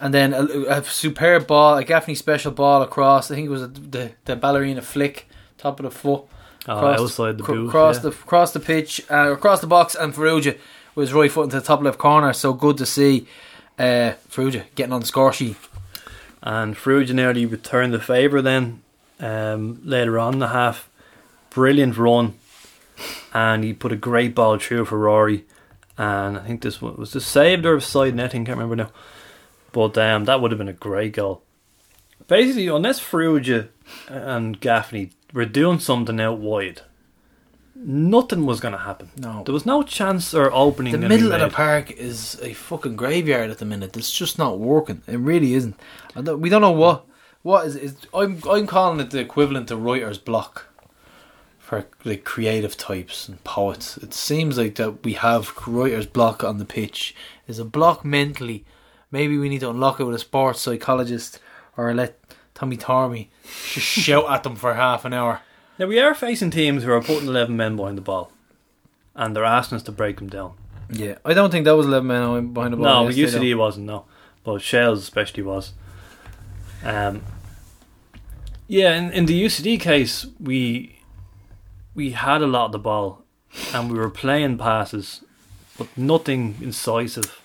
And 0.00 0.12
then 0.14 0.32
a, 0.34 0.44
a 0.44 0.84
superb 0.84 1.46
ball, 1.46 1.76
a 1.78 1.84
Gaffney 1.84 2.14
special 2.14 2.52
ball 2.52 2.82
across. 2.82 3.30
I 3.30 3.34
think 3.34 3.46
it 3.46 3.50
was 3.50 3.62
a, 3.62 3.68
the 3.68 4.12
the 4.24 4.36
ballerina 4.36 4.82
flick, 4.82 5.26
top 5.58 5.78
of 5.80 5.84
the 5.84 5.90
foot, 5.90 6.24
Oh, 6.68 6.78
Crossed- 6.78 7.00
outside 7.00 7.38
the 7.38 7.42
cr- 7.44 7.52
boot. 7.52 7.68
across 7.68 7.96
yeah. 7.96 8.02
the 8.02 8.08
across 8.08 8.52
the 8.52 8.60
pitch, 8.60 9.00
uh, 9.10 9.32
across 9.32 9.60
the 9.60 9.66
box, 9.66 9.94
and 9.94 10.12
Farrugia 10.14 10.58
was 10.94 11.12
right 11.14 11.30
foot 11.32 11.44
into 11.44 11.60
the 11.60 11.64
top 11.66 11.80
left 11.82 11.98
corner. 11.98 12.32
So 12.34 12.52
good 12.52 12.76
to 12.78 12.86
see 12.86 13.26
uh, 13.78 14.12
Farrugia 14.28 14.64
getting 14.74 14.92
on 14.92 15.00
the 15.00 15.06
score 15.06 15.32
sheet. 15.32 15.56
and 16.42 16.74
Farrugia 16.76 17.14
nearly 17.14 17.46
returned 17.46 17.92
the 17.94 18.00
favour 18.00 18.42
then 18.42 18.82
um, 19.20 19.80
later 19.84 20.18
on 20.18 20.34
in 20.34 20.38
the 20.40 20.48
half. 20.48 20.88
Brilliant 21.50 21.96
run, 21.96 22.34
and 23.34 23.64
he 23.64 23.72
put 23.72 23.90
a 23.92 23.96
great 23.96 24.34
ball 24.34 24.58
through 24.58 24.84
for 24.84 24.98
Rory. 24.98 25.44
And 25.98 26.38
I 26.38 26.40
think 26.46 26.62
this 26.62 26.80
was 26.80 27.12
this 27.12 27.26
saved 27.26 27.66
or 27.66 27.80
side 27.80 28.14
netting, 28.14 28.44
can't 28.44 28.56
remember 28.58 28.76
now. 28.84 28.90
But 29.72 29.98
um, 29.98 30.24
that 30.26 30.40
would 30.40 30.50
have 30.52 30.58
been 30.58 30.68
a 30.68 30.72
great 30.72 31.12
goal. 31.14 31.42
Basically, 32.28 32.68
unless 32.68 33.00
Farrugia 33.00 33.68
and 34.08 34.60
Gaffney 34.60 35.10
were 35.32 35.44
doing 35.44 35.80
something 35.80 36.20
out 36.20 36.38
wide, 36.38 36.82
nothing 37.74 38.46
was 38.46 38.60
going 38.60 38.72
to 38.72 38.78
happen. 38.78 39.10
No, 39.16 39.42
There 39.44 39.52
was 39.52 39.66
no 39.66 39.82
chance 39.82 40.32
or 40.32 40.52
opening. 40.52 40.92
the 40.92 41.08
middle 41.08 41.32
of 41.32 41.40
the 41.40 41.48
park 41.48 41.90
is 41.90 42.38
a 42.42 42.52
fucking 42.52 42.96
graveyard 42.96 43.50
at 43.50 43.58
the 43.58 43.64
minute. 43.64 43.96
It's 43.96 44.12
just 44.12 44.38
not 44.38 44.58
working. 44.60 45.02
It 45.08 45.18
really 45.18 45.54
isn't. 45.54 45.74
Don't, 46.14 46.40
we 46.40 46.48
don't 46.48 46.62
know 46.62 46.70
what 46.70 47.04
what 47.42 47.66
is. 47.66 47.76
is 47.76 47.96
I'm 48.12 48.40
I'm 48.48 48.66
calling 48.66 49.00
it 49.00 49.10
the 49.10 49.20
equivalent 49.20 49.68
to 49.68 49.76
writer's 49.76 50.18
block 50.18 50.66
for 51.58 51.86
like 52.04 52.24
creative 52.24 52.76
types 52.76 53.28
and 53.28 53.42
poets. 53.44 53.96
It 53.96 54.12
seems 54.12 54.58
like 54.58 54.74
that 54.76 55.04
we 55.04 55.14
have 55.14 55.52
writer's 55.66 56.06
block 56.06 56.42
on 56.42 56.58
the 56.58 56.64
pitch. 56.64 57.14
Is 57.46 57.58
a 57.58 57.64
block 57.64 58.04
mentally. 58.04 58.64
Maybe 59.10 59.38
we 59.38 59.48
need 59.48 59.60
to 59.60 59.70
unlock 59.70 59.98
it 60.00 60.04
with 60.04 60.14
a 60.14 60.20
sports 60.20 60.60
psychologist 60.60 61.40
or 61.76 61.92
let 61.94 62.18
Tommy 62.54 62.76
Tormey 62.76 63.28
just 63.42 63.86
shout 63.86 64.30
at 64.30 64.42
them 64.42 64.54
for 64.56 64.74
half 64.74 65.04
an 65.04 65.12
hour. 65.12 65.40
Now 65.78 65.86
we 65.86 65.98
are 65.98 66.14
facing 66.14 66.50
teams 66.50 66.84
who 66.84 66.92
are 66.92 67.00
putting 67.00 67.28
eleven 67.28 67.56
men 67.56 67.76
behind 67.76 67.96
the 67.96 68.02
ball, 68.02 68.30
and 69.14 69.34
they're 69.34 69.44
asking 69.44 69.76
us 69.76 69.82
to 69.84 69.92
break 69.92 70.18
them 70.18 70.28
down. 70.28 70.52
Yeah, 70.90 71.18
I 71.24 71.32
don't 71.34 71.50
think 71.50 71.64
that 71.64 71.76
was 71.76 71.86
eleven 71.86 72.08
men 72.08 72.52
behind 72.52 72.74
the 72.74 72.76
ball. 72.76 73.04
No, 73.04 73.10
UCD 73.10 73.56
wasn't. 73.56 73.86
No, 73.86 74.04
but 74.44 74.60
Shells 74.60 75.00
especially 75.00 75.42
was. 75.42 75.72
Um. 76.84 77.22
Yeah, 78.68 78.94
in, 78.96 79.10
in 79.12 79.26
the 79.26 79.44
UCD 79.44 79.80
case, 79.80 80.26
we 80.38 81.00
we 81.94 82.10
had 82.12 82.40
a 82.40 82.46
lot 82.46 82.66
of 82.66 82.72
the 82.72 82.78
ball, 82.78 83.24
and 83.74 83.90
we 83.90 83.98
were 83.98 84.10
playing 84.10 84.58
passes, 84.58 85.22
but 85.76 85.88
nothing 85.96 86.56
incisive. 86.60 87.36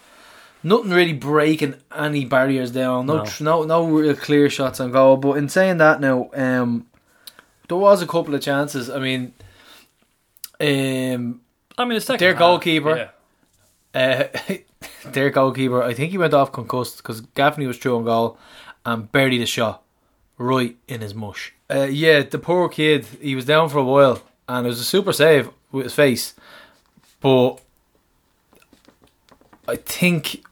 nothing 0.63 0.91
really 0.91 1.13
breaking 1.13 1.75
any 1.95 2.25
barriers 2.25 2.71
down. 2.71 3.05
No, 3.07 3.17
No. 3.17 3.25
tr- 3.25 3.43
no, 3.43 3.63
no 3.63 3.85
real 3.85 4.15
clear 4.15 4.49
shots 4.49 4.79
on 4.79 4.91
goal. 4.91 5.17
But 5.17 5.33
in 5.37 5.49
saying 5.49 5.77
that, 5.77 5.99
now 5.99 6.29
um, 6.35 6.85
there 7.67 7.77
was 7.77 8.01
a 8.03 8.07
couple 8.07 8.33
of 8.35 8.41
chances. 8.41 8.89
I 8.89 8.99
mean, 8.99 9.33
um, 10.59 11.41
I 11.77 11.85
mean, 11.85 11.97
it's 11.97 12.05
second 12.05 12.19
Their 12.19 12.33
half, 12.33 12.39
goalkeeper. 12.39 13.09
yeah. 13.95 14.27
uh, 14.39 14.57
their 15.11 15.29
goalkeeper, 15.29 15.81
I 15.83 15.93
think 15.93 16.11
he 16.11 16.17
went 16.17 16.33
off 16.33 16.51
concussed 16.51 16.97
because 16.97 17.21
Gaffney 17.21 17.67
was 17.67 17.77
true 17.77 17.97
on 17.97 18.05
goal 18.05 18.37
and 18.85 19.11
buried 19.11 19.41
the 19.41 19.45
shot 19.45 19.83
right 20.37 20.77
in 20.87 21.01
his 21.01 21.13
mush. 21.13 21.53
Uh, 21.69 21.87
yeah, 21.89 22.21
the 22.21 22.37
poor 22.37 22.69
kid, 22.69 23.05
he 23.21 23.35
was 23.35 23.45
down 23.45 23.69
for 23.69 23.79
a 23.79 23.83
while 23.83 24.21
and 24.47 24.65
it 24.65 24.69
was 24.69 24.79
a 24.79 24.85
super 24.85 25.13
save 25.13 25.49
with 25.71 25.85
his 25.85 25.95
face, 25.95 26.35
but 27.19 27.59
I 29.67 29.75
think 29.75 30.43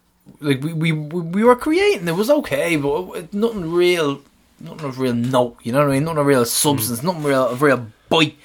like 0.41 0.63
we 0.63 0.73
we 0.73 0.91
we 0.91 1.43
were 1.43 1.55
creating 1.55 2.07
it 2.07 2.15
was 2.15 2.29
okay, 2.29 2.75
but 2.75 3.33
nothing 3.33 3.71
real, 3.71 4.21
nothing 4.59 4.85
of 4.85 4.99
real 4.99 5.13
note. 5.13 5.57
You 5.63 5.71
know 5.71 5.79
what 5.79 5.89
I 5.89 5.93
mean? 5.93 6.05
Nothing 6.05 6.19
of 6.19 6.25
real 6.25 6.45
substance, 6.45 7.03
nothing 7.03 7.23
real 7.23 7.47
of 7.47 7.61
real 7.61 7.87
bite. 8.09 8.37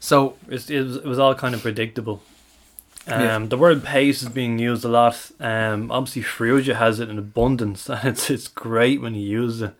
So 0.00 0.36
it, 0.48 0.52
was, 0.52 0.70
it 0.70 1.04
was 1.04 1.18
all 1.18 1.34
kind 1.34 1.54
of 1.54 1.62
predictable. 1.62 2.22
Um, 3.08 3.20
Yeah. 3.20 3.38
The 3.48 3.56
word 3.58 3.84
pace 3.84 4.22
is 4.22 4.28
being 4.28 4.58
used 4.58 4.84
a 4.84 4.88
lot. 4.88 5.30
Um, 5.40 5.90
obviously, 5.90 6.22
Farrugia 6.22 6.76
has 6.76 7.00
it 7.00 7.08
in 7.08 7.18
abundance, 7.18 7.88
and 7.90 8.04
it's 8.04 8.30
it's 8.30 8.48
great 8.48 9.00
when 9.00 9.14
he 9.14 9.20
uses 9.20 9.62
it. 9.62 9.74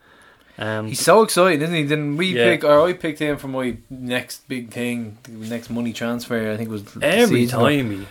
Um, 0.59 0.87
He's 0.87 1.01
so 1.01 1.21
excited, 1.21 1.61
isn't 1.61 1.75
he? 1.75 1.83
Then 1.83 2.17
we 2.17 2.27
Yeah. 2.35 2.49
pick, 2.49 2.63
or 2.63 2.87
I 2.87 2.93
picked 2.93 3.19
him 3.19 3.37
for 3.37 3.47
my 3.47 3.77
next 3.91 4.47
big 4.47 4.71
thing, 4.71 5.17
next 5.29 5.69
money 5.69 5.93
transfer. 5.93 6.51
I 6.51 6.57
think 6.57 6.69
was 6.71 6.83
every 7.01 7.45
time 7.45 7.91
he 7.91 8.07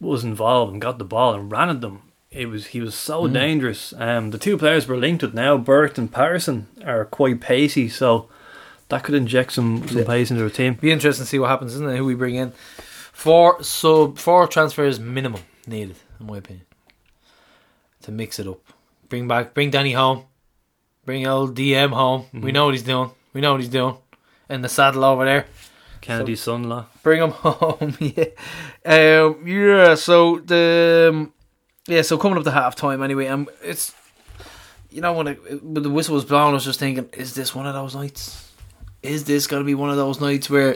was 0.00 0.22
involved 0.24 0.72
and 0.72 0.82
got 0.82 0.98
the 0.98 1.04
ball 1.04 1.32
and 1.34 1.50
ran 1.50 1.70
at 1.70 1.80
them, 1.80 2.02
it 2.30 2.46
was 2.50 2.66
he 2.68 2.80
was 2.80 2.94
so 2.94 3.22
Mm. 3.26 3.32
dangerous. 3.32 3.94
Um, 3.96 4.32
the 4.32 4.38
two 4.38 4.58
players 4.58 4.86
we're 4.86 4.96
linked 4.96 5.22
with 5.22 5.32
now, 5.34 5.56
Bert 5.56 5.96
and 5.96 6.12
Patterson, 6.12 6.66
are 6.84 7.04
quite 7.06 7.40
pacey, 7.40 7.88
so 7.88 8.28
that 8.90 9.02
could 9.04 9.14
inject 9.14 9.52
some, 9.52 9.86
some 9.88 9.98
Yeah. 9.98 10.04
pace 10.04 10.30
into 10.30 10.42
the 10.44 10.50
team. 10.50 10.74
Be 10.74 10.90
interesting 10.90 11.24
to 11.24 11.28
see 11.28 11.38
what 11.38 11.48
happens, 11.48 11.72
isn't 11.74 11.88
it? 11.88 11.96
Who 11.96 12.04
we 12.04 12.14
bring 12.14 12.34
in? 12.34 12.52
Four 13.22 13.62
sub, 13.62 14.18
four 14.18 14.48
transfers 14.48 14.98
minimum 14.98 15.42
needed, 15.68 15.94
in 16.18 16.26
my 16.26 16.38
opinion, 16.38 16.66
to 18.02 18.10
mix 18.10 18.40
it 18.40 18.48
up. 18.48 18.58
Bring 19.08 19.28
back, 19.28 19.54
bring 19.54 19.70
Danny 19.70 19.92
home, 19.92 20.24
bring 21.04 21.24
old 21.24 21.54
DM 21.54 21.92
home. 21.92 22.26
We 22.32 22.50
Mhm. 22.50 22.54
know 22.54 22.64
what 22.64 22.74
he's 22.74 22.82
doing. 22.82 23.12
We 23.32 23.40
know 23.40 23.52
what 23.52 23.60
he's 23.60 23.70
doing. 23.70 23.96
In 24.50 24.62
the 24.62 24.68
saddle 24.68 25.04
over 25.04 25.24
there. 25.24 25.46
Kennedy's 26.00 26.40
son-in-law. 26.40 26.86
Bring 27.04 27.22
him 27.22 27.30
home. 27.44 27.96
yeah. 28.00 28.24
Um, 28.84 29.46
yeah. 29.46 29.94
So 29.94 30.40
the 30.40 31.10
um, 31.12 31.32
yeah. 31.86 32.02
So 32.02 32.18
coming 32.18 32.38
up 32.38 32.44
to 32.44 32.50
half 32.50 32.74
time 32.74 33.04
anyway. 33.04 33.28
Um, 33.28 33.48
it's 33.62 33.94
you 34.90 35.00
know 35.00 35.12
when, 35.12 35.28
it, 35.28 35.62
when 35.62 35.84
the 35.84 35.90
whistle 35.90 36.16
was 36.16 36.24
blown, 36.24 36.50
I 36.50 36.54
was 36.54 36.64
just 36.64 36.80
thinking, 36.80 37.08
is 37.12 37.34
this 37.34 37.54
one 37.54 37.68
of 37.68 37.74
those 37.74 37.94
nights? 37.94 38.50
Is 39.00 39.22
this 39.26 39.46
going 39.46 39.62
to 39.62 39.64
be 39.66 39.74
one 39.74 39.90
of 39.90 39.96
those 39.96 40.20
nights 40.20 40.50
where 40.50 40.74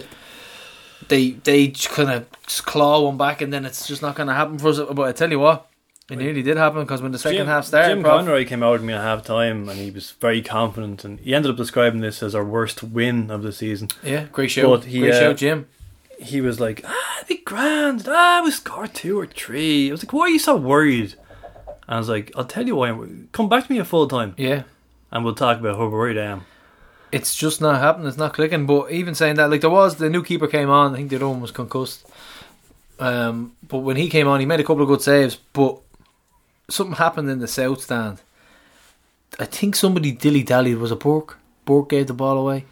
they 1.08 1.30
they 1.30 1.68
kind 1.68 2.10
of 2.10 2.26
claw 2.64 3.02
one 3.02 3.16
back, 3.16 3.40
and 3.42 3.52
then 3.52 3.64
it's 3.64 3.86
just 3.86 4.02
not 4.02 4.16
going 4.16 4.28
to 4.28 4.34
happen 4.34 4.58
for 4.58 4.68
us. 4.68 4.78
But 4.78 5.02
I 5.02 5.12
tell 5.12 5.30
you 5.30 5.38
what, 5.38 5.68
it 6.10 6.18
nearly 6.18 6.42
did 6.42 6.56
happen 6.56 6.82
because 6.82 7.02
when 7.02 7.10
the 7.10 7.18
second 7.18 7.38
Jim, 7.38 7.46
half 7.48 7.64
started, 7.64 7.88
Jim 7.88 8.02
Prof, 8.02 8.20
Conroy 8.20 8.44
came 8.44 8.62
out 8.62 8.72
with 8.74 8.84
me 8.84 8.92
at 8.92 9.00
half 9.00 9.24
time 9.24 9.68
and 9.68 9.78
he 9.78 9.90
was 9.90 10.12
very 10.12 10.40
confident 10.40 11.04
and 11.04 11.18
he 11.18 11.34
ended 11.34 11.50
up 11.50 11.56
describing 11.56 12.00
this 12.00 12.22
as 12.22 12.32
our 12.32 12.44
worst 12.44 12.82
win 12.84 13.28
of 13.28 13.42
the 13.42 13.52
season. 13.52 13.88
yeah, 14.04 14.26
great 14.30 14.52
show, 14.52 14.76
he, 14.76 15.00
great 15.00 15.14
uh, 15.14 15.20
show, 15.20 15.34
Jim. 15.34 15.66
He 16.20 16.40
was 16.40 16.60
like, 16.60 16.82
ah, 16.84 17.16
it'd 17.18 17.28
be 17.28 17.38
grand. 17.38 18.04
Ah, 18.08 18.40
we 18.44 18.52
score 18.52 18.86
two 18.86 19.18
or 19.18 19.26
three. 19.26 19.88
I 19.88 19.92
was 19.92 20.04
like, 20.04 20.12
why 20.12 20.22
are 20.22 20.28
you 20.28 20.38
so 20.38 20.54
worried? 20.54 21.14
And 21.88 21.96
I 21.96 21.98
was 21.98 22.08
like, 22.08 22.30
I'll 22.36 22.44
tell 22.44 22.66
you 22.66 22.76
why. 22.76 22.96
Come 23.32 23.48
back 23.48 23.66
to 23.66 23.72
me 23.72 23.80
at 23.80 23.86
full 23.88 24.06
time 24.06 24.34
Yeah, 24.36 24.62
and 25.10 25.24
we'll 25.24 25.34
talk 25.34 25.58
about 25.58 25.76
how 25.76 25.88
worried 25.88 26.18
I 26.18 26.24
am. 26.24 26.46
It's 27.12 27.34
just 27.36 27.60
not 27.60 27.80
happening. 27.80 28.08
It's 28.08 28.16
not 28.16 28.34
clicking. 28.34 28.66
But 28.66 28.90
even 28.90 29.14
saying 29.14 29.36
that, 29.36 29.50
like 29.50 29.60
there 29.60 29.70
was 29.70 29.96
the 29.96 30.10
new 30.10 30.22
keeper 30.22 30.46
came 30.46 30.70
on. 30.70 30.92
I 30.92 30.96
think 30.96 31.10
the 31.10 31.16
other 31.16 31.28
one 31.28 31.40
was 31.40 31.50
concussed. 31.50 32.06
Um, 32.98 33.54
but 33.66 33.78
when 33.78 33.96
he 33.96 34.08
came 34.08 34.26
on, 34.28 34.40
he 34.40 34.46
made 34.46 34.60
a 34.60 34.64
couple 34.64 34.82
of 34.82 34.88
good 34.88 35.02
saves. 35.02 35.36
But 35.36 35.78
something 36.68 36.96
happened 36.96 37.30
in 37.30 37.38
the 37.38 37.46
south 37.48 37.82
stand. 37.82 38.20
I 39.38 39.44
think 39.44 39.76
somebody 39.76 40.12
dilly 40.12 40.42
dallied. 40.42 40.78
Was 40.78 40.90
a 40.90 40.96
Burke? 40.96 41.38
Burke 41.64 41.90
gave 41.90 42.06
the 42.06 42.14
ball 42.14 42.38
away. 42.38 42.64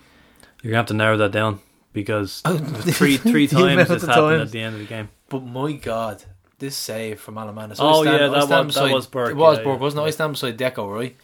You're 0.63 0.71
gonna 0.71 0.79
have 0.79 0.87
to 0.87 0.95
narrow 0.95 1.17
that 1.19 1.33
down 1.33 1.61
because 1.93 2.41
three 2.47 3.17
the 3.19 3.29
amount 3.29 3.51
times 3.51 3.89
this 3.89 4.03
happened 4.03 4.09
times. 4.09 4.43
at 4.43 4.51
the 4.53 4.61
end 4.61 4.75
of 4.75 4.81
the 4.81 4.87
game. 4.87 5.11
But 5.29 5.41
my 5.41 5.73
God, 5.73 6.23
this 6.59 6.77
save 6.77 7.21
from 7.21 7.37
Alan 7.37 7.55
Mannus. 7.55 7.79
Oh, 7.81 8.03
stand, 8.03 8.21
yeah, 8.21 8.29
that 8.29 8.49
was- 8.49 8.75
that 8.75 8.93
was 8.93 9.07
Burke, 9.07 9.31
It 9.31 9.37
was 9.37 9.59
yeah, 9.59 9.65
Burke, 9.65 9.75
yeah, 9.77 9.81
wasn't 9.83 10.01
it? 10.01 10.03
I 10.03 10.07
yeah. 10.07 10.11
stand 10.13 10.33
beside 10.33 10.59
Deco, 10.59 10.93
right? 10.95 11.17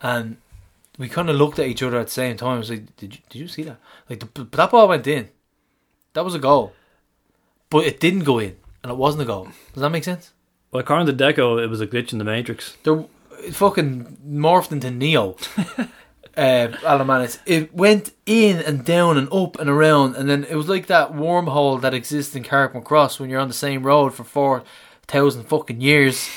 And 0.00 0.38
we 0.98 1.08
kind 1.08 1.30
of 1.30 1.36
looked 1.36 1.58
at 1.58 1.66
each 1.66 1.82
other 1.82 1.98
at 1.98 2.06
the 2.06 2.12
same 2.12 2.36
time. 2.36 2.56
I 2.56 2.58
was 2.58 2.70
like, 2.70 2.96
"Did 2.96 3.14
you, 3.14 3.20
did 3.30 3.38
you 3.38 3.48
see 3.48 3.62
that? 3.62 3.78
Like 4.10 4.20
the, 4.34 4.44
that 4.44 4.70
ball 4.70 4.88
went 4.88 5.06
in. 5.06 5.28
That 6.14 6.24
was 6.24 6.34
a 6.34 6.38
goal, 6.38 6.72
but 7.70 7.84
it 7.86 8.00
didn't 8.00 8.24
go 8.24 8.38
in, 8.38 8.56
and 8.82 8.92
it 8.92 8.98
wasn't 8.98 9.22
a 9.22 9.26
goal. 9.26 9.48
Does 9.72 9.80
that 9.80 9.90
make 9.90 10.04
sense? 10.04 10.32
Well, 10.70 10.80
according 10.80 11.06
to 11.06 11.12
Deco, 11.12 11.62
it 11.62 11.68
was 11.68 11.80
a 11.80 11.86
glitch 11.86 12.12
in 12.12 12.18
the 12.18 12.24
Matrix. 12.24 12.76
There, 12.82 13.04
it 13.38 13.54
fucking 13.54 14.18
morphed 14.26 14.72
into 14.72 14.90
Neo. 14.90 15.36
uh, 16.36 16.68
Alan 16.84 17.06
Mannus. 17.06 17.38
It 17.46 17.74
went 17.74 18.12
in 18.26 18.58
and 18.58 18.84
down 18.84 19.16
and 19.18 19.32
up 19.32 19.58
and 19.58 19.68
around, 19.68 20.16
and 20.16 20.28
then 20.28 20.44
it 20.44 20.54
was 20.54 20.68
like 20.68 20.86
that 20.86 21.12
wormhole 21.12 21.80
that 21.80 21.94
exists 21.94 22.34
in 22.34 22.42
Carrick 22.42 22.74
when 22.74 23.30
you're 23.30 23.40
on 23.40 23.48
the 23.48 23.54
same 23.54 23.82
road 23.82 24.14
for 24.14 24.24
four 24.24 24.64
thousand 25.06 25.44
fucking 25.44 25.80
years. 25.80 26.28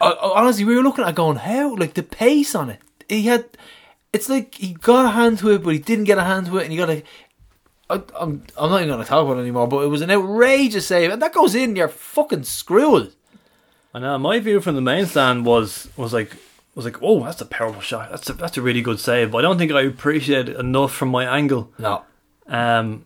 I, 0.00 0.10
I- 0.10 0.40
honestly, 0.40 0.64
we 0.64 0.76
were 0.76 0.82
looking 0.82 1.04
at 1.04 1.14
going 1.14 1.36
how 1.38 1.74
like 1.76 1.94
the 1.94 2.02
pace 2.02 2.54
on 2.54 2.70
it. 2.70 2.80
He 3.08 3.22
had, 3.24 3.44
it's 4.12 4.28
like 4.28 4.54
he 4.54 4.72
got 4.74 5.06
a 5.06 5.10
hand 5.10 5.38
to 5.40 5.50
it, 5.50 5.62
but 5.62 5.72
he 5.72 5.78
didn't 5.78 6.04
get 6.04 6.18
a 6.18 6.24
hand 6.24 6.46
to 6.46 6.58
it, 6.58 6.62
and 6.64 6.72
he 6.72 6.78
got. 6.78 6.90
I, 7.90 8.00
I'm 8.18 8.42
I'm 8.58 8.70
not 8.70 8.76
even 8.80 8.88
going 8.88 9.02
to 9.02 9.08
talk 9.08 9.24
about 9.26 9.36
it 9.38 9.42
anymore, 9.42 9.68
but 9.68 9.80
it 9.84 9.88
was 9.88 10.00
an 10.00 10.10
outrageous 10.10 10.86
save, 10.86 11.10
and 11.10 11.20
that 11.20 11.34
goes 11.34 11.54
in, 11.54 11.76
you're 11.76 11.88
fucking 11.88 12.44
screwed. 12.44 13.12
And 13.92 14.04
uh, 14.04 14.18
my 14.18 14.38
view 14.40 14.60
from 14.60 14.74
the 14.74 14.80
main 14.80 15.06
stand 15.06 15.44
was 15.44 15.88
was 15.96 16.12
like 16.12 16.34
was 16.74 16.84
like, 16.86 17.00
oh, 17.02 17.22
that's 17.24 17.40
a 17.40 17.46
powerful 17.46 17.82
shot. 17.82 18.10
That's 18.10 18.28
a, 18.30 18.32
that's 18.32 18.56
a 18.56 18.62
really 18.62 18.80
good 18.82 18.98
save. 18.98 19.30
But 19.30 19.38
I 19.38 19.42
don't 19.42 19.58
think 19.58 19.70
I 19.70 19.82
appreciate 19.82 20.48
it 20.48 20.56
enough 20.58 20.92
from 20.94 21.10
my 21.10 21.24
angle. 21.24 21.70
No, 21.78 22.02
Um, 22.48 23.04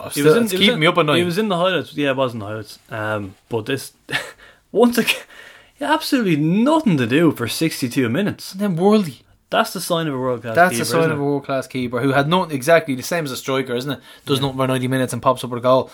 it 0.00 0.16
it 0.18 0.22
was 0.24 0.36
in, 0.36 0.42
it's 0.44 0.52
it 0.52 0.56
was 0.56 0.60
keeping 0.60 0.74
in- 0.74 0.80
me 0.80 0.86
up 0.88 0.98
at 0.98 1.06
night. 1.06 1.20
It 1.20 1.24
was 1.24 1.38
in 1.38 1.48
the 1.48 1.56
highlights. 1.56 1.94
Yeah, 1.94 2.10
it 2.10 2.16
was 2.16 2.32
in 2.34 2.40
the 2.40 2.46
highlights. 2.46 2.78
Um, 2.90 3.36
but 3.48 3.66
this 3.66 3.92
once 4.72 4.98
again, 4.98 5.14
absolutely 5.80 6.36
nothing 6.36 6.96
to 6.98 7.06
do 7.06 7.32
for 7.32 7.48
sixty-two 7.48 8.08
minutes. 8.08 8.52
and 8.52 8.60
then 8.60 8.76
Worldy. 8.76 9.22
That's 9.50 9.72
the 9.72 9.80
sign 9.80 10.06
of 10.06 10.14
a 10.14 10.18
world 10.18 10.42
class. 10.42 10.54
That's 10.54 10.78
the 10.78 10.84
sign 10.84 11.10
of 11.10 11.18
a 11.18 11.24
world 11.24 11.44
class 11.44 11.66
keeper 11.66 12.00
who 12.00 12.12
had 12.12 12.28
not 12.28 12.52
exactly 12.52 12.94
the 12.94 13.02
same 13.02 13.24
as 13.24 13.32
a 13.32 13.36
striker, 13.36 13.74
isn't 13.74 13.90
it? 13.90 14.00
Does 14.24 14.40
nothing 14.40 14.56
for 14.56 14.66
ninety 14.68 14.86
minutes 14.86 15.12
and 15.12 15.20
pops 15.20 15.42
up 15.42 15.50
with 15.50 15.58
a 15.58 15.62
goal. 15.62 15.90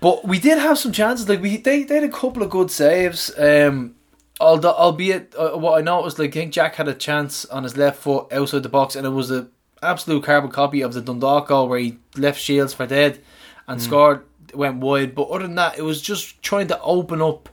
But 0.00 0.26
we 0.26 0.40
did 0.40 0.58
have 0.58 0.78
some 0.78 0.90
chances. 0.90 1.28
Like 1.28 1.40
we, 1.40 1.58
they, 1.58 1.84
they 1.84 1.94
had 1.94 2.04
a 2.04 2.08
couple 2.08 2.42
of 2.42 2.50
good 2.50 2.72
saves. 2.72 3.30
Um, 3.38 3.94
although, 4.40 4.72
albeit 4.72 5.32
uh, 5.36 5.50
what 5.50 5.78
I 5.78 5.82
noticed, 5.82 6.18
like 6.18 6.30
I 6.30 6.32
think 6.32 6.52
Jack 6.52 6.74
had 6.74 6.88
a 6.88 6.94
chance 6.94 7.44
on 7.44 7.62
his 7.62 7.76
left 7.76 7.98
foot 8.02 8.32
outside 8.32 8.64
the 8.64 8.68
box, 8.68 8.96
and 8.96 9.06
it 9.06 9.10
was 9.10 9.30
a 9.30 9.46
absolute 9.80 10.24
carbon 10.24 10.50
copy 10.50 10.80
of 10.80 10.92
the 10.92 11.00
Dundalk 11.00 11.46
goal 11.46 11.68
where 11.68 11.78
he 11.78 11.98
left 12.16 12.40
Shields 12.40 12.74
for 12.74 12.86
dead 12.86 13.20
and 13.68 13.80
scored. 13.80 14.24
Went 14.54 14.78
wide, 14.78 15.14
but 15.14 15.28
other 15.28 15.44
than 15.44 15.54
that, 15.54 15.78
it 15.78 15.82
was 15.82 16.02
just 16.02 16.42
trying 16.42 16.66
to 16.66 16.80
open 16.82 17.22
up 17.22 17.48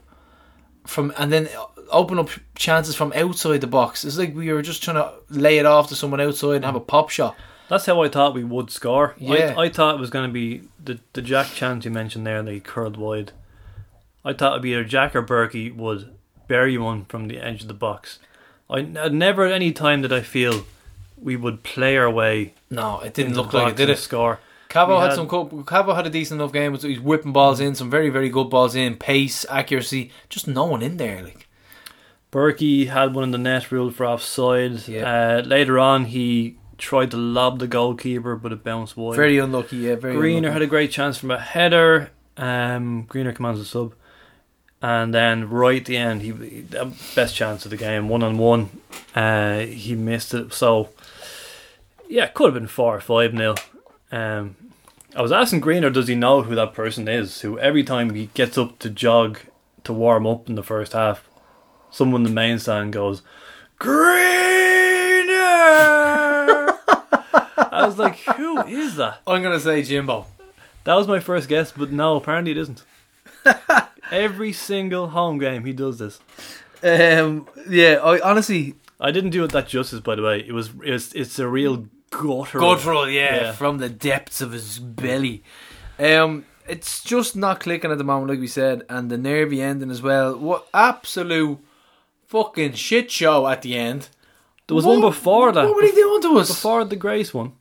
from 0.86 1.12
and 1.18 1.32
then 1.32 1.48
open 1.90 2.18
up 2.18 2.30
chances 2.54 2.94
from 2.94 3.12
outside 3.14 3.60
the 3.60 3.66
box. 3.66 4.04
It's 4.04 4.18
like 4.18 4.34
we 4.34 4.52
were 4.52 4.62
just 4.62 4.82
trying 4.82 4.96
to 4.96 5.12
lay 5.28 5.58
it 5.58 5.66
off 5.66 5.88
to 5.88 5.96
someone 5.96 6.20
outside 6.20 6.56
and 6.56 6.64
have 6.64 6.76
a 6.76 6.80
pop 6.80 7.10
shot. 7.10 7.36
That's 7.68 7.86
how 7.86 8.02
I 8.02 8.08
thought 8.08 8.34
we 8.34 8.44
would 8.44 8.70
score. 8.70 9.14
Yeah. 9.18 9.54
I, 9.56 9.64
I 9.64 9.68
thought 9.68 9.94
it 9.94 10.00
was 10.00 10.10
going 10.10 10.28
to 10.28 10.32
be 10.32 10.62
the 10.82 10.98
the 11.12 11.22
Jack 11.22 11.48
chance 11.48 11.84
you 11.84 11.90
mentioned 11.90 12.26
there. 12.26 12.42
They 12.42 12.60
curled 12.60 12.96
wide. 12.96 13.32
I 14.24 14.32
thought 14.32 14.52
it'd 14.52 14.62
be 14.62 14.72
either 14.72 14.84
Jack 14.84 15.16
or 15.16 15.22
Berkey 15.22 15.74
would 15.74 16.14
bury 16.48 16.76
one 16.76 17.04
from 17.06 17.28
the 17.28 17.38
edge 17.38 17.62
of 17.62 17.68
the 17.68 17.74
box. 17.74 18.18
I 18.68 18.82
never 18.82 19.46
at 19.46 19.52
any 19.52 19.72
time 19.72 20.02
did 20.02 20.12
I 20.12 20.20
feel 20.20 20.64
we 21.20 21.36
would 21.36 21.62
play 21.62 21.96
our 21.96 22.10
way. 22.10 22.54
No, 22.70 23.00
it 23.00 23.14
didn't 23.14 23.34
look 23.34 23.52
like 23.52 23.74
it, 23.74 23.76
did 23.76 23.90
it? 23.90 23.98
Score. 23.98 24.40
Cavo 24.70 25.00
had, 25.00 25.10
had- 25.10 25.16
some. 25.16 25.64
Cavo 25.64 25.94
had 25.94 26.06
a 26.06 26.10
decent 26.10 26.40
enough 26.40 26.52
game. 26.52 26.74
He's 26.76 27.00
whipping 27.00 27.32
balls 27.32 27.60
in, 27.60 27.74
some 27.74 27.90
very 27.90 28.08
very 28.08 28.28
good 28.30 28.48
balls 28.48 28.74
in, 28.74 28.94
pace, 28.96 29.44
accuracy. 29.50 30.10
Just 30.28 30.46
no 30.46 30.64
one 30.64 30.80
in 30.80 30.96
there. 30.96 31.22
Like 31.22 31.48
Berkey 32.32 32.86
had 32.86 33.12
one 33.12 33.24
in 33.24 33.32
the 33.32 33.38
net 33.38 33.70
ruled 33.72 33.94
for 33.96 34.06
offside. 34.06 34.86
Yeah. 34.86 35.38
Uh, 35.38 35.42
later 35.42 35.78
on, 35.78 36.04
he 36.06 36.56
tried 36.78 37.10
to 37.10 37.16
lob 37.16 37.58
the 37.58 37.66
goalkeeper, 37.66 38.36
but 38.36 38.52
it 38.52 38.62
bounced 38.62 38.96
wide. 38.96 39.16
very 39.16 39.38
unlucky. 39.38 39.76
Yeah, 39.78 39.96
very. 39.96 40.14
Greener 40.16 40.48
unlucky. 40.48 40.52
had 40.52 40.62
a 40.62 40.66
great 40.66 40.90
chance 40.92 41.18
from 41.18 41.32
a 41.32 41.38
header. 41.38 42.10
Um, 42.36 43.02
Greener 43.08 43.32
commands 43.32 43.60
a 43.60 43.64
sub, 43.64 43.92
and 44.80 45.12
then 45.12 45.50
right 45.50 45.80
at 45.80 45.86
the 45.86 45.96
end, 45.96 46.22
he, 46.22 46.28
he 46.32 46.60
the 46.62 46.92
best 47.16 47.34
chance 47.34 47.64
of 47.64 47.72
the 47.72 47.76
game, 47.76 48.08
one 48.08 48.22
on 48.22 48.38
one. 48.38 48.70
Uh, 49.16 49.60
he 49.60 49.96
missed 49.96 50.32
it. 50.32 50.54
So 50.54 50.90
yeah, 52.08 52.26
it 52.26 52.34
could 52.34 52.46
have 52.46 52.54
been 52.54 52.68
four 52.68 52.94
or 52.96 53.00
five 53.00 53.34
nil. 53.34 53.56
Um, 54.12 54.56
I 55.14 55.22
was 55.22 55.32
asking 55.32 55.60
Greener, 55.60 55.90
does 55.90 56.08
he 56.08 56.14
know 56.14 56.42
who 56.42 56.54
that 56.54 56.74
person 56.74 57.08
is? 57.08 57.40
Who 57.40 57.58
every 57.58 57.82
time 57.82 58.14
he 58.14 58.26
gets 58.34 58.56
up 58.56 58.78
to 58.80 58.90
jog 58.90 59.40
to 59.84 59.92
warm 59.92 60.26
up 60.26 60.48
in 60.48 60.54
the 60.54 60.62
first 60.62 60.92
half, 60.92 61.28
someone 61.90 62.20
in 62.20 62.24
the 62.24 62.30
main 62.30 62.58
stand 62.58 62.92
goes, 62.92 63.22
Greener. 63.78 64.00
I 67.72 67.84
was 67.86 67.98
like, 67.98 68.18
who 68.18 68.60
is 68.66 68.96
that? 68.96 69.20
I'm 69.26 69.42
gonna 69.42 69.60
say 69.60 69.82
Jimbo. 69.82 70.26
That 70.84 70.94
was 70.94 71.08
my 71.08 71.20
first 71.20 71.48
guess, 71.48 71.72
but 71.72 71.92
no, 71.92 72.16
apparently 72.16 72.52
it 72.52 72.58
isn't. 72.58 72.84
Every 74.10 74.52
single 74.52 75.08
home 75.08 75.38
game 75.38 75.64
he 75.64 75.72
does 75.72 75.98
this. 75.98 76.20
Um, 76.82 77.46
yeah, 77.68 77.94
I 78.02 78.20
honestly 78.20 78.74
I 79.00 79.10
didn't 79.10 79.30
do 79.30 79.44
it 79.44 79.52
that 79.52 79.68
justice, 79.68 80.00
by 80.00 80.14
the 80.14 80.22
way. 80.22 80.40
It 80.46 80.52
was 80.52 80.70
it's 80.82 81.12
it's 81.14 81.38
a 81.38 81.48
real 81.48 81.86
guttural. 82.10 82.74
guttural. 82.74 83.08
Yeah, 83.08 83.36
Yeah. 83.36 83.52
from 83.52 83.78
the 83.78 83.88
depths 83.88 84.40
of 84.40 84.52
his 84.52 84.78
belly. 84.78 85.42
Um, 85.98 86.44
it's 86.68 87.02
just 87.02 87.36
not 87.36 87.60
clicking 87.60 87.90
at 87.90 87.98
the 87.98 88.04
moment, 88.04 88.30
like 88.30 88.40
we 88.40 88.46
said, 88.46 88.84
and 88.88 89.10
the 89.10 89.18
nervy 89.18 89.60
ending 89.60 89.90
as 89.90 90.02
well. 90.02 90.36
What 90.38 90.66
absolute 90.72 91.58
fucking 92.26 92.74
shit 92.74 93.10
show 93.10 93.46
at 93.48 93.62
the 93.62 93.76
end. 93.76 94.08
There 94.66 94.76
was 94.76 94.84
What- 94.84 95.00
one 95.00 95.10
before 95.12 95.52
that. 95.52 95.64
What 95.64 95.74
were 95.76 95.82
they 95.82 95.90
doing 95.92 96.22
to 96.22 96.38
us? 96.38 96.48
Before 96.48 96.84
the 96.84 96.94
Grace 96.96 97.34
one, 97.34 97.52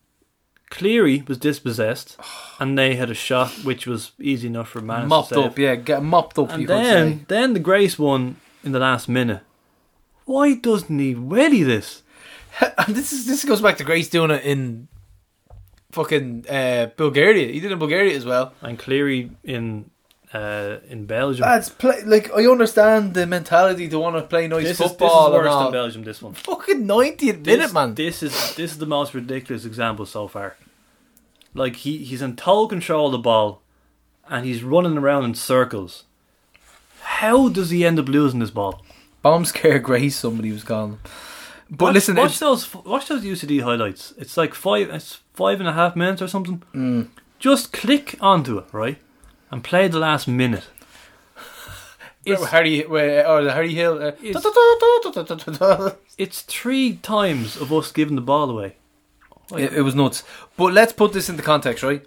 Cleary 0.70 1.24
was 1.28 1.40
dispossessed, 1.40 2.18
and 2.60 2.78
they 2.78 2.96
had 2.96 3.10
a 3.10 3.16
shot 3.16 3.50
which 3.64 3.88
was 3.88 4.12
easy 4.20 4.48
enough 4.48 4.70
for 4.70 4.82
Man 4.82 5.08
mopped 5.08 5.30
to 5.30 5.36
save. 5.36 5.46
up, 5.46 5.58
yeah, 5.60 5.76
get 5.76 6.04
mopped 6.04 6.38
up. 6.38 6.50
you 6.50 6.54
And 6.56 6.68
could 6.68 6.76
then 6.76 7.20
say. 7.20 7.26
then 7.28 7.54
the 7.54 7.60
Grace 7.60 7.98
one 7.98 8.36
in 8.64 8.72
the 8.74 8.80
last 8.80 9.10
minute. 9.10 9.42
Why 10.26 10.54
doesn't 10.54 11.00
he 11.00 11.16
ready 11.16 11.64
this? 11.64 12.04
And 12.78 12.96
this 12.96 13.14
is 13.14 13.26
this 13.26 13.44
goes 13.46 13.62
back 13.62 13.78
to 13.78 13.84
Grace 13.84 14.10
doing 14.10 14.32
it 14.32 14.44
in 14.44 14.88
fucking 15.92 16.46
uh, 16.50 16.88
Bulgaria. 16.96 17.48
He 17.48 17.60
did 17.60 17.72
it 17.72 17.74
in 17.74 17.80
Bulgaria 17.80 18.16
as 18.16 18.26
well. 18.26 18.54
And 18.62 18.80
Cleary 18.80 19.32
in 19.44 19.92
uh, 20.34 20.78
in 20.88 21.06
Belgium. 21.06 21.42
That's 21.42 21.70
play 21.70 22.04
like 22.04 22.32
I 22.32 22.46
understand 22.46 23.14
the 23.14 23.26
mentality 23.26 23.88
to 23.90 24.00
want 24.00 24.16
to 24.16 24.24
play 24.24 24.48
nice 24.48 24.64
this, 24.64 24.72
is, 24.72 24.78
this 24.78 24.92
is 24.92 25.02
worse 25.02 25.64
than 25.64 25.72
Belgium. 25.72 26.04
This 26.04 26.22
one. 26.22 26.34
Fucking 26.34 26.86
90th 26.86 27.46
minute, 27.46 27.74
man. 27.74 27.96
This 27.96 28.22
is 28.24 28.34
this 28.56 28.72
is 28.72 28.78
the 28.78 28.86
most 28.86 29.14
ridiculous 29.14 29.66
example 29.66 30.06
so 30.06 30.28
far. 30.28 30.56
Like 31.54 31.78
he, 31.78 31.98
he's 31.98 32.22
in 32.22 32.36
total 32.36 32.68
control 32.68 33.08
of 33.08 33.12
the 33.12 33.18
ball, 33.18 33.62
and 34.28 34.46
he's 34.46 34.64
running 34.64 34.98
around 34.98 35.26
in 35.26 35.34
circles. 35.34 36.06
How 37.02 37.50
does 37.50 37.72
he 37.72 37.86
end 37.86 37.98
up 37.98 38.08
losing 38.08 38.40
this 38.40 38.52
ball? 38.52 38.84
Bomb 39.24 39.46
scare 39.46 39.80
Grace. 39.90 40.16
Somebody 40.16 40.52
was 40.52 40.64
calling. 40.64 41.00
But 41.72 41.86
watch, 41.86 41.94
listen, 41.96 42.16
watch 42.16 42.40
those 42.40 42.74
watch 42.74 43.08
those 43.08 43.24
UCD 43.24 43.62
highlights. 43.64 44.14
It's 44.18 44.36
like 44.38 44.54
five 44.54 44.90
it's 44.90 45.20
five 45.34 45.60
and 45.60 45.70
a 45.70 45.74
half 45.74 45.96
minutes 45.96 46.22
or 46.22 46.28
something. 46.28 46.64
Mm. 46.74 47.08
Just 47.38 47.72
click 47.72 48.16
onto 48.20 48.58
it, 48.58 48.66
right, 48.72 48.98
and 49.52 49.64
play 49.64 49.88
the 49.88 50.00
last 50.00 50.28
minute. 50.28 50.68
It's, 52.26 52.46
Harry 52.48 52.84
or 52.84 53.44
the 53.44 53.54
Harry 53.54 53.74
Hill. 53.74 53.94
Uh, 54.04 54.12
It's- 54.22 54.44
it's 56.18 56.42
three 56.42 56.96
times 56.98 57.56
of 57.56 57.72
us 57.72 57.92
giving 57.92 58.16
the 58.16 58.22
ball 58.22 58.50
away. 58.50 58.76
it, 59.56 59.74
it 59.74 59.82
was 59.82 59.96
nuts. 59.96 60.24
But 60.58 60.74
let's 60.74 60.92
put 60.94 61.14
this 61.14 61.30
into 61.30 61.42
context, 61.42 61.82
right? 61.82 62.06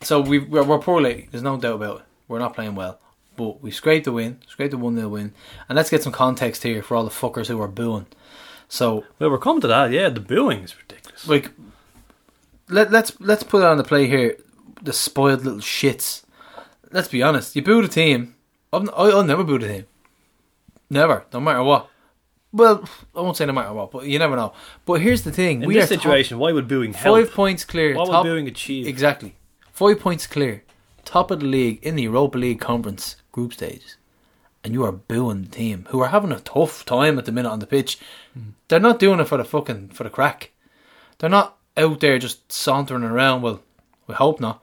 So 0.00 0.20
we 0.20 0.38
we're, 0.38 0.64
we're 0.64 0.78
poorly. 0.78 1.28
There's 1.30 1.42
no 1.44 1.58
doubt 1.58 1.74
about 1.76 2.00
it. 2.00 2.06
We're 2.28 2.38
not 2.40 2.54
playing 2.54 2.74
well, 2.74 2.98
but 3.36 3.62
we 3.62 3.70
scraped 3.70 4.06
the 4.06 4.12
win, 4.12 4.40
scraped 4.48 4.70
the 4.72 4.78
one 4.78 4.96
0 4.96 5.08
win, 5.10 5.34
and 5.68 5.76
let's 5.76 5.90
get 5.90 6.02
some 6.02 6.12
context 6.12 6.62
here 6.62 6.82
for 6.82 6.96
all 6.96 7.04
the 7.04 7.10
fuckers 7.10 7.48
who 7.48 7.60
are 7.60 7.68
booing. 7.68 8.06
So 8.72 9.04
Well, 9.18 9.28
we're 9.30 9.38
coming 9.38 9.60
to 9.60 9.66
that. 9.68 9.90
Yeah, 9.90 10.08
the 10.08 10.20
booing 10.20 10.62
is 10.62 10.74
ridiculous. 10.76 11.28
like 11.28 11.50
let 12.68 12.90
let's 12.90 13.12
let's 13.20 13.42
put 13.42 13.58
it 13.62 13.66
on 13.66 13.76
the 13.76 13.84
play 13.84 14.06
here. 14.06 14.38
The 14.82 14.94
spoiled 14.94 15.44
little 15.44 15.60
shits. 15.60 16.22
Let's 16.90 17.08
be 17.08 17.22
honest. 17.22 17.54
You 17.54 17.62
boo 17.62 17.82
the 17.82 17.88
team. 17.88 18.34
I've, 18.72 18.88
I- 18.90 19.10
I'll 19.10 19.24
never 19.24 19.44
boo 19.44 19.58
the 19.58 19.68
team. 19.68 19.84
Never, 20.88 21.24
no 21.34 21.40
matter 21.40 21.62
what. 21.62 21.88
Well, 22.50 22.84
I 23.14 23.20
won't 23.20 23.36
say 23.36 23.46
no 23.46 23.52
matter 23.52 23.72
what, 23.74 23.90
but 23.90 24.06
you 24.06 24.18
never 24.18 24.36
know. 24.36 24.52
But 24.86 25.00
here's 25.02 25.22
the 25.22 25.32
thing: 25.32 25.62
In 25.62 25.68
we 25.68 25.74
this 25.74 25.90
are 25.90 25.94
top- 25.94 26.02
situation, 26.02 26.38
why 26.38 26.52
would 26.52 26.66
booing 26.68 26.94
help? 26.94 27.16
five 27.16 27.34
points 27.34 27.64
clear. 27.64 27.94
what 27.94 28.06
top, 28.08 28.24
would 28.24 28.30
booing 28.30 28.48
achieve? 28.48 28.86
exactly 28.86 29.34
five 29.72 30.00
points 30.00 30.26
clear, 30.26 30.62
top 31.04 31.30
of 31.30 31.40
the 31.40 31.46
league 31.46 31.78
in 31.82 31.94
the 31.96 32.02
Europa 32.04 32.38
League 32.38 32.60
conference 32.60 33.16
group 33.32 33.52
stages, 33.54 33.96
and 34.64 34.72
you 34.72 34.84
are 34.84 34.92
booing 34.92 35.42
the 35.42 35.48
team 35.48 35.86
who 35.90 36.00
are 36.00 36.08
having 36.08 36.32
a 36.32 36.40
tough 36.40 36.84
time 36.84 37.18
at 37.18 37.24
the 37.24 37.32
minute 37.32 37.50
on 37.50 37.58
the 37.58 37.66
pitch. 37.66 37.98
They're 38.68 38.80
not 38.80 38.98
doing 38.98 39.20
it 39.20 39.28
for 39.28 39.38
the 39.38 39.44
fucking 39.44 39.88
for 39.90 40.04
the 40.04 40.10
crack. 40.10 40.50
They're 41.18 41.30
not 41.30 41.56
out 41.76 42.00
there 42.00 42.18
just 42.18 42.50
sauntering 42.50 43.04
around. 43.04 43.42
Well, 43.42 43.62
we 44.06 44.14
hope 44.14 44.40
not. 44.40 44.62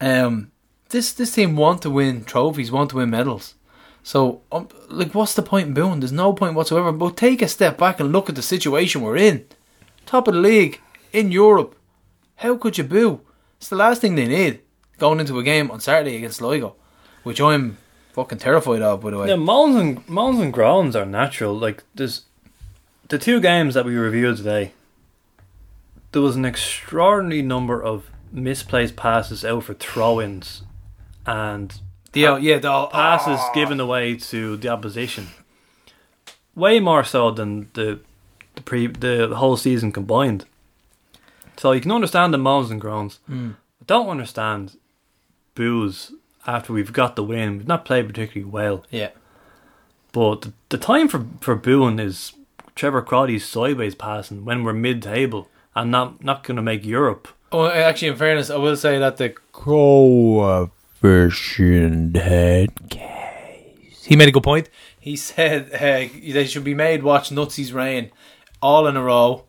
Um, 0.00 0.52
this 0.90 1.12
this 1.12 1.34
team 1.34 1.56
want 1.56 1.82
to 1.82 1.90
win 1.90 2.24
trophies, 2.24 2.70
want 2.70 2.90
to 2.90 2.96
win 2.96 3.10
medals. 3.10 3.54
So, 4.02 4.42
um, 4.52 4.68
like, 4.88 5.14
what's 5.14 5.34
the 5.34 5.42
point 5.42 5.68
in 5.68 5.74
booing? 5.74 6.00
There's 6.00 6.12
no 6.12 6.34
point 6.34 6.54
whatsoever. 6.54 6.92
But 6.92 7.16
take 7.16 7.40
a 7.40 7.48
step 7.48 7.78
back 7.78 8.00
and 8.00 8.12
look 8.12 8.28
at 8.28 8.34
the 8.34 8.42
situation 8.42 9.00
we're 9.00 9.16
in. 9.16 9.46
Top 10.04 10.28
of 10.28 10.34
the 10.34 10.40
league 10.40 10.80
in 11.12 11.32
Europe. 11.32 11.74
How 12.36 12.56
could 12.56 12.76
you 12.76 12.84
boo? 12.84 13.22
It's 13.56 13.70
the 13.70 13.76
last 13.76 14.02
thing 14.02 14.14
they 14.14 14.28
need 14.28 14.60
going 14.98 15.20
into 15.20 15.38
a 15.38 15.42
game 15.42 15.70
on 15.70 15.80
Saturday 15.80 16.16
against 16.16 16.36
Sligo, 16.38 16.76
which 17.22 17.40
I'm 17.40 17.78
fucking 18.14 18.38
terrified 18.38 18.80
of, 18.80 19.02
by 19.02 19.10
the 19.10 19.18
way. 19.18 19.28
Yeah, 19.28 19.36
moans 19.36 19.76
and 19.76 20.08
moans 20.08 20.38
and 20.38 20.52
groans 20.52 20.94
are 20.96 21.04
natural. 21.04 21.54
Like 21.54 21.82
there's 21.94 22.22
the 23.08 23.18
two 23.18 23.40
games 23.40 23.74
that 23.74 23.84
we 23.84 23.96
reviewed 23.96 24.36
today. 24.36 24.72
There 26.12 26.22
was 26.22 26.36
an 26.36 26.44
extraordinary 26.44 27.42
number 27.42 27.82
of 27.82 28.08
misplaced 28.32 28.94
passes 28.94 29.44
out 29.44 29.64
for 29.64 29.74
throw-ins, 29.74 30.62
and 31.26 31.74
The, 32.12 32.26
uh, 32.26 32.36
yeah, 32.36 32.58
the, 32.58 32.86
passes 32.86 33.40
given 33.52 33.80
away 33.80 34.14
to 34.16 34.56
the 34.56 34.68
opposition. 34.68 35.28
Way 36.54 36.78
more 36.78 37.02
so 37.02 37.32
than 37.32 37.68
the 37.74 37.98
the 38.54 38.62
pre 38.62 38.86
the, 38.86 39.26
the 39.26 39.36
whole 39.36 39.56
season 39.56 39.90
combined. 39.90 40.44
So 41.56 41.72
you 41.72 41.80
can 41.80 41.90
understand 41.90 42.32
the 42.32 42.38
moans 42.38 42.70
and 42.70 42.80
groans. 42.80 43.18
Mm. 43.28 43.54
I 43.54 43.84
don't 43.86 44.08
understand 44.08 44.76
boos 45.56 46.12
after 46.46 46.72
we've 46.72 46.92
got 46.92 47.16
the 47.16 47.24
win. 47.24 47.58
We've 47.58 47.68
not 47.68 47.84
played 47.84 48.06
particularly 48.06 48.50
well. 48.50 48.84
Yeah. 48.90 49.10
But 50.12 50.42
the, 50.42 50.52
the 50.68 50.78
time 50.78 51.08
for, 51.08 51.26
for 51.40 51.56
booing 51.56 51.98
is 51.98 52.32
Trevor 52.74 53.02
Croly's 53.02 53.44
sideways 53.44 53.94
passing 53.94 54.44
when 54.44 54.64
we're 54.64 54.72
mid 54.72 55.02
table 55.02 55.48
and 55.74 55.90
not 55.90 56.22
not 56.22 56.44
going 56.44 56.56
to 56.56 56.62
make 56.62 56.84
Europe. 56.84 57.28
Oh, 57.52 57.68
actually, 57.68 58.08
in 58.08 58.16
fairness, 58.16 58.50
I 58.50 58.56
will 58.56 58.76
say 58.76 58.98
that 58.98 59.16
the 59.16 59.30
coefficient 59.52 62.16
head 62.16 62.90
case. 62.90 64.04
he 64.04 64.16
made 64.16 64.28
a 64.28 64.32
good 64.32 64.42
point. 64.42 64.68
He 64.98 65.16
said 65.16 65.70
uh, 65.72 66.08
they 66.32 66.46
should 66.46 66.64
be 66.64 66.74
made 66.74 67.02
watch 67.02 67.30
Nutsy's 67.30 67.72
reign 67.72 68.10
all 68.60 68.86
in 68.86 68.96
a 68.96 69.02
row, 69.02 69.44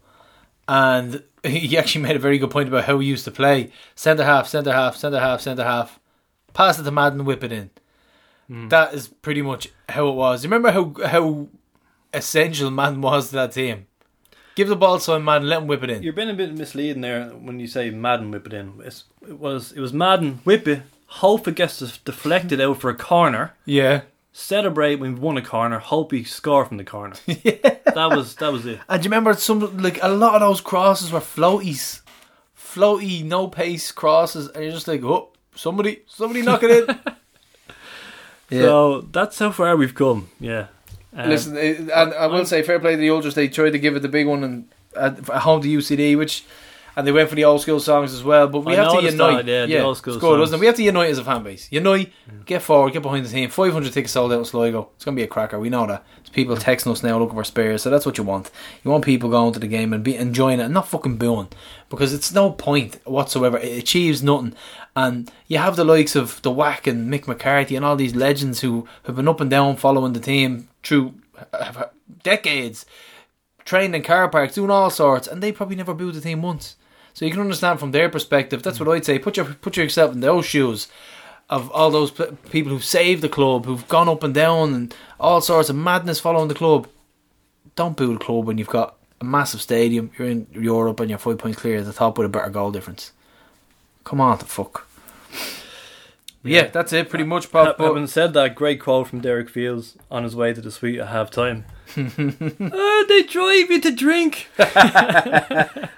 and 0.67 1.23
he 1.43 1.77
actually 1.77 2.01
made 2.01 2.15
a 2.15 2.19
very 2.19 2.37
good 2.37 2.51
point 2.51 2.69
about 2.69 2.85
how 2.85 2.97
we 2.97 3.05
used 3.05 3.25
to 3.25 3.31
play 3.31 3.71
centre 3.95 4.25
half, 4.25 4.47
centre 4.47 4.73
half, 4.73 4.95
centre 4.95 5.19
half, 5.19 5.41
centre 5.41 5.63
half, 5.63 5.99
pass 6.55 6.79
it 6.79 6.83
to 6.83 6.91
Madden, 6.91 7.25
whip 7.25 7.43
it 7.43 7.51
in. 7.51 7.69
Hmm. 8.47 8.69
That 8.69 8.93
is 8.95 9.07
pretty 9.07 9.43
much 9.43 9.69
how 9.89 10.07
it 10.09 10.15
was. 10.15 10.43
You 10.43 10.49
remember 10.49 10.71
how 10.71 11.07
how 11.07 11.47
essential 12.13 12.71
Madden 12.71 13.01
was 13.01 13.29
to 13.29 13.35
that 13.35 13.51
team. 13.51 13.85
Give 14.55 14.69
the 14.69 14.75
ball 14.75 14.99
to 14.99 15.13
him, 15.13 15.25
Madden, 15.25 15.49
let 15.49 15.61
him 15.61 15.67
whip 15.67 15.83
it 15.83 15.89
in. 15.89 16.01
You're 16.01 16.13
being 16.13 16.29
a 16.29 16.33
bit 16.33 16.53
misleading 16.53 17.01
there 17.01 17.25
when 17.27 17.59
you 17.59 17.67
say 17.67 17.89
Madden 17.89 18.31
whip 18.31 18.47
it 18.47 18.53
in. 18.53 18.79
It's, 18.83 19.03
it 19.27 19.37
was 19.37 19.71
it 19.73 19.79
was 19.81 19.93
Madden 19.93 20.39
whip 20.45 20.67
it, 20.67 20.83
hope 21.07 21.47
it 21.47 21.55
gets 21.55 21.79
deflected 21.99 22.61
out 22.61 22.79
for 22.79 22.89
a 22.89 22.95
corner, 22.95 23.53
yeah. 23.65 24.01
celebrate 24.31 24.95
when 24.95 25.13
we've 25.13 25.21
won 25.21 25.37
a 25.37 25.41
corner, 25.41 25.79
hope 25.79 26.11
we 26.11 26.23
score 26.23 26.65
from 26.65 26.77
the 26.77 26.85
corner. 26.85 27.15
That 27.95 28.09
was 28.09 28.35
that 28.35 28.51
was 28.51 28.65
it. 28.65 28.81
And 28.89 29.05
you 29.05 29.09
remember 29.09 29.33
some 29.35 29.77
like 29.77 30.03
a 30.03 30.09
lot 30.09 30.35
of 30.35 30.41
those 30.41 30.59
crosses 30.59 31.13
were 31.13 31.21
floaties, 31.21 32.01
floaty, 32.57 33.23
no 33.23 33.47
pace 33.47 33.93
crosses, 33.93 34.49
and 34.49 34.63
you're 34.65 34.73
just 34.73 34.89
like, 34.89 35.01
oh, 35.01 35.29
somebody, 35.55 36.01
somebody 36.07 36.41
knock 36.41 36.63
it 36.63 36.89
in. 36.89 36.99
yeah. 38.49 38.61
So 38.61 39.01
that's 39.01 39.39
how 39.39 39.51
far 39.51 39.75
we've 39.75 39.95
come. 39.95 40.29
Yeah. 40.39 40.67
Um, 41.15 41.29
Listen, 41.29 41.57
and 41.57 42.13
I 42.13 42.27
will 42.27 42.45
say, 42.45 42.61
fair 42.61 42.79
play 42.79 42.91
to 42.91 42.97
the 42.97 43.09
Ultras. 43.09 43.35
They 43.35 43.47
tried 43.47 43.71
to 43.71 43.79
give 43.79 43.95
it 43.95 44.01
the 44.01 44.09
big 44.09 44.27
one 44.27 44.43
and 44.43 44.67
at, 44.95 45.29
at 45.29 45.41
home 45.41 45.61
to 45.61 45.67
UCD, 45.67 46.17
which 46.17 46.43
and 46.95 47.05
they 47.05 47.11
went 47.11 47.29
for 47.29 47.35
the 47.35 47.45
old 47.45 47.61
school 47.61 47.79
songs 47.79 48.13
as 48.13 48.23
well. 48.23 48.47
But 48.47 48.59
we 48.59 48.73
I 48.73 48.83
have 48.83 48.93
to 48.99 49.03
unite. 49.03 49.45
that, 49.45 49.67
yeah, 49.69 49.79
the 49.79 49.85
old 49.85 49.97
school 49.97 50.17
good, 50.19 50.39
wasn't 50.39 50.59
it? 50.59 50.61
We 50.61 50.65
have 50.67 50.75
to 50.75 50.83
unite 50.83 51.09
as 51.09 51.17
a 51.17 51.23
fan 51.23 51.43
base. 51.43 51.67
Unite, 51.71 52.11
get 52.45 52.61
forward, 52.61 52.93
get 52.93 53.01
behind 53.01 53.25
the 53.25 53.29
team. 53.29 53.49
Five 53.49 53.73
hundred 53.73 53.93
tickets 53.93 54.13
sold 54.13 54.31
out 54.31 54.39
in 54.39 54.45
Sligo. 54.45 54.89
It's 54.95 55.05
gonna 55.05 55.15
be 55.15 55.23
a 55.23 55.27
cracker. 55.27 55.59
We 55.59 55.69
know 55.69 55.85
that. 55.87 56.05
It's 56.19 56.29
people 56.29 56.55
texting 56.55 56.91
us 56.91 57.03
now 57.03 57.19
looking 57.19 57.35
for 57.35 57.43
spares. 57.43 57.83
So 57.83 57.89
that's 57.89 58.05
what 58.05 58.17
you 58.17 58.23
want. 58.23 58.49
You 58.83 58.91
want 58.91 59.05
people 59.05 59.29
going 59.29 59.53
to 59.53 59.59
the 59.59 59.67
game 59.67 59.93
and 59.93 60.03
be 60.03 60.15
enjoying 60.15 60.59
it 60.59 60.63
and 60.63 60.73
not 60.73 60.87
fucking 60.87 61.17
booing 61.17 61.49
because 61.89 62.13
it's 62.13 62.33
no 62.33 62.51
point 62.51 62.99
whatsoever. 63.05 63.57
It 63.57 63.77
achieves 63.79 64.23
nothing. 64.23 64.55
And 64.95 65.29
you 65.47 65.57
have 65.57 65.75
the 65.75 65.83
likes 65.83 66.15
of 66.15 66.41
the 66.41 66.51
Whack 66.51 66.87
and 66.87 67.11
Mick 67.11 67.27
McCarthy 67.27 67.75
and 67.75 67.83
all 67.83 67.95
these 67.97 68.15
legends 68.15 68.61
who 68.61 68.87
have 69.03 69.17
been 69.17 69.27
up 69.27 69.41
and 69.41 69.49
down 69.49 69.75
following 69.75 70.13
the 70.13 70.19
team 70.21 70.69
through 70.83 71.15
uh, 71.51 71.85
decades, 72.23 72.85
trained 73.65 73.95
in 73.95 74.03
car 74.03 74.29
parks, 74.29 74.55
doing 74.55 74.71
all 74.71 74.89
sorts, 74.89 75.27
and 75.27 75.43
they 75.43 75.51
probably 75.51 75.75
never 75.75 75.93
booed 75.93 76.15
the 76.15 76.21
team 76.21 76.41
once. 76.41 76.77
So 77.15 77.23
you 77.23 77.31
can 77.31 77.39
understand 77.39 77.79
from 77.79 77.91
their 77.91 78.09
perspective. 78.09 78.61
That's 78.61 78.77
what 78.77 78.89
I'd 78.89 79.05
say. 79.05 79.17
Put 79.17 79.37
your 79.37 79.45
put 79.45 79.77
yourself 79.77 80.11
in 80.11 80.19
those 80.19 80.45
shoes 80.45 80.89
of 81.49 81.71
all 81.71 81.89
those 81.89 82.11
p- 82.11 82.25
people 82.49 82.71
who've 82.71 82.83
saved 82.83 83.21
the 83.21 83.29
club, 83.29 83.65
who've 83.65 83.87
gone 83.87 84.09
up 84.09 84.21
and 84.21 84.33
down, 84.33 84.73
and 84.73 84.93
all 85.17 85.39
sorts 85.39 85.69
of 85.69 85.77
madness 85.77 86.19
following 86.19 86.49
the 86.49 86.53
club. 86.53 86.87
Don't 87.77 87.95
boo 87.95 88.13
the 88.13 88.19
club 88.19 88.45
when 88.45 88.57
you've 88.57 88.67
got 88.67 88.97
a 89.21 89.23
massive 89.23 89.61
stadium. 89.61 90.11
You're 90.17 90.27
in 90.27 90.47
Europe 90.51 90.99
and 90.99 91.09
you're 91.09 91.17
five 91.17 91.37
points 91.37 91.59
clear 91.59 91.77
at 91.77 91.85
the 91.85 91.93
top 91.93 92.17
with 92.17 92.25
a 92.25 92.29
better 92.29 92.49
goal 92.49 92.71
difference. 92.71 93.13
Come 94.03 94.19
on, 94.19 94.37
the 94.37 94.45
fuck. 94.45 94.85
Yeah, 96.43 96.67
that's 96.67 96.91
it, 96.93 97.09
pretty 97.09 97.23
much, 97.25 97.49
Pop. 97.51 97.79
Having 97.79 98.07
said 98.07 98.33
that, 98.33 98.55
great 98.55 98.81
quote 98.81 99.07
from 99.07 99.21
Derek 99.21 99.49
Fields 99.49 99.97
on 100.11 100.23
his 100.23 100.35
way 100.35 100.53
to 100.53 100.61
the 100.61 100.69
suite 100.69 100.99
at 100.99 101.07
halftime. 101.07 101.63
oh, 101.97 103.05
they 103.09 103.23
drive 103.23 103.71
you 103.71 103.79
to 103.81 103.91
drink. 103.91 104.49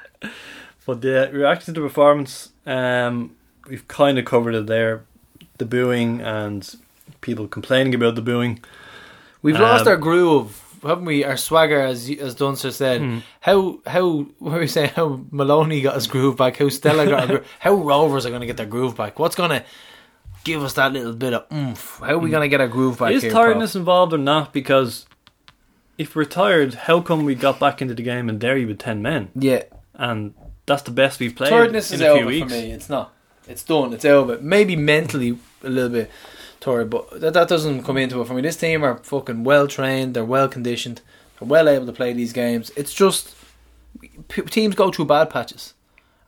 but 0.88 1.02
the 1.02 1.30
reaction 1.32 1.76
to 1.76 1.82
the 1.82 1.88
performance, 1.88 2.50
um, 2.66 3.36
we've 3.68 3.88
kind 3.88 4.18
of 4.18 4.26
covered 4.26 4.56
it 4.56 4.66
there. 4.66 5.04
The 5.60 5.66
booing 5.66 6.22
and 6.22 6.68
people 7.22 7.48
complaining 7.48 7.94
about 7.94 8.16
the 8.16 8.22
booing. 8.22 8.60
We've 9.44 9.60
lost 9.60 9.84
Um, 9.86 9.90
our 9.90 9.98
groove, 9.98 10.60
haven't 10.84 11.06
we? 11.06 11.24
Our 11.24 11.38
swagger, 11.38 11.80
as 11.82 12.10
as 12.10 12.34
Dunster 12.36 12.72
said. 12.72 13.02
Hmm. 13.02 13.18
How 13.42 13.80
how 13.86 14.26
what 14.40 14.54
were 14.54 14.60
we 14.60 14.68
saying? 14.68 14.92
How 14.96 15.20
Maloney 15.32 15.82
got 15.82 15.96
his 15.96 16.08
groove 16.08 16.38
back? 16.38 16.58
How 16.58 16.70
Stella 16.70 17.06
got 17.06 17.28
groove? 17.28 17.48
How 17.60 17.74
Rovers 17.74 18.26
are 18.26 18.30
going 18.30 18.42
to 18.42 18.48
get 18.48 18.58
their 18.58 18.66
groove 18.66 18.96
back? 18.96 19.20
What's 19.20 19.36
going 19.36 19.50
to 19.52 19.64
give 20.44 20.64
us 20.64 20.74
that 20.74 20.94
little 20.94 21.14
bit 21.14 21.34
of 21.34 21.46
oomph? 21.52 22.00
How 22.00 22.14
are 22.16 22.20
we 22.20 22.30
going 22.30 22.42
to 22.44 22.50
get 22.50 22.62
our 22.62 22.68
groove 22.68 23.00
back? 23.00 23.10
Hmm. 23.12 23.18
Is 23.18 23.24
here, 23.24 23.32
tiredness 23.32 23.76
involved 23.76 24.14
or 24.14 24.18
not? 24.20 24.54
Because 24.54 25.06
if 25.98 26.16
we're 26.16 26.26
tired, 26.26 26.74
how 26.76 27.02
come 27.02 27.26
we 27.26 27.34
got 27.36 27.60
back 27.60 27.82
into 27.82 27.94
the 27.96 28.04
game 28.04 28.30
in 28.30 28.38
Derry 28.38 28.66
with 28.66 28.78
10 28.80 29.02
men? 29.02 29.30
Yeah, 29.36 29.64
And 29.96 30.36
that's 30.68 30.84
the 30.84 30.92
best 30.92 31.20
we've 31.20 31.36
played 31.36 31.50
tiredness 31.50 31.90
in 31.92 31.96
is 31.96 32.02
a 32.02 32.10
out 32.12 32.18
few 32.18 32.24
of 32.28 32.32
it 32.32 32.36
weeks. 32.36 32.54
for 32.54 32.60
me. 32.60 32.72
It's 32.72 32.90
not. 32.90 33.14
It's 33.48 33.64
done. 33.64 33.94
It's 33.94 34.06
over. 34.06 34.38
Maybe 34.40 34.76
mentally 34.76 35.40
a 35.64 35.70
little 35.70 35.90
bit 35.90 36.12
tired, 36.60 36.90
but 36.92 37.20
that, 37.22 37.34
that 37.34 37.48
doesn't 37.48 37.84
come 37.84 37.98
into 37.98 38.22
it 38.22 38.28
for 38.28 38.34
me. 38.36 38.42
This 38.42 38.58
team 38.58 38.84
are 38.84 38.98
fucking 38.98 39.44
well 39.44 39.68
trained. 39.68 40.14
They're 40.14 40.24
well 40.26 40.48
conditioned. 40.48 41.02
They're 41.40 41.48
well 41.48 41.68
able 41.68 41.86
to 41.88 41.94
play 41.94 42.14
these 42.14 42.34
games. 42.34 42.72
It's 42.76 42.94
just 42.94 43.34
teams 44.50 44.76
go 44.76 44.92
through 44.92 45.06
bad 45.06 45.30
patches, 45.30 45.74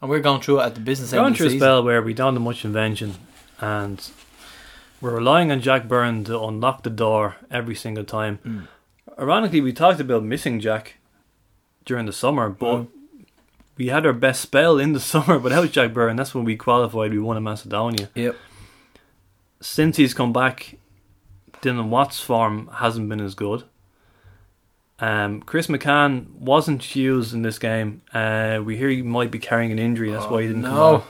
and 0.02 0.10
we're 0.10 0.20
going 0.22 0.42
through 0.42 0.62
it 0.62 0.64
at 0.64 0.76
the 0.76 0.82
business 0.82 1.12
end 1.14 1.20
Going 1.20 1.34
of 1.34 1.38
the 1.38 1.46
through 1.50 1.56
a 1.58 1.60
spell 1.60 1.84
where 1.84 2.02
we 2.02 2.14
don't 2.14 2.34
have 2.34 2.42
much 2.42 2.64
invention 2.66 3.16
and 3.60 4.10
we're 5.02 5.16
relying 5.16 5.52
on 5.52 5.60
Jack 5.62 5.88
Byrne 5.88 6.24
to 6.26 6.40
unlock 6.42 6.84
the 6.84 6.90
door 6.90 7.36
every 7.52 7.76
single 7.76 8.04
time. 8.06 8.40
Mm. 8.46 8.68
Ironically, 9.20 9.62
we 9.62 9.74
talked 9.74 10.00
about 10.00 10.24
missing 10.24 10.60
Jack 10.60 10.96
during 11.86 12.06
the 12.06 12.14
summer, 12.14 12.50
but 12.50 12.78
Mm. 12.84 12.88
We 13.80 13.88
had 13.88 14.06
our 14.06 14.14
best 14.14 14.42
spell 14.42 14.78
in 14.78 14.94
the 14.94 15.00
summer 15.14 15.40
without 15.40 15.72
Jack 15.72 15.94
Byrne. 15.94 16.18
That's 16.18 16.36
when 16.36 16.44
we 16.44 16.56
qualified. 16.56 17.12
We 17.12 17.18
won 17.20 17.38
in 17.38 17.44
Macedonia. 17.44 18.10
Yep. 18.14 18.36
Since 19.62 19.98
he's 19.98 20.14
come 20.14 20.32
back, 20.32 20.78
Dylan 21.64 21.90
Watt's 21.90 22.20
form 22.22 22.70
hasn't 22.76 23.10
been 23.10 23.20
as 23.22 23.34
good. 23.34 23.64
Um, 25.00 25.42
Chris 25.42 25.68
McCann 25.68 26.30
wasn't 26.36 26.94
used 26.96 27.34
in 27.34 27.42
this 27.42 27.58
game. 27.58 28.02
Uh, 28.14 28.62
we 28.64 28.76
hear 28.78 28.90
he 28.90 29.02
might 29.02 29.32
be 29.32 29.40
carrying 29.40 29.72
an 29.72 29.80
injury. 29.80 30.12
That's 30.12 30.26
why 30.28 30.42
he 30.42 30.48
didn't 30.50 30.64
come 30.64 30.74
Oh, 30.78 31.06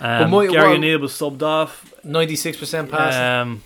on. 0.00 0.22
Um, 0.24 0.30
my- 0.30 0.46
Gary 0.46 0.56
well- 0.56 0.72
O'Neill 0.74 0.98
was 1.00 1.12
subbed 1.12 1.42
off. 1.42 1.92
Ninety 2.04 2.36
six 2.36 2.56
percent 2.58 2.90
pass. 2.90 3.14
Um, 3.14 3.62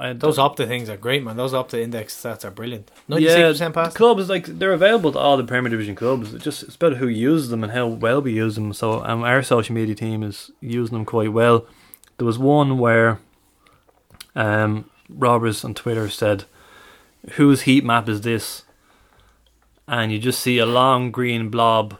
I, 0.00 0.14
Those 0.14 0.38
Opta 0.38 0.66
things 0.66 0.88
are 0.88 0.96
great, 0.96 1.22
man. 1.22 1.36
Those 1.36 1.52
Opta 1.52 1.78
index 1.78 2.16
stats 2.16 2.42
are 2.42 2.50
brilliant. 2.50 2.90
Ninety 3.06 3.26
six 3.26 3.38
yeah, 3.38 3.48
percent 3.48 3.74
pass. 3.74 3.92
clubs 3.92 4.30
like 4.30 4.46
they're 4.46 4.72
available 4.72 5.12
to 5.12 5.18
all 5.18 5.36
the 5.36 5.44
Premier 5.44 5.68
Division 5.68 5.94
clubs. 5.94 6.32
It's 6.32 6.42
just 6.42 6.62
it's 6.62 6.76
about 6.76 6.96
who 6.96 7.06
uses 7.06 7.50
them 7.50 7.62
and 7.62 7.72
how 7.72 7.86
well 7.86 8.22
we 8.22 8.32
use 8.32 8.54
them. 8.54 8.72
So 8.72 9.04
um, 9.04 9.22
our 9.22 9.42
social 9.42 9.74
media 9.74 9.94
team 9.94 10.22
is 10.22 10.50
using 10.62 10.94
them 10.94 11.04
quite 11.04 11.34
well. 11.34 11.66
There 12.16 12.26
was 12.26 12.38
one 12.38 12.78
where 12.78 13.20
um, 14.34 14.88
Rovers 15.10 15.64
on 15.66 15.74
Twitter 15.74 16.08
said, 16.08 16.44
"Whose 17.32 17.62
heat 17.62 17.84
map 17.84 18.08
is 18.08 18.22
this?" 18.22 18.64
And 19.86 20.12
you 20.12 20.18
just 20.18 20.40
see 20.40 20.56
a 20.56 20.66
long 20.66 21.10
green 21.10 21.50
blob, 21.50 21.98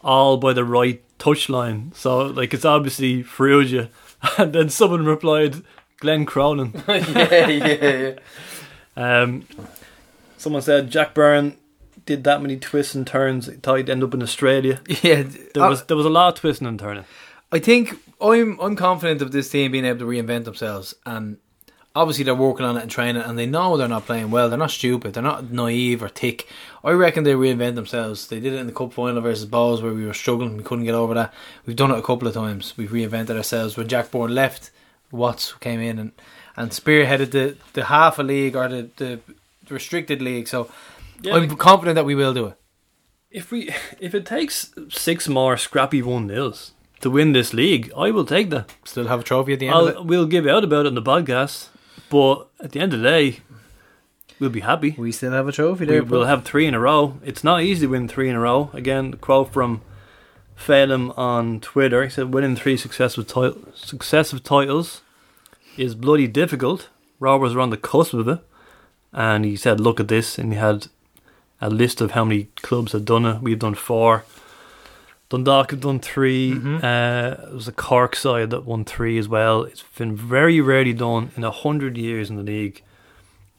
all 0.00 0.38
by 0.38 0.54
the 0.54 0.64
right 0.64 1.02
touchline. 1.18 1.94
So 1.94 2.18
like 2.26 2.54
it's 2.54 2.64
obviously 2.64 3.22
Farrugia. 3.22 3.90
And 4.38 4.52
then 4.52 4.68
someone 4.68 5.04
replied, 5.04 5.64
"Glenn 6.02 6.26
Cronin." 6.26 6.72
yeah, 6.88 7.46
yeah, 7.48 8.14
yeah. 8.96 9.22
Um, 9.22 9.46
someone 10.36 10.62
said 10.62 10.90
Jack 10.90 11.14
Byrne 11.14 11.56
did 12.04 12.24
that 12.24 12.42
many 12.42 12.56
twists 12.56 12.96
and 12.96 13.06
turns. 13.06 13.46
He 13.46 13.52
thought 13.52 13.76
he'd 13.76 13.88
end 13.88 14.02
up 14.02 14.12
in 14.12 14.22
Australia. 14.22 14.80
Yeah, 15.02 15.22
There 15.54 15.68
was 15.68 15.84
there 15.84 15.96
was 15.96 16.06
a 16.06 16.10
lot 16.10 16.34
of 16.34 16.40
twisting 16.40 16.66
and 16.66 16.78
turning. 16.78 17.04
I 17.52 17.60
think 17.60 17.98
I'm 18.20 18.58
I'm 18.60 18.74
confident 18.76 19.22
of 19.22 19.30
this 19.30 19.48
team 19.48 19.72
being 19.72 19.84
able 19.84 20.00
to 20.00 20.04
reinvent 20.04 20.44
themselves, 20.44 20.94
and 21.06 21.38
obviously 21.94 22.24
they're 22.24 22.34
working 22.34 22.66
on 22.66 22.76
it 22.76 22.82
and 22.82 22.90
training, 22.90 23.22
and 23.22 23.38
they 23.38 23.46
know 23.46 23.76
they're 23.76 23.86
not 23.88 24.06
playing 24.06 24.30
well. 24.32 24.48
They're 24.48 24.58
not 24.58 24.70
stupid. 24.72 25.14
They're 25.14 25.22
not 25.22 25.52
naive 25.52 26.02
or 26.02 26.08
thick. 26.08 26.48
I 26.82 26.90
reckon 26.90 27.24
they 27.24 27.34
reinvent 27.34 27.76
themselves. 27.76 28.26
They 28.26 28.40
did 28.40 28.54
it 28.54 28.58
in 28.58 28.66
the 28.66 28.72
cup 28.72 28.92
final 28.92 29.20
versus 29.20 29.46
Bohs 29.46 29.82
where 29.82 29.92
we 29.92 30.04
were 30.04 30.14
struggling. 30.14 30.56
We 30.56 30.64
couldn't 30.64 30.84
get 30.84 30.94
over 30.94 31.14
that. 31.14 31.32
We've 31.64 31.76
done 31.76 31.92
it 31.92 31.98
a 31.98 32.02
couple 32.02 32.26
of 32.26 32.34
times. 32.34 32.74
We've 32.76 32.90
reinvented 32.90 33.36
ourselves. 33.36 33.76
When 33.76 33.88
Jack 33.88 34.10
Byrne 34.10 34.34
left, 34.34 34.70
Watts 35.12 35.52
came 35.60 35.80
in 35.80 35.98
and 35.98 36.12
and 36.56 36.70
spearheaded 36.72 37.30
the 37.30 37.56
the 37.74 37.84
half 37.84 38.18
a 38.18 38.22
league 38.22 38.56
or 38.56 38.68
the 38.68 38.88
the 38.96 39.20
restricted 39.70 40.20
league. 40.20 40.48
So 40.48 40.68
Yeah, 41.22 41.34
I'm 41.36 41.48
like, 41.48 41.58
confident 41.58 41.94
that 41.96 42.04
we 42.06 42.14
will 42.14 42.34
do 42.34 42.46
it. 42.46 42.56
if 43.30 43.50
we 43.52 43.70
if 44.00 44.14
it 44.14 44.26
takes 44.26 44.72
six 44.90 45.28
more 45.28 45.56
scrappy 45.56 46.02
one 46.02 46.26
nils 46.26 46.72
to 47.00 47.10
win 47.10 47.32
this 47.32 47.52
league, 47.54 47.90
I 47.96 48.10
will 48.10 48.24
take 48.26 48.50
that. 48.50 48.70
Still 48.84 49.08
have 49.08 49.20
a 49.20 49.24
trophy 49.24 49.52
at 49.52 49.58
the 49.60 49.68
end 49.68 49.76
of 49.76 49.88
it. 49.88 49.96
I'll, 49.96 50.04
we'll 50.04 50.26
give 50.26 50.46
out 50.46 50.64
about 50.64 50.86
it 50.86 50.88
in 50.88 50.94
the 50.94 51.02
podcast, 51.02 51.68
but 52.10 52.48
at 52.60 52.72
the 52.72 52.80
end 52.80 52.92
of 52.94 53.00
the 53.00 53.08
day, 53.08 53.40
we'll 54.38 54.50
be 54.50 54.60
happy. 54.60 54.94
We 54.98 55.12
still 55.12 55.32
have 55.32 55.48
a 55.48 55.52
trophy 55.52 55.84
there. 55.86 56.02
We 56.02 56.08
there. 56.08 56.18
will 56.18 56.26
have 56.26 56.44
three 56.44 56.66
in 56.66 56.74
a 56.74 56.78
row. 56.80 57.18
It's 57.24 57.42
not 57.44 57.62
easy 57.62 57.86
to 57.86 57.90
win 57.92 58.08
three 58.08 58.28
in 58.28 58.36
a 58.36 58.40
row. 58.40 58.70
Again, 58.72 59.10
the 59.12 59.16
quote 59.16 59.52
from 59.52 59.80
Phelan 60.62 61.10
on 61.12 61.60
Twitter. 61.60 62.04
He 62.04 62.10
said, 62.10 62.32
"Winning 62.32 62.56
three 62.56 62.76
successive 62.76 63.26
ti- 63.26 63.54
successive 63.74 64.42
titles 64.42 65.02
is 65.76 65.94
bloody 65.94 66.26
difficult." 66.28 66.88
Rovers 67.20 67.54
were 67.54 67.60
on 67.60 67.70
the 67.70 67.76
cusp 67.76 68.14
of 68.14 68.28
it, 68.28 68.40
and 69.12 69.44
he 69.44 69.56
said, 69.56 69.80
"Look 69.80 70.00
at 70.00 70.08
this," 70.08 70.38
and 70.38 70.52
he 70.52 70.58
had 70.58 70.86
a 71.60 71.70
list 71.70 72.00
of 72.00 72.12
how 72.12 72.24
many 72.24 72.48
clubs 72.62 72.92
had 72.92 73.04
done 73.04 73.24
it. 73.26 73.40
We've 73.42 73.58
done 73.58 73.74
four. 73.74 74.24
Dundalk 75.30 75.70
have 75.70 75.80
done 75.80 75.98
3 75.98 76.52
Mhm. 76.54 76.84
Uh, 76.84 77.46
it 77.48 77.54
was 77.54 77.66
a 77.66 77.72
Cork 77.72 78.14
side 78.14 78.50
that 78.50 78.66
won 78.66 78.84
three 78.84 79.16
as 79.16 79.28
well. 79.28 79.62
It's 79.62 79.82
been 79.96 80.14
very 80.14 80.60
rarely 80.60 80.92
done 80.92 81.30
in 81.36 81.42
a 81.44 81.50
hundred 81.50 81.96
years 81.96 82.28
in 82.28 82.36
the 82.36 82.42
league. 82.42 82.82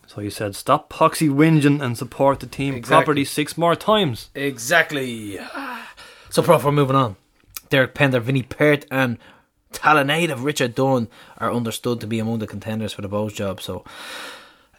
So 0.05 0.21
he 0.21 0.29
said, 0.29 0.55
"Stop 0.55 0.93
poxy 0.93 1.29
whinging 1.29 1.81
and 1.81 1.97
support 1.97 2.41
the 2.41 2.45
team 2.45 2.75
Exactly. 2.75 2.95
properly 2.95 3.25
six 3.25 3.57
more 3.57 3.75
times." 3.75 4.29
Exactly. 4.35 5.39
So, 6.33 6.41
Prof, 6.41 6.63
we're 6.63 6.71
moving 6.71 6.95
on. 6.95 7.15
Derek 7.69 7.93
Pender, 7.93 8.19
Vinnie 8.19 8.41
Perth, 8.41 8.87
and 8.89 9.19
Tallaght 9.71 10.07
native 10.07 10.43
Richard 10.43 10.73
Dunn 10.73 11.07
are 11.37 11.53
understood 11.53 12.01
to 12.01 12.07
be 12.07 12.17
among 12.17 12.39
the 12.39 12.47
contenders 12.47 12.91
for 12.91 13.03
the 13.03 13.07
Bohs 13.07 13.35
job. 13.35 13.61
So, 13.61 13.85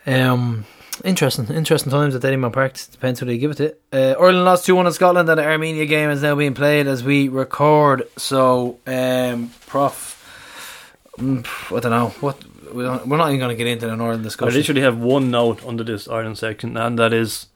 um, 0.04 0.64
interesting, 1.04 1.46
interesting 1.54 1.92
times 1.92 2.16
at 2.16 2.22
Eddieman 2.22 2.52
Park. 2.52 2.76
Depends 2.90 3.20
who 3.20 3.26
they 3.26 3.38
give 3.38 3.52
it 3.52 3.54
to. 3.58 3.76
Uh, 3.92 4.18
Ireland 4.20 4.44
lost 4.44 4.66
2 4.66 4.74
1 4.74 4.88
in 4.88 4.92
Scotland, 4.92 5.28
and 5.28 5.38
the 5.38 5.44
Armenia 5.44 5.86
game 5.86 6.10
is 6.10 6.22
now 6.22 6.34
being 6.34 6.54
played 6.54 6.88
as 6.88 7.04
we 7.04 7.28
record. 7.28 8.02
So, 8.16 8.80
um, 8.88 9.52
Prof, 9.68 11.06
mm, 11.18 11.46
I 11.76 11.78
don't 11.78 11.92
know. 11.92 12.08
what 12.18 12.44
We're 12.72 13.16
not 13.16 13.28
even 13.28 13.38
going 13.38 13.50
to 13.50 13.54
get 13.54 13.68
into 13.68 13.86
the 13.86 13.94
Northern 13.94 14.24
discussion. 14.24 14.52
I 14.52 14.56
literally 14.56 14.80
have 14.80 14.98
one 14.98 15.30
note 15.30 15.64
under 15.64 15.84
this 15.84 16.08
Ireland 16.08 16.36
section, 16.36 16.76
and 16.76 16.98
that 16.98 17.12
is, 17.12 17.46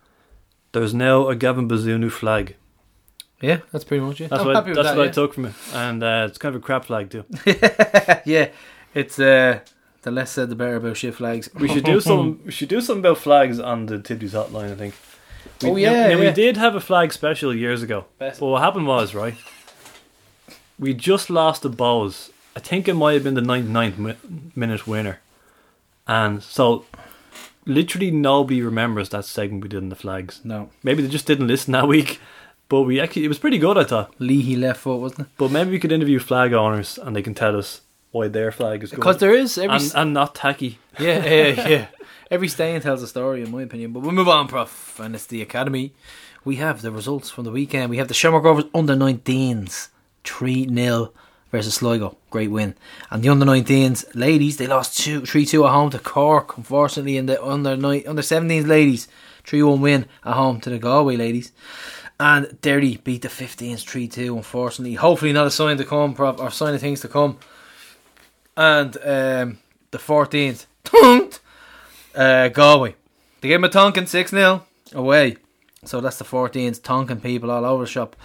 "There's 0.70 0.94
now 0.94 1.26
a 1.26 1.34
Gavin 1.34 1.68
Bazunu 1.68 2.12
flag." 2.12 2.54
Yeah, 3.40 3.58
that's 3.72 3.84
pretty 3.84 4.04
much 4.04 4.20
it. 4.20 4.30
That's 4.30 4.40
I'm 4.40 4.46
what 4.48 4.56
happy 4.56 4.70
with 4.70 4.76
that's 4.76 4.88
that, 4.88 4.96
what 4.96 5.04
yeah. 5.04 5.10
I 5.10 5.12
took 5.12 5.34
from 5.34 5.44
it, 5.46 5.54
and 5.72 6.02
uh, 6.02 6.26
it's 6.28 6.38
kind 6.38 6.54
of 6.56 6.60
a 6.62 6.64
crap 6.64 6.84
flag 6.86 7.10
too. 7.10 7.24
yeah, 8.24 8.48
it's 8.94 9.18
uh, 9.20 9.60
the 10.02 10.10
less 10.10 10.30
said 10.32 10.48
the 10.50 10.56
better 10.56 10.76
about 10.76 10.96
shit 10.96 11.14
flags. 11.14 11.48
We 11.54 11.68
should 11.68 11.84
do 11.84 12.00
some. 12.08 12.40
We 12.44 12.50
should 12.52 12.68
do 12.68 12.80
something 12.80 13.00
about 13.04 13.18
flags 13.18 13.60
on 13.60 13.86
the 13.86 13.98
Tippies 13.98 14.30
hotline. 14.30 14.72
I 14.72 14.74
think. 14.74 14.94
We, 15.62 15.70
Oh, 15.70 15.76
yeah, 15.76 15.90
now, 15.92 16.08
yeah. 16.08 16.20
we 16.20 16.30
did 16.32 16.56
have 16.56 16.74
a 16.74 16.80
flag 16.80 17.12
special 17.12 17.54
years 17.54 17.82
ago. 17.82 18.04
Best. 18.18 18.38
But 18.40 18.46
what 18.46 18.62
happened 18.62 18.86
was 18.86 19.14
right. 19.14 19.34
We 20.78 20.94
just 20.94 21.30
lost 21.30 21.62
the 21.62 21.70
Bohs. 21.70 22.30
I 22.56 22.60
think 22.60 22.86
it 22.88 22.94
might 22.94 23.14
have 23.14 23.24
been 23.24 23.34
the 23.34 23.40
99th 23.40 23.98
mi- 23.98 24.16
minute 24.56 24.86
winner, 24.86 25.20
and 26.06 26.42
so 26.42 26.84
literally 27.66 28.10
nobody 28.10 28.62
remembers 28.62 29.08
that 29.10 29.24
segment 29.24 29.62
we 29.62 29.68
did 29.68 29.78
in 29.82 29.88
the 29.90 29.96
flags. 29.96 30.40
No, 30.44 30.70
Maybe 30.82 31.02
they 31.02 31.08
just 31.08 31.26
didn't 31.26 31.46
listen 31.46 31.72
that 31.72 31.86
week. 31.88 32.20
But 32.68 32.82
we 32.82 33.00
actually, 33.00 33.24
it 33.24 33.28
was 33.28 33.38
pretty 33.38 33.58
good, 33.58 33.78
I 33.78 33.84
thought. 33.84 34.14
Leahy 34.18 34.56
left 34.56 34.80
foot 34.80 34.98
wasn't 35.00 35.20
it? 35.20 35.26
But 35.38 35.50
maybe 35.50 35.70
we 35.70 35.78
could 35.78 35.92
interview 35.92 36.18
flag 36.18 36.52
owners 36.52 36.98
and 36.98 37.16
they 37.16 37.22
can 37.22 37.34
tell 37.34 37.56
us 37.56 37.80
why 38.10 38.28
their 38.28 38.52
flag 38.52 38.82
is 38.82 38.90
good. 38.90 38.96
Because 38.96 39.18
there 39.18 39.34
is 39.34 39.56
every 39.58 39.76
and, 39.76 39.92
and 39.94 40.14
not 40.14 40.34
tacky. 40.34 40.78
yeah 40.98 41.24
yeah 41.24 41.68
yeah 41.68 41.86
every 42.30 42.48
stain 42.48 42.80
tells 42.80 43.02
a 43.02 43.06
story 43.06 43.42
in 43.42 43.50
my 43.50 43.62
opinion. 43.62 43.92
But 43.92 44.00
we'll 44.00 44.12
move 44.12 44.28
on, 44.28 44.48
Prof. 44.48 45.00
And 45.00 45.14
it's 45.14 45.26
the 45.26 45.42
academy. 45.42 45.92
We 46.44 46.56
have 46.56 46.82
the 46.82 46.90
results 46.90 47.30
from 47.30 47.44
the 47.44 47.50
weekend. 47.50 47.90
We 47.90 47.98
have 47.98 48.08
the 48.08 48.14
Shamrock 48.14 48.44
Rovers 48.44 48.64
under 48.74 48.94
19s 48.94 49.88
three 50.24 50.68
0 50.68 51.12
versus 51.50 51.74
Sligo. 51.74 52.16
Great 52.30 52.50
win. 52.50 52.74
And 53.10 53.22
the 53.22 53.28
under 53.30 53.46
19s 53.46 54.14
ladies 54.14 54.56
they 54.58 54.66
lost 54.66 54.98
two 54.98 55.24
three 55.24 55.46
two 55.46 55.66
at 55.66 55.72
home 55.72 55.90
to 55.90 55.98
Cork. 55.98 56.56
Unfortunately, 56.56 57.16
And 57.16 57.28
the 57.28 57.42
under 57.42 57.70
under 57.70 58.22
17s 58.22 58.66
ladies 58.66 59.08
three 59.44 59.62
one 59.62 59.80
win 59.80 60.06
at 60.24 60.34
home 60.34 60.60
to 60.60 60.70
the 60.70 60.78
Galway 60.78 61.16
ladies. 61.16 61.52
And 62.20 62.60
Derry 62.60 62.96
beat 62.96 63.22
the 63.22 63.28
15s 63.28 63.84
3 63.84 64.08
2, 64.08 64.36
unfortunately. 64.36 64.94
Hopefully, 64.94 65.32
not 65.32 65.46
a 65.46 65.50
sign 65.50 65.76
to 65.76 65.84
come, 65.84 66.14
Prof, 66.14 66.40
or 66.40 66.50
sign 66.50 66.74
of 66.74 66.80
things 66.80 67.00
to 67.02 67.08
come. 67.08 67.38
And 68.56 68.96
um, 68.96 69.58
the 69.92 69.98
14th, 69.98 70.66
uh, 72.14 72.48
Galway. 72.48 72.96
They 73.40 73.48
gave 73.48 73.56
him 73.56 73.64
a 73.64 73.68
Tonkin 73.68 74.06
6 74.06 74.32
0 74.32 74.64
away. 74.92 75.36
So 75.84 76.00
that's 76.00 76.18
the 76.18 76.24
14th. 76.24 76.82
Tonkin 76.82 77.20
people 77.20 77.52
all 77.52 77.64
over 77.64 77.84
the 77.84 77.90
shop. 77.90 78.16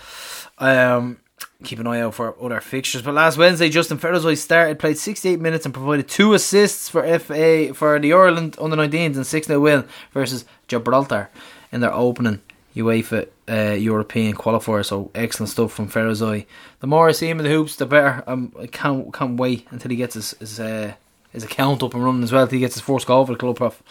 Um, 0.57 1.17
keep 1.63 1.77
an 1.77 1.85
eye 1.85 2.01
out 2.01 2.15
for 2.15 2.35
other 2.43 2.61
fixtures. 2.61 3.03
But 3.03 3.13
last 3.13 3.37
Wednesday, 3.37 3.69
Justin 3.69 3.99
Ferizaj 3.99 4.37
started, 4.37 4.79
played 4.79 4.97
68 4.97 5.39
minutes, 5.39 5.65
and 5.65 5.73
provided 5.73 6.07
two 6.07 6.33
assists 6.33 6.89
for 6.89 7.03
FA 7.19 7.73
for 7.75 7.99
the 7.99 8.13
Ireland 8.13 8.57
under 8.59 8.75
19s 8.75 9.15
and 9.15 9.27
6 9.27 9.47
0 9.47 9.59
win 9.59 9.87
versus 10.11 10.45
Gibraltar 10.67 11.29
in 11.71 11.81
their 11.81 11.93
opening 11.93 12.41
UEFA 12.75 13.27
uh, 13.49 13.75
European 13.75 14.35
qualifier. 14.35 14.85
So 14.85 15.11
excellent 15.13 15.49
stuff 15.49 15.73
from 15.73 15.89
Ferizaj. 15.89 16.45
The 16.79 16.87
more 16.87 17.09
I 17.09 17.11
see 17.11 17.29
him 17.29 17.39
in 17.39 17.45
the 17.45 17.51
hoops, 17.51 17.75
the 17.75 17.85
better. 17.85 18.23
Um, 18.27 18.53
I 18.59 18.67
can't 18.67 19.13
can't 19.13 19.37
wait 19.37 19.67
until 19.71 19.91
he 19.91 19.97
gets 19.97 20.15
his 20.15 20.31
his, 20.39 20.59
uh, 20.59 20.93
his 21.31 21.43
account 21.43 21.83
up 21.83 21.93
and 21.93 22.03
running 22.03 22.23
as 22.23 22.31
well. 22.31 22.45
He 22.47 22.59
gets 22.59 22.75
his 22.75 22.83
first 22.83 23.07
goal 23.07 23.25
for 23.25 23.33
the 23.33 23.39
club, 23.39 23.57
prof. 23.57 23.81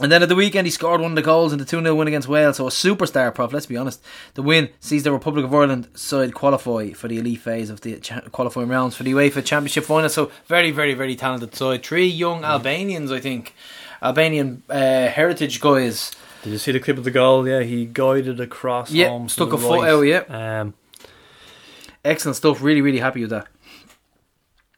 And 0.00 0.10
then 0.10 0.22
at 0.22 0.30
the 0.30 0.34
weekend, 0.34 0.66
he 0.66 0.70
scored 0.70 1.02
one 1.02 1.12
of 1.12 1.16
the 1.16 1.22
goals 1.22 1.52
in 1.52 1.58
the 1.58 1.66
2 1.66 1.82
0 1.82 1.94
win 1.94 2.08
against 2.08 2.26
Wales. 2.26 2.56
So 2.56 2.66
a 2.66 2.70
superstar, 2.70 3.34
Prof, 3.34 3.52
let's 3.52 3.66
be 3.66 3.76
honest. 3.76 4.02
The 4.34 4.42
win 4.42 4.70
sees 4.80 5.02
the 5.02 5.12
Republic 5.12 5.44
of 5.44 5.54
Ireland 5.54 5.88
side 5.94 6.32
qualify 6.32 6.92
for 6.92 7.08
the 7.08 7.18
elite 7.18 7.40
phase 7.40 7.68
of 7.68 7.82
the 7.82 8.00
cha- 8.00 8.22
qualifying 8.32 8.68
rounds 8.68 8.96
for 8.96 9.02
the 9.02 9.12
UEFA 9.12 9.44
Championship 9.44 9.84
final. 9.84 10.08
So 10.08 10.30
very, 10.46 10.70
very, 10.70 10.94
very 10.94 11.14
talented 11.14 11.54
side. 11.54 11.84
Three 11.84 12.06
young 12.06 12.42
Albanians, 12.42 13.12
I 13.12 13.20
think. 13.20 13.54
Albanian 14.02 14.62
uh, 14.70 15.08
heritage 15.08 15.60
guys. 15.60 16.12
Did 16.42 16.50
you 16.50 16.58
see 16.58 16.72
the 16.72 16.80
clip 16.80 16.98
of 16.98 17.04
the 17.04 17.10
goal? 17.10 17.46
Yeah, 17.46 17.60
he 17.60 17.84
guided 17.86 18.40
across 18.40 18.90
Yeah, 18.90 19.26
stuck 19.28 19.52
a 19.52 19.58
foot 19.58 19.88
out, 19.88 20.00
yeah. 20.02 20.60
Um, 20.60 20.74
Excellent 22.04 22.36
stuff. 22.36 22.62
Really, 22.62 22.80
really 22.80 22.98
happy 22.98 23.20
with 23.20 23.30
that. 23.30 23.46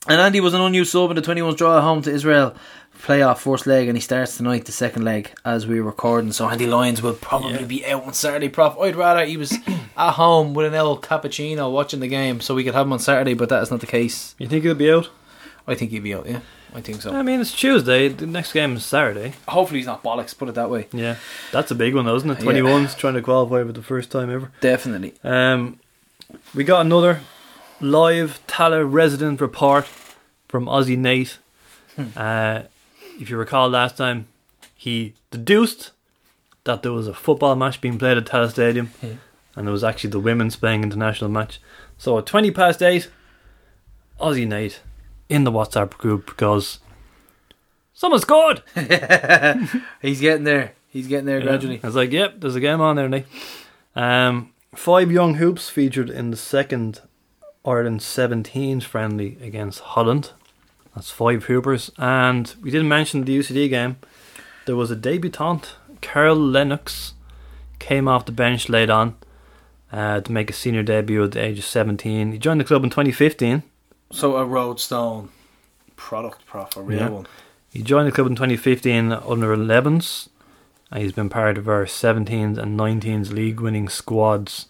And 0.06 0.20
Andy 0.20 0.40
was 0.40 0.52
an 0.52 0.60
unused 0.60 0.92
sub 0.92 1.10
in 1.10 1.16
the 1.16 1.22
21's 1.22 1.56
draw 1.56 1.78
at 1.78 1.82
home 1.82 2.02
to 2.02 2.10
Israel 2.12 2.54
playoff 3.02 3.38
first 3.38 3.66
leg, 3.66 3.88
and 3.88 3.96
he 3.96 4.00
starts 4.02 4.36
tonight 4.36 4.66
the 4.66 4.72
second 4.72 5.04
leg 5.04 5.30
as 5.44 5.66
we're 5.66 5.82
recording. 5.82 6.32
So 6.32 6.46
Andy 6.48 6.66
Lyons 6.66 7.00
will 7.02 7.14
probably 7.14 7.52
Yeah. 7.54 7.64
be 7.64 7.86
out 7.86 8.04
on 8.04 8.12
Saturday. 8.12 8.50
Prof, 8.50 8.76
I'd 8.78 8.96
rather 8.96 9.24
he 9.24 9.38
was 9.38 9.52
at 9.96 10.12
home 10.12 10.52
with 10.52 10.66
an 10.66 10.74
El 10.74 10.98
Cappuccino 10.98 11.72
watching 11.72 12.00
the 12.00 12.08
game, 12.08 12.40
so 12.42 12.54
we 12.54 12.64
could 12.64 12.74
have 12.74 12.86
him 12.86 12.92
on 12.92 12.98
Saturday. 12.98 13.32
But 13.34 13.48
that 13.48 13.62
is 13.62 13.70
not 13.70 13.80
the 13.80 13.86
case. 13.86 14.34
you 14.38 14.46
think 14.48 14.64
he'll 14.64 14.74
be 14.74 14.90
out? 14.92 15.08
I 15.66 15.74
think 15.74 15.90
he'd 15.92 16.02
be 16.02 16.14
out. 16.14 16.26
Yeah, 16.26 16.40
I 16.74 16.80
think 16.80 17.00
so. 17.02 17.12
I 17.14 17.22
mean, 17.22 17.40
it's 17.40 17.52
Tuesday. 17.54 18.08
The 18.08 18.26
next 18.26 18.52
game 18.52 18.76
is 18.76 18.84
Saturday. 18.84 19.34
Hopefully 19.48 19.80
he's 19.80 19.86
not 19.86 20.02
bollocks. 20.02 20.36
Put 20.36 20.48
it 20.48 20.54
that 20.56 20.68
way. 20.70 20.88
Yeah, 20.92 21.16
that's 21.52 21.70
a 21.70 21.74
big 21.74 21.94
one, 21.94 22.04
though, 22.04 22.16
isn't 22.16 22.28
it? 22.30 22.38
Yeah. 22.38 22.44
Twenty 22.44 22.62
one's 22.62 22.94
trying 22.94 23.14
to 23.14 23.22
qualify 23.22 23.64
for 23.64 23.72
the 23.72 23.82
first 23.82 24.10
time 24.10 24.30
ever. 24.30 24.50
Definitely. 24.60 25.14
Um, 25.24 25.78
we 26.54 26.64
got 26.64 26.84
another 26.84 27.20
live 27.80 28.40
Tallaght 28.46 28.92
resident 28.92 29.40
report 29.40 29.86
from 30.48 30.66
Aussie 30.66 30.98
Nate. 30.98 31.38
uh, 32.16 32.62
if 33.20 33.30
you 33.30 33.36
recall 33.36 33.68
last 33.68 33.96
time, 33.96 34.26
he 34.74 35.14
deduced 35.30 35.92
that 36.64 36.82
there 36.82 36.92
was 36.92 37.06
a 37.06 37.14
football 37.14 37.54
match 37.56 37.80
being 37.80 37.98
played 37.98 38.16
at 38.18 38.24
Tallaght 38.26 38.50
Stadium, 38.50 38.90
Yeah. 39.02 39.14
and 39.56 39.68
it 39.68 39.70
was 39.70 39.84
actually 39.84 40.10
the 40.10 40.18
women's 40.20 40.56
playing 40.56 40.82
international 40.82 41.30
match. 41.30 41.60
So 41.98 42.18
at 42.18 42.26
20 42.26 42.50
past 42.50 42.82
8, 42.82 43.08
Aussie 44.20 44.46
Nate 44.46 44.80
in 45.34 45.44
the 45.44 45.52
WhatsApp 45.52 45.90
group 45.98 46.36
goes, 46.36 46.78
Someone 47.92 48.20
scored! 48.20 48.62
He's 50.02 50.20
getting 50.20 50.44
there. 50.44 50.72
He's 50.88 51.06
getting 51.06 51.26
there 51.26 51.40
gradually. 51.40 51.80
I 51.82 51.86
was 51.86 51.96
like, 51.96 52.12
yep, 52.12 52.34
there's 52.38 52.54
a 52.54 52.60
game 52.60 52.80
on 52.80 52.96
there, 52.96 53.08
Nick. 53.08 53.26
Um, 53.96 54.52
five 54.74 55.10
young 55.10 55.34
hoops 55.34 55.70
featured 55.70 56.10
in 56.10 56.30
the 56.30 56.36
second 56.36 57.00
Ireland 57.64 58.00
17s 58.00 58.82
friendly 58.82 59.38
against 59.40 59.80
Holland. 59.80 60.32
That's 60.94 61.10
five 61.10 61.44
hoopers. 61.44 61.90
And 61.98 62.54
we 62.60 62.70
didn't 62.70 62.88
mention 62.88 63.24
the 63.24 63.38
UCD 63.38 63.68
game. 63.70 63.96
There 64.66 64.76
was 64.76 64.90
a 64.90 64.96
debutante, 64.96 65.76
Carol 66.00 66.36
Lennox, 66.36 67.14
came 67.78 68.08
off 68.08 68.26
the 68.26 68.32
bench 68.32 68.68
late 68.68 68.90
on 68.90 69.16
uh, 69.92 70.20
to 70.20 70.32
make 70.32 70.50
a 70.50 70.52
senior 70.52 70.82
debut 70.82 71.24
at 71.24 71.32
the 71.32 71.40
age 71.42 71.58
of 71.58 71.64
17. 71.64 72.32
He 72.32 72.38
joined 72.38 72.60
the 72.60 72.64
club 72.64 72.84
in 72.84 72.90
2015. 72.90 73.62
So 74.12 74.36
a 74.36 74.44
Roadstone 74.46 75.28
product, 75.96 76.46
prof, 76.46 76.76
a 76.76 76.82
real 76.82 76.98
Yeah. 76.98 77.08
one. 77.08 77.26
He 77.70 77.82
joined 77.82 78.06
the 78.06 78.12
club 78.12 78.28
in 78.28 78.36
2015 78.36 79.10
under 79.12 79.52
11s, 79.52 80.28
and 80.90 81.02
he's 81.02 81.12
been 81.12 81.28
part 81.28 81.58
of 81.58 81.68
our 81.68 81.86
17s 81.86 82.56
and 82.58 82.76
19s 82.78 83.32
league 83.32 83.60
winning 83.60 83.88
squads. 83.88 84.66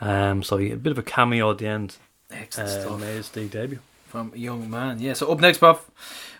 Um, 0.00 0.42
so 0.42 0.56
he 0.56 0.70
a 0.70 0.76
bit 0.76 0.92
of 0.92 0.98
a 0.98 1.02
cameo 1.02 1.50
at 1.50 1.58
the 1.58 1.66
end. 1.66 1.96
Excellent 2.30 2.70
Uh, 2.70 2.80
stuff 2.80 3.00
made 3.00 3.14
his 3.16 3.34
league 3.36 3.50
debut. 3.50 3.78
from 4.06 4.32
a 4.34 4.38
young 4.38 4.70
man. 4.70 4.98
Yeah. 5.00 5.12
So 5.14 5.30
up 5.30 5.40
next, 5.40 5.58
prof, 5.58 5.90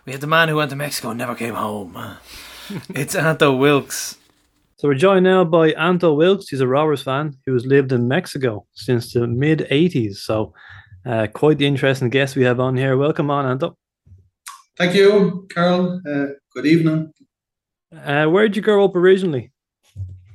we 0.07 0.13
had 0.13 0.21
the 0.23 0.27
man 0.27 0.49
who 0.49 0.57
went 0.57 0.71
to 0.71 0.77
Mexico 0.77 1.11
and 1.11 1.19
never 1.19 1.35
came 1.35 1.55
home. 1.55 1.97
it's 2.91 3.15
Anto 3.15 3.55
Wilkes. 3.55 4.17
So 4.77 4.89
we're 4.89 4.95
joined 4.95 5.25
now 5.25 5.45
by 5.45 5.73
Anto 5.73 6.15
Wilkes. 6.15 6.49
He's 6.49 6.61
a 6.61 6.67
Rovers 6.69 7.03
fan 7.03 7.37
who 7.45 7.53
has 7.55 7.67
lived 7.67 7.93
in 7.93 8.09
Mexico 8.09 8.67
since 8.75 9.13
the 9.13 9.27
mid 9.27 9.67
80s. 9.71 10.17
So 10.19 10.55
uh, 11.07 11.27
quite 11.33 11.59
the 11.59 11.67
interesting 11.67 12.11
guest 12.11 12.37
we 12.37 12.45
have 12.45 12.61
on 12.61 12.77
here. 12.77 12.97
Welcome 12.97 13.31
on, 13.31 13.47
Anto. 13.47 13.77
Thank 14.77 14.95
you, 14.95 15.47
Carol. 15.51 16.03
Uh, 16.07 16.27
good 16.53 16.67
evening. 16.67 17.13
Uh, 18.05 18.27
where 18.27 18.49
did 18.49 18.57
you 18.57 18.63
grow 18.63 18.85
up 18.85 18.97
originally? 18.97 19.53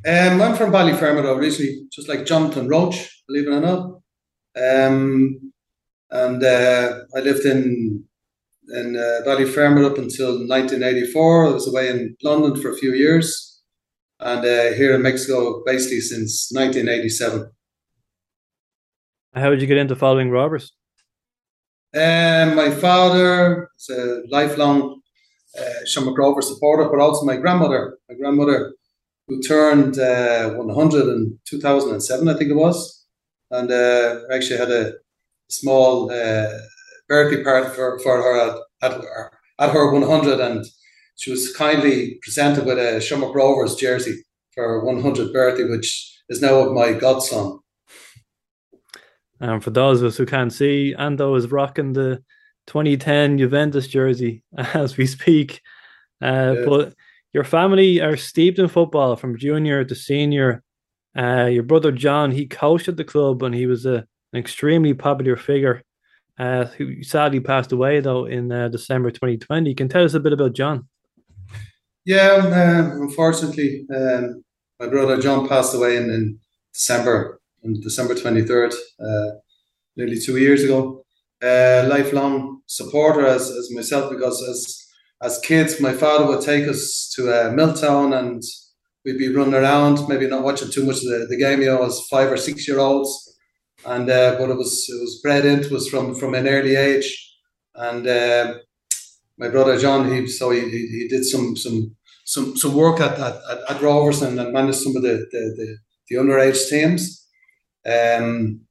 Um, 0.07 0.41
I'm 0.41 0.55
from 0.55 0.71
Ballyfermot 0.71 1.25
originally, 1.37 1.83
just 1.91 2.09
like 2.09 2.25
Jonathan 2.25 2.67
Roach, 2.67 3.23
believe 3.27 3.47
it 3.47 3.51
or 3.51 3.59
not. 3.59 4.01
Um, 4.57 5.51
and 6.09 6.43
uh, 6.43 7.01
I 7.15 7.19
lived 7.19 7.45
in 7.45 8.03
in 8.73 8.95
uh, 8.95 9.21
Ballyfermot 9.27 9.85
up 9.85 9.97
until 9.97 10.47
1984. 10.47 11.45
I 11.45 11.51
was 11.51 11.67
away 11.67 11.89
in 11.89 12.15
London 12.23 12.59
for 12.59 12.71
a 12.71 12.77
few 12.77 12.93
years, 12.93 13.61
and 14.19 14.39
uh, 14.39 14.73
here 14.73 14.95
in 14.95 15.01
Mexico 15.03 15.61
basically 15.65 15.99
since 15.99 16.49
1987. 16.51 17.51
How 19.33 19.49
did 19.49 19.61
you 19.61 19.67
get 19.67 19.77
into 19.77 19.95
following 19.95 20.29
Rovers? 20.29 20.73
Um, 21.95 22.55
my 22.55 22.69
father 22.71 23.69
is 23.77 23.89
a 23.89 24.23
lifelong 24.29 25.01
uh, 25.57 25.85
Shamrock 25.85 26.17
Rover 26.17 26.41
supporter, 26.41 26.89
but 26.89 26.99
also 26.99 27.25
my 27.25 27.37
grandmother. 27.37 27.97
My 28.09 28.15
grandmother, 28.15 28.73
who 29.27 29.41
turned 29.41 29.99
uh, 29.99 30.51
100 30.51 31.07
in 31.09 31.39
2007, 31.45 32.27
I 32.27 32.33
think 32.37 32.51
it 32.51 32.55
was, 32.55 33.05
and 33.51 33.71
uh, 33.71 34.21
actually 34.31 34.57
had 34.57 34.71
a 34.71 34.93
small 35.49 36.11
uh, 36.11 36.49
birthday 37.07 37.43
party 37.43 37.69
for, 37.69 37.99
for 37.99 38.17
her 38.21 38.49
at, 38.49 38.57
at, 38.81 39.01
her- 39.01 39.31
at 39.59 39.69
her 39.71 39.91
100, 39.91 40.39
and 40.39 40.65
she 41.17 41.31
was 41.31 41.55
kindly 41.55 42.17
presented 42.21 42.65
with 42.65 42.79
a 42.79 42.99
Shamrock 43.01 43.35
Rovers 43.35 43.75
jersey 43.75 44.23
for 44.53 44.63
her 44.67 44.83
100th 44.83 45.31
birthday, 45.33 45.63
which 45.69 46.19
is 46.29 46.41
now 46.41 46.55
of 46.55 46.73
my 46.73 46.93
godson. 46.93 47.59
Um, 49.41 49.59
for 49.59 49.71
those 49.71 50.01
of 50.01 50.07
us 50.07 50.17
who 50.17 50.25
can't 50.25 50.53
see, 50.53 50.93
Ando 50.97 51.35
is 51.37 51.51
rocking 51.51 51.93
the 51.93 52.23
2010 52.67 53.39
Juventus 53.39 53.87
jersey 53.87 54.43
as 54.57 54.97
we 54.97 55.05
speak. 55.05 55.61
Uh, 56.21 56.55
Yeah. 56.57 56.65
But 56.65 56.93
your 57.33 57.43
family 57.43 58.01
are 58.01 58.17
steeped 58.17 58.59
in 58.59 58.67
football 58.67 59.15
from 59.15 59.37
junior 59.37 59.83
to 59.83 59.95
senior. 59.95 60.63
Uh, 61.17 61.45
your 61.45 61.63
brother 61.63 61.91
John, 61.91 62.31
he 62.31 62.45
coached 62.45 62.87
at 62.87 62.97
the 62.97 63.03
club 63.03 63.41
and 63.43 63.55
he 63.55 63.65
was 63.65 63.85
a, 63.85 64.05
an 64.33 64.39
extremely 64.39 64.93
popular 64.93 65.35
figure. 65.35 65.83
Uh, 66.39 66.65
who 66.77 67.03
sadly 67.03 67.39
passed 67.39 67.71
away 67.71 67.99
though 67.99 68.25
in 68.25 68.51
uh, 68.51 68.67
December 68.69 69.11
2020. 69.11 69.69
You 69.69 69.75
Can 69.75 69.89
tell 69.89 70.03
us 70.03 70.15
a 70.15 70.19
bit 70.19 70.33
about 70.33 70.53
John? 70.53 70.87
Yeah, 72.03 72.41
uh, 72.41 73.01
unfortunately, 73.01 73.85
um, 73.93 74.43
my 74.79 74.87
brother 74.87 75.21
John 75.21 75.47
passed 75.47 75.75
away 75.75 75.97
in, 75.97 76.09
in 76.09 76.39
December, 76.73 77.40
on 77.63 77.79
December 77.81 78.15
23rd, 78.15 78.73
uh, 78.99 79.37
nearly 79.95 80.19
two 80.19 80.37
years 80.37 80.63
ago. 80.63 81.03
Uh, 81.41 81.87
lifelong 81.87 82.61
supporter 82.67 83.25
as, 83.25 83.49
as 83.49 83.71
myself, 83.71 84.11
because 84.11 84.41
as 84.47 84.81
as 85.21 85.39
kids, 85.39 85.79
my 85.79 85.93
father 85.93 86.25
would 86.25 86.41
take 86.41 86.67
us 86.67 87.11
to 87.15 87.29
uh, 87.29 87.51
Milltown 87.51 88.13
and 88.13 88.41
we'd 89.05 89.19
be 89.19 89.33
running 89.33 89.53
around, 89.53 90.07
maybe 90.07 90.27
not 90.27 90.43
watching 90.43 90.71
too 90.71 90.85
much 90.85 90.97
of 90.97 91.03
the, 91.03 91.27
the 91.29 91.37
game, 91.37 91.61
you 91.61 91.67
know, 91.67 91.83
as 91.83 92.07
five 92.09 92.31
or 92.31 92.37
six 92.37 92.67
year 92.67 92.79
olds. 92.79 93.37
And 93.85 94.09
uh, 94.09 94.35
but 94.37 94.49
it 94.49 94.57
was 94.57 94.87
it 94.89 94.99
was 94.99 95.19
bred 95.21 95.45
into 95.45 95.75
us 95.75 95.87
from 95.87 96.15
from 96.15 96.33
an 96.35 96.47
early 96.47 96.75
age. 96.75 97.09
And 97.73 98.05
uh, 98.05 98.55
my 99.37 99.49
brother 99.49 99.77
John, 99.79 100.11
he 100.11 100.27
so 100.27 100.51
he, 100.51 100.61
he, 100.69 101.07
did 101.07 101.25
some 101.25 101.55
some 101.55 101.95
some 102.25 102.55
some 102.55 102.75
work 102.75 102.99
at 102.99 103.17
at, 103.17 103.41
at, 103.49 103.75
at 103.75 103.81
Rovers 103.81 104.21
and, 104.21 104.39
and 104.39 104.53
managed 104.53 104.79
some 104.79 104.95
of 104.95 105.01
the 105.01 105.27
the, 105.31 105.39
the, 105.57 105.77
the 106.09 106.15
underage 106.15 106.69
teams. 106.69 107.20
Um, 107.85 108.61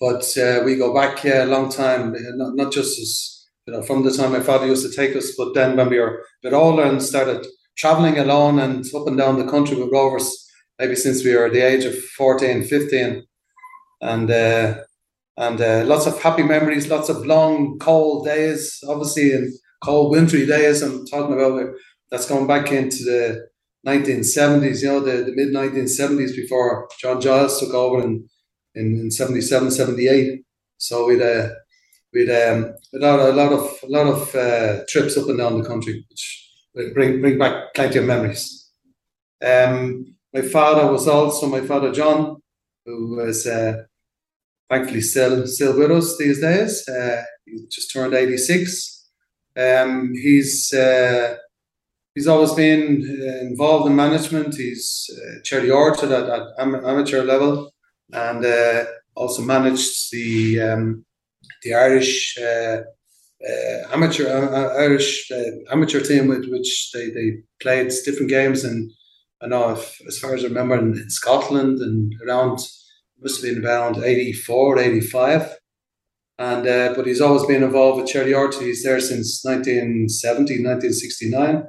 but 0.00 0.36
uh, 0.36 0.62
we 0.64 0.76
go 0.76 0.94
back 0.94 1.24
a 1.24 1.44
long 1.44 1.70
time, 1.70 2.14
uh, 2.14 2.18
not, 2.34 2.56
not 2.56 2.72
just 2.72 2.98
as 2.98 3.46
you 3.66 3.72
know 3.72 3.82
from 3.82 4.02
the 4.02 4.10
time 4.10 4.32
my 4.32 4.40
father 4.40 4.66
used 4.66 4.88
to 4.88 4.94
take 4.94 5.16
us, 5.16 5.34
but 5.36 5.54
then 5.54 5.76
when 5.76 5.88
we 5.88 5.98
were 5.98 6.18
a 6.18 6.22
bit 6.42 6.52
older 6.52 6.82
and 6.82 7.02
started 7.02 7.46
traveling 7.76 8.18
alone 8.18 8.58
and 8.58 8.84
up 8.94 9.06
and 9.06 9.16
down 9.16 9.38
the 9.38 9.50
country 9.50 9.76
with 9.76 9.92
Rovers, 9.92 10.46
maybe 10.78 10.94
since 10.94 11.24
we 11.24 11.34
were 11.34 11.50
the 11.50 11.60
age 11.60 11.84
of 11.84 11.96
14, 11.96 12.64
15. 12.64 13.24
and 14.02 14.30
uh, 14.30 14.74
and 15.36 15.60
uh, 15.60 15.84
lots 15.86 16.06
of 16.06 16.20
happy 16.22 16.42
memories, 16.42 16.88
lots 16.88 17.08
of 17.08 17.26
long 17.26 17.78
cold 17.78 18.26
days, 18.26 18.78
obviously, 18.88 19.32
and 19.32 19.52
cold 19.82 20.12
wintry 20.12 20.46
days. 20.46 20.82
I'm 20.82 21.06
talking 21.06 21.34
about. 21.34 21.74
That's 22.10 22.28
going 22.28 22.46
back 22.46 22.70
into 22.70 23.02
the 23.02 23.48
1970s, 23.86 24.82
you 24.82 24.88
know, 24.88 25.00
the, 25.00 25.24
the 25.24 25.32
mid 25.34 25.48
1970s 25.48 26.36
before 26.36 26.88
John 27.00 27.20
Giles 27.20 27.58
took 27.58 27.74
over 27.74 28.02
in 28.04 28.28
in, 28.74 28.98
in 29.00 29.10
77, 29.10 29.70
78. 29.70 30.44
So 30.78 31.06
we'd 31.06 31.22
uh, 31.22 31.48
we'd 32.12 32.30
um, 32.30 32.74
a 32.94 32.98
lot, 32.98 33.20
a 33.20 33.32
lot 33.32 33.52
of 33.52 33.78
a 33.82 33.86
lot 33.86 34.06
of 34.06 34.34
uh, 34.34 34.84
trips 34.88 35.16
up 35.16 35.28
and 35.28 35.38
down 35.38 35.58
the 35.58 35.68
country, 35.68 36.04
which 36.08 36.50
bring 36.94 37.20
bring 37.20 37.38
back 37.38 37.74
plenty 37.74 37.98
of 37.98 38.04
memories. 38.04 38.70
Um, 39.44 40.14
my 40.32 40.42
father 40.42 40.90
was 40.90 41.06
also 41.06 41.46
my 41.46 41.60
father 41.60 41.92
John, 41.92 42.42
who 42.84 43.16
was 43.16 43.46
uh, 43.46 43.84
thankfully 44.70 45.00
still 45.00 45.46
still 45.46 45.78
with 45.78 45.90
us 45.90 46.18
these 46.18 46.40
days. 46.40 46.88
Uh, 46.88 47.22
he 47.44 47.66
just 47.70 47.92
turned 47.92 48.14
eighty 48.14 48.36
six. 48.36 49.08
Um, 49.56 50.12
he's 50.14 50.72
uh, 50.72 51.36
he's 52.14 52.26
always 52.26 52.52
been 52.52 53.02
involved 53.42 53.86
in 53.86 53.96
management. 53.96 54.56
He's 54.56 55.08
uh, 55.16 55.40
Cherry 55.44 55.70
Orchard 55.70 56.10
at, 56.10 56.28
at 56.28 56.42
amateur 56.58 57.22
level, 57.22 57.73
and 58.12 58.44
uh, 58.44 58.84
also 59.14 59.42
managed 59.42 60.12
the 60.12 60.60
um, 60.60 61.04
the 61.62 61.74
Irish. 61.74 62.36
Uh, 62.38 62.82
uh, 63.46 63.92
amateur 63.92 64.26
uh, 64.26 64.74
Irish 64.78 65.30
uh, 65.30 65.50
amateur 65.70 66.00
team 66.00 66.28
with 66.28 66.48
which 66.48 66.90
they, 66.94 67.10
they 67.10 67.42
played 67.60 67.92
different 68.06 68.30
games 68.30 68.64
and 68.64 68.90
I 69.42 69.48
know 69.48 69.72
if, 69.72 70.00
as 70.08 70.18
far 70.18 70.34
as 70.34 70.42
I 70.42 70.48
remember 70.48 70.78
in, 70.78 70.96
in 70.96 71.10
Scotland 71.10 71.80
and 71.80 72.14
around 72.26 72.60
must 73.20 73.44
have 73.44 73.54
been 73.54 73.64
around 73.64 74.02
84, 74.02 74.78
85. 74.78 75.56
And 76.38 76.66
uh, 76.66 76.94
but 76.94 77.06
he's 77.06 77.20
always 77.20 77.44
been 77.46 77.62
involved 77.62 78.00
with 78.00 78.10
Cherry 78.10 78.34
Orchard. 78.34 78.62
He's 78.62 78.82
there 78.82 79.00
since 79.00 79.44
1970, 79.44 80.64
1969. 80.64 81.64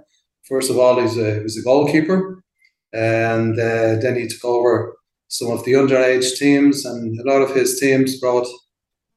First 0.48 0.72
of 0.72 0.80
all, 0.80 1.00
he's 1.00 1.18
a, 1.18 1.36
he 1.36 1.40
was 1.42 1.58
a 1.58 1.62
goalkeeper, 1.62 2.42
and 2.92 3.54
uh, 3.54 3.96
then 4.02 4.16
he 4.16 4.28
took 4.28 4.44
over 4.44 4.95
some 5.28 5.52
of 5.52 5.64
the 5.66 5.74
underage 5.74 6.38
teams, 6.38 6.86
and 6.86 7.20
a 7.20 7.24
lot 7.32 7.42
of 7.42 7.56
his 7.56 7.80
teams 7.80 8.20
brought 8.20 8.48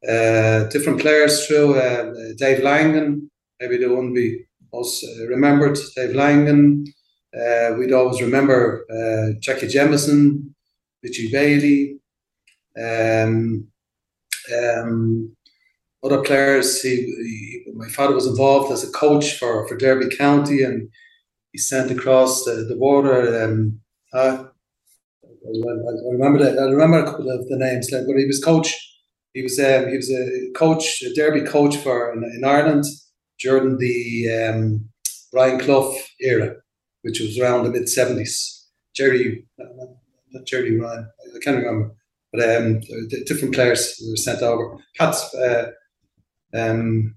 uh, 0.09 0.65
different 0.65 1.01
players 1.01 1.47
through. 1.47 1.75
Uh, 1.75 2.13
Dave 2.37 2.63
Langan, 2.63 3.31
maybe 3.61 3.79
the 3.79 3.95
one 3.95 4.13
we 4.13 4.47
most 4.73 5.05
uh, 5.05 5.27
remembered, 5.27 5.79
Dave 5.97 6.15
Langan. 6.15 6.85
Uh, 7.35 7.75
we'd 7.79 7.93
always 7.93 8.23
remember 8.23 8.85
uh, 8.91 9.39
Jackie 9.41 9.67
Jemison, 9.67 10.55
Richie 11.03 11.31
Bailey, 11.31 11.99
um, 12.81 13.69
um, 14.57 15.37
other 16.03 16.23
players. 16.23 16.81
He, 16.81 16.97
he, 16.97 17.73
my 17.75 17.89
father 17.89 18.15
was 18.15 18.27
involved 18.27 18.73
as 18.73 18.89
a 18.89 18.93
coach 18.93 19.39
for, 19.39 19.67
for 19.69 19.77
Derby 19.77 20.15
County, 20.17 20.63
and 20.63 20.89
he 21.53 21.59
sent 21.59 21.91
across 21.91 22.45
the, 22.45 22.67
the 22.69 22.77
border. 22.77 23.45
Um, 23.45 23.81
uh, 24.13 24.45
I 25.49 26.13
remember 26.13 26.45
that. 26.45 26.59
I 26.59 26.65
remember 26.65 26.99
a 26.99 27.05
couple 27.05 27.31
of 27.31 27.49
the 27.49 27.57
names. 27.57 27.91
Like, 27.91 28.07
but 28.07 28.17
he 28.17 28.27
was 28.27 28.43
coach. 28.43 28.75
He 29.35 29.43
was 29.43 29.59
um, 29.59 29.89
he 29.89 29.97
was 29.97 30.11
a 30.11 30.51
coach, 30.55 31.03
a 31.03 31.15
Derby 31.15 31.43
coach 31.43 31.77
for 31.77 32.13
in, 32.13 32.25
in 32.25 32.45
Ireland 32.45 32.85
during 33.41 33.79
the 33.79 34.31
um, 34.31 34.89
Brian 35.33 35.61
Clough 35.61 35.95
era, 36.21 36.57
which 37.03 37.21
was 37.21 37.39
around 37.39 37.65
the 37.65 37.71
mid 37.71 37.89
seventies. 37.89 38.67
Jerry, 38.95 39.47
not 40.33 40.45
Jerry 40.45 40.79
Ryan, 40.79 41.09
I 41.35 41.39
can't 41.39 41.59
remember, 41.59 41.95
but 42.33 42.43
um, 42.43 42.81
different 43.27 43.55
players 43.55 44.03
were 44.11 44.17
sent 44.17 44.43
over. 44.43 44.77
Pat's, 44.97 45.33
uh, 45.35 45.71
um, 46.53 47.15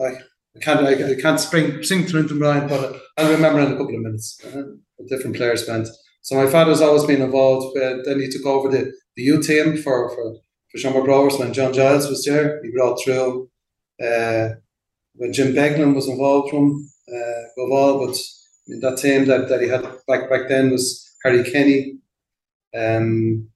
I, 0.00 0.06
I 0.06 0.58
can't, 0.60 0.86
I, 0.86 1.10
I 1.10 1.20
can't 1.20 1.40
spring 1.40 1.82
sing 1.82 2.04
through 2.04 2.24
them, 2.24 2.40
Ryan, 2.40 2.68
but 2.68 3.00
I'll 3.16 3.32
remember 3.32 3.60
in 3.60 3.72
a 3.72 3.76
couple 3.76 3.96
of 3.96 4.00
minutes. 4.00 4.40
Uh, 4.44 4.62
different 5.08 5.36
players 5.36 5.66
went. 5.66 5.88
So 6.28 6.36
my 6.36 6.46
father's 6.46 6.82
always 6.82 7.04
been 7.04 7.22
involved. 7.22 7.74
Uh, 7.74 8.02
then 8.04 8.20
he 8.20 8.28
took 8.28 8.44
over 8.44 8.68
the, 8.68 8.92
the 9.16 9.22
youth 9.22 9.46
team 9.46 9.78
for 9.78 10.10
for 10.10 10.34
for 10.70 10.76
Shamrock 10.76 11.06
Rovers 11.06 11.38
when 11.38 11.54
John 11.54 11.72
Giles 11.72 12.06
was 12.06 12.22
there. 12.22 12.62
He 12.62 12.70
brought 12.70 13.00
through 13.00 13.48
uh, 13.98 14.50
when 15.14 15.32
Jim 15.32 15.54
Beglin 15.54 15.94
was 15.94 16.06
involved 16.06 16.50
from 16.50 16.86
uh, 17.10 17.42
above 17.56 17.72
all, 17.72 18.06
but 18.06 18.14
I 18.14 18.64
mean, 18.66 18.80
that 18.80 18.98
team 18.98 19.24
that, 19.24 19.48
that 19.48 19.62
he 19.62 19.68
had 19.68 19.84
back 20.06 20.28
back 20.28 20.50
then 20.50 20.70
was 20.70 21.10
Harry 21.24 21.42
Kenny, 21.50 21.96
um, 22.76 23.48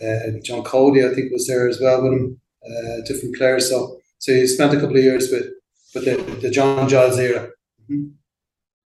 uh, 0.00 0.40
John 0.42 0.62
Cody, 0.62 1.04
I 1.04 1.12
think 1.14 1.30
was 1.30 1.48
there 1.48 1.68
as 1.68 1.82
well 1.82 2.02
with 2.02 2.14
him. 2.14 2.40
Uh, 2.64 3.04
different 3.04 3.36
players. 3.36 3.68
So 3.68 3.98
so 4.16 4.32
he 4.32 4.46
spent 4.46 4.72
a 4.72 4.80
couple 4.80 4.96
of 4.96 5.04
years 5.04 5.30
with 5.30 5.48
with 5.94 6.06
the, 6.06 6.16
the 6.40 6.50
John 6.50 6.88
Giles 6.88 7.18
era. 7.18 7.50
Mm-hmm. 7.90 8.19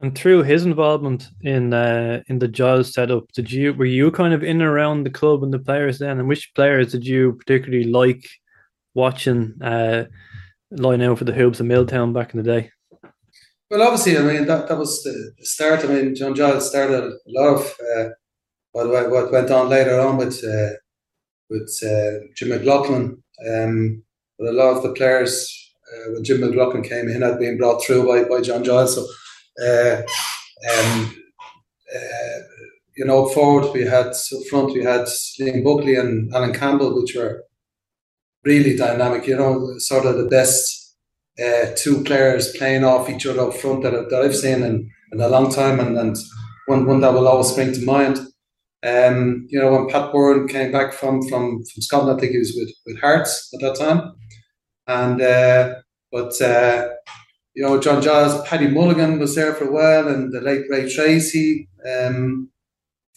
And 0.03 0.19
through 0.19 0.43
his 0.43 0.65
involvement 0.65 1.29
in 1.43 1.73
uh, 1.73 2.23
in 2.27 2.41
the 2.41 2.49
Giles 2.49 2.93
setup, 2.93 3.31
did 3.33 3.53
you 3.53 3.73
were 3.73 3.85
you 3.85 4.11
kind 4.11 4.35
of 4.35 4.43
in 4.43 4.61
and 4.61 4.69
around 4.69 5.05
the 5.05 5.11
club 5.11 5.45
and 5.45 5.53
the 5.53 5.61
players 5.61 6.01
then? 6.01 6.19
And 6.19 6.29
which 6.29 6.53
players 6.57 6.91
did 6.91 7.07
you 7.07 7.35
particularly 7.35 7.85
like 7.85 8.29
watching 8.95 9.55
uh, 9.63 10.07
line 10.73 11.03
out 11.03 11.19
for 11.19 11.25
the 11.25 11.33
Hoops 11.33 11.61
in 11.61 11.69
Milltown 11.69 12.13
back 12.13 12.35
in 12.35 12.43
the 12.43 12.53
day? 12.53 12.71
Well, 13.71 13.83
obviously, 13.83 14.19
I 14.19 14.23
mean 14.23 14.47
that, 14.47 14.67
that 14.67 14.77
was 14.77 15.05
the 15.05 15.33
start. 15.43 15.85
I 15.85 15.89
mean, 15.89 16.17
John 16.17 16.35
Giles 16.35 16.69
started 16.69 17.05
a 17.05 17.17
lot 17.29 17.55
of 17.55 17.75
uh, 17.97 18.09
what 18.73 19.09
what 19.09 19.31
went 19.31 19.53
on 19.53 19.69
later 19.69 20.01
on 20.01 20.17
with 20.17 20.43
uh, 20.45 20.75
with 21.49 21.79
uh, 21.85 22.27
Jim 22.35 22.49
McLaughlin. 22.49 23.23
Um, 23.49 24.03
but 24.37 24.49
a 24.49 24.53
lot 24.53 24.77
of 24.77 24.83
the 24.83 24.95
players 24.95 25.73
uh, 25.95 26.13
when 26.13 26.25
Jim 26.25 26.41
McLaughlin 26.41 26.83
came 26.83 27.09
in 27.09 27.23
had 27.23 27.39
been 27.39 27.57
brought 27.57 27.85
through 27.85 28.05
by, 28.07 28.29
by 28.29 28.41
John 28.41 28.65
Giles. 28.65 28.97
So 28.97 29.07
um, 29.61 31.15
uh, 31.95 32.39
you 32.97 33.05
know, 33.05 33.29
forward 33.29 33.73
we 33.73 33.83
had 33.83 34.09
up 34.09 34.47
front 34.51 34.73
we 34.73 34.85
had 34.85 35.07
Liam 35.41 35.65
Buckley 35.65 35.97
and 35.97 36.33
Alan 36.35 36.53
Campbell, 36.53 37.01
which 37.01 37.15
were 37.15 37.45
really 38.45 38.77
dynamic. 38.77 39.27
You 39.27 39.37
know, 39.37 39.79
sort 39.79 40.07
of 40.07 40.17
the 40.17 40.29
best 40.29 40.97
uh, 41.43 41.73
two 41.75 42.03
players 42.05 42.55
playing 42.57 42.85
off 42.85 43.09
each 43.09 43.27
other 43.27 43.49
up 43.49 43.55
front 43.55 43.83
that, 43.83 44.11
that 44.11 44.23
I've 44.23 44.37
seen 44.37 44.63
in, 44.63 44.91
in 45.13 45.21
a 45.21 45.29
long 45.29 45.51
time, 45.51 45.81
and, 45.81 45.97
and 45.99 46.17
one 46.67 46.87
one 46.87 47.01
that 47.01 47.13
will 47.13 47.29
always 47.29 47.49
spring 47.49 47.73
to 47.73 47.85
mind. 47.85 48.19
Um, 48.85 49.47
you 49.49 49.61
know, 49.61 49.73
when 49.73 49.89
Pat 49.89 50.13
Byrne 50.13 50.49
came 50.49 50.73
back 50.73 50.93
from 50.93 51.27
from 51.29 51.65
from 51.65 51.83
Scotland, 51.83 52.17
I 52.17 52.21
think 52.21 52.33
he 52.33 52.39
was 52.39 52.55
with 52.57 52.73
with 52.87 53.01
Hearts 53.01 53.51
at 53.55 53.61
that 53.61 53.77
time, 53.77 54.13
and 54.87 55.21
uh, 55.21 55.75
but 56.11 56.41
uh, 56.43 56.89
you 57.55 57.63
know, 57.63 57.79
John 57.81 58.03
Giles, 58.03 58.47
Paddy 58.49 58.69
Mulligan 58.69 59.19
was 59.19 59.35
there 59.35 59.55
for 59.55 59.65
a 59.65 59.73
while, 59.73 60.09
and 60.09 60.33
the 60.33 60.41
late 60.41 60.65
Ray 60.71 60.85
Treacy, 60.85 61.69
um, 61.87 62.51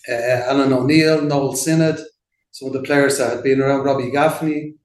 uh, 0.09 0.11
Alan 0.11 0.73
O'Neill, 0.73 1.21
Noel 1.21 1.53
Synnott, 1.53 1.99
some 2.51 2.67
of 2.67 2.73
the 2.73 2.83
players 2.83 3.17
that 3.17 3.31
had 3.31 3.43
been 3.43 3.61
around, 3.61 3.83
Robbie 3.83 4.11
Gaffney, 4.11 4.75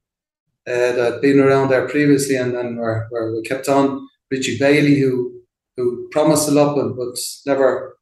uh, 0.66 0.92
that 0.92 1.12
had 1.12 1.20
been 1.20 1.40
around 1.40 1.68
there 1.68 1.88
previously 1.88 2.36
and, 2.36 2.54
and 2.54 2.78
were, 2.78 3.08
were, 3.10 3.32
were 3.32 3.42
kept 3.42 3.68
on. 3.68 4.06
Richie 4.30 4.58
Bailey, 4.58 5.00
who 5.00 5.40
who 5.76 6.08
promised 6.10 6.48
a 6.48 6.52
lot 6.52 6.74
but, 6.74 7.18
never 7.46 7.96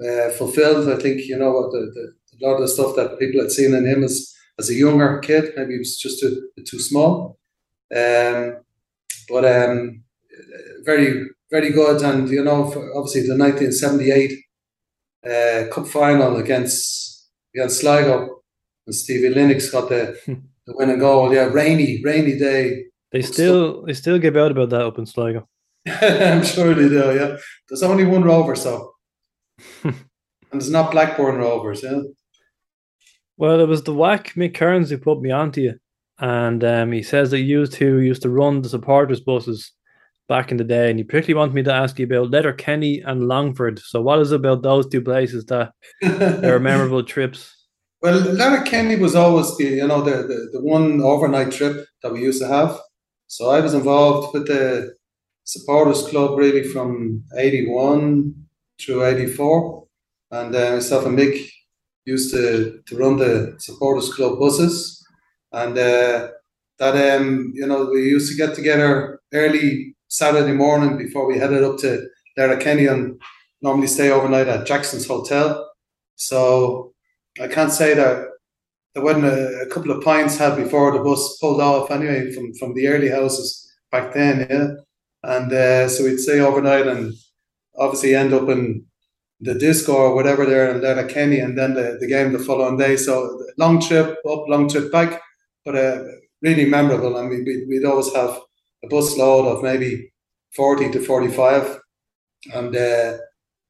uh, 0.00 0.30
fulfilled. 0.30 0.88
I 0.88 1.00
think, 1.00 1.22
you 1.22 1.36
know, 1.36 1.70
the, 1.70 1.90
the, 1.94 2.12
a 2.36 2.48
lot 2.48 2.54
of 2.54 2.60
the 2.60 2.68
stuff 2.68 2.96
that 2.96 3.18
people 3.18 3.40
had 3.40 3.50
seen 3.50 3.74
in 3.74 3.86
him 3.86 4.04
as, 4.04 4.32
as 4.58 4.70
a 4.70 4.74
younger 4.74 5.18
kid, 5.18 5.52
maybe 5.56 5.72
he 5.72 5.78
was 5.78 5.98
just 5.98 6.20
too, 6.20 6.48
too 6.64 6.78
small. 6.78 7.38
Um, 7.94 8.58
but 9.28 9.44
um, 9.44 10.03
very, 10.84 11.26
very 11.50 11.70
good. 11.70 12.02
And, 12.02 12.28
you 12.28 12.44
know, 12.44 12.64
obviously 12.94 13.22
the 13.22 13.36
1978 13.36 14.38
uh, 15.26 15.72
Cup 15.72 15.86
final 15.86 16.36
against, 16.36 17.28
against 17.54 17.80
Sligo, 17.80 18.42
and 18.86 18.94
Stevie 18.94 19.34
Lennox 19.34 19.70
got 19.70 19.88
the, 19.88 20.18
the 20.26 20.74
winning 20.76 20.98
goal. 20.98 21.32
Yeah, 21.32 21.44
rainy, 21.44 22.02
rainy 22.02 22.38
day. 22.38 22.84
They 23.12 23.22
still 23.22 23.84
they 23.84 23.92
still 23.92 24.18
give 24.18 24.36
out 24.36 24.50
about 24.50 24.70
that 24.70 24.82
up 24.82 24.98
in 24.98 25.06
Sligo. 25.06 25.48
I'm 25.86 26.44
sure 26.44 26.74
they 26.74 26.88
do, 26.88 27.14
yeah. 27.14 27.36
There's 27.68 27.82
only 27.82 28.04
one 28.04 28.24
rover, 28.24 28.56
so. 28.56 28.94
and 29.84 29.94
it's 30.52 30.68
not 30.68 30.90
Blackburn 30.90 31.36
Rovers, 31.36 31.82
yeah. 31.82 32.00
Well, 33.36 33.60
it 33.60 33.68
was 33.68 33.82
the 33.82 33.94
whack 33.94 34.32
Mick 34.36 34.54
Kearns 34.54 34.90
who 34.90 34.98
put 34.98 35.20
me 35.20 35.30
onto 35.30 35.60
you. 35.60 35.74
And 36.18 36.62
um, 36.62 36.92
he 36.92 37.02
says 37.02 37.30
that 37.32 37.40
you 37.40 37.66
two 37.66 38.00
used 38.00 38.22
to 38.22 38.30
run 38.30 38.62
the 38.62 38.68
supporters 38.68 39.20
buses 39.20 39.72
back 40.28 40.50
in 40.50 40.56
the 40.56 40.64
day, 40.64 40.90
and 40.90 40.98
he 40.98 41.04
particularly 41.04 41.38
wanted 41.38 41.54
me 41.54 41.62
to 41.64 41.72
ask 41.72 41.98
you 41.98 42.06
about 42.06 42.30
Letterkenny 42.30 43.00
and 43.00 43.28
Longford. 43.28 43.78
So, 43.78 44.00
what 44.00 44.20
is 44.20 44.32
about 44.32 44.62
those 44.62 44.88
two 44.88 45.02
places 45.02 45.44
that 45.46 45.72
are 46.02 46.58
memorable 46.58 47.02
trips? 47.02 47.54
Well, 48.04 48.20
Letterkenny 48.20 48.96
was 48.96 49.14
always 49.14 49.56
the 49.56 49.64
you 49.64 49.86
know 49.86 50.02
the, 50.02 50.26
the 50.28 50.48
the 50.52 50.60
one 50.60 51.00
overnight 51.00 51.52
trip 51.52 51.86
that 52.02 52.12
we 52.12 52.20
used 52.20 52.42
to 52.42 52.48
have. 52.48 52.78
So 53.28 53.50
I 53.50 53.60
was 53.60 53.72
involved 53.72 54.34
with 54.34 54.46
the 54.46 54.94
supporters 55.44 56.06
club 56.08 56.38
really 56.38 56.64
from 56.64 57.24
eighty 57.38 57.66
one 57.66 58.34
through 58.78 59.04
eighty 59.06 59.26
four, 59.26 59.86
and 60.30 60.54
uh, 60.54 60.72
myself 60.72 61.06
and 61.06 61.18
Mick 61.18 61.48
used 62.04 62.34
to 62.34 62.82
to 62.86 62.96
run 62.96 63.16
the 63.16 63.56
supporters 63.58 64.12
club 64.12 64.38
buses, 64.38 65.02
and 65.52 65.78
uh, 65.78 66.28
that 66.78 67.16
um 67.16 67.52
you 67.54 67.66
know 67.66 67.86
we 67.86 68.02
used 68.02 68.30
to 68.30 68.36
get 68.36 68.54
together 68.54 69.20
early 69.32 69.93
Saturday 70.14 70.52
morning 70.52 70.96
before 70.96 71.26
we 71.26 71.36
headed 71.36 71.64
up 71.64 71.76
to 71.78 72.06
Letterkenny 72.36 72.86
and 72.86 73.20
normally 73.62 73.88
stay 73.88 74.10
overnight 74.10 74.46
at 74.46 74.64
Jackson's 74.64 75.08
Hotel. 75.08 75.68
So 76.14 76.92
I 77.40 77.48
can't 77.48 77.72
say 77.72 77.94
that 77.94 78.28
there 78.94 79.02
wasn't 79.02 79.24
a, 79.24 79.62
a, 79.62 79.66
couple 79.66 79.90
of 79.90 80.04
pints 80.04 80.38
had 80.38 80.54
before 80.54 80.92
the 80.92 81.02
bus 81.02 81.36
pulled 81.38 81.60
off 81.60 81.90
anyway 81.90 82.32
from, 82.32 82.54
from 82.54 82.74
the 82.74 82.86
early 82.86 83.10
houses 83.10 83.68
back 83.90 84.14
then, 84.14 84.46
yeah. 84.48 84.68
And 85.24 85.52
uh, 85.52 85.88
so 85.88 86.04
we'd 86.04 86.20
stay 86.20 86.38
overnight 86.38 86.86
and 86.86 87.12
obviously 87.76 88.14
end 88.14 88.32
up 88.32 88.48
in 88.48 88.84
the 89.40 89.54
disco 89.54 89.94
or 89.94 90.14
whatever 90.14 90.46
there 90.46 90.70
in 90.70 90.80
Letterkenny 90.80 91.40
and 91.40 91.58
then 91.58 91.74
the, 91.74 91.96
the 91.98 92.06
game 92.06 92.32
the 92.32 92.38
following 92.38 92.76
day. 92.76 92.96
So 92.96 93.44
long 93.58 93.80
trip 93.80 94.16
up, 94.30 94.44
long 94.46 94.68
trip 94.68 94.92
back, 94.92 95.20
but 95.64 95.74
uh, 95.74 96.04
really 96.40 96.66
memorable. 96.66 97.16
I 97.16 97.22
mean, 97.22 97.44
we'd, 97.44 97.66
we'd 97.66 97.84
always 97.84 98.14
have 98.14 98.38
a 98.84 98.88
bus 98.88 99.16
load 99.16 99.46
of 99.46 99.62
maybe 99.62 100.12
40 100.54 100.92
to 100.92 101.00
45 101.00 101.80
and 102.54 102.76
uh, 102.76 103.18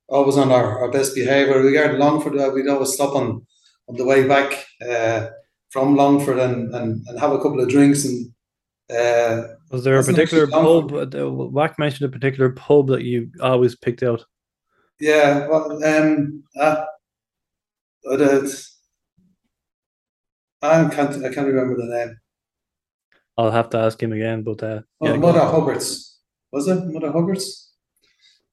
always 0.08 0.36
on 0.36 0.50
our, 0.50 0.80
our 0.80 0.90
best 0.90 1.14
behaviour. 1.14 1.60
We 1.60 1.68
Regarding 1.68 1.98
Longford, 1.98 2.36
uh, 2.36 2.50
we'd 2.54 2.68
always 2.68 2.92
stop 2.92 3.14
on, 3.14 3.46
on 3.88 3.96
the 3.96 4.04
way 4.04 4.26
back 4.26 4.66
uh, 4.86 5.28
from 5.70 5.96
Longford 5.96 6.38
and, 6.38 6.74
and, 6.74 7.06
and 7.06 7.18
have 7.18 7.32
a 7.32 7.38
couple 7.38 7.60
of 7.60 7.68
drinks. 7.68 8.04
And 8.04 8.32
uh, 8.90 9.54
Was 9.70 9.84
there 9.84 9.98
a 9.98 10.04
particular 10.04 10.46
pub? 10.46 10.92
Uh, 10.92 11.30
Wack 11.30 11.78
mentioned 11.78 12.08
a 12.08 12.12
particular 12.12 12.50
pub 12.50 12.88
that 12.88 13.02
you 13.02 13.30
always 13.40 13.76
picked 13.76 14.02
out. 14.02 14.24
Yeah, 15.00 15.48
well, 15.48 15.82
um, 15.84 16.44
uh, 16.58 16.84
I 20.62 20.88
can't 20.88 21.24
I 21.24 21.34
can't 21.34 21.46
remember 21.46 21.76
the 21.76 21.86
name. 21.86 22.16
I'll 23.36 23.51
have 23.51 23.70
to 23.70 23.78
ask 23.78 24.02
him 24.02 24.12
again. 24.12 24.43
But 24.43 24.62
uh, 24.62 24.81
yeah, 25.01 25.16
Mother 25.16 25.40
Hubbard's 25.40 26.19
was 26.52 26.69
it 26.69 26.85
Mother 26.86 27.12
Hubbard's? 27.12 27.73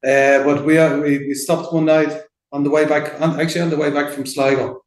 Uh, 0.04 0.42
but 0.42 0.64
we, 0.64 0.76
uh, 0.78 0.98
we 0.98 1.18
we 1.18 1.34
stopped 1.34 1.72
one 1.72 1.84
night 1.84 2.22
on 2.50 2.64
the 2.64 2.70
way 2.70 2.84
back, 2.84 3.20
on, 3.20 3.40
actually 3.40 3.60
on 3.60 3.70
the 3.70 3.76
way 3.76 3.90
back 3.90 4.12
from 4.12 4.26
Sligo. 4.26 4.82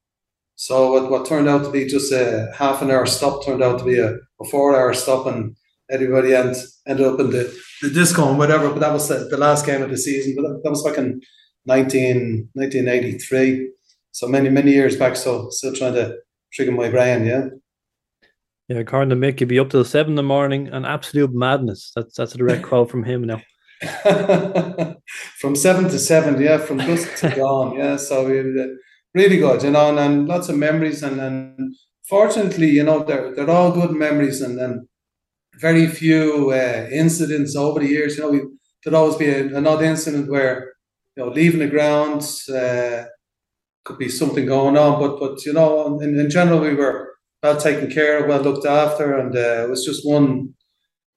So 0.56 0.92
what, 0.92 1.10
what 1.10 1.26
turned 1.26 1.48
out 1.48 1.64
to 1.64 1.72
be 1.72 1.86
just 1.86 2.12
a 2.12 2.52
half 2.56 2.82
an 2.82 2.92
hour 2.92 3.06
stop 3.06 3.46
turned 3.46 3.64
out 3.64 3.80
to 3.80 3.86
be 3.86 4.00
a, 4.00 4.16
a 4.42 4.46
four 4.52 4.76
hour 4.76 4.94
stop, 4.94 5.28
and 5.28 5.56
everybody 5.90 6.36
end, 6.36 6.56
ended 6.88 7.08
up 7.08 7.20
in 7.20 7.30
the, 7.30 7.58
the 7.82 7.90
disco 7.90 8.30
and 8.30 8.38
whatever. 8.38 8.70
But 8.70 8.80
that 8.80 8.94
was 8.94 9.08
the, 9.08 9.28
the 9.30 9.38
last 9.38 9.66
game 9.66 9.82
of 9.82 9.90
the 9.90 9.98
season. 9.98 10.36
But 10.36 10.44
that, 10.44 10.62
that 10.64 10.70
was 10.70 10.84
back 10.84 10.98
in 10.98 11.22
19, 11.66 12.50
1983. 12.54 13.72
So 14.12 14.28
many 14.28 14.50
many 14.50 14.72
years 14.72 14.98
back. 14.98 15.16
So 15.16 15.50
still 15.50 15.74
trying 15.74 15.96
to 15.96 16.18
trigger 16.54 16.72
my 16.72 16.90
brain, 16.90 17.26
yeah. 17.26 17.48
Yeah, 18.68 18.78
according 18.78 19.10
to 19.10 19.16
Mick, 19.16 19.40
you'd 19.40 19.50
be 19.50 19.60
up 19.60 19.70
till 19.70 19.86
seven 19.86 20.14
in 20.14 20.16
the 20.16 20.24
morning, 20.24 20.70
an 20.70 20.86
absolute 20.86 21.32
madness. 21.32 21.92
That's 21.96 22.16
that's 22.16 22.34
a 22.34 22.38
direct 22.38 22.64
quote 22.64 22.90
from 22.90 23.04
him 23.04 23.24
now. 23.24 23.42
from 25.40 25.56
seven 25.56 25.84
to 25.84 26.00
seven, 26.00 26.42
yeah, 26.42 26.58
from 26.58 26.78
dusk 26.78 27.16
to 27.18 27.30
dawn, 27.36 27.78
yeah. 27.78 27.98
So 27.98 28.26
uh, 28.26 28.68
really 29.14 29.38
good, 29.38 29.62
you 29.62 29.70
know, 29.70 29.90
and, 29.90 30.00
and 30.00 30.28
lots 30.28 30.50
of 30.50 30.58
memories, 30.58 31.04
and, 31.04 31.20
and 31.20 31.76
fortunately, 32.10 32.72
you 32.72 32.84
know, 32.84 33.04
they're 33.04 33.36
they're 33.36 33.50
all 33.50 33.72
good 33.72 33.92
memories, 33.92 34.42
and 34.42 34.58
then 34.58 34.88
very 35.60 35.86
few 35.86 36.50
uh, 36.52 36.88
incidents 36.92 37.56
over 37.56 37.80
the 37.80 37.88
years. 37.88 38.18
You 38.18 38.24
know, 38.24 38.32
we, 38.32 38.42
there'd 38.84 38.96
always 38.96 39.16
be 39.16 39.30
a, 39.30 39.56
another 39.56 39.86
incident 39.86 40.28
where 40.28 40.74
you 41.16 41.24
know 41.24 41.30
leaving 41.30 41.60
the 41.60 41.68
grounds 41.68 42.50
uh, 42.50 43.06
could 43.84 44.00
be 44.00 44.10
something 44.10 44.48
going 44.48 44.76
on, 44.76 45.00
but 45.00 45.20
but 45.20 45.46
you 45.46 45.54
know, 45.54 46.00
in, 46.00 46.18
in 46.18 46.32
general, 46.32 46.62
we 46.62 46.74
were 46.74 47.15
well 47.46 47.58
taken 47.58 47.92
care 47.92 48.18
of, 48.18 48.28
well 48.28 48.42
looked 48.42 48.66
after, 48.66 49.18
and 49.20 49.36
uh, 49.36 49.66
it 49.66 49.70
was 49.70 49.86
just 49.86 50.02
one 50.06 50.56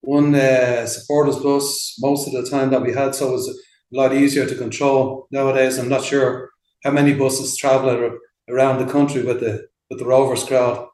one 0.03 0.35
uh, 0.35 0.87
supporters 0.87 1.39
bus 1.39 1.97
most 2.01 2.27
of 2.27 2.33
the 2.35 2.49
time 2.49 2.71
that 2.71 2.83
we 2.83 2.93
had, 2.93 3.15
so 3.15 3.29
it 3.29 3.33
was 3.33 3.49
a 3.49 3.97
lot 3.97 4.13
easier 4.13 4.47
to 4.47 4.55
control. 4.55 5.27
Nowadays, 5.31 5.79
I'm 5.79 5.89
not 5.89 6.05
sure 6.05 6.51
how 6.85 6.91
many 6.91 7.15
buses 7.15 7.57
travel 7.57 8.19
around 8.49 8.79
the 8.79 8.93
country 8.93 9.23
with 9.23 9.41
the 9.41 9.67
with 9.89 9.99
the 10.01 10.05
Rovers 10.05 10.45
crowd. 10.45 10.87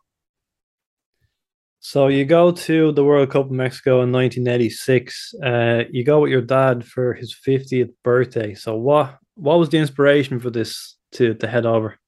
So 1.81 2.06
you 2.09 2.24
go 2.24 2.52
to 2.69 2.93
the 2.93 3.05
World 3.05 3.31
Cup 3.31 3.51
in 3.51 3.56
Mexico 3.56 4.02
in 4.02 4.12
1986. 4.12 5.35
Uh, 5.44 5.82
you 5.90 6.02
go 6.05 6.20
with 6.20 6.31
your 6.31 6.40
dad 6.40 6.86
for 6.86 7.12
his 7.12 7.36
50th 7.47 7.93
birthday. 8.05 8.55
So 8.55 8.77
what 8.77 9.19
what 9.35 9.59
was 9.59 9.69
the 9.69 9.78
inspiration 9.78 10.39
for 10.39 10.51
this 10.51 10.97
to 11.16 11.35
to 11.35 11.47
head 11.48 11.66
over? 11.66 11.98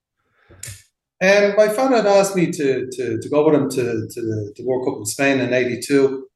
Um, 1.23 1.57
my 1.57 1.69
father 1.69 1.97
had 1.97 2.07
asked 2.07 2.37
me 2.37 2.51
to, 2.53 2.89
to, 2.93 3.19
to 3.19 3.29
go 3.31 3.47
with 3.47 3.55
him 3.55 3.71
to, 3.71 4.07
to 4.11 4.21
the, 4.21 4.65
World 4.65 4.87
Cup 4.87 4.99
in 4.99 5.07
Spain 5.07 5.41
in 5.41 5.55
'82, 5.55 6.27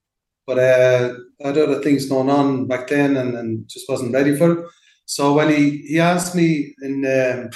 but 0.46 0.58
uh, 0.58 1.14
I 1.44 1.48
had 1.48 1.58
other 1.58 1.82
things 1.82 2.06
going 2.06 2.30
on 2.30 2.66
back 2.66 2.88
then 2.88 3.16
and, 3.16 3.36
and 3.36 3.68
just 3.68 3.88
wasn't 3.88 4.14
ready 4.14 4.34
for 4.36 4.52
it. 4.52 4.66
So 5.04 5.34
when 5.34 5.50
he, 5.50 5.78
he 5.86 6.00
asked 6.00 6.34
me 6.34 6.74
in 6.80 7.04
um, 7.04 7.50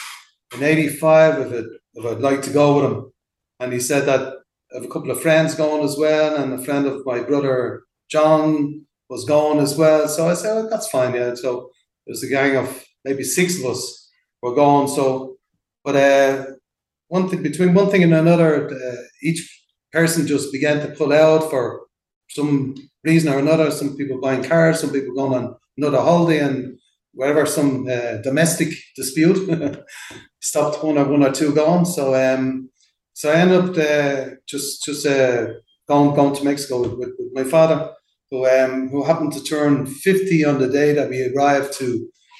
in 0.54 0.62
'85 0.62 1.40
if, 1.46 1.52
it, 1.52 1.66
if 1.94 2.04
I'd 2.04 2.20
like 2.20 2.42
to 2.42 2.50
go 2.50 2.76
with 2.76 2.92
him, 2.92 3.12
and 3.60 3.72
he 3.72 3.80
said 3.80 4.04
that 4.06 4.34
I 4.72 4.76
have 4.76 4.84
a 4.84 4.88
couple 4.88 5.10
of 5.10 5.22
friends 5.22 5.54
going 5.54 5.82
as 5.82 5.96
well, 5.96 6.36
and 6.36 6.52
a 6.52 6.62
friend 6.62 6.86
of 6.86 7.06
my 7.06 7.22
brother 7.22 7.84
John 8.10 8.84
was 9.08 9.24
going 9.24 9.60
as 9.60 9.76
well. 9.76 10.08
So 10.08 10.28
I 10.28 10.34
said, 10.34 10.70
that's 10.70 10.88
fine, 10.88 11.14
yeah. 11.14 11.34
So 11.34 11.70
there's 12.06 12.22
a 12.22 12.28
gang 12.28 12.56
of 12.56 12.84
maybe 13.04 13.22
six 13.22 13.58
of 13.58 13.66
us 13.66 14.10
were 14.42 14.54
going. 14.54 14.88
So, 14.88 15.36
but 15.84 15.96
uh, 15.96 16.46
one 17.14 17.28
thing 17.28 17.42
between 17.44 17.74
one 17.74 17.90
thing 17.90 18.02
and 18.02 18.12
another, 18.12 18.50
uh, 18.68 19.02
each 19.22 19.40
person 19.92 20.26
just 20.26 20.50
began 20.52 20.80
to 20.80 20.94
pull 20.98 21.12
out 21.12 21.48
for 21.48 21.86
some 22.28 22.74
reason 23.04 23.32
or 23.32 23.38
another. 23.38 23.70
Some 23.70 23.96
people 23.96 24.20
buying 24.20 24.42
cars, 24.42 24.80
some 24.80 24.90
people 24.90 25.14
going 25.14 25.34
on 25.38 25.54
another 25.78 26.00
holiday, 26.00 26.40
and 26.40 26.76
whatever 27.12 27.46
some 27.46 27.86
uh, 27.86 28.16
domestic 28.28 28.70
dispute 28.96 29.38
stopped 30.40 30.82
one 30.82 30.98
or 30.98 31.04
one 31.04 31.22
or 31.22 31.30
two 31.30 31.54
going. 31.54 31.84
So 31.84 32.04
um, 32.24 32.70
so 33.12 33.30
I 33.30 33.36
ended 33.36 33.60
up 33.64 33.70
uh, 33.90 34.34
just 34.52 34.84
just 34.84 35.06
uh, 35.06 35.46
going 35.88 36.16
going 36.16 36.34
to 36.34 36.44
Mexico 36.44 36.82
with, 36.82 36.94
with, 36.98 37.12
with 37.16 37.32
my 37.32 37.44
father, 37.44 37.78
who 38.28 38.44
um, 38.54 38.88
who 38.88 39.04
happened 39.04 39.34
to 39.34 39.44
turn 39.44 39.86
fifty 39.86 40.44
on 40.44 40.58
the 40.58 40.68
day 40.68 40.92
that 40.94 41.10
we 41.10 41.18
arrived 41.28 41.74
to 41.74 41.88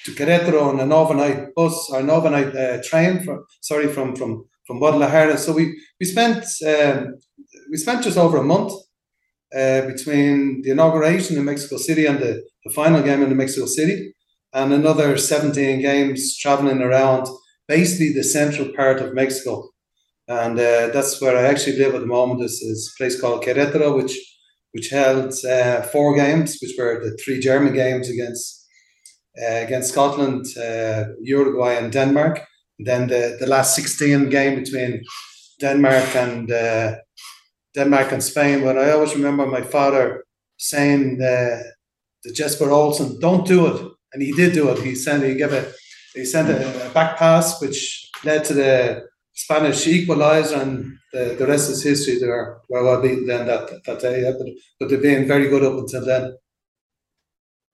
to 0.04 0.10
Querétaro 0.18 0.62
on 0.70 0.80
an 0.80 0.92
overnight 0.92 1.54
bus 1.54 1.90
or 1.90 2.00
an 2.00 2.10
overnight 2.10 2.56
uh, 2.56 2.82
train 2.82 3.22
from 3.22 3.46
sorry 3.60 3.86
from 3.86 4.16
from 4.16 4.44
from 4.66 4.78
Guadalajara. 4.78 5.38
So 5.38 5.52
we 5.52 5.64
we 6.00 6.06
spent 6.06 6.44
um, 6.66 7.14
we 7.70 7.76
spent 7.76 8.04
just 8.04 8.18
over 8.18 8.38
a 8.38 8.42
month 8.42 8.72
uh, 9.54 9.82
between 9.86 10.62
the 10.62 10.70
inauguration 10.70 11.36
in 11.36 11.44
Mexico 11.44 11.76
City 11.76 12.06
and 12.06 12.18
the, 12.18 12.42
the 12.64 12.72
final 12.72 13.02
game 13.02 13.22
in 13.22 13.36
Mexico 13.36 13.66
City, 13.66 14.14
and 14.52 14.72
another 14.72 15.18
seventeen 15.18 15.80
games 15.80 16.36
traveling 16.38 16.82
around 16.82 17.26
basically 17.68 18.12
the 18.12 18.24
central 18.24 18.68
part 18.76 19.00
of 19.00 19.14
Mexico, 19.14 19.70
and 20.28 20.58
uh, 20.58 20.88
that's 20.92 21.20
where 21.20 21.36
I 21.36 21.48
actually 21.50 21.78
live 21.78 21.94
at 21.94 22.00
the 22.00 22.06
moment. 22.06 22.40
This 22.40 22.62
is 22.62 22.92
a 22.92 22.96
place 22.98 23.20
called 23.20 23.44
Querétaro, 23.44 23.96
which 23.96 24.18
which 24.72 24.90
held 24.90 25.32
uh, 25.44 25.82
four 25.82 26.16
games, 26.16 26.58
which 26.60 26.74
were 26.76 27.00
the 27.00 27.16
three 27.24 27.38
German 27.38 27.74
games 27.74 28.10
against 28.10 28.66
uh, 29.42 29.60
against 29.66 29.92
Scotland, 29.92 30.46
uh, 30.56 31.04
Uruguay, 31.22 31.74
and 31.74 31.92
Denmark. 31.92 32.40
Then 32.78 33.08
the, 33.08 33.36
the 33.38 33.46
last 33.46 33.76
16 33.76 34.28
game 34.30 34.56
between 34.56 35.04
Denmark 35.60 36.16
and 36.16 36.50
uh, 36.50 36.96
Denmark 37.74 38.12
and 38.12 38.22
Spain. 38.22 38.62
But 38.62 38.78
I 38.78 38.92
always 38.92 39.14
remember 39.14 39.46
my 39.46 39.62
father 39.62 40.24
saying 40.56 41.20
uh, 41.22 41.62
to 42.22 42.32
Jesper 42.32 42.70
Olsen, 42.70 43.20
"Don't 43.20 43.46
do 43.46 43.66
it," 43.66 43.80
and 44.12 44.22
he 44.22 44.32
did 44.32 44.52
do 44.54 44.70
it. 44.70 44.78
He 44.78 44.94
sent 44.94 45.24
he 45.24 45.34
gave 45.34 45.52
a 45.52 45.72
he 46.14 46.24
sent 46.24 46.48
a, 46.48 46.86
a 46.86 46.90
back 46.90 47.16
pass 47.16 47.60
which 47.60 48.10
led 48.24 48.44
to 48.44 48.54
the 48.54 49.06
Spanish 49.32 49.84
equaliser, 49.86 50.60
and 50.62 50.96
the, 51.12 51.36
the 51.38 51.46
rest 51.46 51.70
is 51.70 51.82
history. 51.82 52.18
They 52.18 52.26
were 52.26 52.60
well 52.68 53.02
beaten 53.02 53.26
then 53.26 53.46
that 53.46 53.84
that 53.84 54.00
day, 54.00 54.22
but, 54.22 54.46
but 54.78 54.88
they've 54.88 55.02
been 55.02 55.26
very 55.28 55.48
good 55.48 55.64
up 55.64 55.78
until 55.78 56.04
then. 56.04 56.36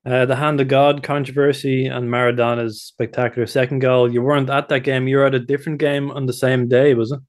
Uh, 0.06 0.24
the 0.24 0.36
hand 0.36 0.60
of 0.60 0.68
God 0.68 1.02
controversy 1.02 1.86
and 1.86 2.10
Maradona's 2.10 2.82
spectacular 2.82 3.46
second 3.46 3.80
goal. 3.80 4.10
You 4.10 4.22
weren't 4.22 4.48
at 4.48 4.68
that 4.70 4.80
game. 4.80 5.06
You 5.06 5.18
were 5.18 5.26
at 5.26 5.34
a 5.34 5.40
different 5.40 5.78
game 5.78 6.10
on 6.10 6.24
the 6.24 6.32
same 6.32 6.68
day, 6.68 6.94
was 6.94 7.12
it? 7.12 7.20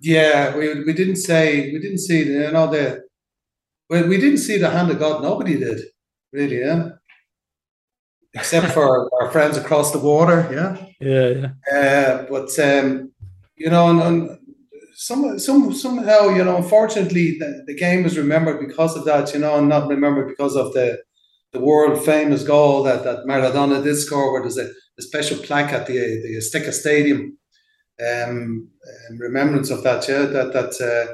Yeah, 0.00 0.56
we, 0.56 0.82
we 0.84 0.94
didn't 0.94 1.16
say 1.16 1.70
we 1.72 1.78
didn't 1.78 1.98
see 1.98 2.24
the, 2.24 2.32
you 2.32 2.52
know 2.52 2.70
the 2.70 3.02
well, 3.90 4.06
we 4.08 4.16
didn't 4.16 4.38
see 4.38 4.56
the 4.56 4.70
hand 4.70 4.90
of 4.90 4.98
God. 4.98 5.22
Nobody 5.22 5.58
did 5.58 5.80
really, 6.32 6.60
yeah. 6.60 6.90
Except 8.32 8.72
for 8.72 9.10
our 9.20 9.30
friends 9.30 9.58
across 9.58 9.92
the 9.92 9.98
water, 9.98 10.48
yeah. 10.50 10.86
Yeah, 11.00 11.50
yeah. 11.70 11.78
Uh, 11.78 12.26
but 12.30 12.58
um, 12.58 13.12
you 13.56 13.68
know, 13.68 13.90
and, 13.90 14.00
and 14.00 14.38
some, 14.94 15.38
some 15.38 15.74
somehow, 15.74 16.28
you 16.28 16.44
know, 16.44 16.56
unfortunately, 16.56 17.38
the, 17.38 17.64
the 17.66 17.74
game 17.74 18.06
is 18.06 18.16
remembered 18.16 18.66
because 18.66 18.96
of 18.96 19.04
that, 19.04 19.34
you 19.34 19.40
know, 19.40 19.56
and 19.56 19.68
not 19.68 19.88
remembered 19.88 20.28
because 20.28 20.56
of 20.56 20.72
the 20.72 21.02
the 21.52 21.60
world 21.60 22.04
famous 22.04 22.44
goal 22.44 22.82
that, 22.84 23.04
that 23.04 23.26
Maradona 23.26 23.82
did 23.82 23.96
score, 23.96 24.32
where 24.32 24.42
there's 24.42 24.58
a, 24.58 24.70
a 24.98 25.02
special 25.02 25.38
plaque 25.38 25.72
at 25.72 25.86
the 25.86 25.94
the 25.94 26.36
Azteca 26.36 26.72
Stadium, 26.72 27.36
um, 28.00 28.68
in 29.10 29.18
remembrance 29.18 29.70
of 29.70 29.82
that. 29.82 30.08
Yeah, 30.08 30.26
that 30.26 30.52
that 30.52 30.80
uh, 30.80 31.12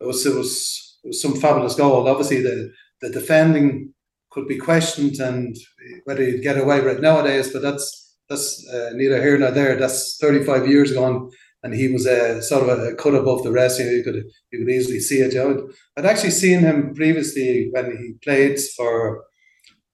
it 0.00 0.06
was 0.06 0.26
it 0.26 0.34
was 0.34 1.20
some 1.20 1.36
fabulous 1.36 1.74
goal. 1.74 2.08
Obviously, 2.08 2.40
the 2.40 2.72
the 3.00 3.10
defending 3.10 3.92
could 4.30 4.48
be 4.48 4.58
questioned 4.58 5.20
and 5.20 5.56
whether 6.04 6.22
you'd 6.22 6.42
get 6.42 6.58
away 6.58 6.80
with 6.80 6.96
it 6.96 7.02
nowadays, 7.02 7.52
but 7.52 7.62
that's 7.62 8.16
that's 8.28 8.66
uh, 8.68 8.90
neither 8.94 9.20
here 9.22 9.38
nor 9.38 9.50
there. 9.50 9.76
That's 9.76 10.16
35 10.18 10.68
years 10.68 10.92
gone, 10.92 11.30
and 11.62 11.74
he 11.74 11.88
was 11.88 12.06
a 12.06 12.38
uh, 12.38 12.40
sort 12.40 12.68
of 12.68 12.78
a 12.78 12.94
cut 12.94 13.14
above 13.14 13.42
the 13.42 13.52
rest. 13.52 13.78
You, 13.78 13.86
know, 13.86 13.92
you 13.92 14.04
could 14.04 14.24
you 14.50 14.58
could 14.58 14.70
easily 14.70 15.00
see 15.00 15.20
it. 15.20 15.34
You 15.34 15.38
know? 15.40 15.68
I'd 15.96 16.06
actually 16.06 16.30
seen 16.30 16.60
him 16.60 16.94
previously 16.94 17.68
when 17.72 17.96
he 17.96 18.14
played 18.22 18.58
for 18.76 19.24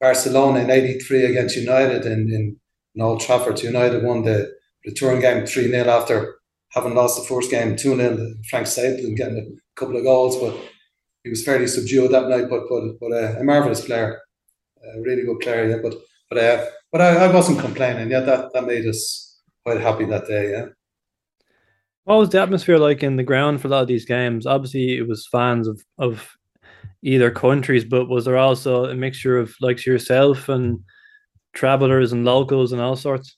Barcelona 0.01 0.61
in 0.61 0.71
'83 0.71 1.25
against 1.27 1.57
United 1.57 2.07
in, 2.07 2.33
in, 2.33 2.57
in 2.95 3.03
Old 3.03 3.21
Trafford. 3.21 3.63
United 3.63 4.03
won 4.03 4.23
the 4.23 4.53
return 4.85 5.21
game 5.21 5.47
3 5.47 5.71
0 5.71 5.89
after 5.89 6.37
having 6.71 6.95
lost 6.95 7.21
the 7.21 7.27
first 7.27 7.51
game 7.51 7.77
2 7.77 7.97
0. 7.97 8.35
Frank 8.49 8.67
Stapleton 8.67 9.15
getting 9.15 9.39
a 9.39 9.81
couple 9.81 9.97
of 9.97 10.05
goals, 10.05 10.41
but 10.41 10.57
he 11.25 11.31
was 11.31 11.45
fairly 11.45 11.67
subdued 11.67 12.13
that 12.13 12.29
night. 12.29 12.49
But 12.49 12.63
but, 12.69 12.99
but 13.01 13.13
uh, 13.13 13.39
a 13.39 13.45
marvellous 13.45 13.85
player, 13.85 14.21
a 14.83 15.01
really 15.01 15.25
good 15.25 15.41
player. 15.41 15.69
Yeah, 15.69 15.79
but 15.83 15.95
but 16.31 16.39
uh, 16.39 16.67
but 16.93 17.01
I, 17.01 17.27
I 17.27 17.33
wasn't 17.33 17.61
complaining. 17.61 18.11
Yeah, 18.11 18.21
that, 18.21 18.53
that 18.53 18.67
made 18.67 18.87
us 18.87 19.41
quite 19.65 19.81
happy 19.81 20.05
that 20.07 20.27
day. 20.27 20.51
Yeah. 20.51 20.67
What 22.05 22.19
was 22.19 22.31
the 22.31 22.41
atmosphere 22.41 22.79
like 22.79 23.03
in 23.03 23.17
the 23.17 23.23
ground 23.23 23.61
for 23.61 23.69
a 23.69 23.71
lot 23.71 23.83
of 23.83 23.89
these 23.89 24.05
games? 24.05 24.47
Obviously, 24.47 24.97
it 24.97 25.07
was 25.07 25.29
fans 25.31 25.69
of, 25.69 25.81
of 25.99 26.29
either 27.03 27.31
countries, 27.31 27.85
but 27.85 28.09
was 28.09 28.25
there 28.25 28.37
also 28.37 28.85
a 28.85 28.95
mixture 28.95 29.39
of 29.39 29.55
like 29.61 29.85
yourself 29.87 30.49
and 30.49 30.81
travelers 31.55 32.13
and 32.13 32.25
locals 32.25 32.73
and 32.73 32.81
all 32.81 32.97
sorts? 32.97 33.37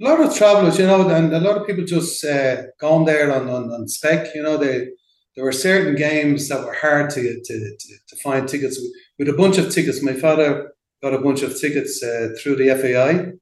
A 0.00 0.04
lot 0.04 0.20
of 0.20 0.34
travelers, 0.34 0.78
you 0.78 0.86
know, 0.86 1.08
and 1.08 1.32
a 1.32 1.40
lot 1.40 1.56
of 1.56 1.66
people 1.66 1.84
just 1.84 2.24
uh, 2.24 2.62
gone 2.80 3.04
there 3.04 3.32
on, 3.32 3.48
on, 3.48 3.70
on 3.70 3.88
spec. 3.88 4.34
You 4.34 4.42
know, 4.42 4.56
they 4.56 4.88
there 5.36 5.44
were 5.44 5.52
certain 5.52 5.94
games 5.94 6.48
that 6.48 6.64
were 6.64 6.74
hard 6.74 7.10
to 7.10 7.22
to, 7.22 7.76
to, 7.78 7.94
to 8.08 8.16
find 8.16 8.48
tickets 8.48 8.80
with 9.18 9.28
a 9.28 9.32
bunch 9.32 9.58
of 9.58 9.70
tickets. 9.70 10.02
My 10.02 10.14
father 10.14 10.72
got 11.02 11.14
a 11.14 11.18
bunch 11.18 11.42
of 11.42 11.58
tickets 11.58 12.02
uh, 12.02 12.30
through 12.38 12.56
the 12.56 12.74
FAI 12.74 13.32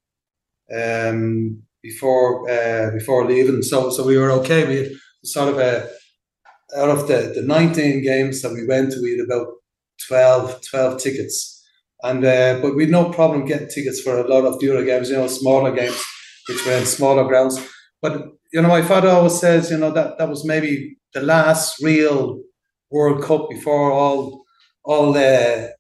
um, 0.77 1.63
before 1.83 2.49
uh, 2.51 2.91
before 2.91 3.27
leaving, 3.27 3.63
so 3.63 3.91
so 3.91 4.05
we 4.05 4.19
were 4.19 4.33
okay. 4.33 4.67
We 4.67 4.77
had 4.77 4.93
sort 5.25 5.49
of 5.49 5.59
a 5.59 5.89
out 6.77 6.91
of 6.91 7.09
the, 7.09 7.33
the 7.35 7.43
19 7.43 8.03
games 8.03 8.43
that 8.43 8.53
we 8.53 8.67
went 8.67 8.93
to, 8.93 9.03
we 9.03 9.13
had 9.13 9.27
about 9.27 9.49
12, 10.09 10.61
12 10.71 11.03
tickets. 11.03 11.57
And 12.03 12.25
uh, 12.25 12.61
but 12.63 12.75
we 12.75 12.85
had 12.85 12.93
no 12.93 13.11
problem 13.11 13.45
getting 13.45 13.69
tickets 13.69 14.01
for 14.01 14.19
a 14.19 14.27
lot 14.27 14.47
of 14.47 14.59
the 14.59 14.71
other 14.71 14.85
games, 14.85 15.11
you 15.11 15.17
know, 15.17 15.27
smaller 15.27 15.71
games, 15.71 16.03
which 16.49 16.65
were 16.65 16.73
in 16.73 16.87
smaller 16.87 17.25
grounds. 17.25 17.61
But 18.01 18.27
you 18.53 18.63
know, 18.63 18.69
my 18.69 18.83
father 18.83 19.11
always 19.11 19.39
says, 19.39 19.71
you 19.71 19.77
know, 19.77 19.91
that 19.91 20.17
that 20.17 20.29
was 20.29 20.47
maybe 20.47 20.97
the 21.13 21.21
last 21.21 21.83
real 21.83 22.41
World 22.91 23.23
Cup 23.23 23.51
before 23.51 23.93
all 23.93 24.45
all 24.83 25.13
the 25.13 25.75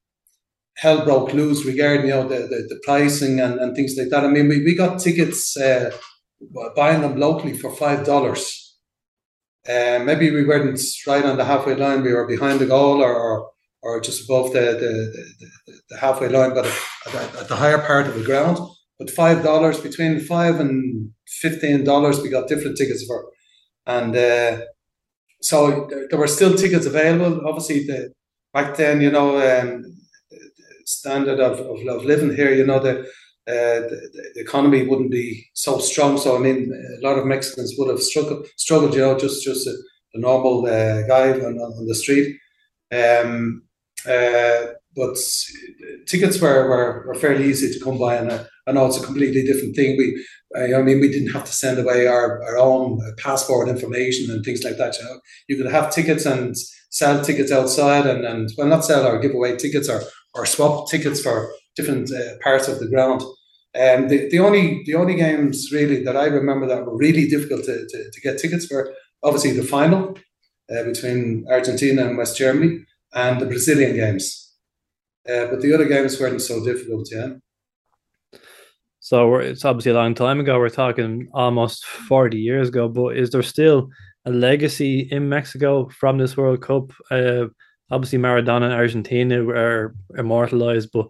hell 0.77 1.05
broke 1.05 1.33
loose 1.33 1.65
regarding 1.65 2.07
you 2.07 2.13
know 2.13 2.29
the, 2.29 2.41
the, 2.41 2.67
the 2.69 2.81
pricing 2.85 3.41
and, 3.41 3.59
and 3.59 3.75
things 3.75 3.97
like 3.97 4.09
that. 4.11 4.25
I 4.25 4.29
mean, 4.29 4.49
we, 4.49 4.63
we 4.63 4.75
got 4.75 5.01
tickets 5.01 5.57
uh, 5.57 5.91
buying 6.77 7.01
them 7.01 7.19
locally 7.19 7.57
for 7.57 7.75
five 7.75 8.05
dollars. 8.05 8.70
Uh, 9.69 10.01
maybe 10.03 10.31
we 10.31 10.45
weren't 10.45 10.81
right 11.07 11.25
on 11.25 11.37
the 11.37 11.45
halfway 11.45 11.75
line. 11.75 12.03
We 12.03 12.13
were 12.13 12.27
behind 12.27 12.61
the 12.61 12.67
goal 12.67 13.03
or 13.03 13.15
or, 13.15 13.51
or 13.83 14.01
just 14.01 14.25
above 14.25 14.53
the 14.53 14.61
the, 14.61 14.93
the, 15.67 15.81
the 15.91 15.99
halfway 15.99 16.29
line, 16.29 16.55
but 16.55 16.67
at, 17.07 17.15
at, 17.37 17.49
the 17.49 17.57
higher 17.57 17.79
part 17.79 18.07
of 18.07 18.15
the 18.15 18.25
ground. 18.25 18.59
But 18.99 19.11
five 19.11 19.43
dollars 19.43 19.81
between 19.81 20.21
five 20.21 20.61
and 20.61 21.11
fifteen 21.27 21.85
dollars, 21.85 22.21
we 22.21 22.31
got 22.31 22.49
different 22.49 22.79
tickets 22.79 23.05
for, 23.07 23.31
and 23.87 24.17
uh, 24.17 24.61
so 25.43 25.87
there, 25.91 26.07
there, 26.09 26.19
were 26.19 26.27
still 26.27 26.55
tickets 26.55 26.87
available. 26.87 27.47
Obviously, 27.47 27.87
the 27.87 28.13
back 28.53 28.77
then, 28.77 29.01
you 29.01 29.11
know, 29.11 29.39
um, 29.39 29.85
standard 30.85 31.41
of, 31.41 31.61
of, 31.61 31.87
of, 31.87 32.05
living 32.05 32.35
here, 32.35 32.53
you 32.53 32.67
know, 32.67 32.79
the, 32.79 33.07
uh, 33.51 33.81
the, 33.91 34.31
the 34.35 34.41
economy 34.41 34.87
wouldn't 34.87 35.11
be 35.11 35.27
so 35.55 35.79
strong. 35.79 36.19
So 36.19 36.37
I 36.37 36.39
mean, 36.39 36.59
a 36.99 37.07
lot 37.07 37.19
of 37.19 37.27
Mexicans 37.27 37.75
would 37.77 37.91
have 37.91 38.03
struggled, 38.11 38.47
struggled, 38.57 38.95
you 38.95 39.01
know, 39.01 39.19
just 39.19 39.45
just 39.45 39.67
a, 39.67 39.75
a 40.15 40.19
normal 40.29 40.67
uh, 40.67 41.03
guy 41.07 41.27
on, 41.33 41.55
on 41.59 41.87
the 41.87 41.95
street. 41.95 42.29
Um, 42.93 43.63
uh, 44.07 44.61
but 44.97 45.17
tickets 46.07 46.41
were, 46.41 46.69
were, 46.69 47.05
were 47.07 47.15
fairly 47.15 47.49
easy 47.49 47.73
to 47.73 47.85
come 47.85 47.99
by, 47.99 48.17
and 48.17 48.33
I, 48.33 48.47
I 48.67 48.73
know 48.73 48.87
it's 48.87 49.01
a 49.01 49.07
completely 49.07 49.45
different 49.45 49.77
thing. 49.77 49.97
We, 49.97 50.27
I 50.57 50.83
mean, 50.83 51.01
we 51.01 51.13
didn't 51.13 51.33
have 51.33 51.45
to 51.45 51.53
send 51.53 51.79
away 51.79 52.09
our, 52.09 52.43
our 52.43 52.59
own 52.59 53.01
passport 53.19 53.69
information 53.69 54.31
and 54.31 54.45
things 54.45 54.65
like 54.65 54.79
that. 54.79 54.99
You 54.99 55.05
know, 55.05 55.21
you 55.49 55.57
could 55.57 55.71
have 55.71 55.95
tickets 55.95 56.27
and 56.27 56.57
sell 56.91 57.23
tickets 57.23 57.53
outside, 57.53 58.07
and, 58.07 58.25
and 58.25 58.51
well, 58.59 58.67
not 58.67 58.85
sell 58.85 59.07
or 59.07 59.21
give 59.21 59.35
away 59.35 59.57
tickets 59.57 59.89
or 59.89 60.03
or 60.35 60.47
swap 60.47 60.89
tickets 60.91 61.21
for 61.21 61.53
different 61.77 62.11
uh, 62.13 62.37
parts 62.43 62.69
of 62.69 62.79
the 62.79 62.89
ground. 62.89 63.23
Um, 63.79 64.09
the, 64.09 64.29
the 64.31 64.41
only 64.41 64.83
the 64.85 64.97
only 64.97 65.15
games 65.15 65.71
really 65.73 66.03
that 66.03 66.17
I 66.17 66.27
remember 66.27 66.67
that 66.67 66.85
were 66.85 66.97
really 66.97 67.29
difficult 67.29 67.65
to, 67.67 67.87
to, 67.87 68.11
to 68.11 68.21
get 68.21 68.39
tickets 68.39 68.71
were 68.71 68.93
obviously 69.23 69.53
the 69.53 69.63
final 69.63 70.19
uh, 70.71 70.83
between 70.85 71.47
Argentina 71.49 72.05
and 72.05 72.19
West 72.19 72.37
Germany 72.37 72.85
and 73.15 73.41
the 73.41 73.47
Brazilian 73.47 73.95
games. 73.95 74.55
Uh, 75.29 75.47
but 75.47 75.61
the 75.61 75.73
other 75.73 75.87
games 75.87 76.19
weren't 76.19 76.41
so 76.41 76.65
difficult, 76.65 77.09
yeah. 77.13 77.35
So 79.01 79.37
it's 79.37 79.65
obviously 79.65 79.93
a 79.93 79.95
long 79.95 80.15
time 80.15 80.41
ago. 80.41 80.59
We're 80.59 80.69
talking 80.69 81.29
almost 81.33 81.85
40 81.85 82.39
years 82.39 82.69
ago. 82.69 82.89
But 82.89 83.17
is 83.17 83.31
there 83.31 83.43
still 83.43 83.89
a 84.25 84.31
legacy 84.31 85.09
in 85.11 85.29
Mexico 85.29 85.89
from 85.89 86.19
this 86.19 86.37
World 86.37 86.63
Cup? 86.63 86.93
Uh, 87.11 87.47
obviously, 87.91 88.19
Maradona 88.19 88.65
and 88.65 88.73
Argentina 88.73 89.45
are 89.49 89.95
immortalized, 90.17 90.91
but 90.93 91.09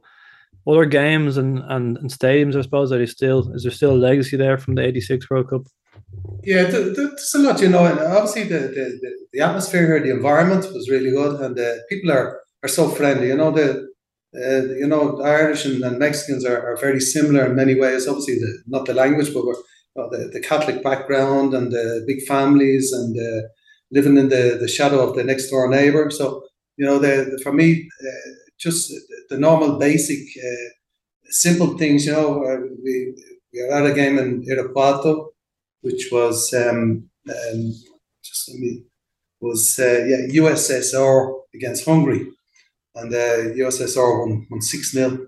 other 0.67 0.85
games 0.85 1.37
and, 1.37 1.59
and, 1.69 1.97
and 1.99 2.11
stadiums, 2.11 2.57
I 2.57 2.63
suppose, 2.63 2.93
are 2.93 2.99
they 2.99 3.07
still 3.07 3.53
is 3.55 3.63
there 3.63 3.73
still 3.73 3.93
a 3.93 4.05
legacy 4.09 4.37
there 4.37 4.59
from 4.59 4.75
the 4.75 4.83
'86 4.83 5.31
World 5.31 5.51
Cup? 5.51 5.63
Yeah, 6.43 6.65
there's 6.65 7.35
a 7.35 7.39
lot, 7.39 7.61
you 7.61 7.69
know, 7.69 7.85
and 7.85 7.99
obviously 7.99 8.45
the, 8.45 8.59
the, 8.59 9.19
the 9.33 9.41
atmosphere 9.41 9.87
here, 9.87 10.01
the 10.01 10.11
environment 10.11 10.73
was 10.73 10.91
really 10.91 11.11
good, 11.11 11.41
and 11.41 11.57
the 11.57 11.83
people 11.89 12.11
are 12.11 12.41
are 12.63 12.69
so 12.69 12.89
friendly. 12.89 13.29
You 13.29 13.37
know, 13.37 13.51
the 13.51 13.91
uh, 14.35 14.63
you 14.75 14.87
know, 14.87 15.21
Irish 15.23 15.65
and, 15.65 15.83
and 15.83 15.99
Mexicans 15.99 16.45
are, 16.45 16.65
are, 16.65 16.77
very 16.77 17.01
similar 17.01 17.47
in 17.47 17.57
many 17.57 17.75
ways. 17.75 18.07
Obviously, 18.07 18.37
the, 18.37 18.63
not 18.69 18.87
the 18.87 18.95
language, 18.95 19.35
but 19.35 19.45
we're, 19.45 19.55
the, 19.97 20.31
the 20.33 20.41
Catholic 20.41 20.85
background 20.85 21.53
and 21.53 21.73
the 21.73 22.05
big 22.07 22.23
families 22.23 22.93
and 22.93 23.19
uh, 23.19 23.49
living 23.91 24.17
in 24.17 24.29
the, 24.29 24.57
the 24.61 24.69
shadow 24.69 25.01
of 25.01 25.17
the 25.17 25.25
next 25.25 25.51
door 25.51 25.69
neighbor. 25.69 26.11
So, 26.11 26.45
you 26.77 26.87
know, 26.87 26.99
the, 26.99 27.29
the 27.33 27.41
for 27.43 27.53
me, 27.53 27.89
uh, 28.01 28.31
just 28.59 28.93
the 29.31 29.39
normal, 29.39 29.79
basic, 29.79 30.21
uh, 30.37 30.69
simple 31.31 31.79
things. 31.79 32.07
You 32.07 32.13
know, 32.13 32.69
we 32.85 33.15
we 33.53 33.61
are 33.63 33.73
at 33.73 33.91
a 33.91 33.95
game 33.95 34.19
in 34.19 34.45
Irapuato, 34.45 35.29
which 35.81 36.09
was 36.13 36.53
um, 36.53 37.09
um, 37.29 37.75
just 38.23 38.51
let 38.51 38.59
me 38.59 38.85
was 39.41 39.79
uh, 39.79 40.05
yeah 40.07 40.43
USSR 40.43 41.41
against 41.55 41.87
Hungary 41.87 42.27
and 42.95 43.13
USSR 43.13 44.21
won, 44.21 44.47
won 44.51 44.61
6 44.61 44.93
0. 44.93 45.27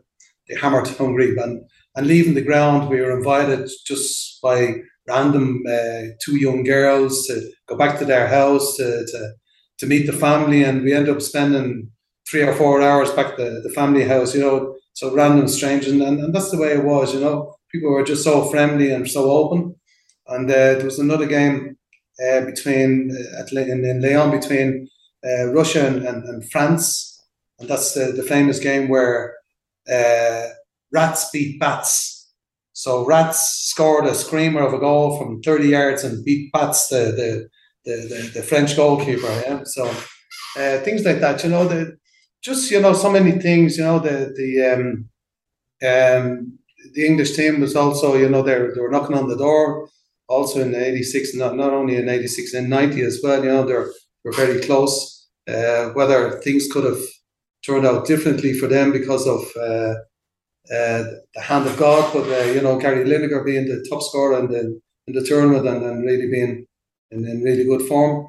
They 0.48 0.56
hammered 0.56 0.88
Hungary. 0.88 1.36
And, 1.36 1.64
and 1.94 2.06
leaving 2.06 2.34
the 2.34 2.42
ground, 2.42 2.88
we 2.88 3.00
were 3.00 3.16
invited 3.16 3.70
just 3.86 4.40
by 4.42 4.76
random 5.08 5.62
uh, 5.68 6.14
two 6.24 6.36
young 6.36 6.64
girls 6.64 7.26
to 7.26 7.50
go 7.66 7.76
back 7.76 7.98
to 7.98 8.04
their 8.04 8.26
house 8.26 8.76
to, 8.76 9.06
to, 9.06 9.32
to 9.78 9.86
meet 9.86 10.06
the 10.06 10.12
family. 10.12 10.64
And 10.64 10.82
we 10.82 10.92
ended 10.92 11.14
up 11.14 11.22
spending 11.22 11.90
three 12.32 12.42
or 12.42 12.54
four 12.54 12.82
hours 12.82 13.12
back 13.12 13.32
at 13.32 13.36
the, 13.36 13.60
the 13.62 13.70
family 13.70 14.04
house, 14.04 14.34
you 14.34 14.40
know, 14.40 14.74
so 14.94 15.14
random 15.14 15.46
strangers. 15.46 15.92
And, 15.92 16.02
and 16.02 16.34
that's 16.34 16.50
the 16.50 16.58
way 16.58 16.72
it 16.72 16.84
was, 16.84 17.14
you 17.14 17.20
know. 17.20 17.54
People 17.70 17.90
were 17.90 18.02
just 18.02 18.24
so 18.24 18.50
friendly 18.50 18.90
and 18.90 19.08
so 19.08 19.30
open. 19.30 19.76
And 20.26 20.50
uh, 20.50 20.54
there 20.54 20.84
was 20.84 20.98
another 20.98 21.26
game 21.26 21.76
uh, 22.26 22.40
between 22.46 23.14
uh, 23.14 23.60
in, 23.60 23.84
in 23.84 24.00
Leon 24.02 24.30
between 24.30 24.88
uh, 25.24 25.52
Russia 25.52 25.86
and, 25.86 26.06
and, 26.06 26.24
and 26.24 26.50
France 26.50 27.12
and 27.62 27.70
that's 27.70 27.94
the, 27.94 28.12
the 28.12 28.24
famous 28.24 28.58
game 28.58 28.88
where 28.88 29.36
uh, 29.90 30.48
Rats 30.92 31.30
beat 31.32 31.60
Bats. 31.60 32.30
So 32.72 33.06
Rats 33.06 33.70
scored 33.70 34.06
a 34.06 34.14
screamer 34.14 34.62
of 34.62 34.74
a 34.74 34.78
goal 34.78 35.16
from 35.16 35.40
30 35.42 35.68
yards 35.68 36.04
and 36.04 36.24
beat 36.24 36.52
Bats, 36.52 36.88
the 36.88 36.96
the, 36.96 37.48
the, 37.84 37.96
the, 38.08 38.30
the 38.34 38.42
French 38.42 38.76
goalkeeper. 38.76 39.28
Yeah, 39.46 39.62
so 39.64 39.86
uh, 40.56 40.78
things 40.78 41.04
like 41.04 41.20
that. 41.20 41.44
You 41.44 41.50
know, 41.50 41.68
the 41.68 41.96
just 42.42 42.70
you 42.70 42.80
know 42.80 42.92
so 42.92 43.10
many 43.10 43.32
things. 43.32 43.78
You 43.78 43.84
know, 43.84 43.98
the 43.98 44.32
the 44.36 44.50
um, 44.72 45.08
um, 45.88 46.58
the 46.94 47.06
English 47.06 47.34
team 47.36 47.60
was 47.60 47.76
also 47.76 48.16
you 48.16 48.28
know 48.28 48.42
they 48.42 48.54
they 48.54 48.80
were 48.80 48.90
knocking 48.90 49.16
on 49.16 49.28
the 49.28 49.36
door. 49.36 49.88
Also 50.28 50.60
in 50.60 50.74
'86, 50.74 51.34
not 51.34 51.56
not 51.56 51.72
only 51.72 51.96
in 51.96 52.08
'86, 52.08 52.54
in 52.54 52.68
'90 52.68 53.02
as 53.02 53.20
well. 53.22 53.42
You 53.42 53.50
know, 53.50 53.66
they're 53.66 53.90
were 54.24 54.32
very 54.32 54.60
close. 54.60 55.28
Uh, 55.48 55.88
whether 55.90 56.40
things 56.40 56.68
could 56.70 56.84
have 56.84 57.02
turned 57.66 57.84
out 57.84 58.06
differently 58.06 58.52
for 58.52 58.68
them 58.68 58.92
because 58.92 59.26
of 59.26 59.40
uh, 59.56 59.94
uh, 60.72 61.02
the 61.34 61.40
hand 61.40 61.66
of 61.66 61.76
God. 61.76 62.12
But 62.12 62.28
uh, 62.28 62.52
you 62.52 62.60
know, 62.60 62.78
Gary 62.78 63.04
Lineker 63.04 63.44
being 63.44 63.66
the 63.66 63.84
top 63.88 64.02
scorer 64.02 64.38
in 64.38 64.50
the 64.50 64.80
in 65.06 65.14
the 65.14 65.22
tournament 65.22 65.66
and, 65.66 65.82
and 65.84 66.04
really 66.04 66.30
being 66.30 66.66
in, 67.10 67.26
in 67.26 67.42
really 67.42 67.64
good 67.64 67.82
form. 67.82 68.26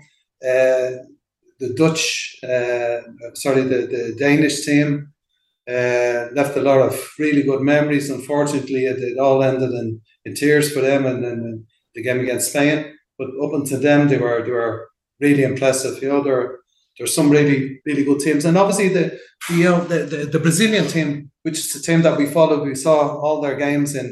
The 1.64 1.74
Dutch, 1.84 2.36
uh, 2.54 2.98
sorry, 3.46 3.64
the, 3.72 3.80
the 3.94 4.04
Danish 4.26 4.66
team 4.66 4.88
uh, 5.76 6.28
left 6.40 6.58
a 6.58 6.62
lot 6.70 6.82
of 6.88 6.94
really 7.18 7.44
good 7.50 7.62
memories. 7.62 8.10
Unfortunately, 8.10 8.84
it, 8.92 9.00
it 9.00 9.18
all 9.18 9.42
ended 9.42 9.72
in, 9.82 9.88
in 10.26 10.36
tears 10.36 10.68
for 10.74 10.82
them 10.82 11.06
and 11.06 11.24
then 11.24 11.66
the 11.96 12.04
game 12.04 12.20
against 12.20 12.50
Spain. 12.50 12.78
But 13.18 13.30
up 13.44 13.54
until 13.54 13.80
them, 13.80 14.08
they 14.10 14.18
were 14.18 14.44
they 14.44 14.52
were 14.52 14.90
really 15.20 15.44
impressive. 15.44 16.02
You 16.02 16.10
know, 16.10 16.22
they're 16.24 16.60
there's 16.98 17.16
some 17.16 17.30
really 17.30 17.80
really 17.86 18.04
good 18.04 18.20
teams, 18.20 18.46
and 18.46 18.58
obviously 18.58 18.90
the, 18.90 19.06
the 19.48 19.56
you 19.56 19.64
know 19.66 19.80
the, 19.86 20.00
the, 20.12 20.18
the 20.34 20.40
Brazilian 20.40 20.88
team, 20.88 21.32
which 21.44 21.60
is 21.60 21.72
the 21.74 21.80
team 21.80 22.02
that 22.02 22.18
we 22.18 22.26
followed, 22.26 22.64
we 22.64 22.76
saw 22.76 22.98
all 23.24 23.42
their 23.42 23.56
games 23.56 23.96
in 23.96 24.08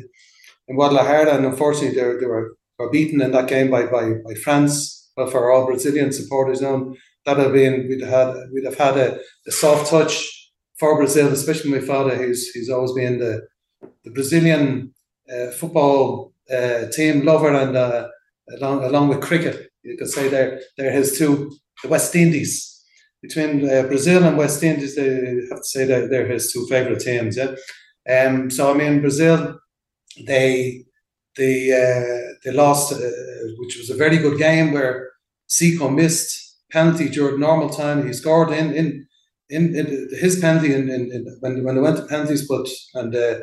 in 0.68 0.76
Guadalajara, 0.76 1.36
and 1.36 1.45
unfortunately 1.45 1.95
they, 1.99 2.19
they 2.19 2.26
were, 2.26 2.56
were 2.78 2.91
beaten 2.91 3.22
in 3.22 3.32
that 3.32 3.49
game 3.49 3.69
by 3.69 3.84
by, 3.86 4.06
by 4.26 4.36
France. 4.44 4.99
But 5.15 5.32
for 5.32 5.52
all 5.52 5.65
Brazilian 5.65 6.14
supporters, 6.14 6.61
that 7.38 7.44
have 7.44 7.53
been 7.53 7.88
we'd 7.88 8.02
had 8.02 8.34
we'd 8.53 8.66
have 8.66 8.78
had 8.78 8.98
a, 8.98 9.20
a 9.48 9.52
soft 9.52 9.90
touch 9.90 10.14
for 10.80 10.98
Brazil, 10.98 11.28
especially 11.32 11.72
my 11.72 11.80
father, 11.80 12.16
who's 12.16 12.70
always 12.70 12.94
been 12.94 13.20
the 13.20 13.48
the 14.03 14.12
Brazilian 14.12 14.94
uh, 15.32 15.52
football 15.52 16.34
uh, 16.52 16.88
team 16.91 17.26
lover, 17.26 17.53
and 17.53 17.76
uh, 17.76 18.08
along 18.58 18.84
along 18.84 19.08
with 19.08 19.22
cricket, 19.22 19.70
you 19.84 19.98
could 19.98 20.10
say 20.10 20.28
they're 20.28 20.60
they're 20.78 20.91
his 20.91 21.18
two 21.18 21.52
the 21.84 21.90
West 21.90 22.16
Indies 22.16 22.72
between 23.22 23.70
uh, 23.70 23.84
Brazil 23.84 24.24
and 24.24 24.38
West 24.38 24.64
Indies, 24.64 24.95
they 24.95 25.44
have 25.49 25.60
to 25.60 25.64
say 25.64 25.86
that 25.86 26.10
they're 26.10 26.28
his 26.28 26.52
two 26.52 26.66
favourite 26.68 26.99
teams. 26.99 27.38
Yeah, 27.38 27.56
um, 28.10 28.49
so 28.49 28.74
I 28.74 28.78
mean 28.78 29.02
Brazil, 29.02 29.60
they 30.26 30.84
they 31.38 31.72
uh, 31.72 32.34
they 32.44 32.52
lost, 32.52 32.94
uh, 32.94 32.98
which 33.60 33.78
was 33.78 33.90
a 33.90 33.95
very 33.95 34.18
good 34.18 34.38
game 34.40 34.72
where 34.72 35.12
Zico 35.49 35.94
missed 35.94 36.40
penalty 36.72 37.10
during 37.10 37.39
normal 37.39 37.69
time. 37.69 38.06
He 38.06 38.14
scored 38.14 38.52
in 38.52 38.73
in 38.73 39.07
in, 39.49 39.76
in 39.76 40.10
his 40.19 40.39
penalty 40.39 40.73
in, 40.73 40.89
in, 40.89 41.11
in, 41.11 41.38
when 41.41 41.64
when 41.64 41.76
they 41.76 41.81
went 41.81 41.98
to 41.98 42.06
penalties, 42.06 42.48
but 42.48 42.68
and 42.93 43.15
uh, 43.15 43.39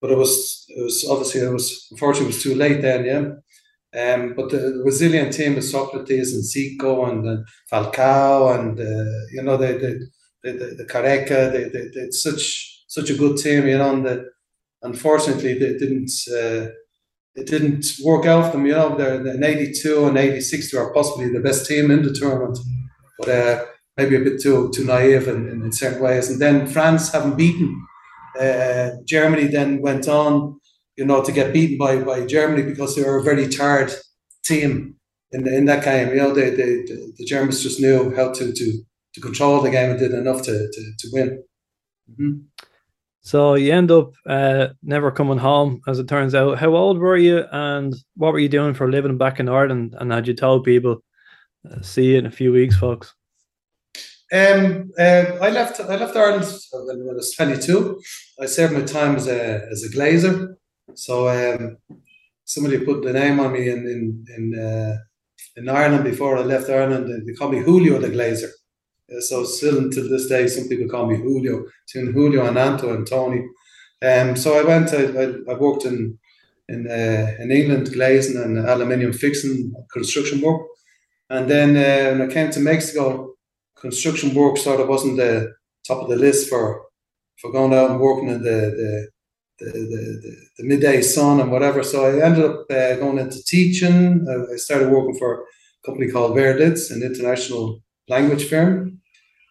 but 0.00 0.10
it 0.10 0.18
was 0.18 0.64
it 0.68 0.82
was 0.82 1.06
obviously 1.08 1.40
it 1.40 1.52
was 1.52 1.86
unfortunately 1.90 2.26
it 2.26 2.34
was 2.34 2.42
too 2.42 2.54
late 2.54 2.82
then. 2.82 3.04
Yeah. 3.04 3.30
Um, 3.96 4.34
but 4.34 4.50
the 4.50 4.82
resilient 4.84 5.32
team 5.32 5.54
with 5.54 5.64
Socrates 5.64 6.34
and 6.34 6.42
Zico 6.42 7.08
and, 7.08 7.24
and 7.24 7.46
Falcao 7.72 8.58
and 8.58 8.80
uh, 8.80 9.18
you 9.32 9.42
know 9.42 9.56
the 9.56 9.68
the 9.74 10.10
the, 10.44 10.74
the 10.76 10.84
Careca, 10.84 11.50
they, 11.50 11.64
they, 11.64 11.88
they, 11.88 12.10
such 12.10 12.84
such 12.86 13.10
a 13.10 13.16
good 13.16 13.38
team, 13.38 13.66
you 13.66 13.78
know. 13.78 13.94
And 13.94 14.04
the, 14.04 14.30
unfortunately, 14.82 15.58
they 15.58 15.78
didn't 15.78 16.10
uh, 16.30 16.70
it 17.34 17.46
didn't 17.46 17.86
work 18.02 18.26
out 18.26 18.46
for 18.46 18.56
them. 18.56 18.66
You 18.66 18.72
know, 18.72 18.96
they're 18.96 19.34
in 19.34 19.44
'82 19.44 20.06
and 20.06 20.16
'86 20.16 20.70
they 20.70 20.78
were 20.78 20.92
possibly 20.92 21.28
the 21.28 21.40
best 21.40 21.66
team 21.66 21.90
in 21.90 22.02
the 22.02 22.12
tournament, 22.12 22.58
but 23.18 23.28
uh, 23.28 23.64
maybe 23.96 24.16
a 24.16 24.20
bit 24.20 24.40
too 24.40 24.70
too 24.74 24.84
naive 24.84 25.28
in, 25.28 25.48
in, 25.48 25.62
in 25.62 25.72
certain 25.72 26.02
ways. 26.02 26.30
And 26.30 26.40
then 26.40 26.66
France, 26.66 27.12
having 27.12 27.36
beaten 27.36 27.86
uh, 28.38 28.90
Germany, 29.04 29.46
then 29.46 29.80
went 29.80 30.08
on, 30.08 30.60
you 30.96 31.04
know, 31.04 31.22
to 31.22 31.32
get 31.32 31.52
beaten 31.52 31.78
by 31.78 32.02
by 32.02 32.24
Germany 32.24 32.62
because 32.62 32.94
they 32.94 33.02
were 33.02 33.18
a 33.18 33.22
very 33.22 33.48
tired 33.48 33.92
team 34.44 34.96
in 35.32 35.48
in 35.48 35.64
that 35.66 35.84
game. 35.84 36.10
You 36.10 36.16
know, 36.16 36.34
they, 36.34 36.50
they, 36.50 36.82
the, 36.88 37.12
the 37.18 37.24
Germans 37.24 37.62
just 37.62 37.80
knew 37.80 38.14
how 38.14 38.32
to 38.32 38.52
to 38.52 38.84
to 39.14 39.20
control 39.20 39.60
the 39.60 39.70
game 39.70 39.90
and 39.90 39.98
did 39.98 40.12
enough 40.12 40.42
to 40.42 40.52
to, 40.52 40.92
to 40.98 41.08
win. 41.12 41.42
Mm-hmm. 42.10 42.64
So 43.24 43.54
you 43.54 43.72
end 43.72 43.90
up 43.90 44.12
uh, 44.28 44.68
never 44.82 45.10
coming 45.10 45.38
home, 45.38 45.80
as 45.88 45.98
it 45.98 46.08
turns 46.08 46.34
out. 46.34 46.58
How 46.58 46.74
old 46.76 46.98
were 46.98 47.16
you, 47.16 47.46
and 47.52 47.94
what 48.16 48.34
were 48.34 48.38
you 48.38 48.50
doing 48.50 48.74
for 48.74 48.90
living 48.90 49.16
back 49.16 49.40
in 49.40 49.48
Ireland? 49.48 49.94
And 49.98 50.12
had 50.12 50.28
you 50.28 50.34
told 50.34 50.64
people, 50.64 51.02
uh, 51.68 51.80
"See 51.80 52.12
you 52.12 52.18
in 52.18 52.26
a 52.26 52.30
few 52.30 52.52
weeks, 52.52 52.76
folks"? 52.76 53.14
Um, 54.30 54.90
uh, 54.98 55.38
I 55.40 55.48
left. 55.48 55.80
I 55.80 55.96
left 55.96 56.14
Ireland 56.14 56.44
when 56.72 57.08
I 57.10 57.14
was 57.14 57.32
twenty-two. 57.32 57.98
I 58.42 58.46
served 58.46 58.74
my 58.74 58.82
time 58.82 59.16
as 59.16 59.26
a 59.26 59.68
as 59.72 59.82
a 59.84 59.88
glazer. 59.96 60.56
So 60.94 61.28
um, 61.28 61.78
somebody 62.44 62.84
put 62.84 63.02
the 63.02 63.14
name 63.14 63.40
on 63.40 63.52
me 63.52 63.70
in 63.70 63.78
in 63.94 64.24
in, 64.36 64.44
uh, 64.58 64.96
in 65.56 65.70
Ireland 65.70 66.04
before 66.04 66.36
I 66.36 66.42
left 66.42 66.68
Ireland. 66.68 67.08
They 67.08 67.32
called 67.32 67.54
me 67.54 67.62
Julio 67.62 67.98
the 67.98 68.08
Glazer. 68.08 68.50
So 69.20 69.44
still 69.44 69.78
until 69.78 70.08
this 70.08 70.28
day, 70.28 70.46
some 70.48 70.68
people 70.68 70.88
call 70.88 71.06
me 71.06 71.16
Julio. 71.16 71.64
Between 71.86 72.12
Julio 72.12 72.46
and 72.46 72.58
Anto 72.58 72.94
and 72.94 73.06
Tony. 73.06 73.46
Um, 74.02 74.36
so 74.36 74.58
I 74.58 74.64
went. 74.64 74.92
I, 74.92 75.04
I, 75.04 75.52
I 75.52 75.58
worked 75.58 75.84
in 75.84 76.18
in 76.68 76.86
uh, 76.90 77.34
in 77.38 77.50
England 77.50 77.92
glazing 77.92 78.40
and 78.42 78.58
aluminium 78.58 79.12
fixing 79.12 79.72
construction 79.92 80.40
work, 80.40 80.62
and 81.30 81.48
then 81.48 81.76
uh, 81.76 82.18
when 82.18 82.28
I 82.28 82.32
came 82.32 82.50
to 82.50 82.60
Mexico, 82.60 83.34
construction 83.76 84.34
work 84.34 84.56
sort 84.56 84.80
of 84.80 84.88
wasn't 84.88 85.18
the 85.18 85.52
top 85.86 86.02
of 86.02 86.08
the 86.08 86.16
list 86.16 86.48
for 86.48 86.86
for 87.40 87.52
going 87.52 87.74
out 87.74 87.90
and 87.90 88.00
working 88.00 88.28
in 88.28 88.42
the 88.42 88.60
the 88.80 89.08
the, 89.60 89.70
the, 89.70 90.20
the, 90.22 90.36
the 90.58 90.64
midday 90.64 91.00
sun 91.00 91.40
and 91.40 91.50
whatever. 91.52 91.82
So 91.82 92.04
I 92.04 92.24
ended 92.24 92.44
up 92.44 92.66
uh, 92.70 92.96
going 92.96 93.18
into 93.18 93.42
teaching. 93.44 94.26
I 94.52 94.56
started 94.56 94.90
working 94.90 95.16
for 95.16 95.42
a 95.42 95.86
company 95.86 96.10
called 96.10 96.36
Berlitz, 96.36 96.90
an 96.90 97.02
international 97.02 97.80
language 98.08 98.48
firm. 98.48 99.00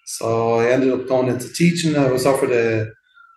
So 0.06 0.60
I 0.60 0.72
ended 0.72 0.92
up 0.92 1.08
going 1.08 1.30
into 1.30 1.52
teaching. 1.54 1.96
I 1.96 2.12
was 2.12 2.26
offered 2.26 2.52
a, 2.52 2.88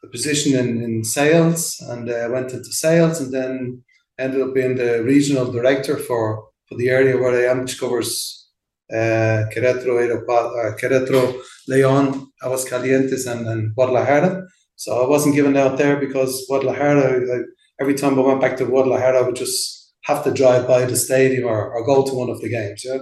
a 0.05 0.09
position 0.11 0.59
in, 0.59 0.83
in 0.83 1.05
sales 1.05 1.81
and 1.89 2.11
I 2.11 2.23
uh, 2.23 2.31
went 2.31 2.53
into 2.53 2.73
sales 2.73 3.21
and 3.21 3.33
then 3.33 3.83
ended 4.19 4.43
up 4.43 4.55
being 4.55 4.77
the 4.77 5.03
regional 5.03 5.51
director 5.53 5.97
for, 5.97 6.49
for 6.69 6.77
the 6.77 6.89
area 6.89 7.17
where 7.17 7.35
I 7.35 7.51
am, 7.51 7.61
which 7.61 7.79
covers 7.79 8.49
uh, 8.93 9.45
Querétaro, 9.55 9.99
uh, 10.29 11.43
León, 11.69 12.27
Aguascalientes, 12.43 13.31
and, 13.31 13.47
and 13.47 13.75
Guadalajara. 13.75 14.47
So 14.77 15.03
I 15.03 15.09
wasn't 15.09 15.35
given 15.35 15.57
out 15.57 15.79
there 15.79 15.97
because 15.97 16.47
Guadalajara, 16.49 17.35
I, 17.35 17.41
every 17.81 17.95
time 17.95 18.19
I 18.19 18.23
went 18.23 18.41
back 18.41 18.57
to 18.59 18.67
Guadalajara, 18.67 19.19
I 19.19 19.23
would 19.23 19.37
just 19.37 19.95
have 20.05 20.23
to 20.25 20.31
drive 20.33 20.67
by 20.69 20.85
the 20.85 20.97
stadium 20.97 21.49
or, 21.49 21.73
or 21.73 21.85
go 21.85 22.05
to 22.05 22.15
one 22.15 22.31
of 22.31 22.41
the 22.41 22.49
games. 22.49 22.85
Yeah? 22.85 22.99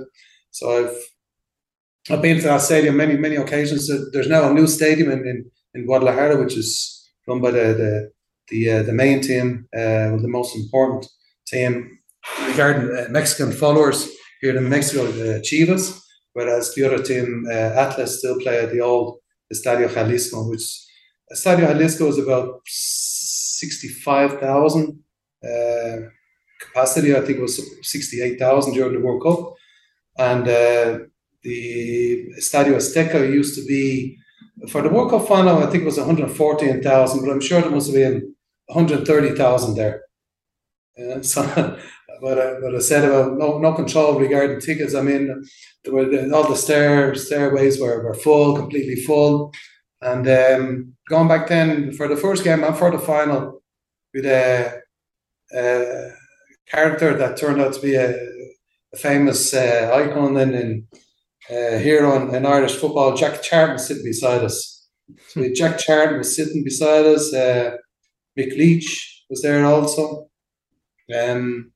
So 0.51 0.71
I've 0.71 0.97
I've 2.11 2.23
been 2.23 2.37
to 2.37 2.43
that 2.45 2.61
stadium 2.61 2.97
many, 2.97 3.17
many 3.17 3.37
occasions. 3.37 3.91
There's 4.13 4.29
now 4.29 4.51
a 4.51 4.53
new 4.53 4.67
stadium 4.67 5.11
in, 5.11 5.27
in, 5.27 5.51
in 5.75 5.87
Guadalajara, 5.87 6.43
which 6.43 6.57
is 6.57 7.11
run 7.27 7.41
by 7.41 7.51
the 7.51 7.75
the 7.75 8.15
the, 8.49 8.71
uh, 8.71 8.83
the 8.83 8.93
main 8.93 9.23
team, 9.23 9.67
uh, 9.75 10.17
the 10.17 10.29
most 10.29 10.55
important 10.55 11.07
team 11.47 11.99
regarding 12.47 12.95
uh, 12.95 13.07
Mexican 13.11 13.53
followers 13.53 14.11
here 14.41 14.57
in 14.57 14.69
Mexico, 14.69 15.07
the 15.07 15.41
Chivas, 15.41 16.01
whereas 16.35 16.75
the 16.75 16.85
other 16.85 17.03
team, 17.03 17.47
uh, 17.49 17.53
Atlas, 17.53 18.19
still 18.19 18.39
play 18.41 18.61
at 18.61 18.71
the 18.71 18.81
old 18.81 19.19
Estadio 19.53 19.93
Jalisco, 19.93 20.49
which 20.49 20.63
Estadio 21.33 21.67
Jalisco 21.69 22.09
is 22.09 22.19
about 22.19 22.61
65,000 22.67 25.03
uh, 25.43 25.97
capacity. 26.61 27.17
I 27.17 27.21
think 27.21 27.39
it 27.39 27.43
was 27.43 27.61
68,000 27.83 28.75
during 28.75 28.93
the 28.93 29.01
World 29.01 29.23
Cup. 29.23 29.55
And 30.17 30.49
uh, 30.49 30.99
the 31.45 32.27
Estadio 32.39 32.75
Azteca 32.77 33.31
used 33.31 33.55
to 33.57 33.65
be 33.67 34.19
for 34.69 34.83
the 34.83 34.89
World 34.89 35.11
Cup 35.11 35.29
final. 35.29 35.63
I 35.63 35.67
think 35.67 35.83
it 35.83 35.87
was 35.87 35.99
one 35.99 36.07
hundred 36.07 36.31
fourteen 36.31 36.83
thousand, 36.83 37.25
but 37.25 37.31
I'm 37.31 37.41
sure 37.41 37.61
there 37.61 37.71
must 37.71 37.89
have 37.89 37.97
been 37.97 38.35
one 38.67 38.79
hundred 38.79 39.07
thirty 39.07 39.35
thousand 39.37 39.77
there. 39.77 40.03
Yeah, 40.97 41.21
so, 41.21 41.43
but 42.23 42.39
uh, 42.39 42.55
but 42.61 42.75
I 42.75 42.79
said 42.79 43.05
about 43.05 43.37
no 43.37 43.59
no 43.59 43.75
control 43.75 44.19
regarding 44.19 44.61
tickets. 44.61 44.95
I 44.95 45.03
mean, 45.03 45.45
there 45.85 45.93
were 45.93 46.35
all 46.35 46.49
the 46.49 46.57
stair 46.57 47.15
stairways 47.15 47.79
were, 47.79 48.03
were 48.03 48.15
full, 48.15 48.57
completely 48.57 48.97
full, 48.97 49.53
and 50.01 50.27
um, 50.29 50.95
going 51.09 51.29
back 51.29 51.49
then 51.49 51.93
for 51.93 52.09
the 52.09 52.17
first 52.17 52.43
game 52.43 52.65
and 52.65 52.77
for 52.77 52.91
the 52.91 52.99
final 52.99 53.63
with 54.15 54.25
a, 54.25 54.81
a 55.53 56.11
character 56.67 57.17
that 57.17 57.37
turned 57.37 57.61
out 57.61 57.75
to 57.75 57.81
be 57.81 57.97
a, 57.97 58.15
a 58.93 58.97
famous 58.97 59.53
uh, 59.53 59.91
icon 59.93 60.37
in, 60.37 60.55
in 60.55 60.87
uh, 61.51 61.79
here 61.79 62.07
on 62.07 62.35
in 62.35 62.47
Irish 62.47 62.77
football, 62.77 63.17
Jack 63.17 63.43
Charlton 63.43 63.75
was 63.75 63.87
sitting 63.87 64.05
beside 64.05 64.43
us. 64.43 64.89
So 65.29 65.47
Jack 65.53 65.79
Charlton 65.79 66.19
was 66.19 66.35
sitting 66.35 66.65
beside 66.65 67.07
us. 67.07 67.33
Uh, 67.33 67.77
Mick 68.39 68.57
Leach 68.57 69.25
was 69.29 69.43
there 69.43 69.65
also. 69.65 70.29
Um, 71.15 71.73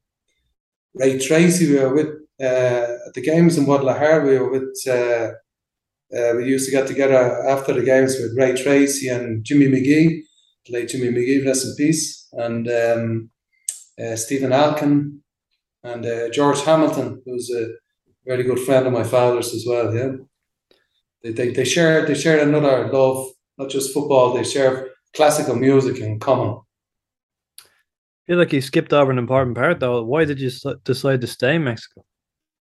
Ray 0.95 1.19
Treacy, 1.19 1.69
we 1.69 1.78
were 1.78 1.95
with 1.95 2.09
uh, 2.40 3.07
at 3.07 3.15
the 3.15 3.20
games 3.20 3.59
in 3.59 3.65
Guadalajara. 3.65 4.24
We 4.24 4.39
were 4.39 4.51
with. 4.51 4.77
Uh, 4.86 5.32
uh, 6.11 6.32
we 6.36 6.47
used 6.47 6.65
to 6.65 6.70
get 6.70 6.86
together 6.86 7.47
after 7.47 7.74
the 7.74 7.82
games 7.82 8.16
with 8.19 8.35
Ray 8.35 8.53
Treacy 8.53 9.15
and 9.15 9.45
Jimmy 9.45 9.66
McGee, 9.66 10.23
late 10.70 10.89
Jimmy 10.89 11.09
McGee, 11.09 11.45
rest 11.45 11.66
in 11.66 11.74
peace, 11.77 12.27
and 12.32 12.66
um, 12.66 13.31
uh, 14.03 14.16
Stephen 14.16 14.53
Alkin 14.53 15.19
and 15.82 16.07
uh, 16.07 16.31
George 16.31 16.62
Hamilton, 16.62 17.20
who's 17.27 17.51
a 17.51 17.69
very 18.28 18.44
good 18.44 18.60
friend 18.60 18.86
of 18.86 18.92
my 18.92 19.05
father's 19.05 19.55
as 19.55 19.64
well. 19.66 19.92
Yeah, 19.94 20.12
they 21.22 21.32
they, 21.32 21.48
they 21.56 21.64
share 21.64 22.06
they 22.06 22.14
share 22.14 22.38
another 22.40 22.76
love, 22.92 23.18
not 23.56 23.70
just 23.70 23.92
football. 23.94 24.34
They 24.34 24.44
share 24.44 24.90
classical 25.16 25.56
music 25.56 25.96
in 25.98 26.20
common. 26.20 26.60
I 27.60 28.22
feel 28.26 28.38
like 28.38 28.52
you 28.52 28.60
skipped 28.60 28.92
over 28.92 29.10
an 29.10 29.18
important 29.18 29.56
part 29.56 29.80
though. 29.80 30.05
Why 30.05 30.26
did 30.26 30.38
you 30.38 30.50
decide 30.84 31.20
to 31.22 31.26
stay 31.26 31.55
in 31.56 31.64
Mexico? 31.64 32.05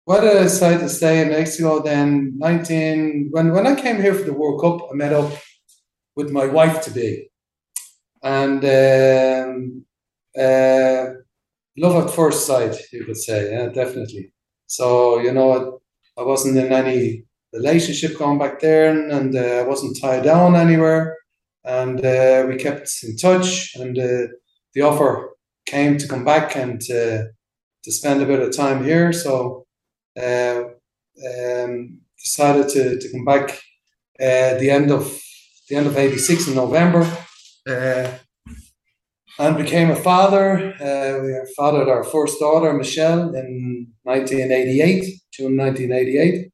Why 0.05 0.21
did 0.21 0.37
I 0.37 0.43
decide 0.43 0.81
to 0.81 0.91
stay 0.91 1.23
in 1.23 1.31
Mexico? 1.31 1.83
Then 1.83 2.35
nineteen 2.37 3.29
when 3.31 3.53
when 3.53 3.67
I 3.67 3.75
came 3.75 3.99
here 4.03 4.15
for 4.15 4.25
the 4.25 4.35
World 4.35 4.61
Cup, 4.61 4.91
I 4.91 4.95
met 4.95 5.15
up 5.15 5.33
with 6.15 6.31
my 6.31 6.47
wife 6.47 6.85
to 6.85 6.91
be, 6.91 7.31
and 8.23 8.61
um, 8.81 9.85
uh, 10.39 11.05
love 11.79 11.97
at 12.05 12.15
first 12.15 12.47
sight, 12.47 12.77
you 12.93 13.05
could 13.07 13.17
say. 13.17 13.39
Yeah, 13.55 13.69
definitely. 13.69 14.34
So, 14.67 15.19
you 15.21 15.33
know, 15.33 15.81
I 16.19 16.23
wasn't 16.23 16.59
in 16.59 16.73
any 16.73 17.25
relationship 17.53 18.19
going 18.19 18.39
back 18.39 18.61
there 18.61 18.91
and, 18.91 19.13
and 19.13 19.37
uh, 19.37 19.63
I 19.63 19.63
wasn't 19.63 20.01
tied 20.01 20.25
down 20.25 20.57
anywhere. 20.57 21.17
And 21.65 22.05
uh, 22.05 22.45
we 22.49 22.57
kept 22.57 22.91
in 23.03 23.17
touch 23.17 23.75
and 23.77 23.99
uh, 23.99 24.27
the 24.75 24.83
offer 24.83 25.31
came 25.67 25.97
to 25.99 26.09
come 26.09 26.25
back 26.25 26.57
and 26.57 26.81
to 26.81 27.33
spend 27.87 28.23
a 28.23 28.27
bit 28.27 28.41
of 28.41 28.57
time 28.57 28.85
here. 28.85 29.13
So, 29.13 29.67
uh, 30.21 30.65
um, 31.27 32.01
decided 32.19 32.69
to, 32.71 32.99
to 32.99 33.13
come 33.13 33.25
back 33.25 33.51
uh, 34.21 34.59
the 34.59 34.71
end 34.71 34.91
of 34.91 35.21
the 35.69 35.77
end 35.77 35.87
of 35.87 35.97
86 35.97 36.49
in 36.49 36.55
November 36.55 37.03
uh, 37.69 38.11
and 39.39 39.57
became 39.57 39.91
a 39.91 39.97
father. 39.97 40.75
Uh, 40.75 41.23
we 41.23 41.55
fathered 41.57 41.89
our 41.89 42.05
first 42.05 42.39
daughter, 42.39 42.73
Michelle, 42.73 43.35
in 43.35 43.94
1988, 44.05 45.05
June 45.33 45.57
1988. 45.57 46.51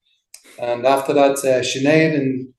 And 0.59 0.87
after 0.87 1.13
that, 1.15 1.39
uh, 1.39 1.63
Sinead 1.63 2.15
in, 2.15 2.55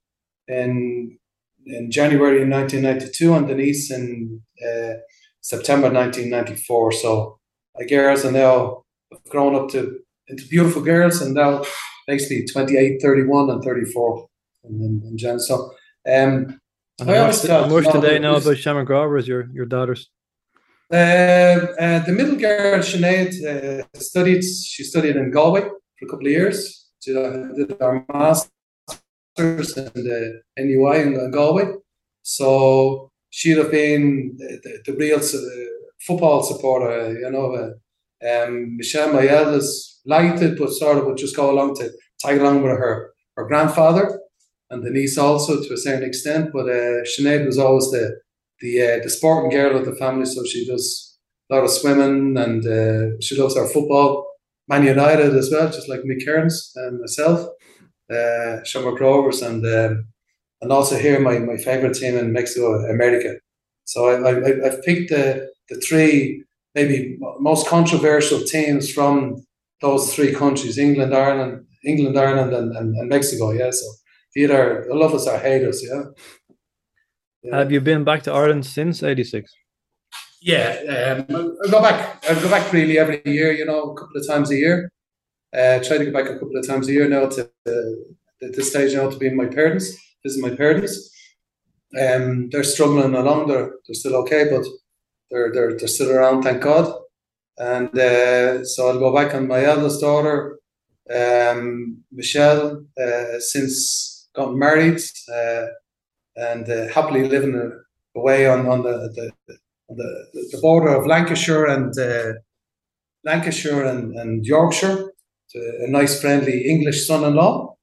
in, 0.47 1.17
in 1.65 1.91
January 1.91 2.47
1992 2.47 3.33
and 3.33 3.47
Denise 3.47 3.91
in 3.91 4.41
uh, 4.61 4.93
September 5.41 5.91
1994. 5.91 6.91
So 6.93 7.39
our 7.75 7.85
girls 7.85 8.25
are 8.25 8.31
now 8.31 8.83
grown 9.29 9.55
up 9.55 9.69
to 9.69 9.99
into 10.27 10.47
beautiful 10.47 10.81
girls 10.81 11.21
and 11.21 11.33
now 11.33 11.63
basically 12.07 12.45
28, 12.45 13.01
31 13.01 13.49
and 13.49 13.63
34 13.63 14.27
in, 14.63 15.17
in, 15.19 15.39
So 15.39 15.73
um, 16.07 16.59
and 16.99 17.09
how 17.09 17.27
much, 17.27 17.47
how 17.47 17.67
much 17.67 17.91
do 17.91 17.99
they 17.99 18.19
know 18.19 18.35
about 18.35 18.57
Shamrock 18.57 18.89
Rovers, 18.89 19.27
your, 19.27 19.47
your 19.51 19.65
daughters? 19.65 20.09
Uh, 20.91 21.67
uh, 21.79 21.99
the 21.99 22.11
middle 22.11 22.35
girl, 22.35 22.79
Sinead, 22.79 23.31
uh, 23.45 23.83
studied, 23.97 24.43
she 24.43 24.83
studied 24.83 25.15
in 25.15 25.31
Galway 25.31 25.61
for 25.61 26.05
a 26.05 26.09
couple 26.09 26.25
of 26.25 26.31
years. 26.31 26.89
She 26.99 27.13
did 27.13 27.77
her 27.79 28.05
master's 28.11 29.77
in 29.77 29.91
the 29.93 30.41
NUI 30.57 31.01
in 31.01 31.31
Galway. 31.31 31.75
So 32.23 33.09
she'd 33.29 33.57
have 33.57 33.71
been 33.71 34.35
the, 34.37 34.59
the, 34.63 34.91
the 34.91 34.97
real 34.97 35.19
uh, 35.19 35.81
football 36.05 36.43
supporter, 36.43 37.17
you 37.17 37.31
know. 37.31 37.53
Uh, 37.55 37.71
um, 38.27 38.75
Michelle, 38.75 39.13
my 39.13 39.27
eldest, 39.27 40.01
liked 40.05 40.41
it, 40.41 40.59
but 40.59 40.71
sort 40.71 40.97
of 40.97 41.05
would 41.05 41.17
just 41.17 41.37
go 41.37 41.51
along 41.51 41.75
to 41.75 41.89
tag 42.19 42.39
along 42.39 42.63
with 42.63 42.77
her, 42.77 43.13
her 43.37 43.45
grandfather 43.45 44.19
and 44.69 44.83
the 44.83 44.89
niece 44.89 45.17
also 45.17 45.63
to 45.63 45.73
a 45.73 45.77
certain 45.77 46.03
extent. 46.03 46.51
But 46.51 46.69
uh, 46.69 47.03
Sinead 47.03 47.45
was 47.45 47.57
always 47.57 47.91
the 47.91 48.19
the 48.61 48.81
uh, 48.81 49.03
the 49.03 49.09
sporting 49.09 49.51
girl 49.51 49.77
of 49.77 49.85
the 49.85 49.95
family, 49.95 50.25
so 50.25 50.43
she 50.45 50.65
does 50.65 51.17
a 51.51 51.55
lot 51.55 51.63
of 51.63 51.71
swimming 51.71 52.37
and 52.37 52.65
uh, 52.65 53.19
she 53.19 53.35
loves 53.35 53.57
our 53.57 53.67
football. 53.67 54.27
Man 54.67 54.85
United 54.85 55.35
as 55.35 55.51
well, 55.51 55.67
just 55.67 55.89
like 55.89 56.01
Mick 56.01 56.23
Kearns 56.25 56.71
and 56.75 57.01
myself, 57.01 57.49
uh, 58.09 58.63
Shamrock 58.63 58.99
Rovers, 59.01 59.41
and 59.41 59.65
um, 59.65 60.05
and 60.61 60.71
also 60.71 60.97
here 60.97 61.19
my, 61.19 61.39
my 61.39 61.57
favorite 61.57 61.95
team 61.95 62.17
in 62.17 62.31
Mexico, 62.31 62.75
America. 62.89 63.35
So 63.85 64.07
I, 64.07 64.29
I 64.29 64.67
I've 64.67 64.83
picked 64.83 65.09
the 65.09 65.51
the 65.69 65.75
three 65.77 66.43
maybe 66.75 67.17
most 67.39 67.67
controversial 67.67 68.41
teams 68.41 68.91
from 68.91 69.43
those 69.81 70.13
three 70.13 70.33
countries: 70.33 70.77
England, 70.77 71.13
Ireland, 71.13 71.65
England, 71.83 72.17
Ireland, 72.17 72.53
and, 72.53 72.75
and, 72.77 72.95
and 72.95 73.09
Mexico. 73.09 73.51
Yeah, 73.51 73.71
so 73.71 73.87
either 74.37 74.85
love 74.89 75.13
us 75.13 75.27
or 75.27 75.37
hate 75.37 75.67
us. 75.67 75.83
Yeah. 75.83 76.03
Yeah. 77.43 77.57
Have 77.57 77.71
you 77.71 77.81
been 77.81 78.03
back 78.03 78.23
to 78.23 78.31
Ireland 78.31 78.65
since 78.65 79.03
'86? 79.03 79.51
Yeah, 80.41 81.25
um, 81.29 81.55
I 81.63 81.69
go 81.69 81.81
back. 81.81 82.23
I 82.29 82.33
go 82.33 82.49
back 82.49 82.71
really 82.73 82.97
every 82.97 83.21
year. 83.25 83.51
You 83.51 83.65
know, 83.65 83.91
a 83.91 83.95
couple 83.95 84.17
of 84.17 84.27
times 84.27 84.51
a 84.51 84.55
year. 84.55 84.91
Uh, 85.53 85.79
try 85.83 85.97
to 85.97 86.05
go 86.05 86.11
back 86.11 86.29
a 86.29 86.39
couple 86.39 86.57
of 86.57 86.65
times 86.65 86.87
a 86.87 86.93
year 86.93 87.07
now 87.09 87.27
to 87.27 87.43
uh, 87.67 88.49
this 88.53 88.69
stage 88.69 88.93
now 88.93 89.09
to 89.09 89.17
be 89.17 89.29
my 89.29 89.45
parents. 89.45 89.97
Visit 90.23 90.41
my 90.41 90.55
parents. 90.55 91.11
Um, 91.99 92.49
they're 92.49 92.63
struggling 92.63 93.15
along. 93.15 93.47
They're 93.47 93.71
they're 93.85 93.95
still 93.95 94.15
okay, 94.17 94.45
but 94.49 94.65
they're 95.29 95.51
they're 95.51 95.77
they're 95.77 95.87
still 95.87 96.11
around. 96.11 96.43
Thank 96.43 96.61
God. 96.61 96.93
And 97.57 97.97
uh, 97.97 98.65
so 98.65 98.87
I'll 98.87 98.99
go 98.99 99.13
back 99.13 99.35
on 99.35 99.47
my 99.47 99.63
eldest 99.63 100.01
daughter, 100.01 100.57
um, 101.13 102.03
Michelle, 102.11 102.85
uh, 102.99 103.39
since 103.39 104.29
got 104.33 104.55
married 104.55 104.99
uh, 105.31 105.65
and 106.35 106.69
uh, 106.69 106.87
happily 106.93 107.27
living 107.27 107.71
away 108.15 108.47
on 108.47 108.67
on 108.67 108.83
the, 108.83 109.09
the 109.15 109.57
the, 109.95 110.47
the 110.51 110.59
border 110.61 110.89
of 110.95 111.05
Lancashire 111.05 111.65
and 111.65 111.97
uh, 111.97 112.33
Lancashire 113.23 113.83
and, 113.85 114.15
and 114.15 114.45
Yorkshire 114.45 115.11
to 115.51 115.77
a 115.81 115.87
nice 115.87 116.21
friendly 116.21 116.65
English 116.67 117.05
son-in-law. 117.05 117.75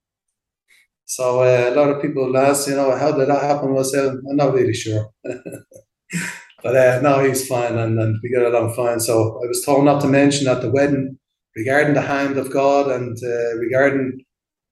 So 1.04 1.42
uh, 1.42 1.70
a 1.70 1.74
lot 1.74 1.90
of 1.90 2.02
people 2.02 2.36
ask, 2.36 2.68
you 2.68 2.76
know, 2.76 2.96
how 2.96 3.12
did 3.12 3.28
that 3.28 3.42
happen? 3.42 3.76
I 3.76 3.82
said, 3.82 4.14
I'm 4.28 4.36
not 4.36 4.54
really 4.54 4.74
sure. 4.74 5.10
but 6.62 6.76
uh, 6.76 7.20
he's 7.20 7.46
fine 7.46 7.78
and, 7.78 7.98
and 7.98 8.18
we 8.22 8.30
get 8.30 8.42
along 8.42 8.74
fine. 8.74 9.00
So 9.00 9.40
I 9.42 9.46
was 9.46 9.64
told 9.64 9.84
not 9.84 10.00
to 10.02 10.08
mention 10.08 10.48
at 10.48 10.60
the 10.60 10.70
wedding 10.70 11.18
regarding 11.56 11.94
the 11.94 12.02
hand 12.02 12.36
of 12.36 12.52
God 12.52 12.90
and 12.90 13.16
uh, 13.22 13.56
regarding 13.56 14.20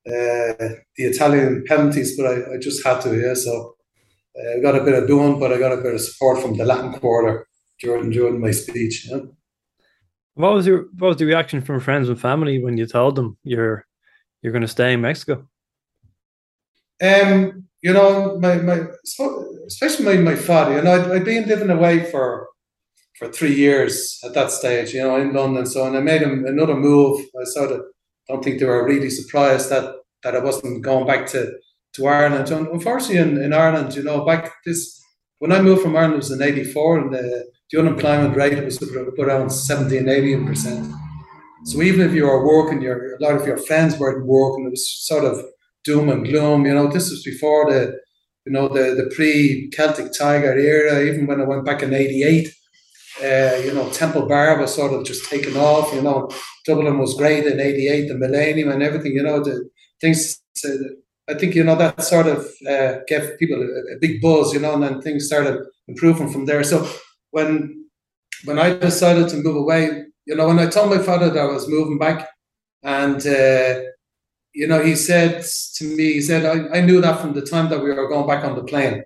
the 0.07 1.05
Italian 1.05 1.65
penalties, 1.67 2.17
but 2.17 2.27
I, 2.27 2.55
I 2.55 2.59
just 2.59 2.85
had 2.85 3.01
to, 3.03 3.19
yeah. 3.19 3.35
So 3.35 3.75
I 4.57 4.61
got 4.61 4.77
a 4.77 4.85
bit 4.85 4.95
of 4.95 5.09
doing, 5.09 5.39
but 5.39 5.53
I 5.53 5.59
got 5.59 5.73
a 5.73 5.83
bit 5.83 5.95
of 5.95 6.01
support 6.01 6.41
from 6.41 6.57
the 6.57 6.65
Latin 6.65 6.93
Quarter 6.93 7.47
during 7.81 8.11
during 8.11 8.41
my 8.41 8.51
speech. 8.51 9.09
Yeah. 9.11 9.21
What 10.35 10.53
was 10.55 10.67
your 10.67 10.87
what 10.99 11.09
was 11.09 11.17
the 11.17 11.25
reaction 11.25 11.61
from 11.61 11.81
friends 11.81 12.09
and 12.09 12.21
family 12.21 12.63
when 12.63 12.77
you 12.77 12.87
told 12.87 13.17
them 13.17 13.39
you're 13.43 13.87
you're 14.43 14.53
going 14.53 14.63
to 14.63 14.69
stay 14.69 14.93
in 14.93 15.01
Mexico? 15.01 15.49
Um, 17.03 17.65
you 17.83 17.93
know, 17.93 18.39
my 18.39 18.57
my 18.57 18.83
especially 19.67 20.05
my, 20.05 20.17
my 20.17 20.37
father. 20.37 20.77
You 20.77 20.83
know, 20.83 20.95
I'd, 20.95 21.11
I'd 21.11 21.25
been 21.25 21.49
living 21.49 21.71
away 21.71 22.05
for 22.11 22.49
for 23.19 23.29
three 23.29 23.55
years 23.55 24.21
at 24.25 24.35
that 24.35 24.51
stage. 24.51 24.95
You 24.95 25.03
know, 25.03 25.17
in 25.17 25.33
London. 25.33 25.67
So, 25.67 25.87
and 25.87 25.97
I 25.97 26.01
made 26.01 26.23
him 26.23 26.45
another 26.47 26.77
move. 26.77 27.21
I 27.41 27.45
sort 27.45 27.73
of 27.73 27.83
don't 28.29 28.45
think 28.45 28.61
they 28.61 28.67
were 28.67 28.87
really 28.87 29.11
surprised 29.11 29.71
that 29.71 29.96
that 30.27 30.35
I 30.35 30.41
wasn't 30.41 30.83
going 30.83 31.07
back 31.07 31.27
to 31.29 31.53
to 31.95 32.07
Ireland. 32.07 32.51
And 32.51 32.67
unfortunately, 32.67 33.19
in, 33.19 33.41
in 33.41 33.53
Ireland, 33.53 33.95
you 33.95 34.03
know, 34.03 34.25
back 34.25 34.53
this 34.65 35.01
when 35.39 35.53
I 35.53 35.63
moved 35.63 35.83
from 35.83 35.97
Ireland, 35.97 36.15
it 36.15 36.17
was 36.17 36.33
in 36.33 36.43
'84, 36.43 36.99
and 36.99 37.15
the, 37.15 37.51
the 37.71 37.79
unemployment 37.79 38.37
rate 38.37 38.65
was 38.65 38.83
around 39.19 39.51
17, 39.51 40.09
18 40.09 40.47
percent. 40.47 40.93
So 41.65 41.81
even 41.83 42.01
if 42.01 42.13
you 42.13 42.25
were 42.25 42.47
working, 42.47 42.83
your 42.83 43.15
a 43.15 43.23
lot 43.23 43.37
of 43.37 43.47
your 43.47 43.59
friends 43.59 43.99
weren't 43.99 44.27
working. 44.27 44.67
It 44.67 44.71
was 44.71 44.91
sort 45.07 45.25
of 45.25 45.45
doom 45.85 46.09
and 46.09 46.25
gloom. 46.25 46.67
You 46.67 46.75
know, 46.75 46.89
this 46.89 47.11
was 47.11 47.23
before 47.23 47.71
the, 47.71 47.97
you 48.47 48.53
know, 48.53 48.67
the 48.69 48.85
the 49.01 49.09
pre 49.15 49.71
Celtic 49.71 50.09
Tiger 50.13 50.59
era. 50.59 51.05
Even 51.05 51.29
when 51.29 51.41
I 51.41 51.45
went 51.45 51.65
back 51.65 51.85
in 51.85 51.95
'88, 51.95 52.49
uh, 53.23 53.57
you 53.65 53.73
know, 53.75 53.89
Temple 53.91 54.27
Bar 54.27 54.61
was 54.61 54.75
sort 54.75 54.93
of 54.93 55.05
just 55.05 55.31
taken 55.31 55.57
off. 55.57 55.95
You 55.95 56.03
know, 56.03 56.29
Dublin 56.67 56.99
was 56.99 57.15
great 57.15 57.47
in 57.47 57.61
'88, 57.61 58.09
the 58.09 58.19
Millennium 58.19 58.71
and 58.73 58.83
everything. 58.83 59.13
You 59.13 59.23
know, 59.23 59.43
the 59.43 59.69
things. 60.01 60.41
I 61.29 61.35
think 61.35 61.55
you 61.55 61.65
know 61.65 61.77
that 61.77 62.03
sort 62.03 62.29
of 62.29 62.47
uh, 62.69 63.01
gave 63.09 63.39
people 63.39 63.61
a, 63.61 63.95
a, 63.95 63.99
big 64.01 64.21
buzz, 64.23 64.53
you 64.55 64.61
know, 64.61 64.75
and 64.75 64.83
then 64.83 65.03
things 65.03 65.27
started 65.27 65.61
improving 65.89 66.31
from 66.31 66.47
there. 66.47 66.63
So 66.63 66.89
when 67.31 67.87
when 68.45 68.59
I 68.59 68.77
decided 68.77 69.29
to 69.31 69.37
move 69.37 69.57
away, 69.57 70.05
you 70.27 70.37
know, 70.37 70.47
when 70.47 70.59
I 70.59 70.67
told 70.67 70.91
my 70.91 70.99
father 70.99 71.31
that 71.31 71.41
I 71.41 71.53
was 71.53 71.69
moving 71.69 71.99
back, 71.99 72.29
and 72.83 73.27
uh, 73.27 73.81
you 74.57 74.67
know, 74.67 74.83
he 74.83 74.95
said 74.95 75.45
to 75.75 75.85
me, 75.85 76.15
he 76.15 76.23
said, 76.23 76.47
I, 76.47 76.79
I 76.79 76.81
knew 76.81 77.01
that 77.03 77.21
from 77.21 77.35
the 77.35 77.43
time 77.43 77.69
that 77.69 77.83
we 77.83 77.93
were 77.93 78.09
going 78.09 78.27
back 78.27 78.43
on 78.43 78.57
the 78.57 78.65
plane. 78.65 79.05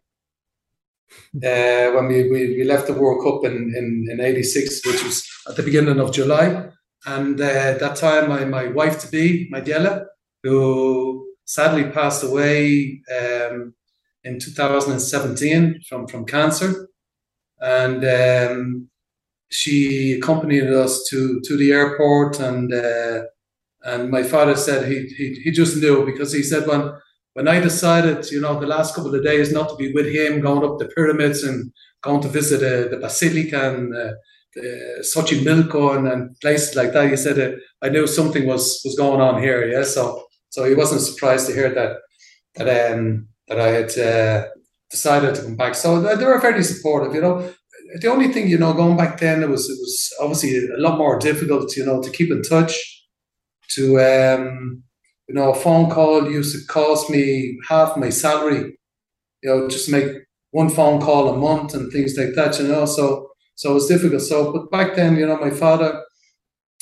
Uh, 1.35 1.91
when 1.95 2.07
we, 2.07 2.31
we, 2.31 2.57
we 2.57 2.65
left 2.65 2.87
the 2.87 2.95
World 2.95 3.25
Cup 3.25 3.45
in, 3.51 3.75
in, 3.77 4.07
in 4.11 4.21
86, 4.21 4.87
which 4.87 5.03
was 5.03 5.29
at 5.49 5.57
the 5.57 5.65
beginning 5.65 5.99
of 5.99 6.13
July. 6.13 6.69
And 7.05 7.41
uh, 7.41 7.79
that 7.79 7.97
time, 7.97 8.29
my, 8.29 8.45
my 8.45 8.69
wife 8.69 9.01
to 9.01 9.09
be, 9.09 9.49
my 9.51 9.61
Diela, 9.61 10.07
who 10.43 11.27
sadly 11.45 11.91
passed 11.91 12.23
away 12.23 13.03
um, 13.11 13.75
in 14.25 14.39
2017 14.39 15.81
from, 15.89 16.07
from 16.07 16.25
cancer. 16.25 16.89
And 17.61 18.05
um, 18.05 18.89
she 19.51 20.13
accompanied 20.13 20.69
us 20.69 21.07
to, 21.11 21.41
to 21.45 21.57
the 21.57 21.73
airport. 21.73 22.41
And 22.41 22.73
uh, 22.73 23.23
and 23.83 24.11
my 24.11 24.23
father 24.23 24.57
said 24.57 24.91
he, 24.91 25.07
he, 25.17 25.41
he 25.45 25.51
just 25.51 25.77
knew 25.77 26.05
because 26.05 26.33
he 26.33 26.43
said, 26.43 26.67
when, 26.67 26.93
when 27.33 27.49
I 27.49 27.61
decided, 27.61 28.31
you 28.31 28.41
know, 28.41 28.61
the 28.61 28.67
last 28.67 28.95
couple 28.95 29.15
of 29.15 29.25
days 29.25 29.53
not 29.53 29.71
to 29.71 29.77
be 29.77 29.93
with 29.93 30.07
him, 30.07 30.41
going 30.41 30.65
up 30.65 30.79
the 30.79 30.89
pyramids 30.89 31.45
and 31.45 31.73
going 32.03 32.21
to 32.23 32.29
visit 32.29 32.63
uh, 32.63 32.91
the 32.91 32.99
Basilica 32.99 33.75
and 33.75 33.95
uh, 33.95 34.13
the 34.55 34.99
Xochimilco 35.01 35.97
and, 35.97 36.09
and 36.09 36.39
places 36.41 36.77
like 36.77 36.93
that, 36.93 37.09
he 37.09 37.17
said, 37.17 37.39
uh, 37.39 37.57
I 37.83 37.89
knew 37.89 38.07
something 38.07 38.47
was, 38.47 38.83
was 38.85 38.97
going 38.97 39.21
on 39.21 39.41
here. 39.41 39.67
Yeah. 39.67 39.85
So 39.85 40.25
so 40.51 40.65
he 40.65 40.75
wasn't 40.75 41.01
surprised 41.01 41.47
to 41.47 41.55
hear 41.55 41.73
that 41.75 41.97
that 42.57 42.93
um, 42.93 43.29
that 43.49 43.61
I 43.61 43.69
had 43.69 43.99
uh, 43.99 44.49
decided 44.91 45.35
to 45.37 45.43
come 45.43 45.57
back. 45.57 45.75
So 45.75 46.01
they 46.01 46.25
were 46.25 46.41
very 46.41 46.63
supportive. 46.63 47.15
You 47.15 47.23
know, 47.23 47.53
the 48.01 48.09
only 48.11 48.29
thing 48.29 48.49
you 48.49 48.59
know 48.59 48.75
going 48.75 48.97
back 48.97 49.19
then 49.19 49.43
it 49.43 49.49
was 49.49 49.69
it 49.71 49.79
was 49.81 50.13
obviously 50.21 50.69
a 50.69 50.79
lot 50.79 50.99
more 50.99 51.19
difficult. 51.19 51.77
You 51.77 51.87
know, 51.87 52.03
to 52.03 52.11
keep 52.11 52.31
in 52.31 52.43
touch. 52.43 52.75
To 53.75 54.01
um, 54.01 54.83
you 55.29 55.35
know, 55.37 55.53
a 55.53 55.55
phone 55.55 55.89
call 55.89 56.29
used 56.29 56.57
to 56.59 56.67
cost 56.67 57.09
me 57.09 57.57
half 57.69 57.97
my 57.97 58.11
salary. 58.11 58.77
You 59.43 59.51
know, 59.51 59.69
just 59.69 59.89
make 59.89 60.09
one 60.51 60.69
phone 60.69 61.01
call 61.01 61.29
a 61.29 61.37
month 61.37 61.75
and 61.75 61.93
things 61.93 62.17
like 62.19 62.35
that. 62.35 62.59
You 62.59 62.67
know, 62.67 62.85
so 62.85 63.31
so 63.55 63.71
it 63.71 63.75
was 63.75 63.87
difficult. 63.87 64.23
So, 64.23 64.53
but 64.53 64.71
back 64.71 64.97
then, 64.97 65.17
you 65.17 65.27
know, 65.27 65.39
my 65.39 65.51
father, 65.51 66.03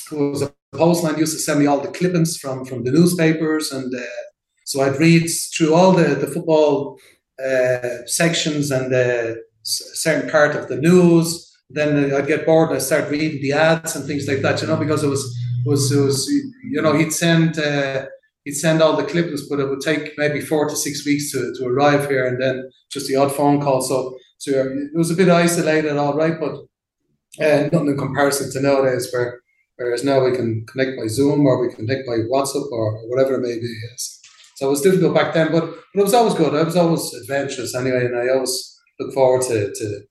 who 0.09 0.31
was 0.31 0.41
a 0.41 0.51
postman 0.73 1.17
used 1.17 1.33
to 1.33 1.39
send 1.39 1.59
me 1.59 1.65
all 1.65 1.79
the 1.79 1.91
clippings 1.91 2.37
from 2.37 2.65
from 2.65 2.83
the 2.83 2.91
newspapers, 2.91 3.71
and 3.71 3.93
uh, 3.93 4.21
so 4.65 4.81
I'd 4.81 4.99
read 4.99 5.27
through 5.55 5.73
all 5.73 5.91
the 5.91 6.15
the 6.15 6.27
football 6.27 6.99
uh, 7.43 8.05
sections 8.05 8.71
and 8.71 8.91
the 8.91 9.41
certain 9.63 10.29
part 10.29 10.55
of 10.55 10.67
the 10.67 10.77
news. 10.77 11.45
Then 11.69 12.13
I'd 12.13 12.27
get 12.27 12.45
bored 12.45 12.69
and 12.69 12.77
I'd 12.77 12.83
start 12.83 13.11
reading 13.11 13.41
the 13.41 13.53
ads 13.53 13.95
and 13.95 14.05
things 14.05 14.27
like 14.27 14.41
that, 14.41 14.61
you 14.61 14.67
know, 14.67 14.77
because 14.77 15.03
it 15.03 15.07
was 15.07 15.23
was 15.65 15.93
was 15.93 16.27
you 16.27 16.81
know 16.81 16.93
he'd 16.93 17.13
send 17.13 17.59
uh, 17.59 18.05
he'd 18.45 18.53
send 18.53 18.81
all 18.81 18.95
the 18.95 19.05
clippings, 19.05 19.47
but 19.47 19.59
it 19.59 19.69
would 19.69 19.81
take 19.81 20.17
maybe 20.17 20.41
four 20.41 20.67
to 20.67 20.75
six 20.75 21.05
weeks 21.05 21.31
to, 21.31 21.53
to 21.57 21.65
arrive 21.65 22.09
here, 22.09 22.27
and 22.27 22.41
then 22.41 22.69
just 22.91 23.07
the 23.07 23.15
odd 23.15 23.35
phone 23.35 23.61
call. 23.61 23.81
So 23.81 24.17
so 24.37 24.51
it 24.51 24.97
was 24.97 25.11
a 25.11 25.15
bit 25.15 25.29
isolated, 25.29 25.97
all 25.97 26.15
right, 26.15 26.39
but 26.39 26.53
uh, 27.43 27.69
nothing 27.71 27.89
in 27.89 27.97
comparison 27.97 28.51
to 28.51 28.61
nowadays 28.61 29.09
where 29.11 29.41
Whereas 29.79 30.03
now 30.03 30.25
we 30.25 30.35
can 30.35 30.65
connect 30.65 30.97
by 30.97 31.07
Zoom 31.07 31.45
or 31.45 31.61
we 31.61 31.73
can 31.73 31.87
connect 31.87 32.05
by 32.05 32.17
WhatsApp 32.17 32.69
or 32.69 32.99
whatever 33.07 33.35
it 33.35 33.47
may 33.47 33.57
be. 33.57 33.73
Yes. 33.89 34.19
So 34.55 34.67
it 34.67 34.71
was 34.71 34.81
difficult 34.81 35.15
back 35.15 35.33
then, 35.33 35.53
but, 35.53 35.65
but 35.93 36.01
it 36.01 36.03
was 36.03 36.13
always 36.13 36.33
good. 36.33 36.53
I 36.53 36.63
was 36.63 36.75
always 36.75 37.13
adventurous 37.13 37.73
anyway, 37.73 38.05
and 38.05 38.17
I 38.17 38.27
always 38.27 38.77
look 38.99 39.13
forward 39.13 39.43
to 39.43 39.73
to 39.73 40.01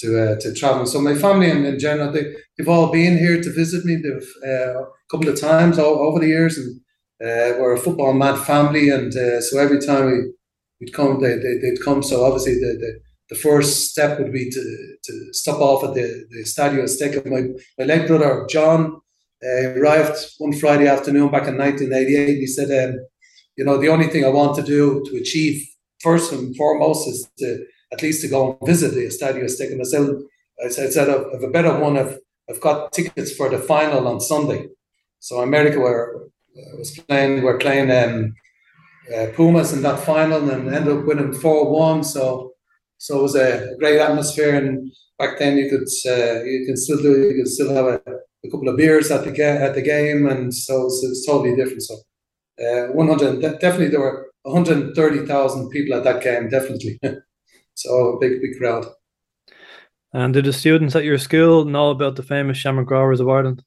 to, 0.00 0.08
uh, 0.24 0.40
to 0.40 0.52
traveling. 0.52 0.86
So 0.86 1.00
my 1.00 1.14
family 1.14 1.48
in, 1.50 1.64
in 1.64 1.78
general, 1.78 2.10
they, 2.10 2.34
they've 2.58 2.68
all 2.68 2.90
been 2.90 3.16
here 3.16 3.40
to 3.40 3.52
visit 3.52 3.84
me. 3.84 3.94
They've 3.94 4.32
uh, 4.44 4.82
a 4.82 4.86
couple 5.08 5.28
of 5.28 5.40
times 5.40 5.78
all, 5.78 6.00
over 6.00 6.18
the 6.18 6.26
years, 6.26 6.58
and 6.58 6.80
uh, 7.24 7.60
we're 7.60 7.74
a 7.74 7.78
football 7.78 8.12
mad 8.12 8.38
family, 8.40 8.90
and 8.90 9.14
uh, 9.14 9.40
so 9.40 9.60
every 9.60 9.78
time 9.78 10.06
we 10.06 10.32
we'd 10.80 10.92
come, 10.92 11.20
they, 11.20 11.36
they 11.36 11.70
would 11.70 11.84
come. 11.84 12.02
So 12.02 12.24
obviously 12.24 12.54
the, 12.54 12.76
the 12.82 13.00
the 13.28 13.38
first 13.38 13.90
step 13.90 14.18
would 14.18 14.32
be 14.32 14.50
to, 14.50 14.96
to 15.04 15.12
stop 15.32 15.60
off 15.60 15.84
at 15.84 15.94
the, 15.94 16.26
the 16.30 16.42
Stadio 16.42 16.82
Azteca. 16.82 17.24
My, 17.24 17.42
my 17.78 17.84
late 17.84 18.08
brother 18.08 18.44
John 18.50 19.00
uh, 19.44 19.70
arrived 19.78 20.16
one 20.38 20.52
Friday 20.52 20.86
afternoon 20.86 21.30
back 21.30 21.48
in 21.48 21.58
1988. 21.58 22.38
He 22.38 22.46
said, 22.46 22.70
um, 22.70 23.00
you 23.56 23.64
know, 23.64 23.76
the 23.76 23.88
only 23.88 24.08
thing 24.08 24.24
I 24.24 24.28
want 24.28 24.56
to 24.56 24.62
do 24.62 25.04
to 25.06 25.16
achieve 25.16 25.66
first 26.00 26.32
and 26.32 26.56
foremost 26.56 27.08
is 27.08 27.28
to 27.38 27.64
at 27.92 28.02
least 28.02 28.22
to 28.22 28.28
go 28.28 28.56
and 28.58 28.66
visit 28.66 28.94
the 28.94 29.06
Estadio 29.06 29.44
Azteca. 29.44 29.72
And 29.72 29.80
I 29.80 30.68
said, 30.68 30.86
I 30.86 30.90
said, 30.90 31.08
I've 31.08 31.42
a 31.42 31.50
better 31.50 31.78
one. 31.78 31.98
I've, 31.98 32.18
I've 32.48 32.60
got 32.60 32.92
tickets 32.92 33.34
for 33.34 33.48
the 33.48 33.58
final 33.58 34.08
on 34.08 34.20
Sunday. 34.20 34.68
So 35.18 35.40
America 35.40 35.78
were 35.78 36.28
was 36.76 36.98
playing, 37.08 37.42
we're 37.42 37.58
playing 37.58 37.90
um, 37.90 38.34
uh, 39.14 39.26
Pumas 39.34 39.72
in 39.72 39.82
that 39.82 40.00
final 40.00 40.50
and 40.50 40.72
ended 40.72 40.96
up 40.96 41.04
winning 41.04 41.32
four 41.32 41.70
one. 41.70 42.04
So 42.04 42.52
so 42.98 43.18
it 43.18 43.22
was 43.22 43.36
a 43.36 43.74
great 43.78 44.00
atmosphere. 44.00 44.56
And 44.56 44.92
back 45.18 45.38
then 45.38 45.56
you 45.56 45.68
could 45.68 45.88
uh, 46.06 46.42
you 46.44 46.64
can 46.66 46.76
still 46.76 47.00
do 47.02 47.28
you 47.28 47.34
can 47.34 47.46
still 47.46 47.74
have 47.74 47.86
a, 47.86 48.00
a 48.44 48.50
couple 48.50 48.68
of 48.68 48.76
beers 48.76 49.10
at 49.10 49.24
the 49.24 49.30
ga- 49.30 49.62
at 49.66 49.74
the 49.74 49.82
game, 49.82 50.26
and 50.26 50.54
so 50.54 50.80
it 50.80 50.84
was, 50.84 51.04
it 51.04 51.08
was 51.08 51.26
totally 51.26 51.56
different. 51.56 51.82
So 51.82 51.94
uh, 52.60 52.92
100 52.92 53.40
definitely 53.60 53.88
there 53.88 54.00
were 54.00 54.30
130,000 54.42 55.70
people 55.70 55.96
at 55.96 56.04
that 56.04 56.22
game, 56.22 56.48
definitely. 56.48 56.98
so 57.74 58.14
a 58.14 58.18
big 58.18 58.40
big 58.40 58.58
crowd. 58.58 58.86
And 60.12 60.34
did 60.34 60.44
the 60.44 60.52
students 60.52 60.94
at 60.94 61.04
your 61.04 61.18
school 61.18 61.64
know 61.64 61.90
about 61.90 62.16
the 62.16 62.22
famous 62.22 62.58
Shamrock 62.58 62.90
Rovers 62.90 63.20
of 63.20 63.28
Ireland? 63.28 63.64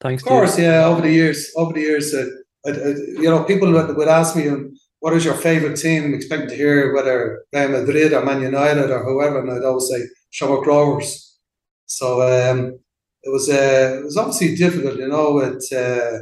Thanks. 0.00 0.22
Of 0.22 0.28
course, 0.28 0.58
yeah. 0.58 0.84
Over 0.84 1.02
the 1.02 1.12
years, 1.12 1.50
over 1.56 1.72
the 1.72 1.80
years, 1.80 2.14
uh, 2.14 2.26
I, 2.66 2.70
I, 2.70 2.88
you 3.20 3.24
know, 3.24 3.44
people 3.44 3.72
would, 3.72 3.96
would 3.96 4.08
ask 4.08 4.36
me, 4.36 4.48
um, 4.48 4.72
"What 5.00 5.14
is 5.14 5.24
your 5.24 5.34
favorite 5.34 5.76
team?" 5.76 6.14
Expecting 6.14 6.48
to 6.48 6.56
hear 6.56 6.94
whether 6.94 7.44
Real 7.52 7.68
Madrid 7.68 8.12
or 8.12 8.24
Man 8.24 8.40
United 8.40 8.90
or 8.90 9.04
whoever, 9.04 9.40
and 9.40 9.50
I'd 9.50 9.64
always 9.64 9.88
say 9.88 10.02
Shamrock 10.30 10.66
Rovers. 10.66 11.38
So 11.86 12.22
um, 12.22 12.78
it 13.22 13.30
was 13.30 13.48
uh, 13.48 13.98
it 14.00 14.04
was 14.04 14.16
obviously 14.16 14.56
difficult, 14.56 14.96
you 14.96 15.08
know. 15.08 15.38
It 15.38 15.62
uh, 15.72 16.18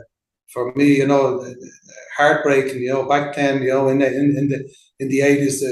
for 0.53 0.73
me, 0.75 0.97
you 0.97 1.07
know, 1.07 1.45
heartbreaking. 2.17 2.83
You 2.83 2.93
know, 2.95 3.09
back 3.09 3.37
then, 3.37 3.63
you 3.63 3.69
know, 3.69 3.89
in 3.89 3.99
the 3.99 4.07
in, 4.07 4.37
in 4.37 4.49
the 4.49 4.69
in 4.99 5.09
the 5.09 5.21
eighties, 5.21 5.63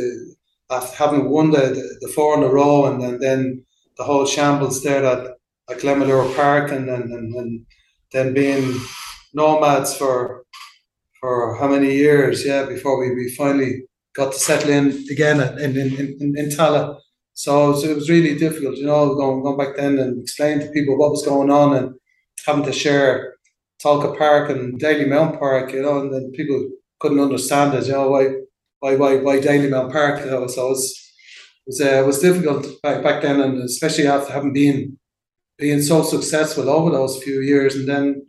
uh, 0.70 0.86
having 0.96 1.30
won 1.30 1.50
the, 1.50 1.58
the, 1.58 1.98
the 2.00 2.12
four 2.14 2.36
in 2.36 2.44
a 2.44 2.48
row, 2.48 2.86
and, 2.86 3.02
and 3.02 3.20
then 3.20 3.64
the 3.96 4.04
whole 4.04 4.26
shambles 4.26 4.82
there 4.82 5.04
at 5.04 5.36
at 5.68 5.78
Glenmalure 5.78 6.34
Park, 6.36 6.70
and 6.70 6.88
and, 6.88 7.10
and, 7.12 7.34
and 7.34 7.66
then 8.12 8.34
being 8.34 8.78
nomads 9.34 9.96
for 9.96 10.44
for 11.20 11.56
how 11.56 11.68
many 11.68 11.94
years? 11.94 12.44
Yeah, 12.44 12.66
before 12.66 13.00
we, 13.00 13.14
we 13.14 13.34
finally 13.34 13.84
got 14.14 14.32
to 14.32 14.38
settle 14.38 14.70
in 14.70 15.04
again 15.10 15.40
in 15.58 15.76
in, 15.76 16.16
in, 16.20 16.38
in 16.38 16.48
Tallaght. 16.50 17.00
So, 17.36 17.74
so, 17.74 17.86
it 17.90 17.94
was 17.94 18.08
really 18.08 18.34
difficult, 18.34 18.76
you 18.78 18.86
know, 18.86 19.14
going 19.14 19.42
going 19.42 19.58
back 19.58 19.76
then 19.76 19.98
and 19.98 20.22
explain 20.22 20.58
to 20.60 20.70
people 20.70 20.96
what 20.96 21.10
was 21.10 21.22
going 21.22 21.50
on 21.50 21.76
and 21.76 21.94
having 22.46 22.64
to 22.64 22.72
share 22.72 23.34
Tolka 23.84 24.16
Park 24.16 24.48
and 24.48 24.80
Dalymount 24.80 25.38
Park, 25.38 25.72
you 25.74 25.82
know, 25.82 26.00
and 26.00 26.14
then 26.14 26.32
people 26.32 26.70
couldn't 26.98 27.20
understand 27.20 27.74
it, 27.74 27.86
you 27.86 27.92
know, 27.92 28.08
why 28.08 28.24
why 28.80 28.96
why 28.96 29.16
why 29.16 29.38
Dalymount 29.38 29.92
Park, 29.92 30.24
you 30.24 30.30
know. 30.30 30.46
So 30.46 30.66
it 30.66 30.70
was 30.70 31.12
it 31.66 31.68
was, 31.68 31.80
uh, 31.82 32.02
it 32.02 32.06
was 32.06 32.20
difficult 32.20 32.66
back 32.82 33.02
back 33.02 33.20
then, 33.20 33.38
and 33.42 33.62
especially 33.62 34.06
after 34.06 34.32
having 34.32 34.54
been 34.54 34.98
being 35.58 35.82
so 35.82 36.02
successful 36.02 36.70
over 36.70 36.90
those 36.90 37.22
few 37.22 37.42
years, 37.42 37.76
and 37.76 37.86
then 37.86 38.26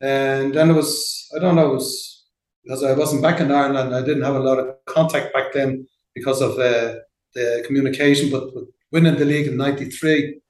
and 0.00 0.54
then 0.54 0.70
it 0.70 0.74
was 0.74 1.28
I 1.36 1.40
don't 1.40 1.56
know 1.56 1.72
it 1.72 1.74
was 1.74 2.24
because 2.62 2.84
I 2.84 2.92
wasn't 2.92 3.22
back 3.22 3.40
in 3.40 3.50
Ireland, 3.50 3.92
I 3.92 4.02
didn't 4.02 4.22
have 4.22 4.36
a 4.36 4.46
lot 4.48 4.60
of 4.60 4.66
contact 4.86 5.32
back 5.34 5.52
then 5.52 5.88
because 6.14 6.40
of 6.40 6.56
uh, 6.58 7.00
the 7.34 7.62
communication. 7.66 8.30
But, 8.30 8.54
but 8.54 8.64
winning 8.92 9.16
the 9.16 9.24
league 9.24 9.46
in 9.46 9.56
'93 9.56 10.40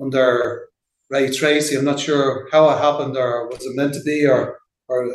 under 0.00 0.68
Ray 1.10 1.28
Treacy, 1.28 1.78
I'm 1.78 1.84
not 1.84 2.00
sure 2.00 2.48
how 2.52 2.68
it 2.70 2.78
happened 2.78 3.16
or 3.16 3.48
was 3.48 3.64
it 3.64 3.76
meant 3.76 3.94
to 3.94 4.02
be 4.02 4.26
or 4.26 4.58
or 4.88 5.08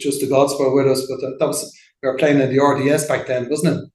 just 0.00 0.20
the 0.20 0.28
gods 0.28 0.54
were 0.58 0.74
with 0.74 0.86
us. 0.86 1.06
But 1.08 1.20
that 1.20 1.46
was 1.46 1.72
we 2.02 2.08
were 2.08 2.16
playing 2.16 2.40
in 2.40 2.50
the 2.50 2.62
RDS 2.62 3.06
back 3.06 3.26
then, 3.26 3.48
wasn't 3.48 3.78
it? 3.78 3.88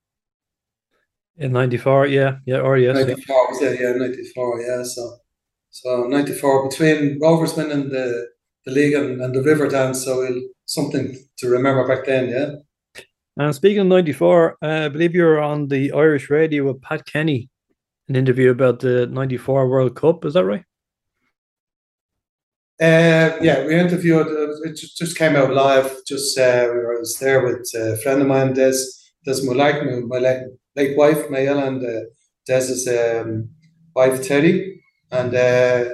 In 1.39 1.51
'94, 1.51 2.07
yeah, 2.07 2.37
yeah, 2.45 2.57
RDS. 2.57 2.95
'94 2.95 3.49
yeah. 3.61 3.69
Yeah, 3.79 3.91
'94, 3.93 4.61
yeah. 4.61 4.83
So 4.83 5.17
so 5.69 6.07
94 6.07 6.69
between 6.69 7.19
Rovers 7.21 7.55
winning 7.55 7.89
the, 7.89 8.27
the 8.65 8.71
league 8.71 8.93
and, 8.93 9.21
and 9.21 9.35
the 9.35 9.43
River 9.43 9.67
Dance. 9.67 10.03
So 10.03 10.27
something 10.65 11.15
to 11.37 11.49
remember 11.49 11.87
back 11.87 12.05
then, 12.05 12.29
yeah. 12.29 12.55
And 13.39 13.53
speaking 13.53 13.79
of 13.79 13.87
94, 13.87 14.57
uh, 14.61 14.67
I 14.67 14.89
believe 14.89 15.13
you 15.13 15.23
were 15.23 15.39
on 15.39 15.67
the 15.67 15.91
Irish 15.91 16.29
radio 16.29 16.65
with 16.65 16.81
Pat 16.81 17.05
Kenny, 17.05 17.49
an 18.07 18.15
interview 18.15 18.49
about 18.49 18.79
the 18.79 19.07
94 19.07 19.69
World 19.69 19.95
Cup. 19.95 20.25
Is 20.25 20.33
that 20.33 20.45
right? 20.45 20.63
Uh, 22.79 23.37
yeah, 23.41 23.65
we 23.65 23.75
interviewed, 23.75 24.27
uh, 24.27 24.69
it 24.69 24.75
just 24.75 25.17
came 25.17 25.35
out 25.35 25.53
live. 25.53 25.91
Just 26.07 26.37
uh, 26.37 26.67
we 26.71 26.77
were, 26.77 26.97
I 26.97 26.99
was 26.99 27.17
there 27.19 27.43
with 27.43 27.69
a 27.75 27.97
friend 28.03 28.21
of 28.21 28.27
mine, 28.27 28.53
Des, 28.53 28.77
Des 29.25 29.41
Mullaik, 29.43 29.83
my 30.07 30.17
late, 30.17 30.43
late 30.75 30.97
wife, 30.97 31.27
Mayella, 31.29 31.67
and 31.67 31.83
uh, 31.83 32.01
Des's 32.45 32.87
um, 32.87 33.49
wife, 33.95 34.23
Teddy 34.23 34.77
and 35.11 35.33
uh, 35.33 35.85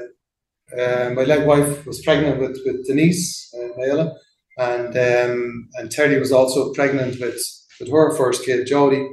uh, 0.79 1.09
my 1.11 1.23
late 1.23 1.45
wife 1.45 1.85
was 1.85 2.01
pregnant 2.01 2.39
with 2.39 2.57
with 2.65 2.85
Denise 2.87 3.53
uh, 3.53 3.79
Mayella, 3.79 4.15
and 4.57 4.95
um, 4.97 5.69
and 5.75 5.91
Terry 5.91 6.19
was 6.19 6.31
also 6.31 6.73
pregnant 6.73 7.19
with 7.19 7.41
with 7.79 7.89
her 7.89 8.15
first 8.15 8.45
kid, 8.45 8.67
Jody, 8.67 9.07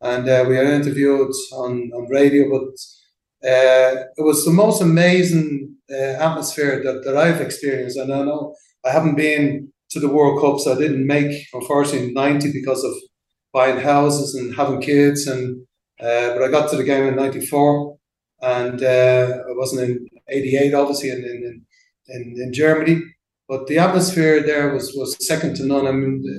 and 0.00 0.28
uh, 0.28 0.44
we 0.48 0.56
were 0.56 0.64
interviewed 0.64 1.32
on 1.52 1.90
on 1.94 2.10
radio, 2.10 2.50
but 2.50 3.48
uh, 3.48 4.04
it 4.16 4.24
was 4.24 4.44
the 4.44 4.52
most 4.52 4.80
amazing 4.80 5.76
uh, 5.90 5.94
atmosphere 5.96 6.82
that, 6.82 7.04
that 7.04 7.16
I've 7.16 7.40
experienced, 7.40 7.98
and 7.98 8.12
I 8.12 8.22
know 8.22 8.54
I 8.84 8.90
haven't 8.90 9.16
been 9.16 9.72
to 9.90 10.00
the 10.00 10.08
World 10.08 10.40
Cups. 10.40 10.64
so 10.64 10.72
I 10.74 10.78
didn't 10.78 11.06
make 11.06 11.46
unfortunately 11.52 12.12
ninety 12.12 12.52
because 12.52 12.84
of 12.84 12.92
buying 13.52 13.80
houses 13.80 14.34
and 14.34 14.54
having 14.54 14.80
kids, 14.80 15.26
and 15.26 15.66
but 15.98 16.42
I 16.42 16.48
got 16.48 16.70
to 16.70 16.76
the 16.76 16.84
game 16.84 17.06
in 17.06 17.16
ninety 17.16 17.44
four 17.44 17.98
and 18.42 18.82
uh, 18.82 19.38
I 19.48 19.52
wasn't 19.52 19.88
in 19.88 20.06
'88, 20.28 20.74
obviously, 20.74 21.10
in, 21.10 21.24
in 21.24 21.62
in, 22.08 22.34
in 22.36 22.52
Germany. 22.52 23.00
But 23.52 23.66
the 23.66 23.76
atmosphere 23.86 24.42
there 24.42 24.72
was 24.72 24.94
was 24.94 25.10
second 25.32 25.56
to 25.56 25.66
none. 25.66 25.86
I 25.86 25.92
mean, 25.92 26.22
the, 26.26 26.36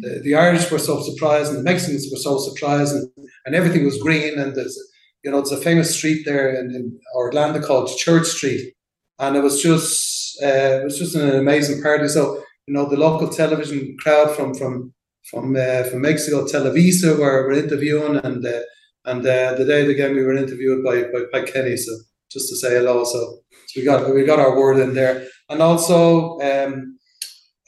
the, 0.00 0.20
the 0.26 0.34
Irish 0.34 0.70
were 0.70 0.84
so 0.90 1.00
surprised, 1.08 1.48
and 1.48 1.60
the 1.60 1.70
Mexicans 1.70 2.06
were 2.12 2.24
so 2.28 2.36
surprised, 2.36 2.94
and, 2.94 3.08
and 3.46 3.54
everything 3.54 3.86
was 3.86 4.02
green. 4.06 4.38
And 4.38 4.54
there's 4.54 4.76
you 5.24 5.30
know, 5.30 5.38
it's 5.38 5.52
a 5.52 5.56
famous 5.56 5.96
street 5.96 6.20
there 6.26 6.48
in, 6.60 6.66
in 6.76 7.00
Orlando 7.14 7.60
called 7.66 7.96
Church 7.96 8.26
Street, 8.26 8.74
and 9.18 9.36
it 9.38 9.42
was 9.42 9.62
just 9.62 10.36
uh, 10.42 10.80
it 10.80 10.84
was 10.84 10.98
just 10.98 11.14
an 11.16 11.30
amazing 11.44 11.80
party. 11.82 12.08
So 12.08 12.22
you 12.66 12.74
know, 12.74 12.84
the 12.84 13.02
local 13.06 13.28
television 13.30 13.96
crowd 14.02 14.36
from 14.36 14.52
from 14.54 14.92
from 15.30 15.56
uh, 15.56 15.84
from 15.84 16.02
Mexico, 16.02 16.44
Televisa, 16.44 17.18
were, 17.18 17.46
were 17.46 17.52
interviewing, 17.64 18.16
and 18.16 18.44
uh, 18.44 18.60
and 19.06 19.20
uh, 19.20 19.54
the 19.54 19.64
day 19.64 19.80
of 19.80 19.88
the 19.88 19.94
game, 19.94 20.14
we 20.14 20.24
were 20.24 20.36
interviewed 20.36 20.84
by, 20.84 21.04
by 21.32 21.40
Kenny, 21.50 21.78
so 21.78 21.92
just 22.30 22.50
to 22.50 22.56
say 22.56 22.74
hello. 22.74 23.04
So, 23.04 23.38
so 23.66 23.80
we 23.80 23.82
got 23.82 24.14
we 24.14 24.24
got 24.24 24.40
our 24.40 24.54
word 24.60 24.78
in 24.78 24.92
there, 24.92 25.26
and 25.50 25.60
also 25.60 26.38
um, 26.40 26.98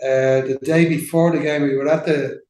uh, 0.03 0.41
the 0.47 0.59
day 0.63 0.89
before 0.89 1.33
the 1.33 1.43
game, 1.43 1.63
we 1.63 1.77
were 1.77 1.89
at 1.89 2.07
the 2.07 2.41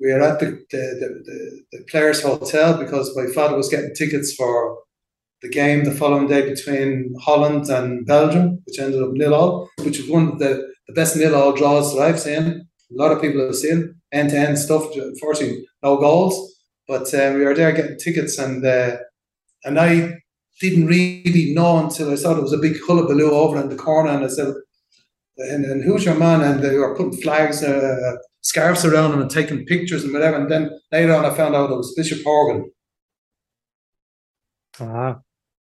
we 0.00 0.12
were 0.12 0.22
at 0.22 0.38
the 0.38 0.46
the, 0.70 1.22
the, 1.26 1.62
the 1.72 1.84
players' 1.90 2.22
hotel 2.22 2.78
because 2.78 3.14
my 3.16 3.26
father 3.34 3.56
was 3.56 3.68
getting 3.68 3.94
tickets 3.94 4.34
for 4.34 4.78
the 5.42 5.48
game 5.48 5.84
the 5.84 5.92
following 5.92 6.26
day 6.26 6.48
between 6.48 7.14
Holland 7.20 7.68
and 7.68 8.06
Belgium, 8.06 8.60
which 8.64 8.78
ended 8.78 9.02
up 9.02 9.10
nil 9.12 9.34
all, 9.34 9.70
which 9.84 9.98
was 9.98 10.08
one 10.08 10.28
of 10.28 10.38
the, 10.38 10.72
the 10.88 10.94
best 10.94 11.16
nil 11.16 11.34
all 11.34 11.52
draws 11.52 11.94
that 11.94 12.02
I've 12.02 12.20
seen. 12.20 12.66
A 12.90 13.02
lot 13.02 13.12
of 13.12 13.20
people 13.20 13.44
have 13.44 13.54
seen 13.54 13.94
end 14.12 14.30
to 14.30 14.38
end 14.38 14.58
stuff. 14.58 14.90
Unfortunately, 14.94 15.66
no 15.82 15.96
goals. 15.98 16.56
But 16.86 17.12
uh, 17.12 17.32
we 17.34 17.44
were 17.44 17.54
there 17.54 17.72
getting 17.72 17.98
tickets, 17.98 18.38
and 18.38 18.64
uh, 18.64 18.96
and 19.64 19.78
I 19.78 20.18
didn't 20.60 20.86
really 20.86 21.52
know 21.52 21.78
until 21.78 22.10
I 22.10 22.14
saw 22.14 22.32
there 22.32 22.42
was 22.42 22.52
a 22.52 22.58
big 22.58 22.78
hullabaloo 22.86 23.30
over 23.30 23.60
in 23.60 23.68
the 23.68 23.76
corner, 23.76 24.10
and 24.10 24.24
I 24.24 24.28
said, 24.28 24.54
who's 25.38 26.04
your 26.04 26.16
man? 26.16 26.40
And 26.42 26.62
they 26.62 26.74
were 26.74 26.96
putting 26.96 27.20
flags, 27.20 27.62
uh, 27.62 28.16
scarves 28.42 28.84
around 28.84 29.12
him 29.12 29.20
and 29.20 29.30
taking 29.30 29.64
pictures 29.64 30.04
and 30.04 30.12
whatever. 30.12 30.36
And 30.36 30.50
then 30.50 30.70
later 30.90 31.14
on, 31.14 31.24
I 31.24 31.34
found 31.34 31.54
out 31.54 31.70
it 31.70 31.76
was 31.76 31.94
Bishop 31.94 32.24
Horgan. 32.24 32.70
Uh-huh. 34.80 35.16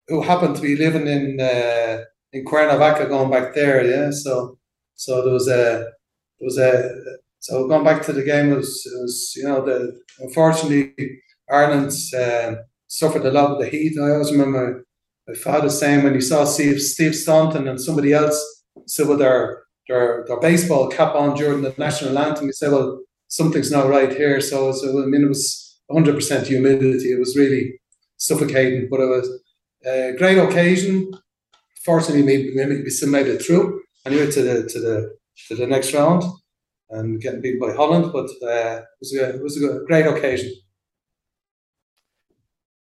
Who 0.07 0.21
happened 0.21 0.55
to 0.55 0.61
be 0.61 0.75
living 0.75 1.07
in 1.07 1.39
uh, 1.39 2.03
in 2.33 2.45
Cuernavaca, 2.45 3.07
going 3.07 3.29
back 3.29 3.53
there, 3.53 3.83
yeah. 3.83 4.11
So, 4.11 4.57
so 4.95 5.23
there 5.23 5.33
was 5.33 5.47
a 5.47 5.85
there 6.39 6.45
was 6.45 6.57
a 6.57 6.91
so 7.39 7.67
going 7.67 7.83
back 7.83 8.01
to 8.03 8.13
the 8.13 8.23
game 8.23 8.51
was 8.51 8.87
was 9.01 9.33
you 9.35 9.43
know 9.43 9.63
the 9.63 9.99
unfortunately 10.19 10.93
Ireland 11.49 11.91
uh, 12.15 12.55
suffered 12.87 13.25
a 13.25 13.31
lot 13.31 13.51
of 13.51 13.59
the 13.59 13.67
heat. 13.67 13.97
I 13.99 14.11
always 14.11 14.31
remember 14.31 14.83
my 15.27 15.35
father 15.35 15.69
saying 15.69 16.03
when 16.03 16.15
he 16.15 16.21
saw 16.21 16.43
Steve 16.43 16.81
Steve 16.81 17.15
Staunton 17.15 17.67
and 17.67 17.79
somebody 17.79 18.13
else 18.13 18.58
sit 18.89 19.07
with 19.07 19.19
their 19.19 19.63
their, 19.87 20.23
their 20.27 20.39
baseball 20.39 20.87
cap 20.87 21.15
on 21.15 21.35
during 21.35 21.61
the 21.63 21.73
national 21.77 22.17
anthem, 22.17 22.45
We 22.47 22.51
said, 22.53 22.71
"Well, 22.71 23.01
something's 23.27 23.71
not 23.71 23.89
right 23.89 24.11
here." 24.11 24.39
So, 24.41 24.71
so 24.71 25.01
I 25.01 25.05
mean, 25.05 25.23
it 25.23 25.27
was 25.27 25.79
100 25.87 26.15
percent 26.15 26.47
humidity. 26.47 27.11
It 27.11 27.19
was 27.19 27.35
really 27.35 27.79
suffocating, 28.17 28.87
but 28.89 28.99
it 28.99 29.09
was 29.15 29.27
a 29.85 30.13
great 30.17 30.37
occasion. 30.37 31.11
Fortunately, 31.83 32.23
we, 32.23 32.81
we 32.83 32.89
still 32.89 33.09
made 33.09 33.27
it 33.27 33.41
through 33.41 33.81
anyway 34.05 34.29
to 34.31 34.41
the 34.41 34.69
to 34.69 34.79
the 34.79 35.15
to 35.47 35.55
the 35.55 35.67
next 35.67 35.93
round. 35.93 36.23
and 36.91 37.21
getting 37.21 37.41
beaten 37.41 37.59
by 37.59 37.73
Holland, 37.73 38.11
but 38.11 38.29
uh, 38.41 38.81
it 38.81 38.99
was 38.99 39.13
a 39.15 39.35
it 39.35 39.43
was 39.43 39.61
a 39.61 39.85
great 39.85 40.07
occasion. 40.07 40.51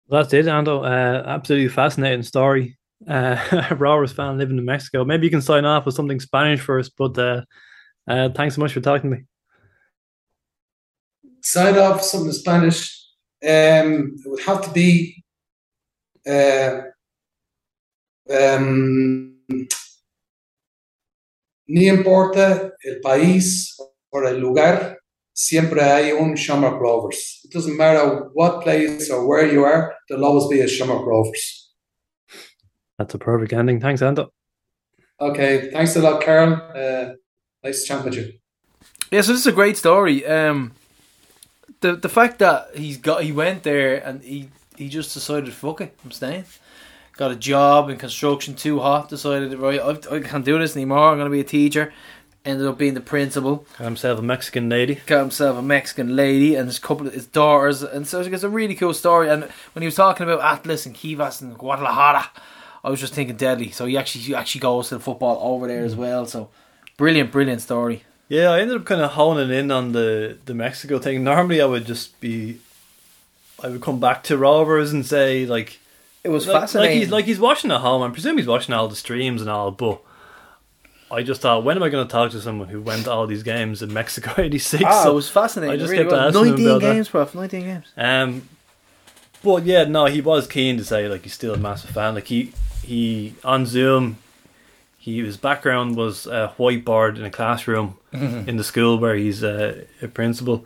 That's 0.08 0.32
it, 0.32 0.46
Ando. 0.46 0.84
Uh, 0.84 1.22
absolutely 1.26 1.68
fascinating 1.68 2.22
story. 2.22 2.78
Uh, 3.06 3.36
Rovers 3.78 4.12
fan 4.12 4.38
living 4.38 4.58
in 4.58 4.64
Mexico. 4.64 5.04
Maybe 5.04 5.26
you 5.26 5.30
can 5.30 5.42
sign 5.42 5.64
off 5.64 5.86
with 5.86 5.94
something 5.94 6.18
Spanish 6.20 6.60
for 6.60 6.78
us, 6.78 6.88
but 6.88 7.16
uh, 7.18 7.42
uh, 8.08 8.30
thanks 8.30 8.56
so 8.56 8.60
much 8.60 8.72
for 8.72 8.80
talking 8.80 9.10
to 9.10 9.16
me. 9.16 9.24
Sign 11.42 11.78
off 11.78 12.02
something 12.02 12.28
in 12.28 12.34
Spanish. 12.34 13.04
Um, 13.42 14.16
it 14.16 14.28
would 14.28 14.42
have 14.42 14.62
to 14.62 14.70
be. 14.70 15.22
Uh, 16.28 16.80
um, 18.30 19.38
ni 21.66 21.88
importa 21.88 22.72
el 22.84 23.00
país 23.02 23.76
or 24.10 24.26
el 24.26 24.38
lugar, 24.38 24.98
siempre 25.32 25.80
hay 25.82 26.12
un 26.12 26.34
Shamrock 26.34 26.80
Rovers. 26.80 27.40
It 27.44 27.52
doesn't 27.52 27.76
matter 27.76 28.28
what 28.32 28.62
place 28.62 29.10
or 29.10 29.26
where 29.26 29.50
you 29.50 29.64
are, 29.64 29.94
there'll 30.08 30.24
always 30.24 30.48
be 30.48 30.60
a 30.60 30.68
Shamrock 30.68 31.06
Rovers. 31.06 31.57
That's 32.98 33.14
a 33.14 33.18
perfect 33.18 33.52
ending. 33.52 33.80
Thanks, 33.80 34.02
Ando. 34.02 34.30
Okay, 35.20 35.70
thanks 35.72 35.96
a 35.96 36.02
lot, 36.02 36.20
Carol. 36.20 36.60
Uh, 36.74 37.14
nice 37.62 37.84
chatting 37.84 38.04
with 38.04 38.14
you. 38.14 38.32
Yeah, 39.10 39.22
so 39.22 39.32
this 39.32 39.40
is 39.40 39.46
a 39.46 39.52
great 39.52 39.76
story. 39.76 40.26
Um, 40.26 40.72
the 41.80 41.96
the 41.96 42.08
fact 42.08 42.38
that 42.40 42.76
he's 42.76 42.98
got 42.98 43.22
he 43.22 43.32
went 43.32 43.62
there 43.62 43.96
and 43.96 44.22
he 44.22 44.50
he 44.76 44.88
just 44.88 45.14
decided 45.14 45.52
fuck 45.52 45.80
it, 45.80 45.96
I'm 46.04 46.10
staying. 46.10 46.44
Got 47.16 47.32
a 47.32 47.36
job 47.36 47.90
in 47.90 47.96
construction, 47.96 48.54
too 48.54 48.78
hot. 48.78 49.08
Decided 49.08 49.52
right, 49.58 49.80
I, 49.80 50.16
I 50.16 50.20
can't 50.20 50.44
do 50.44 50.56
this 50.58 50.76
anymore. 50.76 51.10
I'm 51.10 51.18
going 51.18 51.26
to 51.26 51.30
be 51.30 51.40
a 51.40 51.44
teacher. 51.44 51.92
Ended 52.44 52.68
up 52.68 52.78
being 52.78 52.94
the 52.94 53.00
principal. 53.00 53.66
Got 53.76 53.84
himself 53.86 54.20
a 54.20 54.22
Mexican 54.22 54.68
lady. 54.68 55.00
Got 55.06 55.20
himself 55.22 55.58
a 55.58 55.62
Mexican 55.62 56.14
lady 56.14 56.54
and 56.54 56.68
his 56.68 56.78
couple 56.78 57.08
of 57.08 57.12
his 57.12 57.26
daughters, 57.26 57.82
and 57.82 58.06
so 58.06 58.20
it's 58.20 58.44
a 58.44 58.48
really 58.48 58.76
cool 58.76 58.94
story. 58.94 59.28
And 59.28 59.44
when 59.72 59.82
he 59.82 59.86
was 59.86 59.96
talking 59.96 60.24
about 60.24 60.40
Atlas 60.40 60.86
and 60.86 60.94
Kivas 60.94 61.42
and 61.42 61.58
Guadalajara, 61.58 62.30
I 62.88 62.90
was 62.90 63.00
just 63.00 63.12
thinking 63.12 63.36
deadly. 63.36 63.70
So 63.70 63.84
he 63.84 63.98
actually 63.98 64.22
he 64.22 64.34
actually 64.34 64.62
goes 64.62 64.88
to 64.88 64.94
the 64.94 65.00
football 65.00 65.38
over 65.42 65.66
there 65.68 65.84
as 65.84 65.94
well. 65.94 66.24
So 66.24 66.48
brilliant, 66.96 67.30
brilliant 67.30 67.60
story. 67.60 68.02
Yeah, 68.30 68.48
I 68.48 68.60
ended 68.60 68.78
up 68.78 68.86
kind 68.86 69.02
of 69.02 69.10
honing 69.10 69.50
in 69.50 69.70
on 69.70 69.92
the, 69.92 70.38
the 70.46 70.54
Mexico 70.54 70.98
thing. 70.98 71.22
Normally, 71.22 71.60
I 71.60 71.66
would 71.66 71.84
just 71.84 72.18
be, 72.18 72.60
I 73.62 73.68
would 73.68 73.82
come 73.82 74.00
back 74.00 74.22
to 74.24 74.38
Rovers 74.38 74.90
and 74.90 75.04
say 75.04 75.44
like, 75.44 75.80
It 76.24 76.30
was 76.30 76.48
like, 76.48 76.72
like 76.72 76.92
he's 76.92 77.10
like 77.10 77.26
he's 77.26 77.38
watching 77.38 77.70
at 77.70 77.82
home. 77.82 78.02
I 78.02 78.08
presume 78.08 78.38
he's 78.38 78.46
watching 78.46 78.74
all 78.74 78.88
the 78.88 78.96
streams 78.96 79.42
and 79.42 79.50
all. 79.50 79.70
But 79.70 80.00
I 81.10 81.22
just 81.22 81.42
thought, 81.42 81.64
when 81.64 81.76
am 81.76 81.82
I 81.82 81.90
going 81.90 82.06
to 82.06 82.10
talk 82.10 82.30
to 82.30 82.40
someone 82.40 82.68
who 82.68 82.80
went 82.80 83.04
to 83.04 83.10
all 83.10 83.26
these 83.26 83.42
games 83.42 83.82
in 83.82 83.92
Mexico 83.92 84.32
'86? 84.38 84.82
Ah, 84.86 85.02
so 85.04 85.10
it 85.10 85.14
was 85.14 85.28
fascinating. 85.28 85.74
I 85.74 85.76
just 85.76 85.90
really 85.90 86.04
kept 86.04 86.12
was. 86.12 86.34
asking 86.34 86.40
him 86.40 86.50
Nineteen 86.52 86.66
about 86.68 86.80
that. 86.80 86.92
games, 86.94 87.08
prof. 87.10 87.34
Nineteen 87.34 87.62
games. 87.64 87.86
Um, 87.98 88.48
but 89.44 89.64
yeah, 89.64 89.84
no, 89.84 90.06
he 90.06 90.22
was 90.22 90.46
keen 90.46 90.78
to 90.78 90.84
say 90.84 91.06
like 91.06 91.24
he's 91.24 91.34
still 91.34 91.52
a 91.52 91.58
massive 91.58 91.90
fan. 91.90 92.14
Like 92.14 92.28
he 92.28 92.54
he 92.88 93.34
on 93.44 93.66
Zoom, 93.66 94.16
he 94.98 95.20
his 95.24 95.36
background 95.36 95.96
was 95.96 96.26
a 96.26 96.52
whiteboard 96.58 97.16
in 97.18 97.24
a 97.24 97.30
classroom 97.30 97.96
in 98.12 98.56
the 98.56 98.64
school 98.64 98.98
where 98.98 99.14
he's 99.14 99.42
uh, 99.44 99.84
a 100.02 100.08
principal, 100.08 100.64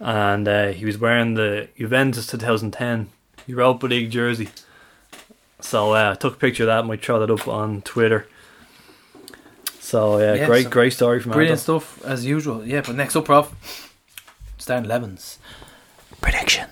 and 0.00 0.46
uh, 0.48 0.68
he 0.68 0.84
was 0.84 0.98
wearing 0.98 1.34
the 1.34 1.68
Juventus 1.78 2.26
2010 2.26 3.08
Europa 3.46 3.86
League 3.86 4.10
jersey. 4.10 4.48
So 5.60 5.94
uh, 5.94 6.12
I 6.12 6.14
took 6.14 6.34
a 6.34 6.38
picture 6.38 6.64
of 6.64 6.68
that 6.68 6.80
and 6.80 6.88
we 6.88 6.96
throw 6.96 7.18
that 7.20 7.30
up 7.30 7.46
on 7.48 7.82
Twitter. 7.82 8.26
So 9.80 10.18
yeah, 10.18 10.34
Yeah, 10.34 10.46
great 10.46 10.64
so 10.64 10.70
great 10.70 10.92
story 10.92 11.20
from 11.20 11.32
Brilliant 11.32 11.60
Anton. 11.60 11.80
stuff 11.80 12.04
as 12.04 12.24
usual. 12.24 12.64
Yeah, 12.64 12.82
but 12.86 12.94
next 12.96 13.16
up, 13.16 13.24
prof. 13.26 13.52
Stan 14.58 14.84
elevens. 14.84 15.38
Prediction. 16.20 16.68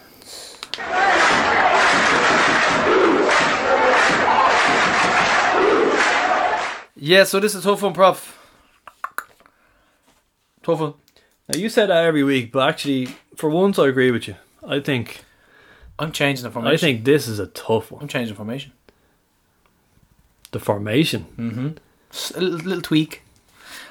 Yeah, 7.02 7.24
so 7.24 7.40
this 7.40 7.54
is 7.54 7.64
a 7.64 7.68
tough 7.68 7.82
one, 7.82 7.94
prof. 7.94 8.38
Tough 10.62 10.80
one. 10.80 10.94
Now 11.48 11.58
you 11.58 11.70
said 11.70 11.88
that 11.88 12.04
every 12.04 12.22
week, 12.22 12.52
but 12.52 12.68
actually, 12.68 13.06
for 13.36 13.48
once, 13.48 13.78
I 13.78 13.88
agree 13.88 14.10
with 14.10 14.28
you. 14.28 14.36
I 14.66 14.80
think 14.80 15.24
I'm 15.98 16.12
changing 16.12 16.42
the 16.42 16.50
formation. 16.50 16.74
I 16.74 16.76
think 16.76 17.04
this 17.06 17.26
is 17.26 17.38
a 17.38 17.46
tough 17.46 17.90
one. 17.90 18.02
I'm 18.02 18.08
changing 18.08 18.34
the 18.34 18.36
formation. 18.36 18.72
The 20.50 20.60
formation. 20.60 21.24
Mm-hmm. 21.38 22.38
A 22.38 22.40
little, 22.40 22.68
little 22.68 22.82
tweak. 22.82 23.22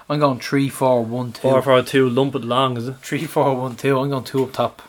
I'm 0.07 0.19
going 0.19 0.39
three, 0.39 0.69
four, 0.69 1.03
one, 1.03 1.33
two. 1.33 1.41
Four 1.41 1.63
four 1.63 1.81
two, 1.81 2.07
lump 2.07 2.35
it 2.35 2.43
long, 2.43 2.77
is 2.77 2.89
it? 2.89 2.97
Three, 2.97 3.25
four, 3.25 3.55
one, 3.55 3.75
two. 3.75 3.99
I'm 3.99 4.11
going 4.11 4.23
two 4.23 4.43
up 4.43 4.53
top. 4.53 4.83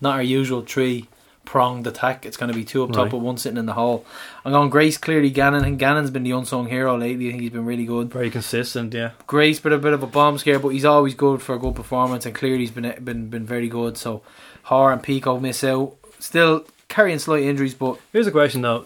Not 0.00 0.14
our 0.14 0.22
usual 0.22 0.62
three 0.62 1.08
pronged 1.50 1.84
attack. 1.84 2.24
It's 2.24 2.36
going 2.36 2.52
to 2.52 2.56
be 2.56 2.64
two 2.64 2.84
up 2.84 2.92
top 2.92 3.06
Right. 3.06 3.12
with 3.12 3.22
one 3.22 3.36
sitting 3.36 3.58
in 3.58 3.66
the 3.66 3.72
hole. 3.72 4.04
I'm 4.44 4.52
going 4.52 4.70
Grace 4.70 4.96
Cleary 4.96 5.30
Gannon. 5.30 5.64
and 5.64 5.80
Gannon's 5.80 6.10
been 6.10 6.22
the 6.22 6.30
unsung 6.30 6.68
hero 6.68 6.96
lately. 6.96 7.26
I 7.26 7.30
think 7.32 7.42
he's 7.42 7.50
been 7.50 7.64
really 7.66 7.84
good. 7.84 8.12
Very 8.12 8.30
consistent, 8.30 8.94
yeah. 8.94 9.10
Grace 9.26 9.58
been 9.58 9.72
a 9.72 9.78
bit 9.78 9.92
of 9.92 10.02
a 10.04 10.06
bomb 10.06 10.38
scare, 10.38 10.60
but 10.60 10.68
he's 10.68 10.84
always 10.84 11.14
good 11.14 11.42
for 11.42 11.56
a 11.56 11.58
good 11.58 11.74
performance, 11.74 12.24
and 12.24 12.36
Cleary 12.36 12.58
he's 12.58 12.70
been 12.70 12.94
been 13.04 13.28
been 13.28 13.44
very 13.46 13.68
good. 13.68 13.96
So, 13.98 14.22
Har 14.64 14.92
and 14.92 15.02
Pico 15.02 15.40
miss 15.40 15.64
out. 15.64 15.96
Still 16.20 16.64
carrying 16.88 17.18
slight 17.18 17.42
injuries, 17.42 17.74
but 17.74 17.98
Here's 18.12 18.28
a 18.28 18.30
question 18.30 18.62
though: 18.62 18.84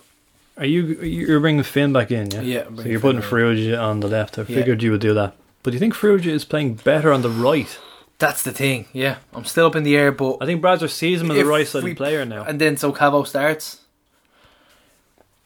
Are 0.57 0.65
you 0.65 0.83
you're 1.03 1.41
bringing 1.41 1.65
Finn 1.65 1.93
back 1.93 2.11
in? 2.11 2.31
Yeah. 2.31 2.41
Yeah, 2.41 2.65
So 2.77 2.85
you're 2.89 2.99
putting 3.01 3.21
Finn 3.21 3.31
Farrugia 3.31 3.79
on 3.79 4.01
the 4.01 4.09
left. 4.09 4.39
I 4.39 4.43
Yeah. 4.43 4.57
figured 4.57 4.83
you 4.83 4.91
would 4.93 5.01
do 5.03 5.13
that. 5.13 5.35
But 5.63 5.71
do 5.71 5.75
you 5.77 5.81
think 5.81 5.95
Farrugia 5.95 6.33
is 6.33 6.45
playing 6.47 6.75
better 6.83 7.13
on 7.13 7.21
the 7.21 7.31
right? 7.31 7.79
That's 8.27 8.43
the 8.43 8.53
thing. 8.53 8.87
Yeah, 8.93 9.17
I'm 9.35 9.45
still 9.45 9.67
up 9.67 9.77
in 9.77 9.83
the 9.83 9.97
air, 9.97 10.11
but 10.13 10.39
I 10.41 10.47
think 10.47 10.63
Bradzer 10.63 10.89
sees 10.89 11.21
him 11.21 11.31
as 11.31 11.37
a 11.39 11.45
right 11.45 11.67
sided 11.67 11.97
player 11.97 12.25
now. 12.25 12.43
and 12.45 12.59
then 12.61 12.77
so 12.77 12.91
Cavo 12.93 13.25
starts. 13.25 13.81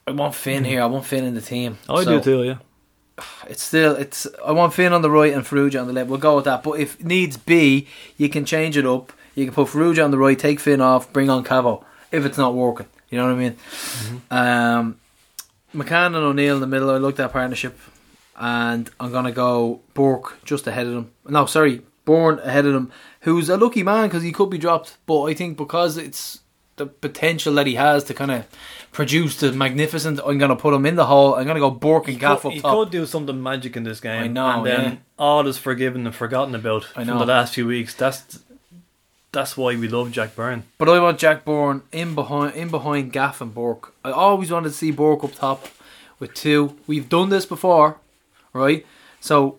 I 0.07 0.13
want 0.13 0.35
Finn 0.35 0.65
here. 0.65 0.81
I 0.83 0.87
want 0.87 1.05
Finn 1.05 1.25
in 1.25 1.35
the 1.35 1.41
team. 1.41 1.79
I 1.89 2.05
So- 2.05 2.19
do 2.19 2.21
too, 2.21 2.43
yeah. 2.45 2.59
It's 3.49 3.65
still 3.65 3.97
it's. 3.97 4.29
I 4.47 4.53
want 4.53 4.75
Finn 4.75 4.93
on 4.93 5.03
the 5.03 5.11
right 5.11 5.33
and 5.35 5.45
Farrugia 5.45 5.81
on 5.81 5.89
the 5.89 5.93
left. 5.93 6.09
We'll 6.09 6.21
go 6.21 6.37
with 6.37 6.45
that. 6.45 6.63
But 6.63 6.79
if 6.79 7.03
needs 7.03 7.37
be, 7.37 7.89
you 8.17 8.29
can 8.29 8.45
change 8.45 8.77
it 8.77 8.87
up. 8.87 9.13
You 9.35 9.45
can 9.45 9.55
put 9.55 9.67
Farrugia 9.69 10.05
on 10.05 10.13
the 10.13 10.19
right, 10.19 10.39
take 10.39 10.61
Finn 10.61 10.81
off, 10.81 11.13
bring 11.13 11.29
on 11.29 11.43
Cavo. 11.43 11.85
If 12.13 12.25
it's 12.25 12.39
not 12.39 12.55
working, 12.55 12.87
you 13.11 13.19
know 13.19 13.25
what 13.27 13.33
I 13.33 13.43
mean. 13.45 13.57
Um, 14.31 14.99
McCann 15.75 16.07
and 16.15 16.17
O'Neill 16.17 16.55
in 16.55 16.61
the 16.61 16.67
middle. 16.69 16.91
I 16.91 16.99
like 16.99 17.17
that 17.17 17.33
partnership, 17.33 17.77
and 18.37 18.89
I'm 19.01 19.11
gonna 19.11 19.33
go 19.33 19.81
Bork 19.95 20.39
just 20.45 20.69
ahead 20.69 20.87
of 20.87 20.93
them. 20.93 21.11
No, 21.29 21.47
sorry, 21.47 21.83
Byrne 22.09 22.39
ahead 22.39 22.65
of 22.65 22.73
them. 22.73 22.91
Who's 23.21 23.51
a 23.51 23.59
lucky 23.59 23.83
man 23.83 24.09
because 24.09 24.23
he 24.23 24.33
could 24.33 24.49
be 24.49 24.57
dropped, 24.57 24.97
but 25.05 25.25
I 25.25 25.35
think 25.35 25.59
because 25.59 25.99
it's 25.99 26.41
the 26.77 26.87
potential 26.87 27.53
that 27.55 27.67
he 27.67 27.75
has 27.75 28.05
to 28.05 28.15
kind 28.15 28.31
of 28.31 28.47
produce 28.93 29.37
the 29.39 29.53
magnificent, 29.53 30.19
I'm 30.25 30.39
gonna 30.39 30.57
put 30.57 30.73
him 30.73 30.87
in 30.87 30.97
the 30.97 31.05
hole. 31.05 31.35
I'm 31.35 31.47
gonna 31.47 31.61
go 31.61 31.71
Bork 31.71 32.09
and 32.09 32.19
Gaff 32.19 32.41
Could- 32.43 32.49
up 32.49 32.55
he 32.55 32.61
top. 32.63 32.73
could 32.73 32.91
do 32.91 33.05
something 33.05 33.43
magic 33.43 33.77
in 33.77 33.83
this 33.83 34.01
game. 34.01 34.23
I 34.23 34.27
know, 34.29 34.49
and 34.49 34.67
then 34.67 34.85
yeah. 34.85 34.97
all 35.19 35.47
is 35.47 35.59
forgiven 35.59 36.07
and 36.07 36.15
forgotten 36.15 36.55
about 36.55 36.87
I 36.97 37.05
from 37.05 37.19
the 37.19 37.27
last 37.27 37.53
few 37.53 37.67
weeks. 37.67 37.93
That's 37.95 38.41
that's 39.33 39.59
why 39.59 39.77
we 39.77 39.87
love 39.89 40.11
Jack 40.13 40.35
Byrne. 40.35 40.63
But 40.79 40.89
I 40.89 40.99
want 40.99 41.19
Jack 41.19 41.45
Byrne 41.45 41.83
in 41.93 42.15
behind 42.15 42.55
in 42.55 42.71
behind 42.71 43.13
Gaff 43.13 43.43
and 43.43 43.53
Bork. 43.53 43.93
I 44.03 44.11
always 44.13 44.51
wanted 44.51 44.71
to 44.71 44.75
see 44.75 44.91
Bork 44.91 45.23
up 45.25 45.35
top 45.35 45.67
with 46.19 46.33
two. 46.33 46.75
We've 46.87 47.09
done 47.09 47.29
this 47.29 47.45
before, 47.45 47.99
right? 48.55 48.87
So 49.21 49.58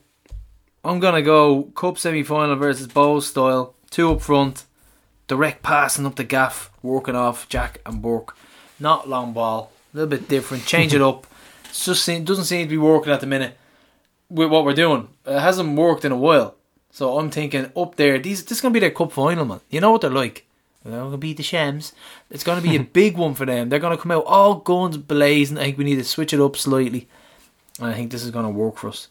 I'm 0.89 0.99
gonna 0.99 1.21
go 1.21 1.65
cup 1.75 1.99
semi 1.99 2.23
final 2.23 2.55
versus 2.55 2.87
Bohs 2.87 3.21
style, 3.21 3.75
two 3.91 4.11
up 4.11 4.21
front, 4.21 4.65
direct 5.27 5.61
passing 5.61 6.03
up 6.07 6.15
the 6.15 6.23
gaff, 6.23 6.71
working 6.81 7.15
off 7.15 7.47
Jack 7.47 7.79
and 7.85 8.01
Bork. 8.01 8.35
Not 8.79 9.07
long 9.07 9.31
ball, 9.31 9.71
a 9.93 9.97
little 9.97 10.09
bit 10.09 10.27
different. 10.27 10.65
Change 10.65 10.95
it 10.95 11.01
up. 11.09 11.27
It's 11.65 11.85
just 11.85 12.03
seem, 12.03 12.23
doesn't 12.23 12.45
seem 12.45 12.65
to 12.65 12.69
be 12.71 12.79
working 12.79 13.13
at 13.13 13.19
the 13.19 13.27
minute 13.27 13.55
with 14.31 14.49
what 14.49 14.65
we're 14.65 14.73
doing. 14.73 15.09
It 15.27 15.39
hasn't 15.39 15.77
worked 15.77 16.05
in 16.05 16.11
a 16.11 16.17
while. 16.17 16.55
So 16.89 17.19
I'm 17.19 17.29
thinking 17.29 17.71
up 17.77 17.95
there, 17.95 18.17
these 18.17 18.43
this 18.43 18.57
is 18.57 18.61
gonna 18.61 18.73
be 18.73 18.79
their 18.79 18.89
cup 18.89 19.11
final, 19.11 19.45
man. 19.45 19.61
You 19.69 19.81
know 19.81 19.91
what 19.91 20.01
they're 20.01 20.09
like. 20.09 20.47
They're 20.83 20.99
gonna 20.99 21.17
beat 21.19 21.37
the 21.37 21.43
Shams. 21.43 21.93
It's 22.31 22.43
gonna 22.43 22.61
be 22.61 22.75
a 22.75 22.79
big 22.99 23.15
one 23.15 23.35
for 23.35 23.45
them. 23.45 23.69
They're 23.69 23.77
gonna 23.77 23.95
come 23.95 24.09
out 24.09 24.25
all 24.25 24.55
guns 24.55 24.97
blazing. 24.97 25.59
I 25.59 25.65
think 25.65 25.77
we 25.77 25.83
need 25.83 25.97
to 25.97 26.03
switch 26.03 26.33
it 26.33 26.41
up 26.41 26.57
slightly. 26.57 27.07
And 27.79 27.91
I 27.91 27.93
think 27.93 28.11
this 28.11 28.23
is 28.23 28.31
gonna 28.31 28.49
work 28.49 28.77
for 28.77 28.87
us. 28.87 29.07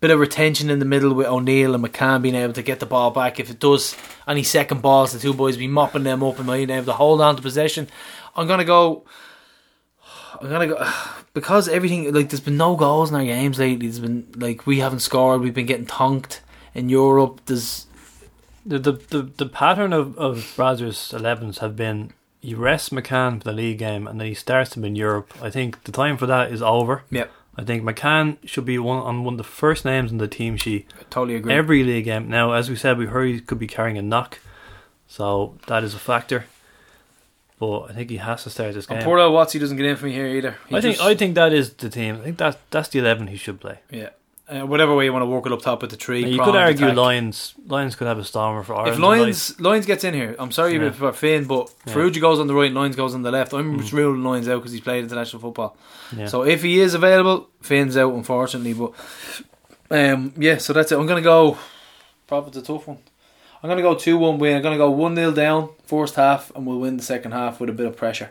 Bit 0.00 0.10
of 0.12 0.20
retention 0.20 0.70
in 0.70 0.78
the 0.78 0.84
middle 0.84 1.12
with 1.12 1.26
O'Neill 1.26 1.74
and 1.74 1.84
McCann 1.84 2.22
being 2.22 2.36
able 2.36 2.52
to 2.52 2.62
get 2.62 2.78
the 2.78 2.86
ball 2.86 3.10
back. 3.10 3.40
If 3.40 3.50
it 3.50 3.58
does 3.58 3.96
any 4.28 4.44
second 4.44 4.80
balls, 4.80 5.12
the 5.12 5.18
two 5.18 5.34
boys 5.34 5.56
be 5.56 5.66
mopping 5.66 6.04
them 6.04 6.22
up 6.22 6.38
and 6.38 6.46
being 6.46 6.70
able 6.70 6.86
to 6.86 6.92
hold 6.92 7.20
on 7.20 7.34
to 7.34 7.42
possession. 7.42 7.88
I'm 8.36 8.46
gonna 8.46 8.64
go. 8.64 9.04
I'm 10.40 10.48
gonna 10.48 10.68
go 10.68 10.92
because 11.34 11.68
everything 11.68 12.12
like 12.12 12.28
there's 12.30 12.40
been 12.40 12.56
no 12.56 12.76
goals 12.76 13.10
in 13.10 13.16
our 13.16 13.24
games 13.24 13.58
lately. 13.58 13.88
There's 13.88 13.98
been 13.98 14.28
like 14.36 14.66
we 14.66 14.78
haven't 14.78 15.00
scored. 15.00 15.40
We've 15.40 15.54
been 15.54 15.66
getting 15.66 15.86
tonked 15.86 16.42
in 16.74 16.88
Europe. 16.88 17.40
There's 17.46 17.86
The 18.64 18.78
the, 18.78 18.92
the, 18.92 19.22
the 19.22 19.46
pattern 19.46 19.92
of, 19.92 20.16
of 20.16 20.36
Brazzers 20.56 21.12
11s 21.12 21.58
have 21.58 21.74
been 21.74 22.12
he 22.40 22.54
rests 22.54 22.90
McCann 22.90 23.38
for 23.38 23.44
the 23.44 23.52
league 23.52 23.78
game 23.78 24.06
and 24.06 24.20
then 24.20 24.28
he 24.28 24.34
starts 24.34 24.76
him 24.76 24.84
in 24.84 24.94
Europe. 24.94 25.34
I 25.42 25.50
think 25.50 25.82
the 25.84 25.92
time 25.92 26.16
for 26.16 26.26
that 26.26 26.52
is 26.52 26.62
over. 26.62 27.02
Yep. 27.10 27.32
I 27.58 27.64
think 27.64 27.82
McCann 27.82 28.36
should 28.46 28.64
be 28.64 28.78
one 28.78 28.98
on 28.98 29.24
one 29.24 29.34
of 29.34 29.38
the 29.38 29.42
first 29.44 29.84
names 29.84 30.12
in 30.12 30.18
the 30.18 30.28
team 30.28 30.56
sheet 30.56 30.86
Totally 31.10 31.34
agree. 31.36 31.52
every 31.52 31.82
league 31.82 32.04
game. 32.04 32.28
Now, 32.28 32.52
as 32.52 32.70
we 32.70 32.76
said, 32.76 32.96
we 32.96 33.06
heard 33.06 33.26
he 33.28 33.40
could 33.40 33.58
be 33.58 33.66
carrying 33.66 33.98
a 33.98 34.02
knock, 34.02 34.38
so 35.08 35.56
that 35.66 35.82
is 35.82 35.92
a 35.92 35.98
factor. 35.98 36.44
But 37.58 37.90
I 37.90 37.92
think 37.94 38.10
he 38.10 38.18
has 38.18 38.44
to 38.44 38.50
start 38.50 38.74
this 38.74 38.86
game. 38.86 38.98
and 38.98 39.04
poor 39.04 39.18
old 39.18 39.34
Watsy 39.34 39.58
doesn't 39.58 39.76
get 39.76 39.86
in 39.86 39.96
for 39.96 40.06
me 40.06 40.12
here 40.12 40.28
either. 40.28 40.54
He 40.68 40.76
I 40.76 40.80
think 40.80 40.96
just- 40.96 41.06
I 41.08 41.16
think 41.16 41.34
that 41.34 41.52
is 41.52 41.72
the 41.72 41.90
team. 41.90 42.16
I 42.20 42.24
think 42.24 42.38
that 42.38 42.58
that's 42.70 42.88
the 42.90 43.00
eleven 43.00 43.26
he 43.26 43.36
should 43.36 43.58
play. 43.60 43.80
yeah. 43.90 44.10
Uh, 44.50 44.64
whatever 44.66 44.94
way 44.94 45.04
you 45.04 45.12
want 45.12 45.22
to 45.22 45.26
work 45.26 45.44
it 45.44 45.52
up 45.52 45.60
top 45.60 45.82
with 45.82 45.90
the 45.90 45.96
tree. 45.98 46.22
Now, 46.22 46.28
you 46.28 46.38
could 46.42 46.56
argue 46.56 46.86
attack. 46.86 46.96
Lyons. 46.96 47.54
Lyons 47.66 47.94
could 47.96 48.06
have 48.06 48.18
a 48.18 48.24
stormer 48.24 48.62
for 48.62 48.74
Ireland. 48.76 48.94
If 48.94 48.98
Lyons 48.98 49.60
Lyons 49.60 49.84
gets 49.84 50.04
in 50.04 50.14
here, 50.14 50.34
I'm 50.38 50.50
sorry 50.52 50.76
Yeah. 50.78 50.90
for 50.90 51.12
Finn, 51.12 51.44
but 51.44 51.70
Yeah. 51.86 51.92
Farrugia 51.92 52.20
goes 52.22 52.38
on 52.40 52.46
the 52.46 52.54
right, 52.54 52.66
and 52.68 52.74
Lyons 52.74 52.96
goes 52.96 53.14
on 53.14 53.20
the 53.22 53.30
left. 53.30 53.52
I'm 53.52 53.74
Mm. 53.76 53.80
just 53.80 53.92
ruling 53.92 54.24
Lyons 54.24 54.48
out 54.48 54.56
because 54.60 54.72
he's 54.72 54.80
played 54.80 55.04
international 55.04 55.42
football. 55.42 55.76
Yeah. 56.16 56.28
So 56.28 56.44
if 56.44 56.62
he 56.62 56.80
is 56.80 56.94
available, 56.94 57.48
Finn's 57.60 57.94
out 57.98 58.14
unfortunately. 58.14 58.72
But 58.72 58.92
um, 59.90 60.32
yeah, 60.38 60.56
so 60.56 60.72
that's 60.72 60.92
it. 60.92 60.98
I'm 60.98 61.06
gonna 61.06 61.20
go. 61.20 61.58
Profit's 62.26 62.56
a 62.56 62.62
tough 62.62 62.86
one. 62.88 62.98
I'm 63.62 63.68
gonna 63.68 63.82
go 63.82 63.94
two 63.94 64.16
one 64.16 64.38
win. 64.38 64.56
I'm 64.56 64.62
gonna 64.62 64.76
go 64.78 64.90
one 64.90 65.14
0 65.16 65.32
down 65.32 65.70
first 65.84 66.14
half, 66.14 66.50
and 66.54 66.66
we'll 66.66 66.78
win 66.78 66.96
the 66.96 67.02
second 67.02 67.32
half 67.32 67.60
with 67.60 67.68
a 67.68 67.72
bit 67.72 67.86
of 67.86 67.96
pressure, 67.96 68.30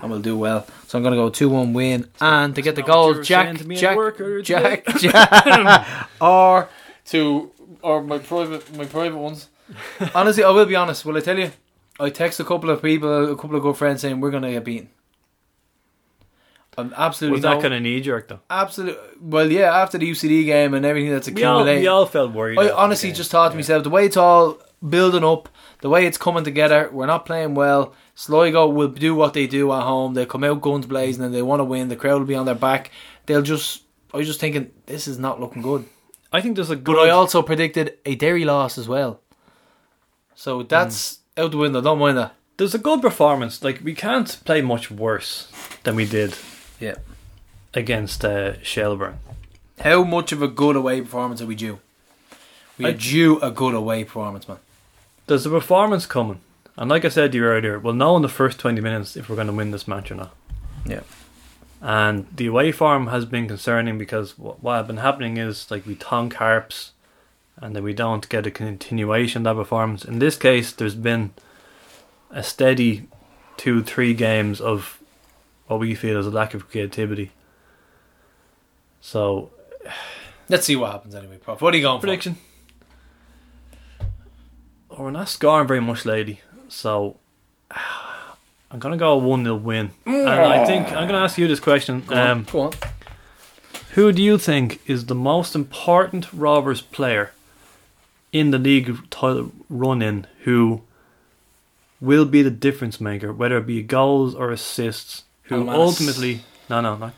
and 0.00 0.10
we'll 0.10 0.20
do 0.20 0.36
well. 0.36 0.66
So 0.86 0.98
I'm 0.98 1.04
gonna 1.04 1.16
go 1.16 1.28
two 1.30 1.48
one 1.48 1.72
win, 1.72 2.08
and 2.20 2.54
to 2.54 2.62
get 2.62 2.74
the 2.76 2.82
not 2.82 2.88
what 2.88 3.08
you 3.08 3.14
goal, 3.14 3.22
Jack, 3.22 3.44
saying 3.46 3.56
to 3.58 3.66
me 3.68 3.74
at 3.76 4.44
Jack, 4.44 4.84
Jack, 4.84 4.86
Jack, 4.98 6.08
or 6.20 6.68
to 7.06 7.50
or 7.82 8.02
my 8.02 8.18
private 8.18 8.76
my 8.76 8.84
private 8.84 9.18
ones. 9.18 9.48
Honestly, 10.14 10.42
I 10.44 10.50
will 10.50 10.66
be 10.66 10.76
honest. 10.76 11.04
Will 11.04 11.16
I 11.16 11.20
tell 11.20 11.38
you? 11.38 11.50
I 12.00 12.10
text 12.10 12.38
a 12.40 12.44
couple 12.44 12.70
of 12.70 12.80
people, 12.80 13.32
a 13.32 13.36
couple 13.36 13.56
of 13.56 13.62
good 13.62 13.76
friends, 13.76 14.00
saying 14.02 14.20
we're 14.20 14.30
gonna 14.30 14.50
get 14.52 14.64
beaten. 14.64 14.88
I'm 16.76 16.94
absolutely 16.96 17.36
was 17.38 17.42
that 17.42 17.60
kind 17.60 17.74
of 17.74 17.82
knee 17.82 18.00
jerk 18.00 18.28
though? 18.28 18.38
Absolutely. 18.48 19.02
Well, 19.20 19.50
yeah. 19.50 19.74
After 19.76 19.98
the 19.98 20.08
UCD 20.08 20.44
game 20.44 20.74
and 20.74 20.86
everything 20.86 21.10
that's 21.10 21.28
We 21.28 21.42
all, 21.42 21.56
accumulated, 21.56 21.82
we 21.82 21.88
all 21.88 22.06
felt 22.06 22.32
worried. 22.32 22.56
I 22.58 22.70
honestly 22.70 23.10
just 23.10 23.32
thought 23.32 23.48
to 23.48 23.54
Yeah. 23.54 23.58
myself, 23.58 23.82
the 23.82 23.90
way 23.90 24.06
it's 24.06 24.16
all 24.16 24.58
building 24.88 25.24
up, 25.24 25.48
the 25.80 25.88
way 25.88 26.06
it's 26.06 26.16
coming 26.18 26.44
together, 26.44 26.88
we're 26.92 27.06
not 27.06 27.26
playing 27.26 27.54
well. 27.54 27.94
Sligo 28.18 28.66
will 28.66 28.88
do 28.88 29.14
what 29.14 29.32
they 29.34 29.46
do 29.46 29.72
at 29.72 29.82
home. 29.84 30.14
They 30.14 30.26
come 30.26 30.42
out 30.42 30.60
guns 30.60 30.86
blazing 30.86 31.22
and 31.24 31.32
they 31.32 31.40
want 31.40 31.60
to 31.60 31.64
win. 31.64 31.86
The 31.88 31.94
crowd 31.94 32.18
will 32.18 32.26
be 32.26 32.34
on 32.34 32.46
their 32.46 32.54
back. 32.56 32.90
They'll 33.26 33.42
just. 33.42 33.82
I 34.12 34.16
was 34.16 34.26
just 34.26 34.40
thinking 34.40 34.72
this 34.86 35.06
is 35.06 35.18
not 35.20 35.38
looking 35.40 35.62
good. 35.62 35.84
I 36.32 36.40
think 36.40 36.56
there's 36.56 36.68
a 36.70 36.74
good. 36.74 36.96
But 36.96 37.06
I 37.06 37.10
also 37.10 37.42
predicted 37.42 37.96
a 38.04 38.16
Derry 38.16 38.44
loss 38.44 38.76
as 38.76 38.88
well. 38.88 39.20
So 40.34 40.64
that's 40.64 41.20
out 41.36 41.52
the 41.52 41.58
window. 41.58 41.80
Don't 41.80 42.00
mind 42.00 42.18
that. 42.18 42.34
there's 42.56 42.74
a 42.74 42.78
good 42.78 43.00
performance. 43.00 43.62
Like 43.62 43.82
we 43.84 43.94
can't 43.94 44.36
play 44.44 44.62
much 44.62 44.90
worse 44.90 45.46
than 45.84 45.94
we 45.94 46.04
did 46.04 46.34
Yeah. 46.80 46.96
against 47.72 48.24
uh, 48.24 48.60
Shelbourne. 48.64 49.18
How 49.80 50.02
much 50.02 50.32
of 50.32 50.42
a 50.42 50.48
good 50.48 50.74
away 50.74 51.00
performance 51.02 51.40
are 51.40 51.46
we 51.46 51.54
due? 51.54 51.78
We 52.78 52.86
I- 52.86 52.88
are 52.88 52.92
due 52.94 53.38
a 53.40 53.52
good 53.52 53.74
away 53.74 54.02
performance, 54.02 54.48
man. 54.48 54.58
There's 55.28 55.46
a 55.46 55.50
performance 55.50 56.04
coming, 56.06 56.40
and 56.78 56.88
like 56.88 57.04
I 57.04 57.08
said 57.08 57.32
to 57.32 57.38
you 57.38 57.44
earlier, 57.44 57.78
we'll 57.78 57.94
know 57.94 58.16
in 58.16 58.22
the 58.22 58.28
first 58.28 58.58
20 58.58 58.80
minutes 58.80 59.16
if 59.16 59.28
we're 59.28 59.36
going 59.36 59.48
to 59.48 59.52
win 59.52 59.70
this 59.70 59.86
match 59.86 60.10
or 60.10 60.14
not. 60.14 60.34
Yeah. 60.86 61.00
And 61.80 62.26
the 62.34 62.46
away 62.46 62.72
form 62.72 63.08
has 63.08 63.24
been 63.24 63.46
concerning 63.46 63.98
because 63.98 64.38
what, 64.38 64.62
what 64.62 64.76
had 64.76 64.86
been 64.86 64.96
happening 64.96 65.36
is 65.36 65.70
like 65.70 65.86
we 65.86 65.94
tongue 65.94 66.30
harps, 66.30 66.92
and 67.56 67.76
then 67.76 67.82
we 67.82 67.92
don't 67.92 68.28
get 68.28 68.46
a 68.46 68.50
continuation 68.50 69.46
of 69.46 69.56
that 69.56 69.60
performance. 69.60 70.04
In 70.04 70.18
this 70.18 70.36
case, 70.36 70.72
there's 70.72 70.94
been 70.94 71.32
a 72.30 72.42
steady 72.42 73.08
two, 73.56 73.82
three 73.82 74.14
games 74.14 74.60
of 74.60 75.02
what 75.66 75.80
we 75.80 75.94
feel 75.94 76.18
is 76.18 76.26
a 76.26 76.30
lack 76.30 76.54
of 76.54 76.70
creativity. 76.70 77.32
So 79.00 79.50
Let's 80.48 80.64
see 80.64 80.76
what 80.76 80.92
happens 80.92 81.14
anyway, 81.14 81.36
Prof. 81.36 81.60
What 81.60 81.74
are 81.74 81.76
you 81.76 81.82
going 81.82 82.00
for? 82.00 82.06
prediction. 82.06 82.36
Oh, 84.90 85.04
we're 85.04 85.10
not 85.10 85.28
scoring 85.28 85.68
very 85.68 85.80
much 85.80 86.06
lately, 86.06 86.40
so 86.68 87.16
I'm 88.70 88.78
gonna 88.78 88.96
go 88.96 89.12
a 89.12 89.18
one 89.18 89.44
0 89.44 89.56
win. 89.56 89.90
And 90.06 90.28
I 90.28 90.64
think 90.64 90.88
I'm 90.88 91.06
gonna 91.08 91.18
ask 91.24 91.38
you 91.38 91.48
this 91.48 91.60
question: 91.60 92.02
Go 92.06 92.14
on. 92.14 92.26
um, 92.30 92.46
Go 92.50 92.60
on. 92.60 92.72
Who 93.92 94.12
do 94.12 94.22
you 94.22 94.38
think 94.38 94.80
is 94.86 95.06
the 95.06 95.14
most 95.14 95.54
important 95.54 96.32
Rovers 96.32 96.80
player 96.80 97.32
in 98.32 98.50
the 98.50 98.58
league 98.58 98.96
title 99.10 99.50
run 99.68 100.02
in 100.02 100.26
who 100.44 100.82
will 102.00 102.24
be 102.26 102.42
the 102.42 102.50
difference 102.50 103.00
maker, 103.00 103.32
whether 103.32 103.58
it 103.58 103.66
be 103.66 103.82
goals 103.82 104.34
or 104.34 104.50
assists? 104.52 105.24
Who 105.44 105.68
ultimately, 105.70 106.42
no, 106.68 106.80
no, 106.82 106.96
not 106.96 107.14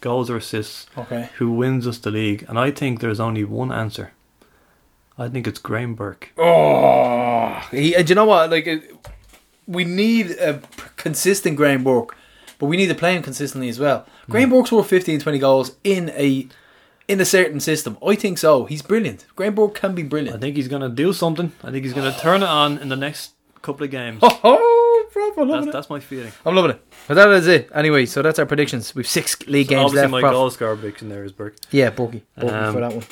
goals 0.00 0.28
or 0.30 0.36
assists, 0.36 0.86
Okay. 0.98 1.28
who 1.36 1.50
wins 1.52 1.86
us 1.86 1.98
the 1.98 2.10
league? 2.10 2.44
And 2.48 2.58
I 2.58 2.70
think 2.70 3.00
there's 3.00 3.20
only 3.20 3.44
one 3.44 3.70
answer. 3.70 4.12
I 5.18 5.28
think 5.28 5.46
it's 5.46 5.58
Graham 5.58 5.94
Burke. 5.94 6.32
Oh, 6.38 7.66
he, 7.70 7.94
uh, 7.94 8.02
do 8.02 8.08
you 8.10 8.14
know 8.14 8.24
what? 8.24 8.50
Like, 8.50 8.66
uh, 8.66 8.78
we 9.66 9.84
need 9.84 10.32
a 10.32 10.60
consistent 10.96 11.56
Graham 11.56 11.84
Burke, 11.84 12.16
but 12.58 12.66
we 12.66 12.76
need 12.76 12.88
to 12.88 12.94
play 12.94 13.14
him 13.16 13.22
consistently 13.22 13.68
as 13.68 13.78
well. 13.78 14.06
Graham 14.28 14.50
Burke's 14.50 14.72
worth 14.72 14.88
15, 14.88 15.20
20 15.20 15.38
goals 15.38 15.76
in 15.84 16.10
a 16.10 16.48
in 17.06 17.20
a 17.20 17.24
certain 17.24 17.60
system. 17.60 17.98
I 18.06 18.14
think 18.16 18.38
so. 18.38 18.64
He's 18.64 18.80
brilliant. 18.82 19.26
Graham 19.36 19.54
Burke 19.54 19.74
can 19.74 19.94
be 19.94 20.02
brilliant. 20.02 20.36
I 20.36 20.40
think 20.40 20.56
he's 20.56 20.68
going 20.68 20.80
to 20.82 20.88
do 20.88 21.12
something. 21.12 21.52
I 21.62 21.70
think 21.70 21.84
he's 21.84 21.92
going 21.94 22.10
to 22.12 22.18
turn 22.18 22.42
it 22.42 22.48
on 22.48 22.78
in 22.78 22.88
the 22.88 22.96
next 22.96 23.32
couple 23.62 23.84
of 23.84 23.90
games. 23.90 24.20
Oh, 24.22 24.40
oh 24.42 25.06
bro, 25.12 25.42
I'm 25.44 25.48
loving 25.48 25.64
That's, 25.66 25.74
that's 25.74 25.90
my 25.90 26.00
feeling. 26.00 26.32
I'm 26.44 26.54
loving 26.56 26.72
it. 26.72 26.82
But 27.06 27.14
that 27.14 27.30
is 27.30 27.46
it. 27.46 27.70
Anyway, 27.74 28.06
so 28.06 28.20
that's 28.22 28.38
our 28.38 28.46
predictions. 28.46 28.94
We've 28.94 29.06
six 29.06 29.38
league 29.46 29.66
So 29.68 29.70
games 29.74 29.84
obviously, 29.86 30.00
left. 30.02 30.10
my 30.12 30.20
Prof. 30.20 30.32
goal 30.32 30.50
scorer 30.50 30.76
prediction 30.76 31.08
there 31.08 31.24
is 31.24 31.30
Burke. 31.32 31.56
Yeah, 31.70 31.90
Borky. 31.90 32.22
Borky 32.38 32.52
Um, 32.52 32.74
for 32.74 32.80
that 32.80 32.92
one. 32.94 33.04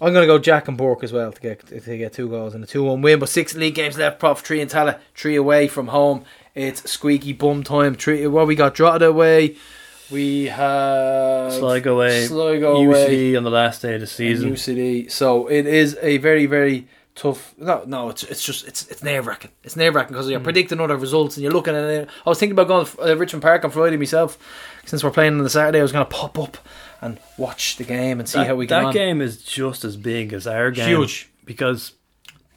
I'm 0.00 0.14
gonna 0.14 0.26
go 0.26 0.38
Jack 0.38 0.68
and 0.68 0.76
Bork 0.76 1.04
as 1.04 1.12
well 1.12 1.32
to 1.32 1.40
get 1.40 1.66
to 1.66 1.98
get 1.98 2.12
two 2.12 2.28
goals 2.28 2.54
and 2.54 2.64
a 2.64 2.66
two 2.66 2.84
one 2.84 3.02
win. 3.02 3.18
But 3.18 3.28
six 3.28 3.54
league 3.54 3.74
games 3.74 3.98
left. 3.98 4.18
Prof 4.18 4.40
three 4.40 4.60
in 4.60 4.68
Tallaght, 4.68 4.98
three 5.14 5.36
away 5.36 5.68
from 5.68 5.88
home. 5.88 6.24
It's 6.54 6.90
squeaky 6.90 7.32
bum 7.32 7.62
time. 7.62 7.94
Three. 7.94 8.26
What 8.26 8.46
we 8.46 8.54
got? 8.54 8.74
Drogheda 8.74 9.06
away. 9.06 9.56
We 10.10 10.46
have 10.46 11.52
Sligo 11.52 11.94
away, 11.94 12.26
Sligo 12.26 12.76
away, 12.76 12.86
UCD 12.86 13.36
on 13.36 13.44
the 13.44 13.50
last 13.50 13.82
day 13.82 13.94
of 13.94 14.00
the 14.00 14.08
season. 14.08 14.52
UCD. 14.52 15.10
So 15.10 15.46
it 15.46 15.66
is 15.66 15.96
a 16.02 16.16
very 16.18 16.46
very 16.46 16.88
tough. 17.14 17.54
No, 17.58 17.84
no, 17.86 18.08
it's 18.08 18.24
it's 18.24 18.42
just 18.42 18.66
it's 18.66 18.88
it's 18.88 19.04
nerve 19.04 19.26
wracking. 19.26 19.52
It's 19.62 19.76
nerve 19.76 19.94
wracking 19.94 20.14
because 20.14 20.28
you're 20.28 20.40
predicting 20.40 20.80
other 20.80 20.96
results 20.96 21.36
and 21.36 21.44
you're 21.44 21.52
looking 21.52 21.76
at 21.76 21.84
it. 21.84 22.08
I 22.26 22.28
was 22.28 22.40
thinking 22.40 22.58
about 22.58 22.66
going 22.68 22.86
to 22.86 23.12
uh, 23.12 23.14
Richmond 23.14 23.42
Park 23.42 23.64
on 23.64 23.70
Friday 23.70 23.96
myself. 23.96 24.38
Since 24.84 25.04
we're 25.04 25.10
playing 25.10 25.34
on 25.34 25.44
the 25.44 25.50
Saturday, 25.50 25.78
I 25.78 25.82
was 25.82 25.92
going 25.92 26.06
to 26.06 26.10
pop 26.10 26.38
up 26.38 26.56
and 27.00 27.18
watch 27.36 27.76
the 27.76 27.84
game 27.84 28.20
and 28.20 28.28
see 28.28 28.38
that, 28.38 28.46
how 28.46 28.54
we 28.54 28.66
get 28.66 28.80
that 28.80 28.84
on. 28.86 28.92
game 28.92 29.20
is 29.20 29.42
just 29.42 29.84
as 29.84 29.96
big 29.96 30.32
as 30.32 30.46
our 30.46 30.70
game. 30.70 30.88
Huge. 30.88 31.28
because 31.44 31.92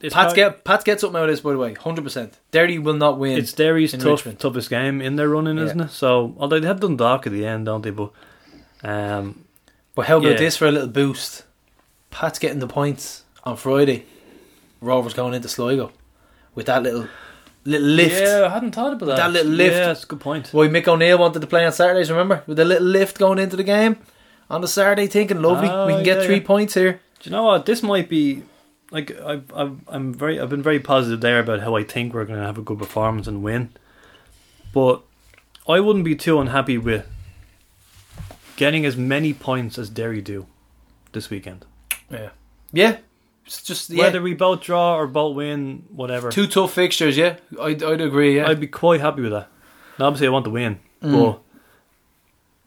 it's 0.02 0.14
Pat's 0.14 0.34
get 0.34 0.64
Pat's 0.66 0.84
get 0.84 1.00
something 1.00 1.18
out 1.18 1.24
of 1.24 1.30
this, 1.30 1.40
by 1.42 1.52
the 1.54 1.58
way, 1.58 1.74
hundred 1.74 2.04
percent. 2.04 2.38
Derry 2.52 2.78
will 2.78 2.96
not 2.96 3.18
win. 3.20 3.38
it's 3.38 3.54
Derry's 3.54 3.94
tough, 3.94 4.04
Richmond. 4.06 4.40
toughest 4.40 4.70
game 4.70 5.02
in 5.02 5.16
their 5.16 5.30
running, 5.30 5.58
Yeah. 5.58 5.64
isn't 5.64 5.80
it? 5.82 5.92
So 5.92 6.36
although 6.38 6.60
they 6.60 6.68
have 6.68 6.82
done 6.82 6.98
dark 6.98 7.26
at 7.26 7.32
the 7.34 7.46
end, 7.46 7.66
don't 7.68 7.82
they? 7.82 7.92
But 7.92 8.12
um, 8.84 9.46
but 9.96 10.08
how 10.08 10.18
about 10.18 10.32
yeah. 10.34 10.38
this 10.38 10.58
for 10.58 10.68
a 10.68 10.72
little 10.72 10.90
boost? 10.90 11.46
Pat's 12.12 12.38
getting 12.38 12.60
the 12.60 12.68
points 12.68 13.24
on 13.44 13.56
Friday. 13.56 14.06
Rovers 14.82 15.14
going 15.14 15.34
into 15.34 15.48
Sligo 15.48 15.92
with 16.54 16.66
that 16.66 16.84
little 16.84 17.08
little 17.64 17.88
lift. 17.88 18.22
yeah, 18.22 18.46
I 18.46 18.50
hadn't 18.50 18.76
thought 18.76 18.92
about 18.94 19.06
that. 19.06 19.16
That 19.16 19.32
little 19.32 19.54
lift. 19.54 19.76
Yeah, 19.76 19.86
that's 19.88 20.04
a 20.04 20.08
good 20.08 20.20
point. 20.20 20.50
Why 20.52 20.68
Mick 20.68 20.86
O'Neill 20.88 21.18
wanted 21.18 21.40
to 21.40 21.48
play 21.48 21.66
on 21.66 21.72
Saturdays? 21.72 22.12
Remember 22.12 22.44
with 22.46 22.58
the 22.58 22.66
little 22.66 22.88
lift 22.88 23.18
going 23.18 23.40
into 23.40 23.56
the 23.56 23.64
game 23.64 23.96
on 24.50 24.62
the 24.62 24.68
Saturday, 24.68 25.08
thinking 25.08 25.42
lovely, 25.42 25.70
Oh, 25.70 25.88
we 25.88 25.94
can 25.94 26.04
get 26.04 26.20
yeah, 26.20 26.26
three 26.26 26.38
yeah. 26.38 26.44
points 26.46 26.74
here. 26.74 27.02
Do 27.20 27.30
you 27.30 27.32
know 27.32 27.44
what? 27.44 27.66
This 27.66 27.82
might 27.84 28.10
be 28.10 28.44
like 28.92 29.12
I've, 29.22 29.52
I've 29.56 29.78
I'm 29.88 30.14
very 30.14 30.40
I've 30.40 30.50
been 30.50 30.62
very 30.64 30.80
positive 30.80 31.22
there 31.22 31.40
about 31.40 31.62
how 31.62 31.76
I 31.76 31.84
think 31.84 32.14
we're 32.14 32.26
going 32.26 32.40
to 32.40 32.46
have 32.46 32.58
a 32.58 32.62
good 32.62 32.78
performance 32.80 33.28
and 33.28 33.42
win, 33.44 33.70
but 34.74 35.02
I 35.68 35.80
wouldn't 35.80 36.06
be 36.06 36.16
too 36.16 36.40
unhappy 36.40 36.78
with 36.78 37.08
getting 38.56 38.86
as 38.86 38.96
many 38.98 39.34
points 39.34 39.78
as 39.78 39.90
Derry 39.90 40.22
do 40.22 40.48
this 41.12 41.30
weekend. 41.30 41.66
Yeah, 42.12 42.30
yeah. 42.72 42.98
It's 43.46 43.62
just 43.62 43.90
yeah. 43.90 44.04
Whether 44.06 44.22
we 44.22 44.34
both 44.34 44.62
draw 44.62 44.96
or 44.98 45.08
both 45.08 45.36
win, 45.36 45.84
whatever. 45.90 46.32
two 46.32 46.48
tough 46.48 46.74
fixtures. 46.74 47.18
Yeah, 47.18 47.38
I'd, 47.60 47.84
I'd 47.84 48.00
agree. 48.02 48.38
Yeah, 48.38 48.48
I'd 48.48 48.60
be 48.60 48.68
quite 48.68 49.02
happy 49.02 49.22
with 49.22 49.32
that. 49.32 49.50
Now, 50.00 50.06
obviously, 50.08 50.28
I 50.28 50.30
want 50.32 50.46
to 50.46 50.52
win, 50.52 50.80
Mm. 51.02 51.12
but 51.12 51.42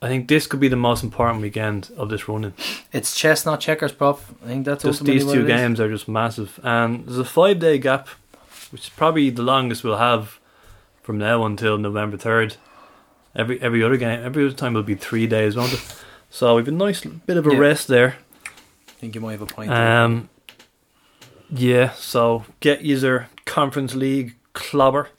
I 0.03 0.09
think 0.09 0.29
this 0.29 0.47
could 0.47 0.61
be 0.61 0.69
the 0.69 0.77
most 0.77 1.03
important 1.03 1.41
weekend 1.41 1.91
of 1.97 2.11
this 2.11 2.29
running. 2.29 2.53
it's 2.93 3.15
chess, 3.17 3.47
not 3.47 3.61
checkers, 3.61 3.93
prof. 3.93 4.33
I 4.45 4.49
think 4.49 4.67
that's 4.67 4.83
Just 4.85 5.05
these 5.05 5.25
two 5.25 5.47
games 5.47 5.81
are 5.81 5.89
just 5.89 6.07
massive, 6.07 6.61
and 6.63 7.07
there's 7.07 7.19
a 7.19 7.25
five 7.25 7.59
day 7.59 7.79
gap, 7.79 8.09
which 8.71 8.83
is 8.83 8.89
probably 8.91 9.31
the 9.31 9.43
longest 9.43 9.83
we'll 9.85 9.97
have 9.97 10.39
from 11.03 11.19
now 11.19 11.45
until 11.47 11.79
November 11.79 12.17
third. 12.17 12.57
Every 13.35 13.61
every 13.61 13.83
other 13.83 13.97
game, 13.97 14.21
every 14.25 14.45
other 14.45 14.55
time 14.55 14.75
will 14.75 14.83
be 14.83 14.95
three 14.95 15.27
days, 15.27 15.57
won't 15.57 15.73
it? 15.73 16.03
So 16.31 16.57
we've 16.57 16.69
a 16.69 16.73
nice 16.73 17.03
bit 17.03 17.37
of 17.37 17.47
a 17.47 17.53
Yeah. 17.53 17.59
rest 17.59 17.89
there. 17.89 18.17
I 18.89 18.93
think 19.01 19.15
you 19.15 19.21
might 19.21 19.33
have 19.33 19.43
a 19.43 19.47
point. 19.47 19.71
Um, 19.71 20.29
yeah. 21.51 21.91
So 21.93 22.45
get 22.61 22.83
user 22.83 23.29
Conference 23.45 23.95
League 23.95 24.35
clobber 24.53 25.11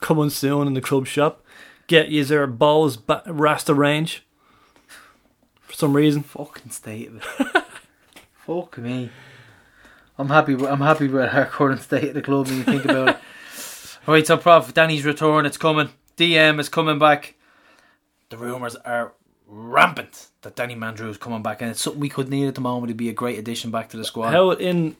coming 0.00 0.30
soon 0.30 0.66
in 0.66 0.74
the 0.74 0.80
club 0.80 1.06
shop. 1.06 1.42
Get 1.86 2.08
user 2.08 2.46
balls 2.46 2.96
ba- 2.96 3.22
Rasta 3.26 3.74
range. 3.74 4.24
for 5.62 5.72
some 5.74 5.94
reason. 5.94 6.22
Fucking 6.22 6.70
state 6.70 7.08
of 7.08 7.16
it. 7.16 7.64
Fuck 8.46 8.78
me. 8.78 9.10
I'm 10.18 10.28
happy. 10.28 10.54
With, 10.54 10.70
I'm 10.70 10.80
happy 10.80 11.08
with 11.08 11.32
our 11.34 11.44
current 11.46 11.82
state 11.82 12.04
of 12.08 12.14
the 12.14 12.22
club. 12.22 12.46
When 12.48 12.56
you 12.58 12.62
think 12.64 12.84
about 12.84 13.08
it. 13.10 13.16
All 14.06 14.14
right, 14.14 14.26
so 14.26 14.36
Prof, 14.36 14.72
Danny's 14.74 15.04
return. 15.04 15.46
It's 15.46 15.58
coming. 15.58 15.90
DM 16.16 16.58
is 16.58 16.68
coming 16.68 16.98
back. 16.98 17.34
The 18.30 18.36
rumours 18.38 18.74
are 18.76 19.12
rampant 19.46 20.28
that 20.42 20.56
Danny 20.56 20.74
Mandroiu 20.74 21.10
is 21.10 21.18
coming 21.18 21.42
back, 21.42 21.60
and 21.62 21.70
it's 21.70 21.80
something 21.82 22.00
we 22.00 22.08
could 22.08 22.28
need 22.28 22.48
at 22.48 22.54
the 22.56 22.60
moment. 22.60 22.90
It'd 22.90 22.96
be 22.96 23.08
a 23.10 23.12
great 23.12 23.38
addition 23.38 23.70
back 23.70 23.90
to 23.90 23.96
the 23.96 24.04
squad. 24.04 24.30
How 24.32 24.50
in 24.52 24.96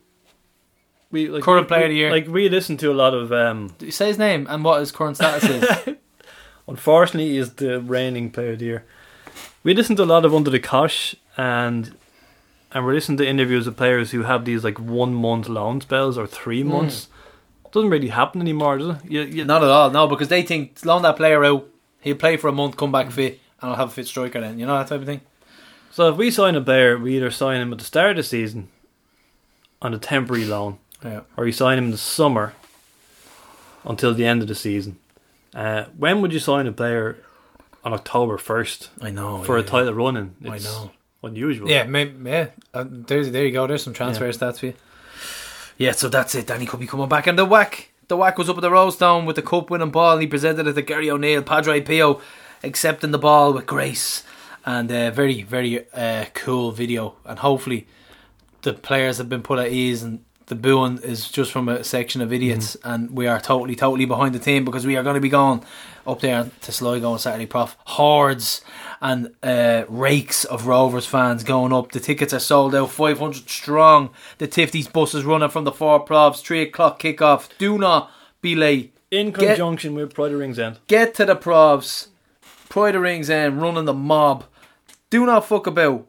we 1.11 1.27
like 1.27 1.43
Current 1.43 1.65
we- 1.65 1.67
player 1.67 1.83
of 1.85 1.89
the 1.89 1.95
year. 1.95 2.11
Like 2.11 2.27
we 2.27 2.47
listen 2.47 2.77
to 2.77 2.91
a 2.91 2.93
lot 2.93 3.13
of 3.13 3.31
um 3.33 3.75
you 3.79 3.91
say 3.91 4.07
his 4.07 4.17
name 4.17 4.45
and 4.49 4.63
what 4.63 4.79
his 4.79 4.91
current 4.91 5.15
status 5.17 5.43
is? 5.49 5.95
unfortunately 6.67 7.31
he 7.31 7.37
is 7.37 7.53
the 7.55 7.79
reigning 7.81 8.29
player 8.31 8.51
of 8.53 8.59
the 8.59 8.65
year. 8.65 8.85
We 9.63 9.73
listen 9.73 9.95
to 9.97 10.03
a 10.03 10.05
lot 10.05 10.25
of 10.25 10.33
under 10.33 10.49
the 10.49 10.59
cosh 10.59 11.15
and 11.37 11.95
and 12.71 12.85
we're 12.85 12.93
listening 12.93 13.17
to 13.19 13.27
interviews 13.27 13.65
of 13.67 13.77
players 13.77 14.11
who 14.11 14.23
have 14.23 14.43
these 14.45 14.63
like 14.63 14.77
one 14.79 15.13
month 15.13 15.47
loan 15.47 15.79
spells 15.81 16.17
or 16.17 16.27
three 16.27 16.61
Hmm. 16.63 16.69
months. 16.69 17.07
Doesn't 17.71 17.89
really 17.89 18.09
happen 18.09 18.41
anymore, 18.41 18.77
does 18.77 18.97
it? 18.97 19.05
You, 19.11 19.21
you, 19.23 19.45
Not 19.45 19.63
at 19.63 19.69
all. 19.69 19.89
No, 19.91 20.07
because 20.07 20.27
they 20.29 20.41
think 20.41 20.83
loan 20.85 21.01
that 21.03 21.17
player 21.17 21.43
out. 21.45 21.67
He'll 22.01 22.15
play 22.15 22.37
for 22.37 22.47
a 22.47 22.51
month, 22.53 22.77
come 22.77 22.91
back 22.91 23.11
fit, 23.11 23.39
and 23.61 23.71
I'll 23.71 23.77
have 23.77 23.89
a 23.89 23.91
fit 23.91 24.07
striker 24.07 24.39
then. 24.39 24.57
You 24.59 24.65
know 24.65 24.77
that 24.77 24.87
type 24.87 25.01
of 25.01 25.05
thing. 25.05 25.21
So 25.91 26.09
if 26.09 26.15
we 26.17 26.31
sign 26.31 26.55
a 26.55 26.61
player, 26.61 26.97
we 26.97 27.15
either 27.17 27.31
sign 27.31 27.59
him 27.61 27.71
at 27.73 27.79
the 27.79 27.85
start 27.85 28.11
of 28.11 28.17
the 28.17 28.23
season 28.23 28.69
on 29.81 29.93
a 29.93 29.97
temporary 29.99 30.45
loan, 30.45 30.77
Yeah. 31.03 31.21
or 31.35 31.45
you 31.45 31.51
sign 31.51 31.77
him 31.77 31.85
in 31.85 31.91
the 31.91 31.97
summer 31.97 32.53
until 33.85 34.13
the 34.13 34.25
end 34.25 34.41
of 34.41 34.47
the 34.47 34.55
season. 34.55 34.97
Uh, 35.53 35.85
when 35.97 36.21
would 36.21 36.33
you 36.33 36.39
sign 36.39 36.67
a 36.67 36.71
player 36.71 37.17
on 37.83 37.93
October 37.93 38.37
first 38.37 38.89
I 39.01 39.11
know 39.11 39.43
for 39.43 39.57
yeah, 39.57 39.63
a 39.63 39.67
title 39.67 39.93
running? 39.93 40.35
I 40.47 40.59
know. 40.59 40.91
unusual. 41.23 41.69
Yeah, 41.69 41.83
maybe, 41.83 42.29
yeah. 42.29 42.47
Uh, 42.73 42.85
there's 42.87 43.31
there 43.31 43.45
you 43.45 43.51
go. 43.51 43.67
There's 43.67 43.83
some 43.83 43.93
transfer 43.93 44.29
stats 44.31 44.59
for 44.59 44.67
you. 44.67 44.73
Yeah, 45.77 45.91
so 45.91 46.09
that's 46.09 46.33
it. 46.35 46.47
Danny 46.47 46.65
could 46.65 46.79
be 46.79 46.87
coming 46.87 47.07
back, 47.07 47.27
and 47.27 47.37
the 47.37 47.45
whack, 47.45 47.91
the 48.07 48.17
whack 48.17 48.37
was 48.37 48.49
up 48.49 48.57
at 48.57 48.61
the 48.61 48.69
Rosedown 48.69 49.25
with 49.25 49.35
the 49.35 49.41
cup 49.41 49.69
winning 49.69 49.91
ball, 49.91 50.17
he 50.17 50.27
presented 50.27 50.67
it 50.67 50.73
to 50.73 50.81
Gary 50.81 51.09
O'Neill, 51.09 51.43
Padre 51.43 51.81
Pio, 51.81 52.19
accepting 52.63 53.11
the 53.11 53.19
ball 53.19 53.53
with 53.53 53.67
grace, 53.67 54.23
and 54.65 54.91
uh, 54.91 55.11
very 55.11 55.43
very 55.43 55.91
uh, 55.93 56.25
cool 56.33 56.71
video, 56.71 57.15
and 57.25 57.39
hopefully 57.39 57.87
the 58.63 58.73
players 58.73 59.17
have 59.17 59.29
been 59.29 59.43
put 59.43 59.59
at 59.59 59.71
ease 59.71 60.03
and. 60.03 60.23
The 60.47 60.55
booing 60.55 60.99
is 60.99 61.27
just 61.29 61.51
from 61.51 61.67
a 61.67 61.83
section 61.83 62.21
of 62.21 62.31
idiots, 62.31 62.77
and 62.85 63.11
we 63.11 63.27
are 63.27 63.39
totally, 63.39 63.75
totally 63.75 64.05
behind 64.05 64.33
the 64.33 64.39
team 64.39 64.63
because 64.63 64.87
we 64.87 64.95
are 64.95 65.03
going 65.03 65.15
to 65.15 65.21
be 65.21 65.27
going 65.27 65.61
up 66.05 66.21
there 66.21 66.49
to 66.61 66.71
Sligo 66.71 67.11
on 67.11 67.19
Saturday. 67.19 67.45
Prof 67.45 67.75
hordes 67.85 68.61
and 69.01 69.35
uh, 69.43 69.83
rakes 69.89 70.45
of 70.45 70.65
Rovers 70.65 71.05
fans 71.05 71.43
going 71.43 71.73
up. 71.73 71.91
The 71.91 71.99
tickets 71.99 72.33
are 72.33 72.39
sold 72.39 72.73
out, 72.73 72.91
500 72.91 73.49
strong. 73.49 74.11
The 74.37 74.47
Tifties 74.47 74.91
bus 74.91 75.13
is 75.13 75.25
running 75.25 75.49
from 75.49 75.65
the 75.65 75.71
four 75.73 75.99
profs, 75.99 76.41
3 76.41 76.61
o'clock 76.61 77.01
kickoff. 77.01 77.49
Do 77.57 77.77
not 77.77 78.09
be 78.41 78.55
late. 78.55 78.93
In 79.11 79.31
Get- 79.31 79.57
conjunction 79.57 79.95
with 79.95 80.13
Pride 80.13 80.31
of 80.31 80.39
Ringsend. 80.39 80.79
Get 80.87 81.13
to 81.15 81.25
the 81.25 81.35
profs. 81.35 82.07
Pride 82.69 82.95
of 82.95 83.01
Ringsend, 83.01 83.61
running 83.61 83.83
the 83.83 83.93
mob. 83.93 84.45
Do 85.09 85.25
not 85.25 85.45
fuck 85.45 85.67
about. 85.67 86.07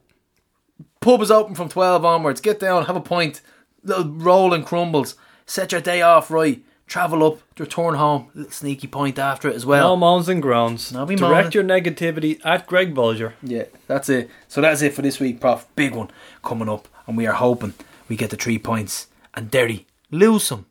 Pub 1.01 1.23
is 1.23 1.31
open 1.33 1.57
from 1.57 1.69
12 1.69 2.05
onwards. 2.05 2.41
Get 2.41 2.61
down, 2.61 2.85
have 2.85 2.97
a 2.97 3.01
pint. 3.01 3.41
Little 3.85 4.09
roll 4.13 4.53
and 4.55 4.65
crumbles. 4.67 5.15
Set 5.47 5.73
your 5.73 5.81
day 5.81 6.03
off 6.03 6.31
right. 6.31 6.63
Travel 6.87 7.23
up, 7.27 7.41
return 7.59 7.95
home. 7.95 8.31
Little 8.35 8.51
sneaky 8.51 8.87
point 8.87 9.19
after 9.19 9.49
it 9.49 9.55
as 9.55 9.67
well. 9.67 9.89
No 9.91 9.97
moans 9.97 10.29
and 10.29 10.41
groans. 10.41 10.91
No 10.93 11.05
be 11.05 11.17
Direct 11.17 11.33
moaning. 11.35 11.53
your 11.53 11.65
negativity 11.65 12.41
at 12.45 12.67
Greg 12.67 12.95
Bolger. 12.95 13.35
Yeah, 13.43 13.65
that's 13.87 14.09
it. 14.09 14.31
So 14.49 14.61
that's 14.63 14.81
it 14.81 14.95
for 14.95 15.03
this 15.03 15.21
week, 15.21 15.39
Prof. 15.39 15.67
Big 15.77 15.95
one 15.95 16.11
coming 16.43 16.69
up, 16.69 16.89
and 17.07 17.15
we 17.17 17.27
are 17.27 17.35
hoping 17.35 17.75
we 18.09 18.17
get 18.17 18.31
the 18.31 18.37
three 18.37 18.59
points 18.59 19.09
and 19.35 19.51
Derry 19.51 19.87
lose 20.11 20.49
them 20.49 20.65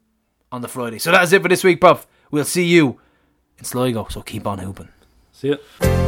on 0.52 0.62
the 0.62 0.68
Friday. 0.68 0.98
So 0.98 1.12
that's 1.12 1.32
it 1.32 1.42
for 1.44 1.50
this 1.50 1.64
week, 1.64 1.80
Prof. 1.80 2.08
We'll 2.32 2.46
see 2.46 2.66
you 2.66 3.00
in 3.60 3.66
Sligo. 3.66 4.08
So 4.10 4.22
keep 4.24 4.48
on 4.48 4.58
hooping. 4.58 4.90
See 5.34 5.50
ya. 5.50 6.07